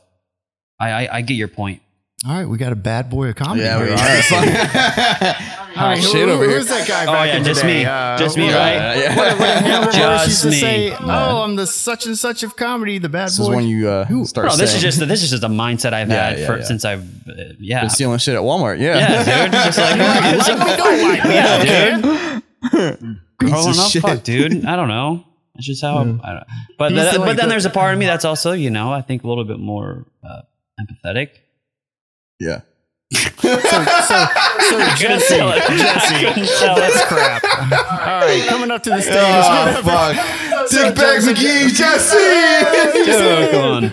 I, 0.81 0.91
I 1.07 1.09
I 1.19 1.21
get 1.23 1.35
your 1.35 1.49
point. 1.49 1.83
All 2.27 2.33
right, 2.35 2.47
we 2.47 2.59
got 2.59 2.73
a 2.73 2.77
bad 2.77 3.11
boy 3.11 3.29
of 3.29 3.37
comedy. 3.37 3.63
Yeah, 3.63 3.81
we 3.81 3.91
are. 3.91 3.93
All 5.77 5.85
right, 5.87 5.99
who- 6.03 6.19
over 6.23 6.43
who- 6.45 6.49
here. 6.49 6.59
Who's 6.59 6.67
that 6.69 6.89
guy 6.89 7.05
Oh, 7.05 7.13
back 7.13 7.29
yeah, 7.29 7.37
in 7.37 7.45
just 7.45 7.63
the 7.63 7.69
day? 7.69 7.79
me. 7.81 7.85
Uh, 7.85 8.19
Just 8.19 8.37
me, 8.37 8.47
what- 8.47 8.55
right? 8.55 8.75
Yeah. 8.99 9.17
What, 9.17 9.39
what 9.39 9.49
Hannibal 9.63 9.93
Just 9.93 10.27
used 10.27 10.43
to 10.43 10.49
me. 10.51 10.55
say, 10.61 10.89
Yeah. 10.89 10.99
"Oh, 11.03 11.43
I'm 11.43 11.55
the 11.55 11.67
such 11.69 12.07
and 12.07 12.19
such 12.19 12.43
of 12.43 12.57
comedy, 12.57 12.99
the 12.99 13.09
bad 13.09 13.29
This 13.29 13.39
boy." 13.39 13.45
is 13.45 13.49
when 13.57 13.67
you 13.69 13.89
uh, 13.89 14.05
Who- 14.07 14.25
start 14.27 14.49
Bro, 14.49 14.57
this 14.57 14.75
is 14.75 14.83
just 14.83 14.99
this 14.99 15.23
is 15.23 15.31
just 15.31 15.45
a 15.45 15.49
mindset 15.49 15.93
I've 15.93 16.09
Yeah, 16.09 16.31
had 16.31 16.39
yeah, 16.41 16.47
for, 16.47 16.59
yeah. 16.59 16.65
since 16.65 16.85
I've 16.85 17.05
uh, 17.29 17.33
yeah 17.61 17.81
been 17.83 17.91
stealing 17.91 18.19
shit 18.19 18.35
at 18.35 18.41
Walmart. 18.43 18.81
Yeah. 18.81 18.99
yeah 18.99 19.45
dude 19.45 19.53
just 19.53 19.79
like 19.79 19.97
it's 20.35 20.49
like, 20.49 21.25
yeah 21.25 22.41
dude 22.43 23.23
Piece 23.39 23.53
Oh, 23.55 23.71
of 23.71 23.77
no, 23.77 23.83
shit. 23.85 24.03
fuck, 24.03 24.25
dude. 24.25 24.65
I 24.65 24.75
don't 24.75 24.89
know. 24.89 25.25
It's 25.55 25.67
just 25.67 25.81
how. 25.83 25.99
I 26.01 26.03
don't, 26.03 26.45
but 26.77 26.91
He's 26.91 27.01
then, 27.01 27.21
like 27.21 27.29
but 27.31 27.37
then 27.37 27.49
there's 27.49 27.67
a 27.67 27.71
part 27.71 27.93
of 27.93 28.01
me 28.01 28.07
that's 28.07 28.25
also, 28.25 28.51
you 28.53 28.71
know, 28.71 28.93
I 28.93 29.01
think 29.03 29.23
a 29.23 29.29
little 29.29 29.45
bit 29.45 29.61
more 29.61 30.07
uh, 30.29 30.41
empathetic. 30.81 31.31
Yeah. 32.41 32.61
so, 33.13 33.31
so, 33.31 33.41
so 33.41 33.49
Jessi, 34.99 35.39
Jessi, 35.41 36.61
That's 36.77 37.05
crap. 37.07 37.43
All 37.45 38.21
right, 38.21 38.45
coming 38.49 38.71
up 38.71 38.83
to 38.85 38.91
the 38.91 39.01
stage. 39.01 39.15
Oh 39.17 39.81
fuck! 39.83 40.17
Dick 40.71 40.95
Bag 40.95 41.23
McGee, 41.23 41.71
Jessi. 41.71 43.51
come 43.51 43.85
on. 43.85 43.91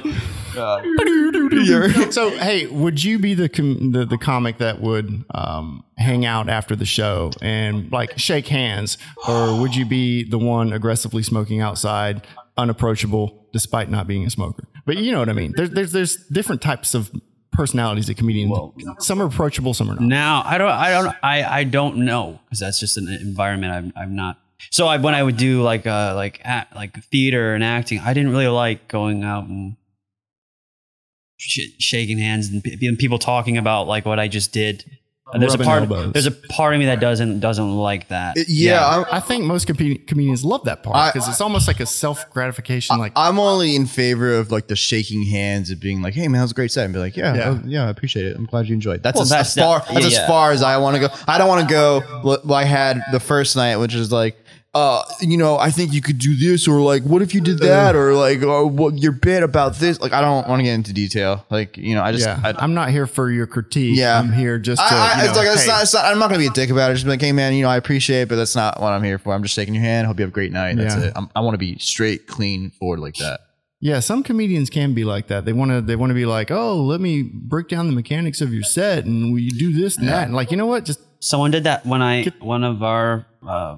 so 2.12 2.30
hey, 2.32 2.66
would 2.68 3.04
you 3.04 3.20
be 3.20 3.34
the, 3.34 3.50
com- 3.50 3.92
the 3.92 4.06
the 4.06 4.18
comic 4.18 4.58
that 4.60 4.82
would 4.82 5.24
um, 5.34 5.84
hang 5.98 6.26
out 6.26 6.50
after 6.50 6.76
the 6.76 6.86
show 6.86 7.32
and 7.42 7.92
like 7.92 8.18
shake 8.20 8.48
hands, 8.48 8.98
or 9.28 9.60
would 9.60 9.76
you 9.76 9.86
be 9.86 10.24
the 10.24 10.38
one 10.38 10.72
aggressively 10.74 11.24
smoking 11.24 11.62
outside, 11.62 12.26
unapproachable 12.58 13.48
despite 13.54 13.90
not 13.90 14.08
being 14.08 14.26
a 14.26 14.30
smoker? 14.30 14.66
But 14.86 14.98
you 14.98 15.12
know 15.12 15.20
what 15.20 15.30
I 15.30 15.34
mean. 15.34 15.54
There's 15.56 15.72
there's 15.72 15.92
there's 15.92 16.16
different 16.28 16.62
types 16.62 16.94
of 16.94 17.12
personalities 17.56 18.08
that 18.08 18.18
comedians. 18.18 18.54
some 19.00 19.22
are 19.22 19.26
approachable, 19.26 19.74
some 19.74 19.90
are 19.90 19.96
not. 19.96 20.02
Now 20.02 20.44
I 20.46 20.58
don't, 20.58 20.70
I 20.70 20.90
don't, 20.92 21.16
I, 21.24 21.60
I 21.60 21.64
don't 21.64 21.98
know 21.98 22.40
because 22.46 22.60
that's 22.60 22.80
just 22.80 22.98
an 22.98 23.08
environment 23.08 23.74
I'm, 23.74 23.94
I'm 23.96 24.16
not. 24.16 24.40
So 24.72 24.88
I, 24.88 24.98
when 24.98 25.16
I 25.16 25.24
would 25.24 25.38
do 25.38 25.62
like, 25.62 25.86
uh, 25.88 26.14
like, 26.16 26.42
act, 26.44 26.76
like 26.76 27.02
theater 27.06 27.54
and 27.54 27.64
acting, 27.64 28.00
I 28.00 28.14
didn't 28.14 28.32
really 28.32 28.48
like 28.48 28.88
going 28.88 29.24
out 29.24 29.46
and 29.46 29.76
sh- 31.38 31.76
shaking 31.80 32.18
hands 32.18 32.50
and 32.50 32.64
people 32.98 33.20
talking 33.20 33.58
about 33.58 33.88
like 33.88 34.06
what 34.06 34.20
I 34.20 34.28
just 34.28 34.52
did. 34.52 34.84
And 35.34 35.42
there's 35.42 35.56
a 35.56 35.58
part, 35.58 35.82
elbows. 35.82 36.14
there's 36.14 36.28
a 36.28 36.32
part 36.32 36.76
of 36.76 36.80
me 36.80 36.86
that 36.86 37.00
doesn't 37.00 37.40
doesn't 37.40 37.76
like 37.76 38.10
that. 38.10 38.38
Yeah, 38.48 38.88
I'm, 38.88 39.06
I 39.12 39.20
think 39.20 39.44
most 39.46 39.66
com- 39.66 39.76
comedians 40.06 40.46
love 40.46 40.66
that 40.66 40.84
part 40.84 41.14
because 41.14 41.28
it's 41.28 41.42
almost 41.42 41.68
like 41.68 41.80
a 41.80 41.86
self 41.88 42.30
gratification. 42.30 43.00
Like 43.00 43.12
I'm 43.16 43.40
only 43.40 43.76
in 43.76 43.88
favor 43.88 44.36
of 44.36 44.52
like 44.52 44.68
the 44.68 44.76
shaking 44.76 45.24
hands 45.26 45.72
and 45.72 45.80
being 45.80 46.04
like, 46.04 46.14
"Hey 46.14 46.28
man, 46.28 46.34
that 46.34 46.44
was 46.44 46.52
a 46.52 46.54
great 46.54 46.72
set," 46.72 46.86
and 46.86 46.94
be 46.94 47.00
like, 47.00 47.18
"Yeah, 47.18 47.34
Yeah. 47.34 47.52
yeah, 47.54 47.60
yeah 47.66 47.86
I 47.88 47.90
appreciate 47.90 48.28
it. 48.28 48.38
I'm 48.38 48.46
glad 48.46 48.68
you 48.68 48.76
enjoyed." 48.76 49.02
That's 49.02 49.16
Well, 49.16 49.24
as, 49.24 49.30
that's 49.30 49.58
as 49.58 49.64
far 49.64 49.80
that- 49.80 49.94
that's 49.96 50.12
yeah, 50.14 50.22
as 50.22 50.28
far 50.28 50.52
as 50.52 50.62
I 50.62 50.78
want 50.78 50.96
to 50.98 51.02
go. 51.02 51.10
I 51.28 51.40
don't 51.40 51.48
want 51.48 51.68
to 51.68 51.74
go. 51.74 52.02
What 52.22 52.48
I 52.52 52.64
had 52.64 53.02
the 53.12 53.20
first 53.20 53.56
night, 53.56 53.78
which 53.78 53.96
is 53.96 54.12
like, 54.12 54.38
uh, 54.76 55.06
you 55.22 55.38
know, 55.38 55.58
I 55.58 55.72
think 55.72 55.94
you 55.94 56.02
could 56.02 56.18
do 56.18 56.36
this, 56.36 56.68
or 56.68 56.82
like, 56.82 57.04
what 57.04 57.22
if 57.22 57.34
you 57.34 57.40
did 57.40 57.60
that, 57.60 57.96
or 57.96 58.14
like, 58.14 58.44
or 58.44 58.68
what 58.68 58.98
your 58.98 59.14
bit 59.14 59.42
about 59.42 59.76
this? 59.76 60.02
Like, 60.02 60.12
I 60.12 60.20
don't 60.20 60.46
want 60.50 60.60
to 60.60 60.64
get 60.64 60.74
into 60.74 60.92
detail. 60.92 61.46
Like, 61.50 61.78
you 61.78 61.96
know, 61.96 62.04
I 62.04 62.12
just, 62.12 62.26
yeah, 62.28 62.42
I, 62.44 62.54
I'm 62.62 62.74
not 62.74 62.90
here 62.90 63.08
for 63.08 63.32
your 63.32 63.48
critique. 63.48 63.98
Yeah. 63.98 64.20
I'm 64.20 64.34
here 64.34 64.60
just 64.60 64.86
to. 64.86 64.94
I, 64.94 64.98
I, 64.98 65.12
you 65.12 65.24
know, 65.24 65.30
it's 65.30 65.38
like 65.38 65.48
it's 65.48 65.62
hey, 65.62 65.68
not, 65.70 65.82
it's 65.84 65.94
not. 65.94 66.04
I'm 66.04 66.20
not 66.20 66.28
gonna 66.28 66.40
be 66.40 66.48
a 66.48 66.52
dick 66.52 66.72
about 66.72 66.92
it. 66.92 66.96
Just 66.96 67.06
be 67.06 67.12
like, 67.12 67.22
hey 67.22 67.32
man, 67.32 67.54
you 67.54 67.64
know, 67.64 67.70
I 67.70 67.78
appreciate 67.78 68.24
it, 68.24 68.30
but 68.30 68.36
that's 68.36 68.54
not 68.54 68.82
what 68.82 68.92
I'm 68.92 69.02
here 69.02 69.18
for. 69.18 69.34
I'm 69.34 69.44
just 69.44 69.56
shaking 69.56 69.76
your 69.76 69.84
hand. 69.84 70.08
Hope 70.08 70.20
you 70.20 70.24
have 70.24 70.32
a 70.32 70.34
great 70.34 70.52
night. 70.52 70.76
That's 70.76 70.94
Yeah. 70.94 71.06
it. 71.06 71.14
I'm, 71.16 71.30
I 71.34 71.40
want 71.40 71.54
to 71.54 71.58
be 71.58 71.78
straight, 71.80 72.28
clean, 72.28 72.72
forward 72.72 73.00
like 73.00 73.16
that. 73.16 73.40
Yeah, 73.80 74.02
some 74.02 74.24
comedians 74.24 74.70
can 74.70 74.94
be 74.94 75.06
like 75.06 75.28
that. 75.28 75.46
They 75.46 75.54
want 75.54 75.72
to 75.72 75.80
they 75.80 75.96
want 75.96 76.10
to 76.10 76.16
be 76.16 76.26
like, 76.26 76.52
"Oh, 76.52 76.82
let 76.84 77.00
me 77.00 77.22
break 77.22 77.70
down 77.70 77.88
the 77.88 77.94
mechanics 77.94 78.42
of 78.42 78.54
your 78.54 78.64
set 78.64 79.06
and 79.06 79.34
we 79.34 79.50
do 79.52 79.72
this 79.72 79.98
and 79.98 80.10
that." 80.10 80.26
And 80.26 80.36
like, 80.36 80.52
you 80.52 80.58
know 80.58 80.66
what? 80.66 80.84
Just 80.84 81.00
Someone 81.20 81.50
did 81.50 81.64
that 81.64 81.86
when 81.86 82.02
I 82.04 82.26
one 82.40 82.64
of 82.64 82.84
our 82.84 83.26
uh, 83.48 83.78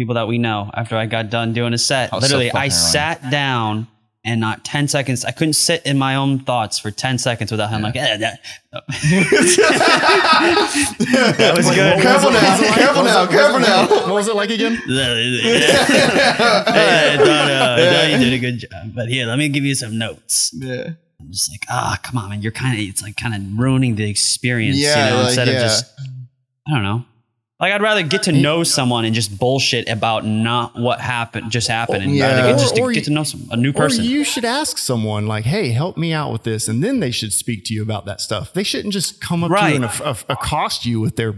people 0.00 0.14
that 0.14 0.26
we 0.26 0.38
know 0.38 0.70
after 0.72 0.96
I 0.96 1.04
got 1.04 1.28
done 1.28 1.52
doing 1.52 1.74
a 1.74 1.78
set. 1.78 2.08
Oh, 2.10 2.20
so 2.20 2.22
literally, 2.22 2.50
I 2.52 2.70
fucking 2.70 2.70
sat 2.70 3.30
down 3.30 3.86
and 4.24 4.40
not 4.40 4.64
ten 4.64 4.88
seconds. 4.88 5.26
I 5.26 5.30
couldn't 5.30 5.52
sit 5.52 5.84
in 5.84 5.98
my 5.98 6.16
own 6.16 6.38
thoughts 6.38 6.78
for 6.78 6.90
ten 6.90 7.18
seconds 7.18 7.50
without 7.50 7.68
him 7.68 7.82
like. 7.82 7.96
Eh, 7.96 8.16
that. 8.16 8.40
that 11.12 11.52
was 11.54 11.66
good. 11.66 12.00
Careful 12.00 12.30
now, 12.30 12.56
careful 12.74 13.02
now, 13.04 13.26
careful 13.26 13.60
now. 13.60 13.86
what 13.88 14.14
was 14.14 14.28
it 14.28 14.34
like 14.34 14.48
again? 14.48 14.76
hey, 14.86 15.66
I 17.12 17.16
thought, 17.18 17.50
uh, 17.50 17.76
I 17.78 17.92
thought 17.92 18.10
you 18.10 18.18
did 18.18 18.32
a 18.32 18.38
good 18.38 18.58
job, 18.58 18.94
but 18.94 19.10
here, 19.10 19.26
let 19.26 19.38
me 19.38 19.50
give 19.50 19.64
you 19.64 19.74
some 19.74 19.98
notes. 19.98 20.50
Yeah. 20.54 20.92
I'm 21.20 21.30
just 21.30 21.50
like, 21.52 21.66
ah, 21.68 21.98
come 22.02 22.16
on, 22.16 22.30
man. 22.30 22.40
You're 22.40 22.52
kind 22.52 22.72
of, 22.72 22.82
it's 22.82 23.02
like 23.02 23.16
kind 23.16 23.34
of 23.34 23.42
ruining 23.58 23.96
the 23.96 24.08
experience, 24.08 24.78
Yeah, 24.78 25.04
you 25.04 25.10
know, 25.10 25.16
like, 25.18 25.26
instead 25.26 25.48
yeah. 25.48 25.54
of 25.56 25.60
just, 25.60 25.84
I 26.66 26.72
don't 26.72 26.82
know. 26.82 27.04
Like, 27.60 27.72
I'd 27.74 27.82
rather 27.82 28.02
get 28.02 28.22
to 28.22 28.32
know 28.32 28.64
someone 28.64 29.04
and 29.04 29.14
just 29.14 29.38
bullshit 29.38 29.88
about 29.88 30.24
not 30.24 30.78
what 30.78 30.98
happened, 31.00 31.50
just 31.50 31.68
happened, 31.68 32.02
and 32.04 32.16
Yeah. 32.16 32.28
rather 32.36 32.52
get, 32.52 32.58
just 32.60 32.78
Or- 32.78 32.84
or 32.84 32.88
to 32.88 32.94
get 32.94 33.04
to 33.04 33.10
know 33.10 33.22
some, 33.24 33.46
a 33.50 33.56
new 33.56 33.72
person. 33.72 34.00
Or 34.02 34.08
you 34.08 34.24
should 34.24 34.46
ask 34.46 34.78
someone 34.78 35.26
like, 35.26 35.44
"Hey, 35.44 35.70
help 35.72 35.98
me 35.98 36.12
out 36.14 36.32
with 36.32 36.44
this," 36.44 36.68
and 36.68 36.82
then 36.82 37.00
they 37.00 37.10
should 37.10 37.32
speak 37.34 37.64
to 37.66 37.74
you 37.74 37.82
about 37.82 38.06
that 38.06 38.20
stuff. 38.22 38.52
They 38.54 38.62
shouldn't 38.62 38.94
just 38.94 39.20
come 39.20 39.44
up 39.44 39.50
to 39.50 39.68
you 39.68 39.74
and 39.76 39.84
aff- 39.84 40.00
aff- 40.00 40.24
accost 40.30 40.86
you 40.86 41.00
with 41.00 41.16
their, 41.16 41.34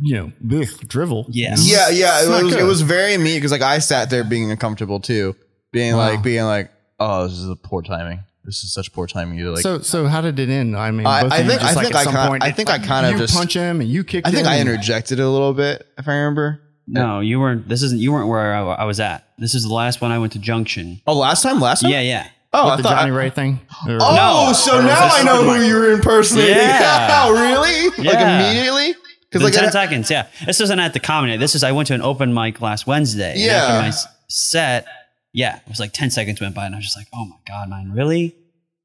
you 0.00 0.14
know, 0.14 0.32
blech, 0.46 0.86
drivel. 0.86 1.26
Yes. 1.30 1.68
Yeah, 1.68 1.88
yeah. 1.90 2.22
It 2.24 2.44
was, 2.44 2.54
it 2.54 2.62
was 2.64 2.80
very 2.82 3.18
me 3.18 3.36
because 3.36 3.50
like 3.50 3.62
I 3.62 3.78
sat 3.80 4.10
there 4.10 4.22
being 4.22 4.50
uncomfortable 4.52 5.00
too, 5.00 5.34
being 5.72 5.92
Wow. 5.96 6.08
like, 6.10 6.22
being 6.22 6.44
like, 6.44 6.70
oh, 7.00 7.26
this 7.26 7.36
is 7.36 7.48
a 7.48 7.56
poor 7.56 7.82
timing. 7.82 8.20
This 8.44 8.62
is 8.62 8.72
such 8.74 8.92
poor 8.92 9.06
timing. 9.06 9.38
You 9.38 9.50
like, 9.52 9.60
so, 9.62 9.80
so 9.80 10.06
how 10.06 10.20
did 10.20 10.38
it 10.38 10.50
end? 10.50 10.76
I 10.76 10.90
mean, 10.90 11.06
I- 11.06 11.20
I 11.20 11.42
think- 11.42 11.62
I 11.62 11.72
like 11.72 11.84
think 11.86 11.96
I 11.96 12.04
kinda- 12.04 12.28
point, 12.28 12.42
I 12.42 12.50
think 12.50 12.68
I 12.70 12.78
kinda 12.78 13.12
you 13.12 13.18
just- 13.18 13.34
punch 13.34 13.54
him 13.54 13.80
and 13.80 13.88
you 13.90 14.04
kick. 14.04 14.24
Him. 14.26 14.28
I 14.28 14.34
think 14.34 14.46
him 14.46 14.52
I 14.52 14.60
interjected 14.60 15.18
a 15.18 15.28
little 15.28 15.54
bit 15.54 15.86
if 15.96 16.06
I 16.08 16.12
remember. 16.12 16.60
No, 16.86 17.20
you 17.20 17.40
weren't. 17.40 17.66
This 17.68 17.82
isn't. 17.82 17.98
You 18.00 18.12
weren't 18.12 18.28
where 18.28 18.54
I, 18.54 18.60
I 18.60 18.84
was 18.84 19.00
at. 19.00 19.26
This 19.38 19.54
is 19.54 19.62
the 19.62 19.72
last 19.72 20.02
one 20.02 20.10
I 20.12 20.18
went 20.18 20.32
to 20.34 20.38
Junction. 20.38 21.00
Oh, 21.06 21.14
last 21.14 21.42
time, 21.42 21.58
last 21.58 21.80
time. 21.80 21.90
Yeah, 21.90 22.02
yeah. 22.02 22.26
Oh, 22.52 22.68
I 22.68 22.76
the 22.76 22.82
thought. 22.82 23.00
Johnny 23.00 23.10
Ray 23.10 23.30
thing. 23.30 23.60
Or- 23.88 23.96
oh, 24.00 24.46
No. 24.48 24.52
so 24.52 24.80
now 24.82 25.08
I 25.10 25.22
know 25.22 25.42
who 25.42 25.64
you 25.66 25.74
were 25.74 25.92
impersonating. 25.92 26.54
Yeah. 26.56 27.22
oh, 27.24 27.32
really? 27.40 27.88
Like 28.06 28.18
Yeah. 28.18 28.40
immediately? 28.50 28.94
Because 29.30 29.42
like 29.42 29.54
ten 29.54 29.64
I, 29.64 29.70
seconds. 29.70 30.10
Yeah. 30.10 30.26
This 30.44 30.60
isn't 30.60 30.78
at 30.78 30.92
the 30.92 31.00
comedy. 31.00 31.32
Night. 31.32 31.40
This 31.40 31.54
is 31.54 31.64
I 31.64 31.72
went 31.72 31.88
to 31.88 31.94
an 31.94 32.02
open 32.02 32.34
mic 32.34 32.60
last 32.60 32.86
Wednesday. 32.86 33.34
Yeah. 33.38 33.52
After 33.54 33.82
my 33.88 33.92
set, 34.28 34.86
yeah, 35.34 35.56
it 35.56 35.68
was 35.68 35.80
like 35.80 35.92
ten 35.92 36.10
seconds 36.10 36.40
went 36.40 36.54
by, 36.54 36.64
and 36.64 36.74
I 36.74 36.78
was 36.78 36.84
just 36.86 36.96
like, 36.96 37.08
oh 37.12 37.26
my 37.26 37.36
god, 37.46 37.68
man, 37.68 37.92
really? 37.92 38.34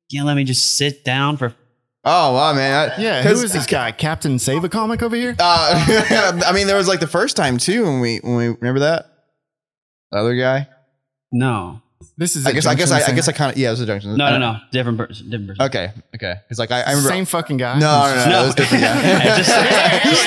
You 0.09 0.17
can't 0.19 0.25
let 0.27 0.35
me 0.35 0.43
just 0.43 0.75
sit 0.75 1.05
down 1.05 1.37
for 1.37 1.53
oh 2.03 2.33
wow, 2.33 2.53
man. 2.53 2.91
I, 2.91 3.01
yeah. 3.01 3.23
'cause- 3.23 3.39
Who 3.39 3.45
is 3.45 3.53
this 3.53 3.65
guy? 3.67 3.91
Captain 3.93 4.37
Save 4.39 4.63
a 4.63 4.69
Comic 4.69 5.01
over 5.03 5.15
here? 5.15 5.35
Uh, 5.39 6.41
I 6.45 6.51
mean, 6.53 6.67
there 6.67 6.75
was 6.77 6.87
like 6.89 6.99
the 6.99 7.07
first 7.07 7.37
time 7.37 7.57
too 7.57 7.83
when 7.83 7.99
we 8.01 8.17
when 8.23 8.35
we 8.35 8.47
remember 8.49 8.79
that 8.81 9.05
the 10.11 10.17
other 10.17 10.35
guy. 10.35 10.67
no, 11.31 11.81
This 12.17 12.37
is. 12.37 12.45
I 12.45 12.49
at 12.49 12.55
guess 12.55 12.65
I 12.65 12.75
guess 12.75 12.91
I, 12.91 13.01
I 13.11 13.11
guess 13.13 13.27
I 13.27 13.33
kind 13.33 13.51
of 13.51 13.57
yeah, 13.57 13.67
it 13.67 13.71
was 13.71 13.81
a 13.81 13.85
junction. 13.85 14.15
no, 14.15 14.29
no, 14.29 14.37
no, 14.37 14.57
different 14.71 14.97
person, 14.97 15.29
different 15.29 15.49
person. 15.49 15.63
Okay, 15.63 15.91
okay. 16.15 16.35
It's 16.49 16.57
like 16.57 16.71
I, 16.71 16.81
I 16.81 16.89
remember. 16.91 17.09
Same 17.09 17.25
fucking 17.25 17.57
guy. 17.57 17.77
no, 17.77 17.87
no, 18.03 18.15
no, 18.15 18.31
no, 18.31 18.43
it 18.43 18.45
was 18.45 18.55
different. 18.55 18.83
I 18.85 19.37
just- 19.37 19.49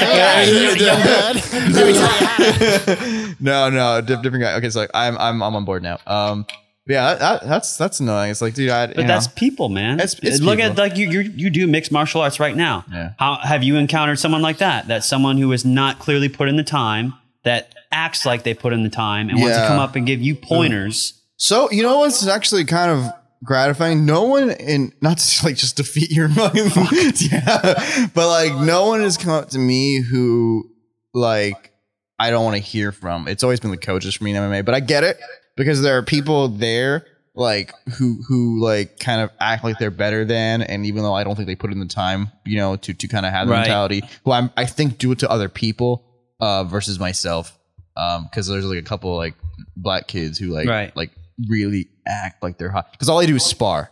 Yeah, 0.02 0.42
young 0.74 1.02
blood. 1.02 1.36
Let 1.72 1.86
me 1.86 1.92
tell 1.94 2.20
you 2.20 3.26
how. 3.28 3.34
no, 3.40 3.70
no, 3.70 4.00
different 4.02 4.42
guy. 4.42 4.54
Okay, 4.56 4.68
so 4.68 4.80
like, 4.80 4.90
I'm 4.92 5.16
I'm 5.16 5.42
I'm 5.42 5.54
on 5.56 5.64
board 5.64 5.82
now. 5.82 5.98
Um, 6.06 6.46
yeah, 6.86 7.14
that, 7.14 7.20
that, 7.20 7.48
that's 7.48 7.76
that's 7.78 8.00
annoying. 8.00 8.30
It's 8.32 8.42
like, 8.42 8.52
dude, 8.52 8.68
I. 8.68 8.88
But 8.88 9.06
that's 9.06 9.28
people, 9.28 9.70
man. 9.70 9.94
It's- 9.94 10.16
it's 10.22 10.40
Look 10.42 10.58
people. 10.58 10.72
at 10.72 10.76
like 10.78 10.98
you, 10.98 11.08
you 11.08 11.20
you 11.20 11.48
do 11.48 11.66
mixed 11.66 11.90
martial 11.90 12.20
arts 12.20 12.38
right 12.38 12.54
now. 12.56 12.84
Yeah. 12.92 13.12
How 13.18 13.36
have 13.36 13.62
you 13.62 13.76
encountered 13.76 14.18
someone 14.18 14.42
like 14.42 14.58
that? 14.58 14.88
That 14.88 15.04
someone 15.04 15.38
who 15.38 15.50
is 15.52 15.64
not 15.64 16.00
clearly 16.00 16.28
put 16.28 16.48
in 16.50 16.56
the 16.56 16.64
time, 16.64 17.14
that 17.44 17.74
acts 17.90 18.26
like 18.26 18.42
they 18.42 18.52
put 18.52 18.74
in 18.74 18.82
the 18.82 18.90
time, 18.90 19.30
and 19.30 19.40
wants 19.40 19.56
to 19.56 19.66
come 19.68 19.78
up 19.78 19.96
and 19.96 20.06
give 20.06 20.20
you 20.20 20.34
pointers. 20.34 21.14
So 21.42 21.68
you 21.72 21.82
know 21.82 21.98
what's 21.98 22.24
actually 22.24 22.64
kind 22.66 22.88
of 22.92 23.12
gratifying? 23.42 24.06
No 24.06 24.22
one 24.22 24.50
in 24.52 24.92
not 25.00 25.18
to 25.18 25.44
like 25.44 25.56
just 25.56 25.76
defeat 25.76 26.12
your 26.12 26.28
fucking 26.38 26.70
yeah, 27.16 28.06
but 28.14 28.28
like 28.28 28.54
no 28.64 28.86
one 28.86 29.00
has 29.00 29.16
come 29.16 29.32
up 29.32 29.48
to 29.50 29.58
me 29.58 30.00
who 30.00 30.70
like 31.12 31.72
I 32.16 32.30
don't 32.30 32.44
want 32.44 32.54
to 32.54 32.62
hear 32.62 32.92
from. 32.92 33.26
It's 33.26 33.42
always 33.42 33.58
been 33.58 33.72
the 33.72 33.76
coaches 33.76 34.14
for 34.14 34.22
me 34.22 34.30
in 34.30 34.36
MMA, 34.36 34.64
but 34.64 34.76
I 34.76 34.78
get 34.78 35.02
it 35.02 35.18
because 35.56 35.82
there 35.82 35.98
are 35.98 36.02
people 36.04 36.46
there 36.46 37.04
like 37.34 37.72
who 37.98 38.22
who 38.28 38.62
like 38.62 39.00
kind 39.00 39.20
of 39.20 39.30
act 39.40 39.64
like 39.64 39.80
they're 39.80 39.90
better 39.90 40.24
than, 40.24 40.62
and 40.62 40.86
even 40.86 41.02
though 41.02 41.14
I 41.14 41.24
don't 41.24 41.34
think 41.34 41.48
they 41.48 41.56
put 41.56 41.72
in 41.72 41.80
the 41.80 41.86
time, 41.86 42.30
you 42.46 42.56
know, 42.56 42.76
to 42.76 42.94
to 42.94 43.08
kind 43.08 43.26
of 43.26 43.32
have 43.32 43.48
the 43.48 43.52
Right. 43.52 43.62
mentality, 43.62 44.04
who 44.24 44.30
I'm 44.30 44.50
I 44.56 44.66
think 44.66 44.96
do 44.96 45.10
it 45.10 45.18
to 45.18 45.28
other 45.28 45.48
people 45.48 46.04
uh, 46.38 46.62
versus 46.62 47.00
myself, 47.00 47.58
Um 47.96 48.28
because 48.30 48.46
there's 48.46 48.64
like 48.64 48.78
a 48.78 48.82
couple 48.82 49.16
like 49.16 49.34
black 49.76 50.06
kids 50.06 50.38
who 50.38 50.46
like 50.54 50.68
Right. 50.68 50.96
like 50.96 51.10
really 51.48 51.88
act 52.06 52.42
like 52.42 52.58
they're 52.58 52.70
hot 52.70 52.92
because 52.92 53.08
all 53.08 53.18
they 53.18 53.26
do 53.26 53.36
is 53.36 53.44
spar. 53.44 53.90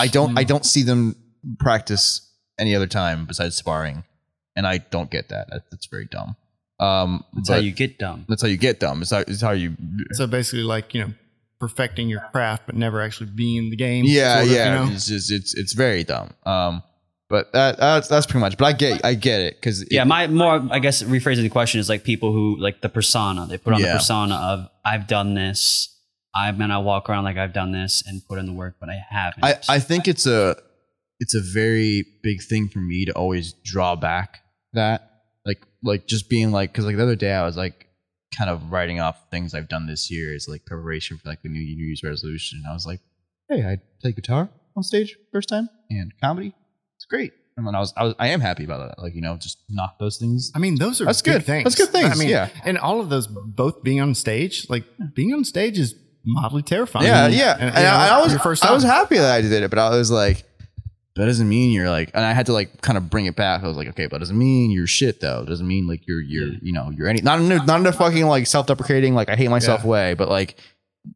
I 0.00 0.08
don't 0.08 0.38
I 0.38 0.44
don't 0.44 0.64
see 0.64 0.82
them 0.82 1.16
practice 1.58 2.28
any 2.58 2.74
other 2.74 2.86
time 2.86 3.24
besides 3.26 3.56
sparring, 3.56 4.04
and 4.56 4.66
I 4.66 4.78
don't 4.78 5.10
get 5.10 5.28
that. 5.30 5.48
That- 5.50 5.70
That's 5.70 5.86
very 5.86 6.06
dumb. 6.06 6.36
Um, 6.80 7.24
That's 7.34 7.48
but 7.48 7.54
how 7.54 7.60
you 7.60 7.70
get 7.72 7.98
dumb. 7.98 8.24
that's 8.28 8.42
how 8.42 8.48
you 8.48 8.56
get 8.56 8.80
dumb. 8.80 9.02
It's 9.02 9.12
how, 9.12 9.20
it's 9.20 9.40
how 9.40 9.52
you. 9.52 9.76
So 10.12 10.26
basically, 10.26 10.64
like 10.64 10.94
you 10.94 11.02
know, 11.02 11.12
perfecting 11.60 12.08
your 12.08 12.20
craft, 12.32 12.64
but 12.66 12.74
never 12.74 13.00
actually 13.00 13.30
being 13.30 13.56
in 13.56 13.70
the 13.70 13.76
game. 13.76 14.04
Yeah, 14.04 14.36
sort 14.38 14.46
of, 14.46 14.52
yeah. 14.52 14.80
You 14.82 14.86
know? 14.88 14.92
It's 14.94 15.06
just 15.06 15.30
it's 15.30 15.54
it's 15.54 15.74
very 15.74 16.02
dumb. 16.02 16.30
Um, 16.44 16.82
but 17.28 17.52
that 17.52 17.78
that's 17.78 18.08
that's 18.08 18.26
pretty 18.26 18.40
much. 18.40 18.56
But 18.58 18.64
I 18.64 18.72
get 18.72 19.04
I 19.04 19.14
get 19.14 19.42
it 19.42 19.54
because 19.60 19.84
Yeah, 19.92 20.02
my 20.04 20.26
more 20.26 20.60
I 20.72 20.80
guess 20.80 21.02
rephrasing 21.04 21.42
the 21.42 21.48
question 21.50 21.78
is 21.78 21.88
like 21.88 22.02
people 22.02 22.32
who 22.32 22.56
like 22.58 22.80
the 22.80 22.88
persona. 22.88 23.46
They 23.46 23.58
put 23.58 23.74
on 23.74 23.80
Yeah. 23.80 23.92
the 23.92 23.98
persona 23.98 24.34
of 24.34 24.68
I've 24.84 25.06
done 25.06 25.34
this. 25.34 25.88
I'm 26.34 26.58
gonna 26.58 26.80
walk 26.80 27.08
around 27.08 27.24
like 27.24 27.36
I've 27.36 27.52
done 27.52 27.72
this 27.72 28.02
and 28.06 28.22
put 28.26 28.38
in 28.38 28.46
the 28.46 28.52
work, 28.52 28.76
but 28.80 28.88
I 28.88 29.00
haven't. 29.08 29.44
I, 29.44 29.58
I 29.68 29.78
think 29.78 30.08
it's 30.08 30.26
a 30.26 30.56
it's 31.20 31.34
a 31.34 31.40
very 31.40 32.04
big 32.22 32.42
thing 32.42 32.68
for 32.68 32.80
me 32.80 33.04
to 33.04 33.12
always 33.12 33.52
draw 33.64 33.94
back 33.96 34.40
that 34.72 35.22
like 35.44 35.62
like 35.82 36.06
just 36.06 36.28
being 36.28 36.50
like 36.50 36.72
because 36.72 36.84
like 36.84 36.96
the 36.96 37.02
other 37.02 37.16
day 37.16 37.32
I 37.32 37.44
was 37.44 37.56
like 37.56 37.86
kind 38.36 38.50
of 38.50 38.72
writing 38.72 38.98
off 38.98 39.30
things 39.30 39.54
I've 39.54 39.68
done 39.68 39.86
this 39.86 40.10
year 40.10 40.34
as 40.34 40.48
like 40.48 40.64
preparation 40.64 41.18
for 41.18 41.28
like 41.28 41.42
the 41.42 41.48
new 41.48 41.60
New 41.60 41.86
Year's 41.86 42.02
resolution. 42.02 42.60
And 42.62 42.70
I 42.70 42.72
was 42.72 42.86
like, 42.86 43.00
hey, 43.48 43.62
I 43.62 43.78
play 44.00 44.12
guitar 44.12 44.48
on 44.76 44.82
stage 44.82 45.16
first 45.32 45.48
time 45.48 45.68
and 45.90 46.12
comedy. 46.20 46.54
It's 46.96 47.04
great. 47.04 47.32
And 47.56 47.66
then 47.66 47.74
I 47.74 47.80
was 47.80 47.92
I 47.96 48.04
was 48.04 48.14
I 48.18 48.28
am 48.28 48.40
happy 48.40 48.64
about 48.64 48.88
that. 48.88 49.02
Like 49.02 49.14
you 49.14 49.20
know, 49.20 49.36
just 49.36 49.58
knock 49.68 49.98
those 49.98 50.16
things. 50.16 50.50
I 50.54 50.58
mean, 50.58 50.76
those 50.76 51.02
are 51.02 51.04
That's 51.04 51.20
good. 51.20 51.44
things. 51.44 51.64
That's 51.64 51.74
good 51.76 51.90
things, 51.90 52.10
I 52.10 52.14
mean, 52.14 52.30
yeah. 52.30 52.48
and 52.64 52.78
all 52.78 53.00
of 53.00 53.10
those, 53.10 53.26
both 53.26 53.82
being 53.82 54.00
on 54.00 54.14
stage, 54.14 54.68
like 54.70 54.84
being 55.14 55.34
on 55.34 55.44
stage 55.44 55.78
is 55.78 55.94
mildly 56.24 56.62
terrifying. 56.62 57.06
Yeah, 57.06 57.26
yeah. 57.28 57.52
And, 57.54 57.62
And, 57.62 57.76
you 57.76 57.82
know, 57.82 57.88
I, 57.90 58.08
I 58.18 58.22
was 58.22 58.32
your 58.32 58.40
first 58.40 58.64
I 58.64 58.72
was 58.72 58.82
happy 58.82 59.18
that 59.18 59.32
I 59.32 59.40
did 59.42 59.52
it, 59.62 59.70
but 59.70 59.78
I 59.78 59.90
was 59.90 60.10
like, 60.10 60.44
that 61.16 61.26
doesn't 61.26 61.48
mean 61.48 61.72
you're 61.72 61.90
like, 61.90 62.10
and 62.14 62.24
I 62.24 62.32
had 62.32 62.46
to 62.46 62.52
like 62.52 62.80
kind 62.80 62.96
of 62.96 63.10
bring 63.10 63.26
it 63.26 63.36
back. 63.36 63.62
I 63.62 63.68
was 63.68 63.76
like, 63.76 63.88
okay, 63.88 64.06
but 64.06 64.16
it 64.16 64.18
doesn't 64.20 64.38
mean 64.38 64.70
you're 64.70 64.86
shit 64.86 65.20
though. 65.20 65.42
It 65.42 65.46
doesn't 65.46 65.66
mean 65.66 65.86
like 65.86 66.06
you're 66.06 66.20
you're 66.22 66.54
you 66.62 66.72
know 66.72 66.90
you're 66.96 67.06
any 67.08 67.20
not 67.20 67.38
in 67.40 67.52
a, 67.52 67.64
not 67.66 67.80
in 67.80 67.86
a 67.86 67.92
fucking 67.92 68.24
like 68.26 68.46
self 68.46 68.66
deprecating 68.66 69.14
like 69.14 69.28
I 69.28 69.36
hate 69.36 69.48
myself 69.48 69.82
Yeah. 69.82 69.88
way, 69.90 70.14
but 70.14 70.28
like 70.28 70.56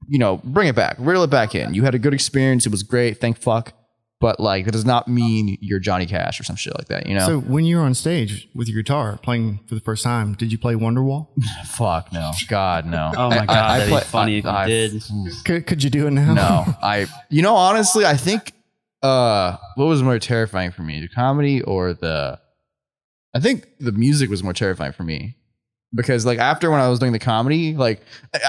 you 0.09 0.19
know 0.19 0.39
bring 0.45 0.69
it 0.69 0.75
back, 0.75 0.97
reel 0.99 1.23
it 1.23 1.31
back 1.31 1.55
in. 1.55 1.73
You 1.73 1.83
had 1.85 1.95
a 1.95 1.99
good 1.99 2.13
experience. 2.13 2.67
It 2.67 2.73
was 2.73 2.83
great. 2.83 3.21
Thank 3.21 3.39
fuck. 3.39 3.73
But 4.19 4.41
like 4.41 4.65
that 4.65 4.73
does 4.73 4.87
not 4.87 5.09
mean 5.09 5.59
you're 5.61 5.79
Johnny 5.79 6.07
Cash 6.07 6.41
or 6.41 6.43
some 6.45 6.57
shit 6.57 6.75
like 6.79 6.89
that. 6.89 7.07
You 7.07 7.15
know? 7.17 7.27
So 7.27 7.39
when 7.41 7.67
you 7.67 7.77
were 7.77 7.83
on 7.83 7.93
stage 7.95 8.49
with 8.55 8.67
your 8.67 8.83
guitar 8.83 9.19
playing 9.23 9.61
for 9.69 9.75
the 9.75 9.81
first 9.83 10.03
time, 10.03 10.33
did 10.33 10.51
you 10.51 10.57
play 10.59 10.75
Wonderwall? 10.75 11.29
fuck 11.67 12.11
no, 12.15 12.33
God 12.49 12.87
no. 12.87 13.13
Oh 13.17 13.29
my 13.29 13.45
God, 13.45 13.51
I- 13.51 13.75
I 13.75 13.79
that'd 13.79 13.87
be 13.89 13.93
play- 13.93 14.05
funny 14.05 14.39
if 14.39 14.45
you 14.45 14.51
I- 14.51 14.67
did. 14.67 15.03
Could, 15.45 15.67
could 15.67 15.83
you 15.85 15.91
do 15.91 16.07
it 16.07 16.13
now? 16.13 16.33
no 16.33 16.75
i 16.83 17.07
you 17.31 17.43
know 17.43 17.55
honestly 17.55 18.05
i 18.07 18.17
think 18.17 18.53
uh 19.03 19.57
what 19.75 19.85
was 19.85 20.03
more 20.03 20.19
terrifying 20.19 20.71
for 20.71 20.83
me 20.83 21.01
the 21.01 21.09
comedy 21.09 21.61
or 21.63 21.93
the 21.93 22.41
i 23.35 23.41
think 23.41 23.67
the 23.79 23.93
music 23.93 24.31
was 24.31 24.43
more 24.43 24.55
terrifying 24.55 24.93
for 24.93 25.03
me 25.03 25.37
because 25.97 26.25
like 26.25 26.39
after 26.39 26.71
when 26.71 26.79
i 26.81 26.89
was 26.89 26.99
doing 27.01 27.13
the 27.13 27.19
comedy 27.19 27.75
like 27.75 28.01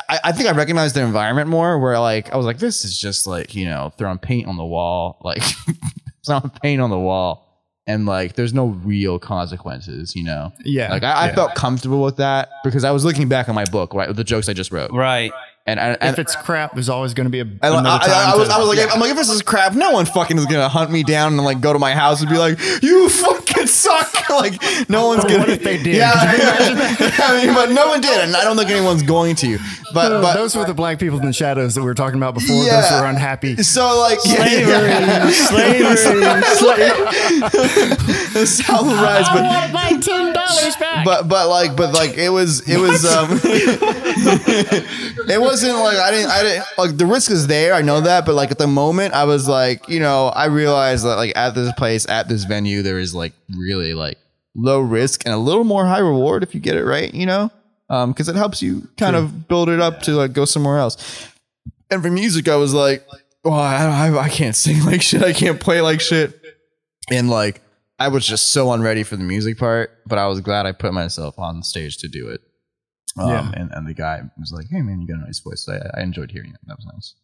i, 0.09 0.19
I 0.25 0.31
think 0.31 0.47
i 0.47 0.51
recognized 0.51 0.95
the 0.95 1.01
environment 1.01 1.49
more 1.49 1.79
where 1.79 1.99
like 1.99 2.31
i 2.33 2.37
was 2.37 2.45
like 2.45 2.59
this 2.59 2.85
is 2.85 2.99
just 2.99 3.25
like 3.25 3.55
you 3.55 3.65
know 3.65 3.91
throwing 3.97 4.19
paint 4.19 4.47
on 4.47 4.57
the 4.57 4.65
wall 4.65 5.17
like 5.23 5.41
throwing 6.25 6.51
paint 6.61 6.81
on 6.81 6.89
the 6.89 6.99
wall 6.99 7.45
and 7.87 8.05
like 8.05 8.35
there's 8.35 8.53
no 8.53 8.67
real 8.67 9.17
consequences 9.17 10.15
you 10.15 10.23
know 10.23 10.51
Yeah. 10.65 10.91
like 10.91 11.03
i, 11.03 11.11
I 11.13 11.25
yeah. 11.27 11.35
felt 11.35 11.55
comfortable 11.55 12.03
with 12.03 12.17
that 12.17 12.49
because 12.63 12.83
i 12.83 12.91
was 12.91 13.05
looking 13.05 13.27
back 13.29 13.47
on 13.49 13.55
my 13.55 13.65
book 13.65 13.93
right 13.93 14.13
the 14.13 14.23
jokes 14.23 14.49
i 14.49 14.53
just 14.53 14.71
wrote 14.71 14.91
Right. 14.91 15.31
and, 15.65 15.79
and, 15.79 15.97
and 16.01 16.13
if 16.13 16.19
it's 16.19 16.35
crap, 16.35 16.73
there's 16.73 16.87
always 16.89 17.13
going 17.13 17.25
to 17.25 17.29
be 17.29 17.39
a, 17.41 17.43
I, 17.61 17.77
another 17.77 18.05
time. 18.05 18.09
I, 18.11 18.31
I 18.33 18.35
was, 18.37 18.47
to- 18.47 18.53
I 18.53 18.57
was 18.57 18.67
like, 18.69 18.77
yeah. 18.77 18.87
I'm 18.89 19.01
like, 19.01 19.11
if 19.11 19.17
this 19.17 19.29
is 19.29 19.41
crap, 19.41 19.73
no 19.73 19.91
one 19.91 20.05
fucking 20.05 20.37
is 20.37 20.45
gonna 20.45 20.69
hunt 20.69 20.91
me 20.91 21.03
down 21.03 21.33
and 21.33 21.43
like 21.43 21.59
go 21.59 21.73
to 21.73 21.79
my 21.79 21.93
house 21.93 22.21
and 22.21 22.29
be 22.29 22.37
like, 22.37 22.57
you 22.81 23.09
fucking 23.67 24.07
suck. 24.13 24.29
like, 24.29 24.89
no 24.89 25.07
one's 25.07 25.21
But 25.23 25.29
gonna. 25.29 25.39
what 25.39 25.49
if 25.49 25.63
they 25.63 25.77
did? 25.81 25.95
Yeah, 25.95 26.11
I 26.13 27.43
mean, 27.45 27.53
but 27.53 27.71
no 27.71 27.87
one 27.87 28.01
did, 28.01 28.19
and 28.21 28.35
I 28.35 28.43
don't 28.43 28.57
think 28.57 28.69
anyone's 28.69 29.03
going 29.03 29.35
to. 29.37 29.57
But, 29.93 30.11
Uh, 30.11 30.21
but 30.21 30.33
those 30.33 30.55
were 30.55 30.65
the 30.65 30.73
black 30.73 30.99
people 30.99 31.17
in 31.19 31.25
the 31.25 31.33
shadows 31.33 31.75
that 31.75 31.81
we 31.81 31.87
were 31.87 31.93
talking 31.93 32.17
about 32.17 32.33
before. 32.33 32.63
Yeah. 32.63 32.81
Those 32.81 33.01
were 33.01 33.07
unhappy. 33.07 33.55
so 33.63 33.99
like 33.99 34.19
Slavery, 34.37 35.31
slavery, 35.33 35.95
slavery. 35.95 36.89
the 38.33 38.45
South 38.45 38.85
will 38.85 38.95
rise, 38.95 39.25
but 39.29 39.43
want 39.43 39.73
my 39.73 39.97
ten 39.99 40.33
dollars 40.33 40.46
back. 40.79 41.05
but 41.05 41.27
but 41.27 41.47
like 41.49 41.75
but 41.75 41.93
like 41.93 42.17
it 42.17 42.29
was 42.29 42.67
it 42.67 42.77
was 42.77 43.05
um 43.05 43.29
it 45.29 45.39
wasn't 45.41 45.77
like 45.77 45.97
I 45.97 46.11
didn't 46.11 46.31
I 46.31 46.43
didn't 46.43 46.65
like 46.77 46.97
the 46.97 47.05
risk 47.05 47.31
is 47.31 47.47
there 47.47 47.73
I 47.73 47.81
know 47.81 48.01
that 48.01 48.25
but 48.25 48.35
like 48.35 48.51
at 48.51 48.57
the 48.57 48.67
moment 48.67 49.13
I 49.13 49.25
was 49.25 49.47
like 49.47 49.87
you 49.89 49.99
know 49.99 50.27
I 50.27 50.45
realized 50.45 51.05
that 51.05 51.15
like 51.15 51.35
at 51.35 51.55
this 51.55 51.71
place 51.73 52.07
at 52.07 52.27
this 52.27 52.43
venue 52.45 52.81
there 52.81 52.99
is 52.99 53.13
like 53.15 53.33
really 53.57 53.93
like 53.93 54.17
low 54.55 54.79
risk 54.79 55.25
and 55.25 55.33
a 55.33 55.37
little 55.37 55.63
more 55.63 55.85
high 55.85 55.99
reward 55.99 56.43
if 56.43 56.53
you 56.55 56.59
get 56.61 56.75
it 56.75 56.83
right 56.85 57.13
you 57.13 57.25
know? 57.25 57.51
Um 57.89 58.11
because 58.11 58.27
it 58.27 58.35
helps 58.35 58.61
you 58.61 58.87
kind 58.97 59.15
of 59.15 59.47
build 59.47 59.69
it 59.69 59.79
up 59.79 60.01
to 60.03 60.11
like 60.11 60.33
go 60.33 60.45
somewhere 60.45 60.77
else. 60.79 60.97
And 61.89 62.01
for 62.01 62.09
music 62.11 62.47
I 62.47 62.55
was 62.55 62.73
like 62.73 63.05
oh 63.45 63.51
I, 63.53 64.07
I 64.07 64.17
I 64.25 64.29
can't 64.29 64.55
sing 64.55 64.83
like 64.85 65.01
shit. 65.01 65.23
I 65.23 65.33
can't 65.33 65.59
play 65.59 65.81
like 65.81 66.01
shit. 66.01 66.33
And 67.09 67.29
like 67.29 67.61
I 67.99 68.09
was 68.09 68.25
just 68.25 68.47
so 68.47 68.71
unready 68.71 69.03
for 69.03 69.15
the 69.15 69.23
music 69.23 69.57
part, 69.57 69.91
but 70.05 70.17
I 70.19 70.27
was 70.27 70.39
glad 70.41 70.65
I 70.65 70.71
put 70.71 70.93
myself 70.93 71.37
on 71.39 71.63
stage 71.63 71.97
to 71.97 72.07
do 72.07 72.27
it. 72.29 72.41
Um, 73.17 73.29
Yeah. 73.29 73.51
and, 73.55 73.71
and 73.73 73.87
the 73.87 73.93
guy 73.95 74.21
was 74.39 74.51
like, 74.51 74.67
"Hey 74.69 74.81
man, 74.81 75.01
you 75.01 75.07
got 75.07 75.17
a 75.17 75.25
nice 75.25 75.39
voice." 75.39 75.61
So 75.65 75.73
I, 75.73 75.99
I 75.99 76.03
enjoyed 76.03 76.31
hearing 76.31 76.51
it. 76.51 76.59
That 76.67 76.77
was 76.77 76.85
nice. 76.85 77.15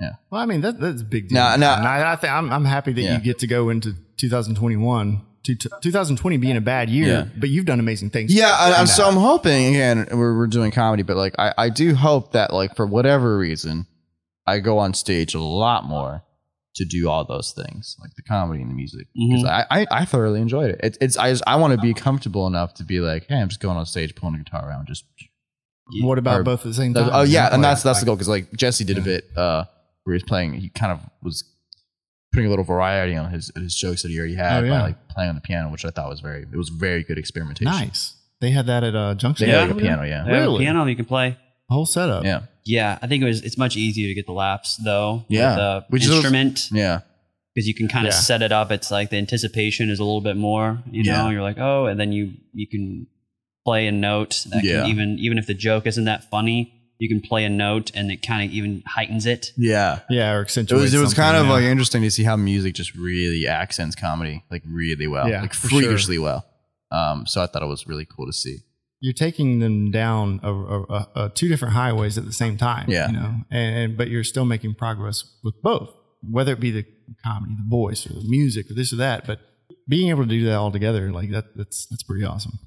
Yeah. 0.00 0.10
Well, 0.30 0.42
I 0.42 0.46
mean, 0.46 0.60
that, 0.60 0.78
that's 0.80 1.00
a 1.00 1.04
big 1.04 1.28
deal. 1.28 1.36
No, 1.36 1.56
no. 1.56 1.72
And 1.72 1.86
I, 1.86 2.12
I 2.12 2.16
think 2.16 2.32
I'm, 2.32 2.52
I'm 2.52 2.64
happy 2.64 2.92
that 2.92 3.00
Yeah. 3.00 3.16
you 3.16 3.22
get 3.22 3.38
to 3.38 3.46
go 3.46 3.70
into 3.70 3.94
2021. 4.18 5.22
2020 5.46 6.36
being 6.38 6.56
a 6.56 6.60
bad 6.60 6.88
year, 6.88 7.06
Yeah. 7.06 7.26
but 7.38 7.50
you've 7.50 7.66
done 7.66 7.78
amazing 7.78 8.08
things. 8.10 8.34
Yeah, 8.34 8.48
I, 8.58 8.72
I'm, 8.74 8.86
so. 8.86 9.06
I'm 9.06 9.16
hoping 9.16 9.66
again. 9.74 10.06
We're, 10.10 10.36
we're 10.36 10.46
doing 10.46 10.70
comedy, 10.70 11.02
but 11.02 11.16
like 11.16 11.34
I, 11.38 11.52
I 11.58 11.68
do 11.68 11.94
hope 11.94 12.32
that 12.32 12.52
like 12.52 12.74
for 12.76 12.86
whatever 12.86 13.36
reason, 13.36 13.86
I 14.46 14.58
go 14.60 14.78
on 14.78 14.94
stage 14.94 15.34
a 15.34 15.40
lot 15.40 15.84
more 15.84 16.22
to 16.76 16.84
do 16.84 17.08
all 17.08 17.24
those 17.24 17.52
things, 17.52 17.96
like 18.00 18.10
the 18.16 18.22
comedy 18.22 18.60
and 18.62 18.70
the 18.70 18.74
music, 18.74 19.06
because 19.14 19.44
I, 19.44 19.64
I 19.70 19.86
I 19.90 20.04
thoroughly 20.04 20.40
enjoyed 20.40 20.70
it. 20.70 20.80
it 20.82 20.98
it's 21.00 21.16
I 21.16 21.30
just 21.30 21.42
I 21.46 21.56
want 21.56 21.72
to 21.74 21.78
be 21.80 21.94
comfortable 21.94 22.46
enough 22.46 22.74
to 22.74 22.84
be 22.84 23.00
like, 23.00 23.26
hey, 23.28 23.36
I'm 23.40 23.48
just 23.48 23.60
going 23.60 23.76
on 23.76 23.86
stage, 23.86 24.14
pulling 24.14 24.34
a 24.34 24.38
guitar 24.38 24.68
around, 24.68 24.86
just 24.88 25.04
What 26.02 26.18
about 26.18 26.40
Or- 26.40 26.44
both 26.44 26.60
at 26.60 26.66
the 26.66 26.74
same 26.74 26.94
time? 26.94 27.10
oh 27.12 27.22
yeah, 27.22 27.52
and 27.54 27.62
that's 27.62 27.82
that's 27.82 28.00
the 28.00 28.06
goal 28.06 28.16
because 28.16 28.28
like 28.28 28.50
Jessi 28.52 28.84
did 28.86 28.98
a 28.98 29.02
bit 29.02 29.24
uh 29.36 29.64
where 30.04 30.14
he 30.14 30.16
was 30.16 30.22
playing. 30.24 30.54
He 30.54 30.68
kind 30.68 30.92
of 30.92 31.00
was 31.22 31.44
putting 32.32 32.46
a 32.46 32.50
little 32.50 32.64
variety 32.64 33.14
on 33.16 33.30
his 33.30 33.52
his 33.54 33.74
jokes 33.76 34.02
that 34.02 34.10
he 34.10 34.18
already 34.18 34.34
had 34.34 34.64
Oh, 34.64 34.66
yeah. 34.66 34.72
by 34.78 34.82
like 34.82 35.08
playing 35.08 35.28
on 35.30 35.34
the 35.36 35.40
piano, 35.40 35.70
which 35.70 35.84
I 35.84 35.90
thought 35.90 36.08
was 36.08 36.20
very 36.20 36.42
it 36.42 36.56
was 36.56 36.68
very 36.70 37.04
good 37.04 37.18
experimentation. 37.18 37.70
nice. 37.70 38.16
They 38.40 38.50
had 38.50 38.66
that 38.66 38.82
at 38.84 38.94
uh, 38.96 39.14
Junction. 39.14 39.46
They 39.46 39.52
Yeah. 39.52 39.60
had 39.60 39.68
like 39.70 39.78
a 39.78 39.80
piano, 39.80 40.02
yeah, 40.02 40.26
Yeah, 40.26 40.32
Really? 40.40 40.64
piano 40.64 40.84
you 40.86 40.96
can 40.96 41.04
play. 41.04 41.38
Whole 41.68 41.86
setup. 41.86 42.24
yeah, 42.24 42.42
Yeah, 42.64 42.98
I 43.02 43.06
think 43.06 43.22
it 43.22 43.26
was. 43.26 43.42
It's 43.42 43.56
much 43.58 43.76
easier 43.76 44.06
to 44.08 44.14
get 44.14 44.26
the 44.26 44.32
laughs 44.32 44.76
though. 44.76 45.24
Yeah. 45.28 45.50
with 45.50 45.56
the 45.56 45.84
Which 45.90 46.04
is- 46.04 46.10
instrument 46.10 46.68
yeah, 46.72 47.00
because 47.54 47.66
you 47.66 47.74
can 47.74 47.88
kind 47.88 48.06
of 48.06 48.12
Yeah. 48.12 48.18
set 48.20 48.42
it 48.42 48.52
up. 48.52 48.70
It's 48.70 48.90
like 48.90 49.10
the 49.10 49.16
anticipation 49.16 49.88
is 49.90 49.98
a 49.98 50.04
little 50.04 50.20
bit 50.20 50.36
more. 50.36 50.82
You 50.90 51.04
know, 51.04 51.26
Yeah. 51.26 51.30
you're 51.30 51.42
like, 51.42 51.58
oh, 51.58 51.86
and 51.86 51.98
then 51.98 52.12
you 52.12 52.34
you 52.52 52.66
can 52.68 53.06
play 53.64 53.86
a 53.86 53.92
note 53.92 54.44
that 54.50 54.62
Yeah. 54.62 54.82
can 54.82 54.90
even 54.90 55.16
even 55.18 55.38
if 55.38 55.46
the 55.46 55.54
joke 55.54 55.86
isn't 55.86 56.04
that 56.04 56.30
funny, 56.30 56.72
you 56.98 57.08
can 57.08 57.20
play 57.20 57.44
a 57.44 57.48
note 57.50 57.90
and 57.94 58.10
it 58.12 58.20
kind 58.22 58.48
of 58.48 58.54
even 58.54 58.82
heightens 58.86 59.24
it. 59.26 59.52
yeah. 59.56 60.00
Yeah, 60.10 60.32
or 60.32 60.42
accentuates 60.42 60.46
It 60.46 60.74
accentuate. 60.74 60.80
was 60.82 60.94
it 60.94 60.98
was 61.00 61.14
kind 61.14 61.36
of 61.36 61.40
something, 61.46 61.52
like 61.64 61.64
interesting 61.64 62.02
to 62.02 62.10
see 62.10 62.24
how 62.24 62.36
music 62.36 62.74
just 62.74 62.94
really 62.94 63.46
accents 63.46 63.96
comedy 63.96 64.44
like 64.50 64.62
really 64.66 65.06
well, 65.06 65.28
Yeah, 65.28 65.40
like 65.40 65.54
for 65.54 65.68
sure. 65.68 65.80
freakishly 65.80 66.18
well. 66.18 66.44
Um, 66.92 67.26
so 67.26 67.42
I 67.42 67.46
thought 67.46 67.62
it 67.62 67.66
was 67.68 67.86
really 67.88 68.04
cool 68.04 68.26
to 68.26 68.32
see. 68.32 68.58
You're 69.04 69.12
taking 69.12 69.58
them 69.58 69.90
down 69.90 70.40
a, 70.42 70.50
a, 70.50 71.08
a, 71.14 71.28
two 71.34 71.46
different 71.46 71.74
highways 71.74 72.16
at 72.16 72.24
the 72.24 72.32
same 72.32 72.56
time. 72.56 72.88
Yeah. 72.88 73.08
you 73.08 73.12
know, 73.12 73.34
and, 73.50 73.76
and 73.76 73.96
but 73.98 74.08
you're 74.08 74.24
still 74.24 74.46
making 74.46 74.76
progress 74.76 75.24
with 75.44 75.60
both, 75.62 75.90
whether 76.22 76.54
it 76.54 76.60
be 76.60 76.70
the 76.70 76.86
comedy, 77.22 77.52
the 77.54 77.68
voice, 77.68 78.06
or 78.06 78.14
the 78.14 78.24
music, 78.26 78.70
or 78.70 78.74
this 78.74 78.94
or 78.94 78.96
that. 78.96 79.26
But 79.26 79.40
being 79.86 80.08
able 80.08 80.22
to 80.22 80.28
do 80.30 80.46
that 80.46 80.54
all 80.54 80.72
together, 80.72 81.12
like 81.12 81.30
that, 81.32 81.54
that's 81.54 81.84
that's 81.90 82.02
pretty 82.02 82.24
awesome. 82.24 82.58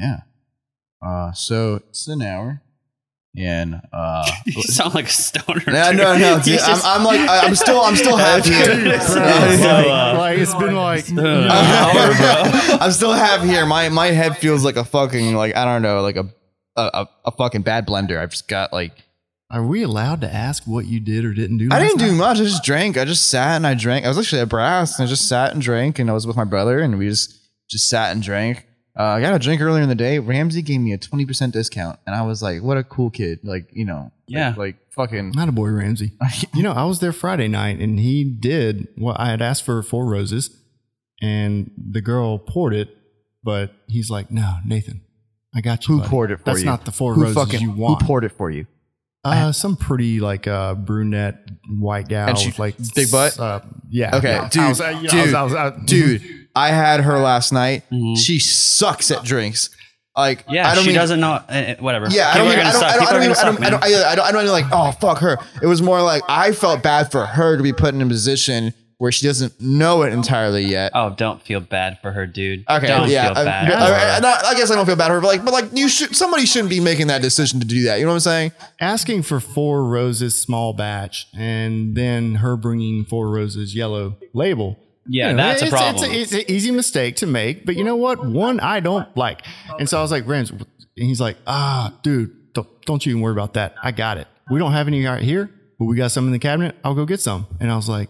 Yeah. 0.00 0.20
Uh, 1.06 1.32
so 1.32 1.80
it's 1.90 2.08
an 2.08 2.22
hour, 2.22 2.62
and 3.38 3.80
uh, 3.92 4.30
You 4.46 4.62
sound 4.62 4.94
like 4.94 5.06
a 5.06 5.10
stoner. 5.10 5.62
no, 5.66 5.88
dude. 5.90 5.96
no, 5.98 6.18
no. 6.18 6.36
He's 6.38 6.44
dude, 6.44 6.60
I'm, 6.60 6.80
I'm 6.84 7.04
like 7.04 7.20
I- 7.20 7.40
I'm 7.46 7.54
still 7.54 7.80
I'm 7.80 7.96
still 7.96 8.16
half 8.26 8.44
here. 8.44 9.00
So, 9.00 9.14
like, 9.20 9.60
uh, 9.60 10.14
like, 10.18 10.38
it's 10.38 10.54
been 10.54 10.74
like 10.74 11.08
an 11.08 11.18
hour. 11.20 12.12
I'm 12.80 12.92
still 12.92 13.12
half 13.12 13.42
here. 13.44 13.64
My 13.66 13.88
my 13.88 14.08
head 14.08 14.36
feels 14.38 14.64
like 14.64 14.76
a 14.76 14.84
fucking 14.84 15.34
like 15.34 15.56
I 15.56 15.64
don't 15.64 15.82
know 15.82 16.02
like 16.02 16.16
a 16.16 16.28
a, 16.76 16.82
a, 16.94 17.08
a 17.26 17.30
fucking 17.32 17.62
bad 17.62 17.86
blender. 17.86 18.18
I've 18.18 18.30
just 18.30 18.48
got 18.48 18.72
like 18.72 18.92
Are 19.50 19.64
we 19.66 19.82
allowed 19.82 20.20
to 20.22 20.32
ask 20.32 20.64
what 20.64 20.86
you 20.86 21.00
did 21.00 21.24
or 21.24 21.32
didn't 21.34 21.58
do? 21.58 21.68
I 21.72 21.80
didn't 21.80 21.98
do 21.98 22.12
much. 22.12 22.38
I 22.38 22.44
just 22.44 22.62
drank. 22.64 22.96
I 22.96 23.04
just 23.04 23.26
sat 23.28 23.56
and 23.56 23.66
I 23.66 23.74
drank. 23.74 24.04
I 24.04 24.08
was 24.08 24.18
actually 24.18 24.42
at 24.42 24.48
Brass 24.48 24.98
and 24.98 25.06
I 25.06 25.08
just 25.08 25.28
sat 25.28 25.52
and 25.52 25.60
drank. 25.62 25.98
And 25.98 26.10
I 26.10 26.12
was 26.12 26.26
with 26.26 26.36
my 26.36 26.44
brother 26.44 26.78
and 26.80 26.98
we 26.98 27.08
just 27.08 27.34
just 27.70 27.88
sat 27.88 28.12
and 28.12 28.22
drank. 28.22 28.64
Uh, 28.98 29.02
I 29.04 29.20
got 29.20 29.32
a 29.34 29.38
drink 29.38 29.60
earlier 29.60 29.82
in 29.82 29.88
the 29.88 29.94
day. 29.94 30.18
Ramsey 30.18 30.60
gave 30.62 30.80
me 30.80 30.92
a 30.92 30.98
twenty 30.98 31.24
percent 31.24 31.52
discount, 31.52 32.00
and 32.06 32.16
I 32.16 32.22
was 32.22 32.42
like, 32.42 32.62
"What 32.62 32.76
a 32.78 32.82
cool 32.84 33.10
kid!" 33.10 33.38
Like 33.44 33.68
you 33.72 33.84
know, 33.84 34.10
Yeah. 34.26 34.48
like, 34.48 34.58
like 34.58 34.76
fucking. 34.92 35.32
Not 35.36 35.48
a 35.48 35.52
boy, 35.52 35.68
Ramsey. 35.68 36.12
You 36.54 36.62
know, 36.64 36.72
I 36.72 36.84
was 36.84 36.98
there 37.00 37.12
Friday 37.12 37.46
night 37.48 37.78
and 37.78 38.00
he 38.00 38.24
did 38.24 38.88
what 38.96 39.20
I 39.20 39.30
had 39.30 39.40
asked 39.40 39.64
for 39.64 39.80
Four 39.84 40.06
Roses 40.06 40.50
and 41.22 41.70
the 41.76 42.00
girl 42.00 42.38
poured 42.38 42.74
it, 42.74 42.88
but 43.44 43.72
he's 43.86 44.10
like, 44.10 44.30
no, 44.32 44.56
Nathan, 44.64 45.02
I 45.54 45.60
got 45.60 45.86
you. 45.86 45.94
Who 45.94 45.98
buddy. 46.00 46.10
poured 46.10 46.30
it 46.32 46.36
for 46.38 46.44
That's 46.46 46.60
you? 46.60 46.66
not 46.66 46.84
the 46.84 46.92
four 46.92 47.14
who 47.14 47.22
roses 47.22 47.36
fucking, 47.36 47.60
you 47.60 47.70
want. 47.70 48.02
Who 48.02 48.06
poured 48.08 48.24
it 48.24 48.32
for 48.32 48.50
you? 48.50 48.66
Uh, 49.24 49.52
some 49.52 49.76
pretty 49.76 50.20
like 50.20 50.46
uh, 50.46 50.74
brunette 50.74 51.48
white 51.68 52.08
gal 52.08 52.28
And 52.30 52.38
she- 52.38 52.48
with 52.48 52.58
like 52.58 52.76
big 52.94 53.10
butt? 53.10 53.38
Uh, 53.38 53.60
yeah. 53.90 54.16
Okay, 54.16 54.28
yeah. 54.32 54.48
dude, 54.48 54.62
I 54.62 54.68
was, 54.68 54.78
you 54.80 54.84
know, 54.86 54.92
I 54.92 55.02
was- 55.02 55.10
dude, 55.12 55.34
I 55.34 55.42
was- 55.44 55.54
I- 55.54 55.84
Dude, 55.84 56.22
I 56.54 56.68
had 56.70 57.00
her 57.00 57.18
last 57.18 57.52
night. 57.52 57.84
Mhm. 57.92 58.16
She 58.18 58.38
sucks 58.38 59.10
at 59.10 59.24
drinks. 59.24 59.70
Like, 60.16 60.44
Yeah, 60.48 60.68
I 60.68 60.74
don't 60.74 60.82
she 60.82 60.88
mean, 60.90 60.96
doesn't 60.96 61.20
know. 61.20 61.32
uh, 61.48 61.74
whatever. 61.78 62.08
Yeah, 62.10 62.30
I 62.34 62.38
don't, 62.38 62.48
are 62.48 62.52
even, 62.52 62.64
gonna 62.64 62.68
I 62.68 62.72
don't, 62.72 62.80
suck. 62.80 62.90
I 62.90 62.96
don't, 62.96 62.98
People 63.00 63.08
I 63.08 63.12
don't, 63.12 63.22
even, 63.22 63.34
gonna 63.34 63.40
I 63.40 63.50
don't, 63.52 63.64
I 63.64 63.70
don't. 63.70 63.82
I 63.84 64.14
don't, 64.16 64.24
I 64.26 64.32
don't, 64.32 64.40
even 64.42 64.52
like, 64.52 64.64
oh 64.72 64.90
fuck 65.00 65.18
her. 65.18 65.38
It 65.62 65.66
was 65.66 65.80
more 65.80 66.02
like 66.02 66.22
I 66.28 66.50
felt 66.52 66.82
bad 66.82 67.12
for 67.12 67.24
her 67.24 67.56
to 67.56 67.62
be 67.62 67.72
put 67.72 67.94
in 67.94 68.02
a 68.02 68.06
position 68.06 68.74
where 68.96 69.12
she 69.12 69.24
doesn't 69.28 69.60
know 69.60 70.02
it 70.02 70.12
entirely 70.12 70.64
yet. 70.64 70.90
Oh, 70.92 71.10
don't 71.10 71.40
feel 71.40 71.60
bad 71.60 72.00
for 72.02 72.10
her, 72.10 72.26
dude. 72.26 72.64
Okay, 72.68 72.88
don't 72.88 73.08
yeah, 73.08 73.28
feel 73.28 73.38
I, 73.38 73.44
bad. 73.44 73.70
I- 73.72 74.20
for 74.20 74.26
I- 74.26 74.50
I 74.50 74.54
guess 74.56 74.72
I 74.72 74.74
don't 74.74 74.86
feel 74.86 74.96
bad 74.96 75.06
for 75.06 75.14
her, 75.14 75.20
but 75.20 75.28
like, 75.28 75.44
but 75.44 75.54
like, 75.54 75.66
you 75.72 75.88
should. 75.88 76.16
Somebody 76.16 76.46
shouldn't 76.46 76.70
be 76.70 76.80
making 76.80 77.06
that 77.06 77.22
decision 77.22 77.60
to 77.60 77.66
do 77.66 77.84
that. 77.84 78.00
You 78.00 78.04
know 78.06 78.10
what 78.10 78.14
I'm 78.16 78.20
saying? 78.20 78.52
asking 78.80 79.22
for 79.22 79.38
Four 79.38 79.84
Roses 79.84 80.34
small 80.34 80.72
batch 80.72 81.28
and 81.38 81.94
then 81.94 82.36
her 82.36 82.56
bringing 82.56 83.04
Four 83.04 83.28
Roses 83.28 83.72
yellow 83.76 84.16
label. 84.34 84.76
Yeah, 85.08 85.30
You 85.30 85.36
know, 85.36 85.42
that's 85.42 85.62
a 85.62 85.66
it's- 85.66 85.80
problem. 85.80 86.10
It's, 86.12 86.32
it's 86.32 86.44
an 86.44 86.50
easy 86.54 86.70
mistake 86.70 87.16
to 87.16 87.26
make, 87.26 87.64
but 87.66 87.76
you 87.76 87.84
know 87.84 87.96
what? 87.96 88.24
One 88.24 88.60
I 88.60 88.80
don't 88.80 89.14
like. 89.16 89.42
And 89.78 89.88
so 89.88 89.98
I 89.98 90.02
was 90.02 90.10
like, 90.10 90.26
Rams, 90.26 90.50
and 90.50 90.66
he's 90.96 91.20
like, 91.20 91.36
ah, 91.46 91.98
dude, 92.02 92.52
don't, 92.54 92.68
don't 92.86 93.04
you 93.06 93.10
even 93.10 93.22
worry 93.22 93.32
about 93.32 93.54
that. 93.54 93.74
I 93.82 93.92
got 93.92 94.18
it. 94.18 94.26
We 94.50 94.58
don't 94.58 94.72
have 94.72 94.86
any 94.88 95.04
right 95.06 95.22
here, 95.22 95.50
but 95.78 95.84
we 95.86 95.96
got 95.96 96.10
some 96.10 96.26
in 96.26 96.32
the 96.32 96.38
cabinet. 96.38 96.76
I'll 96.84 96.94
go 96.94 97.06
get 97.06 97.20
some. 97.20 97.46
And 97.60 97.70
I 97.70 97.76
was 97.76 97.88
like, 97.88 98.08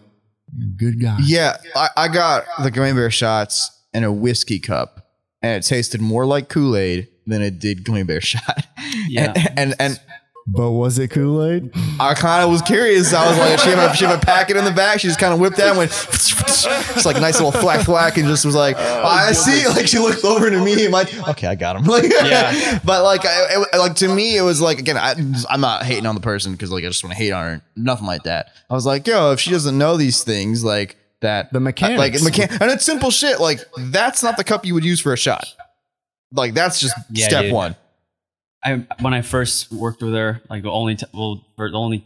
good 0.77 1.01
guy. 1.01 1.17
Yeah, 1.23 1.57
I, 1.75 1.89
I 1.97 2.07
got 2.07 2.45
the 2.63 2.71
Gummy 2.71 2.93
Bear 2.93 3.11
shots 3.11 3.69
in 3.93 4.03
a 4.03 4.11
whiskey 4.11 4.59
cup, 4.59 5.05
and 5.41 5.63
it 5.63 5.67
tasted 5.67 6.01
more 6.01 6.25
like 6.25 6.49
Kool 6.49 6.75
Aid 6.75 7.07
than 7.27 7.41
it 7.41 7.59
did 7.59 7.83
Gummy 7.83 8.03
Bear 8.03 8.21
shot. 8.21 8.65
Yeah. 9.07 9.33
and 9.35 9.59
and, 9.59 9.75
and 9.79 10.01
But 10.51 10.71
was 10.71 10.97
it 10.97 11.09
Kool 11.11 11.45
Aid? 11.45 11.71
I 11.99 12.13
kind 12.15 12.43
of 12.43 12.49
was 12.49 12.61
curious. 12.63 13.13
I 13.13 13.27
was 13.29 13.37
like, 13.37 13.59
she 13.59 13.69
have, 13.69 13.91
a, 13.91 13.95
she 13.95 14.05
have 14.05 14.17
a 14.21 14.25
packet 14.25 14.57
in 14.57 14.65
the 14.65 14.71
back. 14.71 14.99
She 14.99 15.07
just 15.07 15.19
kind 15.19 15.33
of 15.33 15.39
whipped 15.39 15.57
that 15.57 15.67
and 15.69 15.77
went, 15.77 15.91
it's 15.91 17.05
like 17.05 17.17
a 17.17 17.19
nice 17.19 17.39
little 17.39 17.51
thwack 17.51 17.85
thwack, 17.85 18.17
and 18.17 18.27
just 18.27 18.45
was 18.45 18.55
like, 18.55 18.75
Oh, 18.79 19.03
I 19.05 19.31
see. 19.33 19.67
Like 19.67 19.87
she 19.87 19.99
looked 19.99 20.23
over 20.25 20.49
to 20.49 20.59
me, 20.63 20.85
and 20.85 20.93
like, 20.93 21.15
okay, 21.29 21.47
I 21.47 21.55
got 21.55 21.75
him. 21.75 21.83
Like, 21.89 22.05
Yeah. 22.09 22.79
But 22.83 23.03
like, 23.03 23.25
I, 23.25 23.63
it, 23.73 23.77
like 23.77 23.95
to 23.95 24.07
me, 24.13 24.37
it 24.37 24.41
was 24.41 24.59
like 24.61 24.79
again, 24.79 24.97
I, 24.97 25.13
I'm 25.49 25.61
not 25.61 25.83
hating 25.83 26.05
on 26.05 26.15
the 26.15 26.21
person 26.21 26.51
because 26.53 26.71
like 26.71 26.83
I 26.83 26.87
just 26.87 27.03
want 27.03 27.15
to 27.15 27.17
hate 27.23 27.31
on 27.31 27.43
her. 27.45 27.61
Nothing 27.75 28.07
like 28.07 28.23
that. 28.23 28.47
I 28.69 28.73
was 28.73 28.85
like, 28.85 29.05
yo, 29.07 29.31
if 29.31 29.39
she 29.39 29.51
doesn't 29.51 29.77
know 29.77 29.97
these 29.97 30.23
things, 30.23 30.63
like 30.63 30.97
that, 31.21 31.51
The 31.53 31.59
mechanics. 31.59 31.99
like 31.99 32.13
mechan- 32.33 32.61
and 32.61 32.71
it's 32.71 32.85
simple 32.85 33.11
shit. 33.11 33.39
Like 33.39 33.59
that's 33.77 34.23
not 34.23 34.37
the 34.37 34.43
cup 34.43 34.65
you 34.65 34.73
would 34.73 34.85
use 34.85 34.99
for 35.01 35.13
a 35.13 35.17
shot. 35.17 35.45
Like 36.31 36.53
that's 36.53 36.79
just 36.79 36.95
Yeah, 37.11 37.27
step 37.27 37.43
dude. 37.43 37.53
one. 37.53 37.75
I 38.63 38.85
when 39.01 39.13
I 39.13 39.21
first 39.21 39.71
worked 39.71 40.01
with 40.01 40.13
her, 40.13 40.41
like 40.49 40.63
the 40.63 40.71
only 40.71 40.95
t- 40.95 41.05
well, 41.13 41.45
for 41.55 41.69
the 41.71 41.77
only 41.77 42.05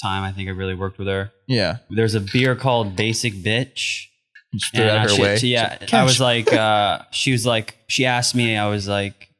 time 0.00 0.22
I 0.22 0.32
think 0.32 0.48
I 0.48 0.52
really 0.52 0.74
worked 0.74 0.98
with 0.98 1.08
her. 1.08 1.32
Yeah, 1.48 1.78
There's 1.90 2.14
a 2.14 2.20
beer 2.20 2.54
called 2.54 2.96
Basic 2.96 3.34
Bitch. 3.34 4.06
And, 4.74 5.02
her 5.04 5.08
she- 5.08 5.22
way. 5.22 5.38
she- 5.38 5.48
yeah, 5.48 5.78
I 5.92 6.04
was 6.04 6.20
like, 6.20 6.52
uh, 6.52 7.00
she 7.10 7.32
was 7.32 7.46
like, 7.46 7.76
she 7.88 8.04
asked 8.06 8.34
me, 8.34 8.56
I 8.56 8.68
was 8.68 8.86
like, 8.86 9.30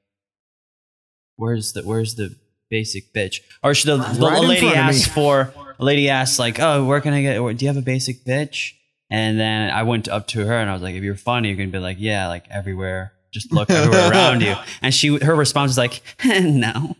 "Where's 1.36 1.72
the 1.74 1.82
Where's 1.82 2.14
the 2.14 2.34
basic 2.70 3.12
bitch?" 3.14 3.40
Or 3.62 3.74
she, 3.74 3.88
the, 3.88 3.98
the, 3.98 4.26
Right 4.26 4.40
lady 4.42 4.68
asked 4.68 5.10
for, 5.10 5.52
a 5.78 5.84
lady 5.84 6.08
asked 6.08 6.38
like, 6.38 6.58
"Oh, 6.60 6.84
where 6.84 7.00
can 7.00 7.12
I 7.12 7.22
get? 7.22 7.36
Do 7.36 7.64
you 7.64 7.68
have 7.68 7.76
a 7.76 7.82
basic 7.82 8.24
bitch?" 8.24 8.72
And 9.10 9.38
then 9.38 9.70
I 9.70 9.82
went 9.82 10.08
up 10.08 10.26
to 10.28 10.46
her 10.46 10.56
and 10.56 10.70
I 10.70 10.72
was 10.72 10.82
like, 10.82 10.94
"If 10.94 11.02
you're 11.02 11.14
funny, 11.14 11.48
you're 11.48 11.56
gonna 11.58 11.68
be 11.68 11.78
like, 11.78 11.98
yeah, 12.00 12.28
like 12.28 12.46
everywhere, 12.50 13.12
just 13.32 13.52
look 13.52 13.70
everywhere 13.70 14.10
around 14.10 14.40
you." 14.42 14.54
And 14.82 14.92
she, 14.94 15.16
her 15.18 15.34
response 15.34 15.70
was 15.70 15.78
like, 15.78 16.02
"No." 16.24 16.96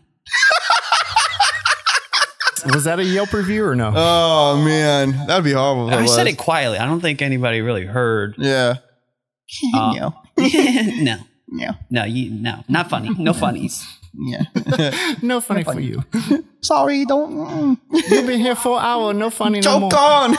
Was 2.73 2.85
that 2.85 2.97
a 2.99 3.03
Yelp 3.03 3.33
review 3.33 3.65
or 3.65 3.75
no? 3.75 3.91
Oh 3.93 4.61
man, 4.63 5.27
that'd 5.27 5.43
be 5.43 5.51
horrible. 5.51 5.89
if 5.89 5.99
I 5.99 6.05
said 6.05 6.27
it 6.27 6.37
quietly. 6.37 6.77
I 6.77 6.85
don't 6.85 7.01
think 7.01 7.21
anybody 7.21 7.59
really 7.61 7.85
heard. 7.85 8.35
Yeah. 8.37 8.75
Uh, 9.75 9.93
yeah. 9.95 10.09
no, 11.03 11.17
Yeah. 11.51 11.73
no, 11.89 12.05
you, 12.05 12.31
no, 12.31 12.63
not 12.69 12.89
funny. 12.89 13.09
No 13.17 13.33
funnies. 13.33 13.85
Yeah. 14.15 14.43
no 15.21 15.41
funny 15.41 15.63
for 15.63 15.79
you. 15.79 16.03
Sorry, 16.61 17.03
don't. 17.05 17.79
You've 17.91 18.27
been 18.27 18.39
here 18.39 18.55
for 18.55 18.77
an 18.77 18.85
hour. 18.85 19.13
No 19.13 19.29
funny 19.29 19.59
no 19.59 19.79
more. 19.79 19.89
joke 19.91 19.99
on. 19.99 20.31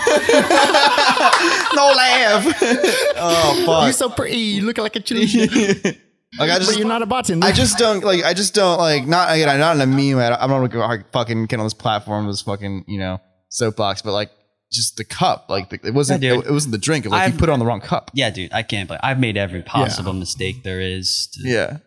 no 1.75 1.93
laugh. 1.97 2.47
oh 3.17 3.63
fuck. 3.67 3.85
You're 3.85 3.93
so 3.93 4.09
pretty. 4.11 4.37
You 4.37 4.63
look 4.65 4.79
like 4.79 4.97
a 4.97 5.01
chili. 5.01 5.27
like 6.39 6.51
I 6.51 6.59
but 6.59 6.77
you're 6.79 6.87
not 6.87 7.03
a 7.03 7.07
bartender. 7.07 7.47
I 7.47 7.53
just 7.53 7.77
don't 7.79 8.05
like. 8.05 8.25
I 8.25 8.33
just 8.33 8.55
don't 8.55 8.79
like. 8.79 9.07
Not 9.07 9.33
again. 9.33 9.49
I'm 9.49 9.59
not 9.59 9.77
in 9.77 9.83
a 9.83 9.87
meme. 9.87 10.19
I 10.19 10.31
don't- 10.31 10.41
I'm 10.43 10.51
not 10.51 10.67
gonna 10.69 10.87
like, 10.87 11.11
fucking 11.13 11.47
get 11.47 11.59
on 11.59 11.67
this 11.67 11.75
platform, 11.75 12.27
this 12.27 12.43
fucking 12.43 12.85
you 12.87 12.99
know 12.99 13.21
soapbox. 13.49 14.03
But 14.03 14.13
like, 14.13 14.31
just 14.71 14.97
the 14.97 15.05
cup. 15.05 15.47
Like 15.51 15.71
the, 15.71 15.81
it 15.85 15.95
wasn't. 15.95 16.23
Yeah, 16.23 16.35
it, 16.39 16.47
it 16.47 16.51
wasn't 16.53 16.73
the 16.73 16.79
drink. 16.79 17.05
It 17.05 17.09
was 17.09 17.19
like 17.19 17.29
I've- 17.31 17.39
put 17.39 17.49
it 17.49 17.53
on 17.53 17.59
the 17.59 17.67
wrong 17.67 17.81
cup. 17.81 18.11
Yeah, 18.15 18.31
dude, 18.31 18.53
I 18.53 18.63
can't 18.63 18.87
believe 18.89 19.01
I've 19.03 19.19
made 19.19 19.37
every 19.37 19.63
possible 19.63 20.13
mistake 20.13 20.63
there 20.63 20.81
is. 20.81 21.29
To, 21.35 21.41
Yeah. 21.49 21.79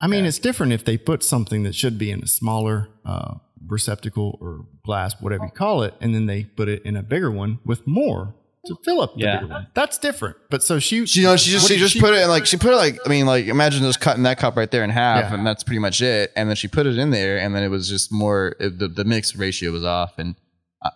I 0.00 0.06
mean, 0.08 0.24
it's 0.26 0.38
different 0.38 0.72
if 0.72 0.84
they 0.84 0.98
put 0.98 1.22
something 1.24 1.62
that 1.62 1.74
should 1.74 1.96
be 1.98 2.10
in 2.10 2.22
a 2.22 2.26
smaller 2.26 2.88
uh, 3.04 3.34
receptacle 3.66 4.38
or 4.40 4.66
glass, 4.84 5.14
whatever 5.20 5.44
you 5.44 5.50
call 5.50 5.82
it, 5.82 5.94
and 6.00 6.14
then 6.14 6.26
they 6.26 6.44
put 6.44 6.68
it 6.68 6.82
in 6.84 6.96
a 6.96 7.02
bigger 7.02 7.30
one 7.30 7.58
with 7.64 7.86
more 7.86 8.34
to 8.66 8.76
fill 8.84 9.00
up 9.00 9.14
the 9.14 9.20
Yeah. 9.22 9.36
bigger 9.40 9.52
one. 9.52 9.66
That's 9.74 9.96
different. 9.96 10.36
But 10.50 10.62
so 10.62 10.78
she, 10.80 11.06
She, 11.06 11.20
you 11.20 11.26
know, 11.28 11.36
she 11.36 11.50
just 11.50 11.68
she 11.68 11.74
did 11.74 11.80
just 11.80 11.98
put 11.98 12.12
it 12.14 12.22
in 12.22 12.28
like 12.28 12.46
she 12.46 12.56
put 12.56 12.72
it 12.72 12.76
like 12.76 12.98
I 13.06 13.08
mean 13.08 13.24
like 13.24 13.46
imagine 13.46 13.82
just 13.82 14.00
cutting 14.00 14.24
that 14.24 14.38
cup 14.38 14.56
right 14.56 14.70
there 14.70 14.82
in 14.84 14.90
half 14.90 15.30
Yeah. 15.30 15.34
and 15.38 15.46
that's 15.46 15.62
pretty 15.62 15.78
much 15.78 16.02
it 16.02 16.32
and 16.36 16.48
then 16.48 16.56
she 16.56 16.66
put 16.68 16.84
it 16.86 16.98
in 16.98 17.10
there 17.10 17.38
and 17.38 17.54
then 17.54 17.62
it 17.62 17.68
was 17.68 17.88
just 17.88 18.12
more 18.12 18.56
it, 18.58 18.78
the 18.80 18.88
the 18.88 19.04
mix 19.04 19.36
ratio 19.36 19.70
was 19.70 19.84
off 19.84 20.18
and 20.18 20.34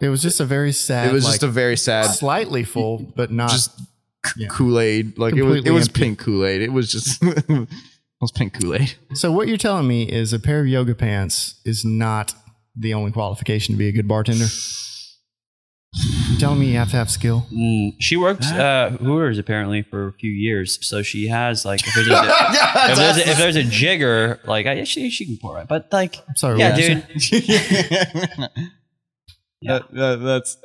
it 0.00 0.08
was 0.08 0.20
just 0.20 0.40
a 0.40 0.44
very 0.44 0.72
sad. 0.72 1.08
it 1.08 1.12
was 1.12 1.24
like, 1.24 1.34
just 1.34 1.42
a 1.44 1.48
very 1.48 1.76
sad 1.76 2.06
slightly 2.06 2.64
full, 2.64 2.98
but 3.16 3.30
not. 3.30 3.50
just 3.50 3.70
Yeah. 4.36 4.48
Kool 4.48 4.78
Aid 4.80 5.16
like 5.16 5.34
it 5.36 5.42
was 5.42 5.64
it 5.64 5.70
was 5.70 5.86
empty. 5.86 6.00
pink 6.00 6.18
Kool 6.18 6.44
Aid 6.44 6.62
it 6.62 6.72
was 6.72 6.90
just 6.90 7.22
it 8.20 8.24
was 8.24 8.32
pink 8.32 8.60
Kool 8.60 8.74
Aid 8.74 8.94
so 9.14 9.32
what 9.32 9.48
you're 9.48 9.56
telling 9.56 9.88
me 9.88 10.02
is 10.04 10.32
a 10.32 10.38
pair 10.38 10.60
of 10.60 10.66
yoga 10.68 10.94
pants 10.94 11.60
is 11.64 11.84
not 11.84 12.34
the 12.76 12.94
only 12.94 13.10
qualification 13.12 13.74
to 13.74 13.78
be 13.78 13.88
a 13.88 13.92
good 13.92 14.06
bartender. 14.08 14.46
You're 16.28 16.38
telling 16.38 16.60
me 16.60 16.66
you 16.70 16.78
have 16.78 16.90
to 16.90 16.96
have 16.96 17.10
skill. 17.10 17.46
Mm, 17.52 17.96
she 17.98 18.16
worked 18.16 18.44
uh, 18.44 18.90
Hooters 18.90 19.38
apparently 19.38 19.82
for 19.82 20.06
a 20.06 20.12
few 20.12 20.30
years, 20.30 20.78
so 20.86 21.02
she 21.02 21.26
has 21.26 21.64
like 21.64 21.80
if 21.86 21.92
there's 21.94 22.06
a, 22.06 22.10
yeah 22.12 22.90
if, 22.92 22.96
there's 22.96 23.16
a 23.16 23.30
if 23.30 23.38
there's 23.38 23.56
a 23.56 23.64
jigger, 23.64 24.38
like 24.46 24.66
I, 24.66 24.84
she 24.84 25.10
she 25.10 25.26
can 25.26 25.36
pour 25.36 25.58
it, 25.60 25.66
but 25.66 25.88
like 25.92 26.16
I'm 26.28 26.36
sorry. 26.36 26.60
yeah, 26.60 26.70
what 26.70 26.76
did 26.76 26.88
you 26.88 27.02
dude, 27.02 27.22
say? 27.22 28.48
That- 29.62 29.92
that- 29.92 30.20
that's 30.22 30.56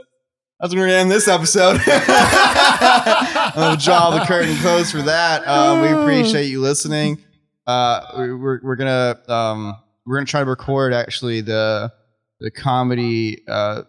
that's 0.60 0.73
where 0.73 0.88
we're 0.88 0.94
end 0.95 1.11
this 1.11 1.27
episode. 1.27 1.82
I'm 1.88 3.53
gonna 3.56 3.77
draw 3.82 4.11
the 4.11 4.26
curtain 4.26 4.56
close 4.57 4.90
for 4.91 5.02
that. 5.02 5.45
Um, 5.48 5.82
we 5.82 5.90
appreciate 5.90 6.45
you 6.45 6.61
listening. 6.61 7.18
Uh, 7.67 8.01
we- 8.17 8.33
we're 8.33 8.59
we're 8.63 8.75
gonna 8.75 9.19
um, 9.27 9.75
we're 10.05 10.17
gonna 10.17 10.25
try 10.25 10.41
to 10.43 10.49
record 10.49 10.93
actually 10.93 11.41
the 11.41 11.91
the 12.39 12.51
comedy 12.51 13.43
uh, 13.47 13.83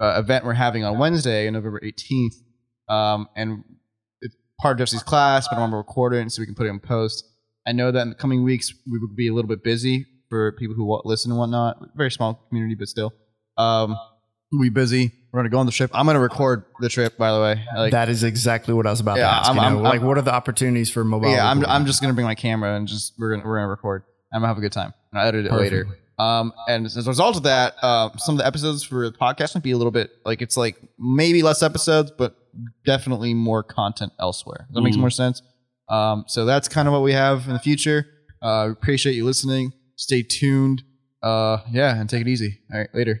uh, 0.00 0.14
event 0.18 0.44
we're 0.44 0.52
having 0.52 0.84
on 0.84 0.98
Wednesday, 0.98 1.50
November 1.50 1.80
18th. 1.80 2.34
Um, 2.88 3.28
and 3.34 3.64
it's 4.20 4.36
part 4.60 4.78
of 4.78 4.86
Jessi's 4.86 5.02
class, 5.02 5.48
but 5.48 5.56
I 5.56 5.60
want 5.60 5.72
to 5.72 5.76
record 5.76 6.12
it 6.14 6.30
so 6.30 6.42
we 6.42 6.46
can 6.46 6.54
put 6.54 6.66
it 6.66 6.70
in 6.70 6.80
post. 6.80 7.24
I 7.66 7.72
know 7.72 7.90
that 7.90 8.02
in 8.02 8.10
the 8.10 8.14
coming 8.14 8.44
weeks 8.44 8.72
we 8.90 8.98
will 8.98 9.08
be 9.14 9.28
a 9.28 9.34
little 9.34 9.48
bit 9.48 9.64
busy 9.64 10.06
for 10.28 10.52
people 10.52 10.74
who 10.74 11.00
listen 11.04 11.30
and 11.30 11.38
whatnot. 11.38 11.78
Very 11.96 12.10
small 12.10 12.34
community, 12.48 12.74
but 12.74 12.88
still. 12.88 13.12
Um, 13.56 13.96
we'll 14.58 14.70
busy. 14.70 15.12
We're 15.32 15.40
gonna 15.40 15.50
go 15.50 15.58
on 15.58 15.66
the 15.66 15.72
trip. 15.72 15.90
I'm 15.94 16.06
gonna 16.06 16.20
record 16.20 16.64
the 16.80 16.88
trip, 16.88 17.16
by 17.18 17.32
the 17.32 17.40
way. 17.40 17.64
Like, 17.76 17.90
that 17.92 18.08
is 18.08 18.22
exactly 18.22 18.72
what 18.72 18.86
I 18.86 18.90
was 18.90 19.00
about 19.00 19.16
Yeah, 19.18 19.24
to 19.24 19.34
ask. 19.36 19.46
I'm- 19.48 19.56
you 19.56 19.60
know, 19.62 19.66
I'm- 19.68 19.82
like, 19.82 19.94
I'm- 20.00 20.06
what 20.06 20.16
are 20.18 20.22
the 20.22 20.32
opportunities 20.34 20.90
for 20.90 21.02
mobile? 21.04 21.30
yeah, 21.30 21.48
I'm. 21.48 21.64
I'm 21.66 21.86
just 21.86 22.00
gonna 22.00 22.14
bring 22.14 22.26
my 22.26 22.34
camera 22.36 22.76
and 22.76 22.86
just 22.86 23.14
we're 23.18 23.34
gonna 23.34 23.46
we're 23.46 23.56
gonna 23.56 23.68
record. 23.68 24.04
I'm 24.32 24.40
gonna 24.40 24.48
have 24.48 24.58
a 24.58 24.60
good 24.60 24.72
time. 24.72 24.92
And 25.12 25.20
I'll 25.20 25.28
edit 25.28 25.46
it 25.46 25.50
Perfect. 25.50 25.72
later. 25.72 25.98
Um, 26.18 26.52
and 26.68 26.86
as 26.86 26.96
a 26.96 27.02
result 27.10 27.36
of 27.36 27.42
that, 27.44 27.74
uh, 27.82 28.10
some 28.18 28.34
of 28.36 28.38
the 28.38 28.46
episodes 28.46 28.84
for 28.84 29.10
the 29.10 29.16
podcast 29.16 29.54
might 29.56 29.64
be 29.64 29.72
a 29.72 29.76
little 29.76 29.90
bit 29.90 30.10
like 30.24 30.40
it's 30.42 30.56
like 30.56 30.76
maybe 30.98 31.42
less 31.42 31.60
episodes, 31.62 32.12
but 32.16 32.36
definitely 32.86 33.34
more 33.34 33.64
content 33.64 34.12
elsewhere. 34.20 34.68
That 34.72 34.82
makes 34.82 34.96
Mm. 34.96 35.00
more 35.00 35.10
sense. 35.10 35.42
Um, 35.88 36.24
so 36.28 36.44
that's 36.44 36.68
kind 36.68 36.86
of 36.86 36.92
what 36.92 37.02
we 37.02 37.12
have 37.12 37.46
in 37.48 37.52
the 37.54 37.58
future. 37.58 38.06
Uh, 38.40 38.68
appreciate 38.70 39.14
you 39.14 39.24
listening. 39.24 39.72
Stay 39.96 40.22
tuned. 40.22 40.82
Uh, 41.22 41.58
yeah, 41.72 41.96
and 41.98 42.08
take 42.08 42.20
it 42.20 42.28
easy. 42.28 42.60
All 42.72 42.78
right, 42.78 42.88
later. 42.94 43.20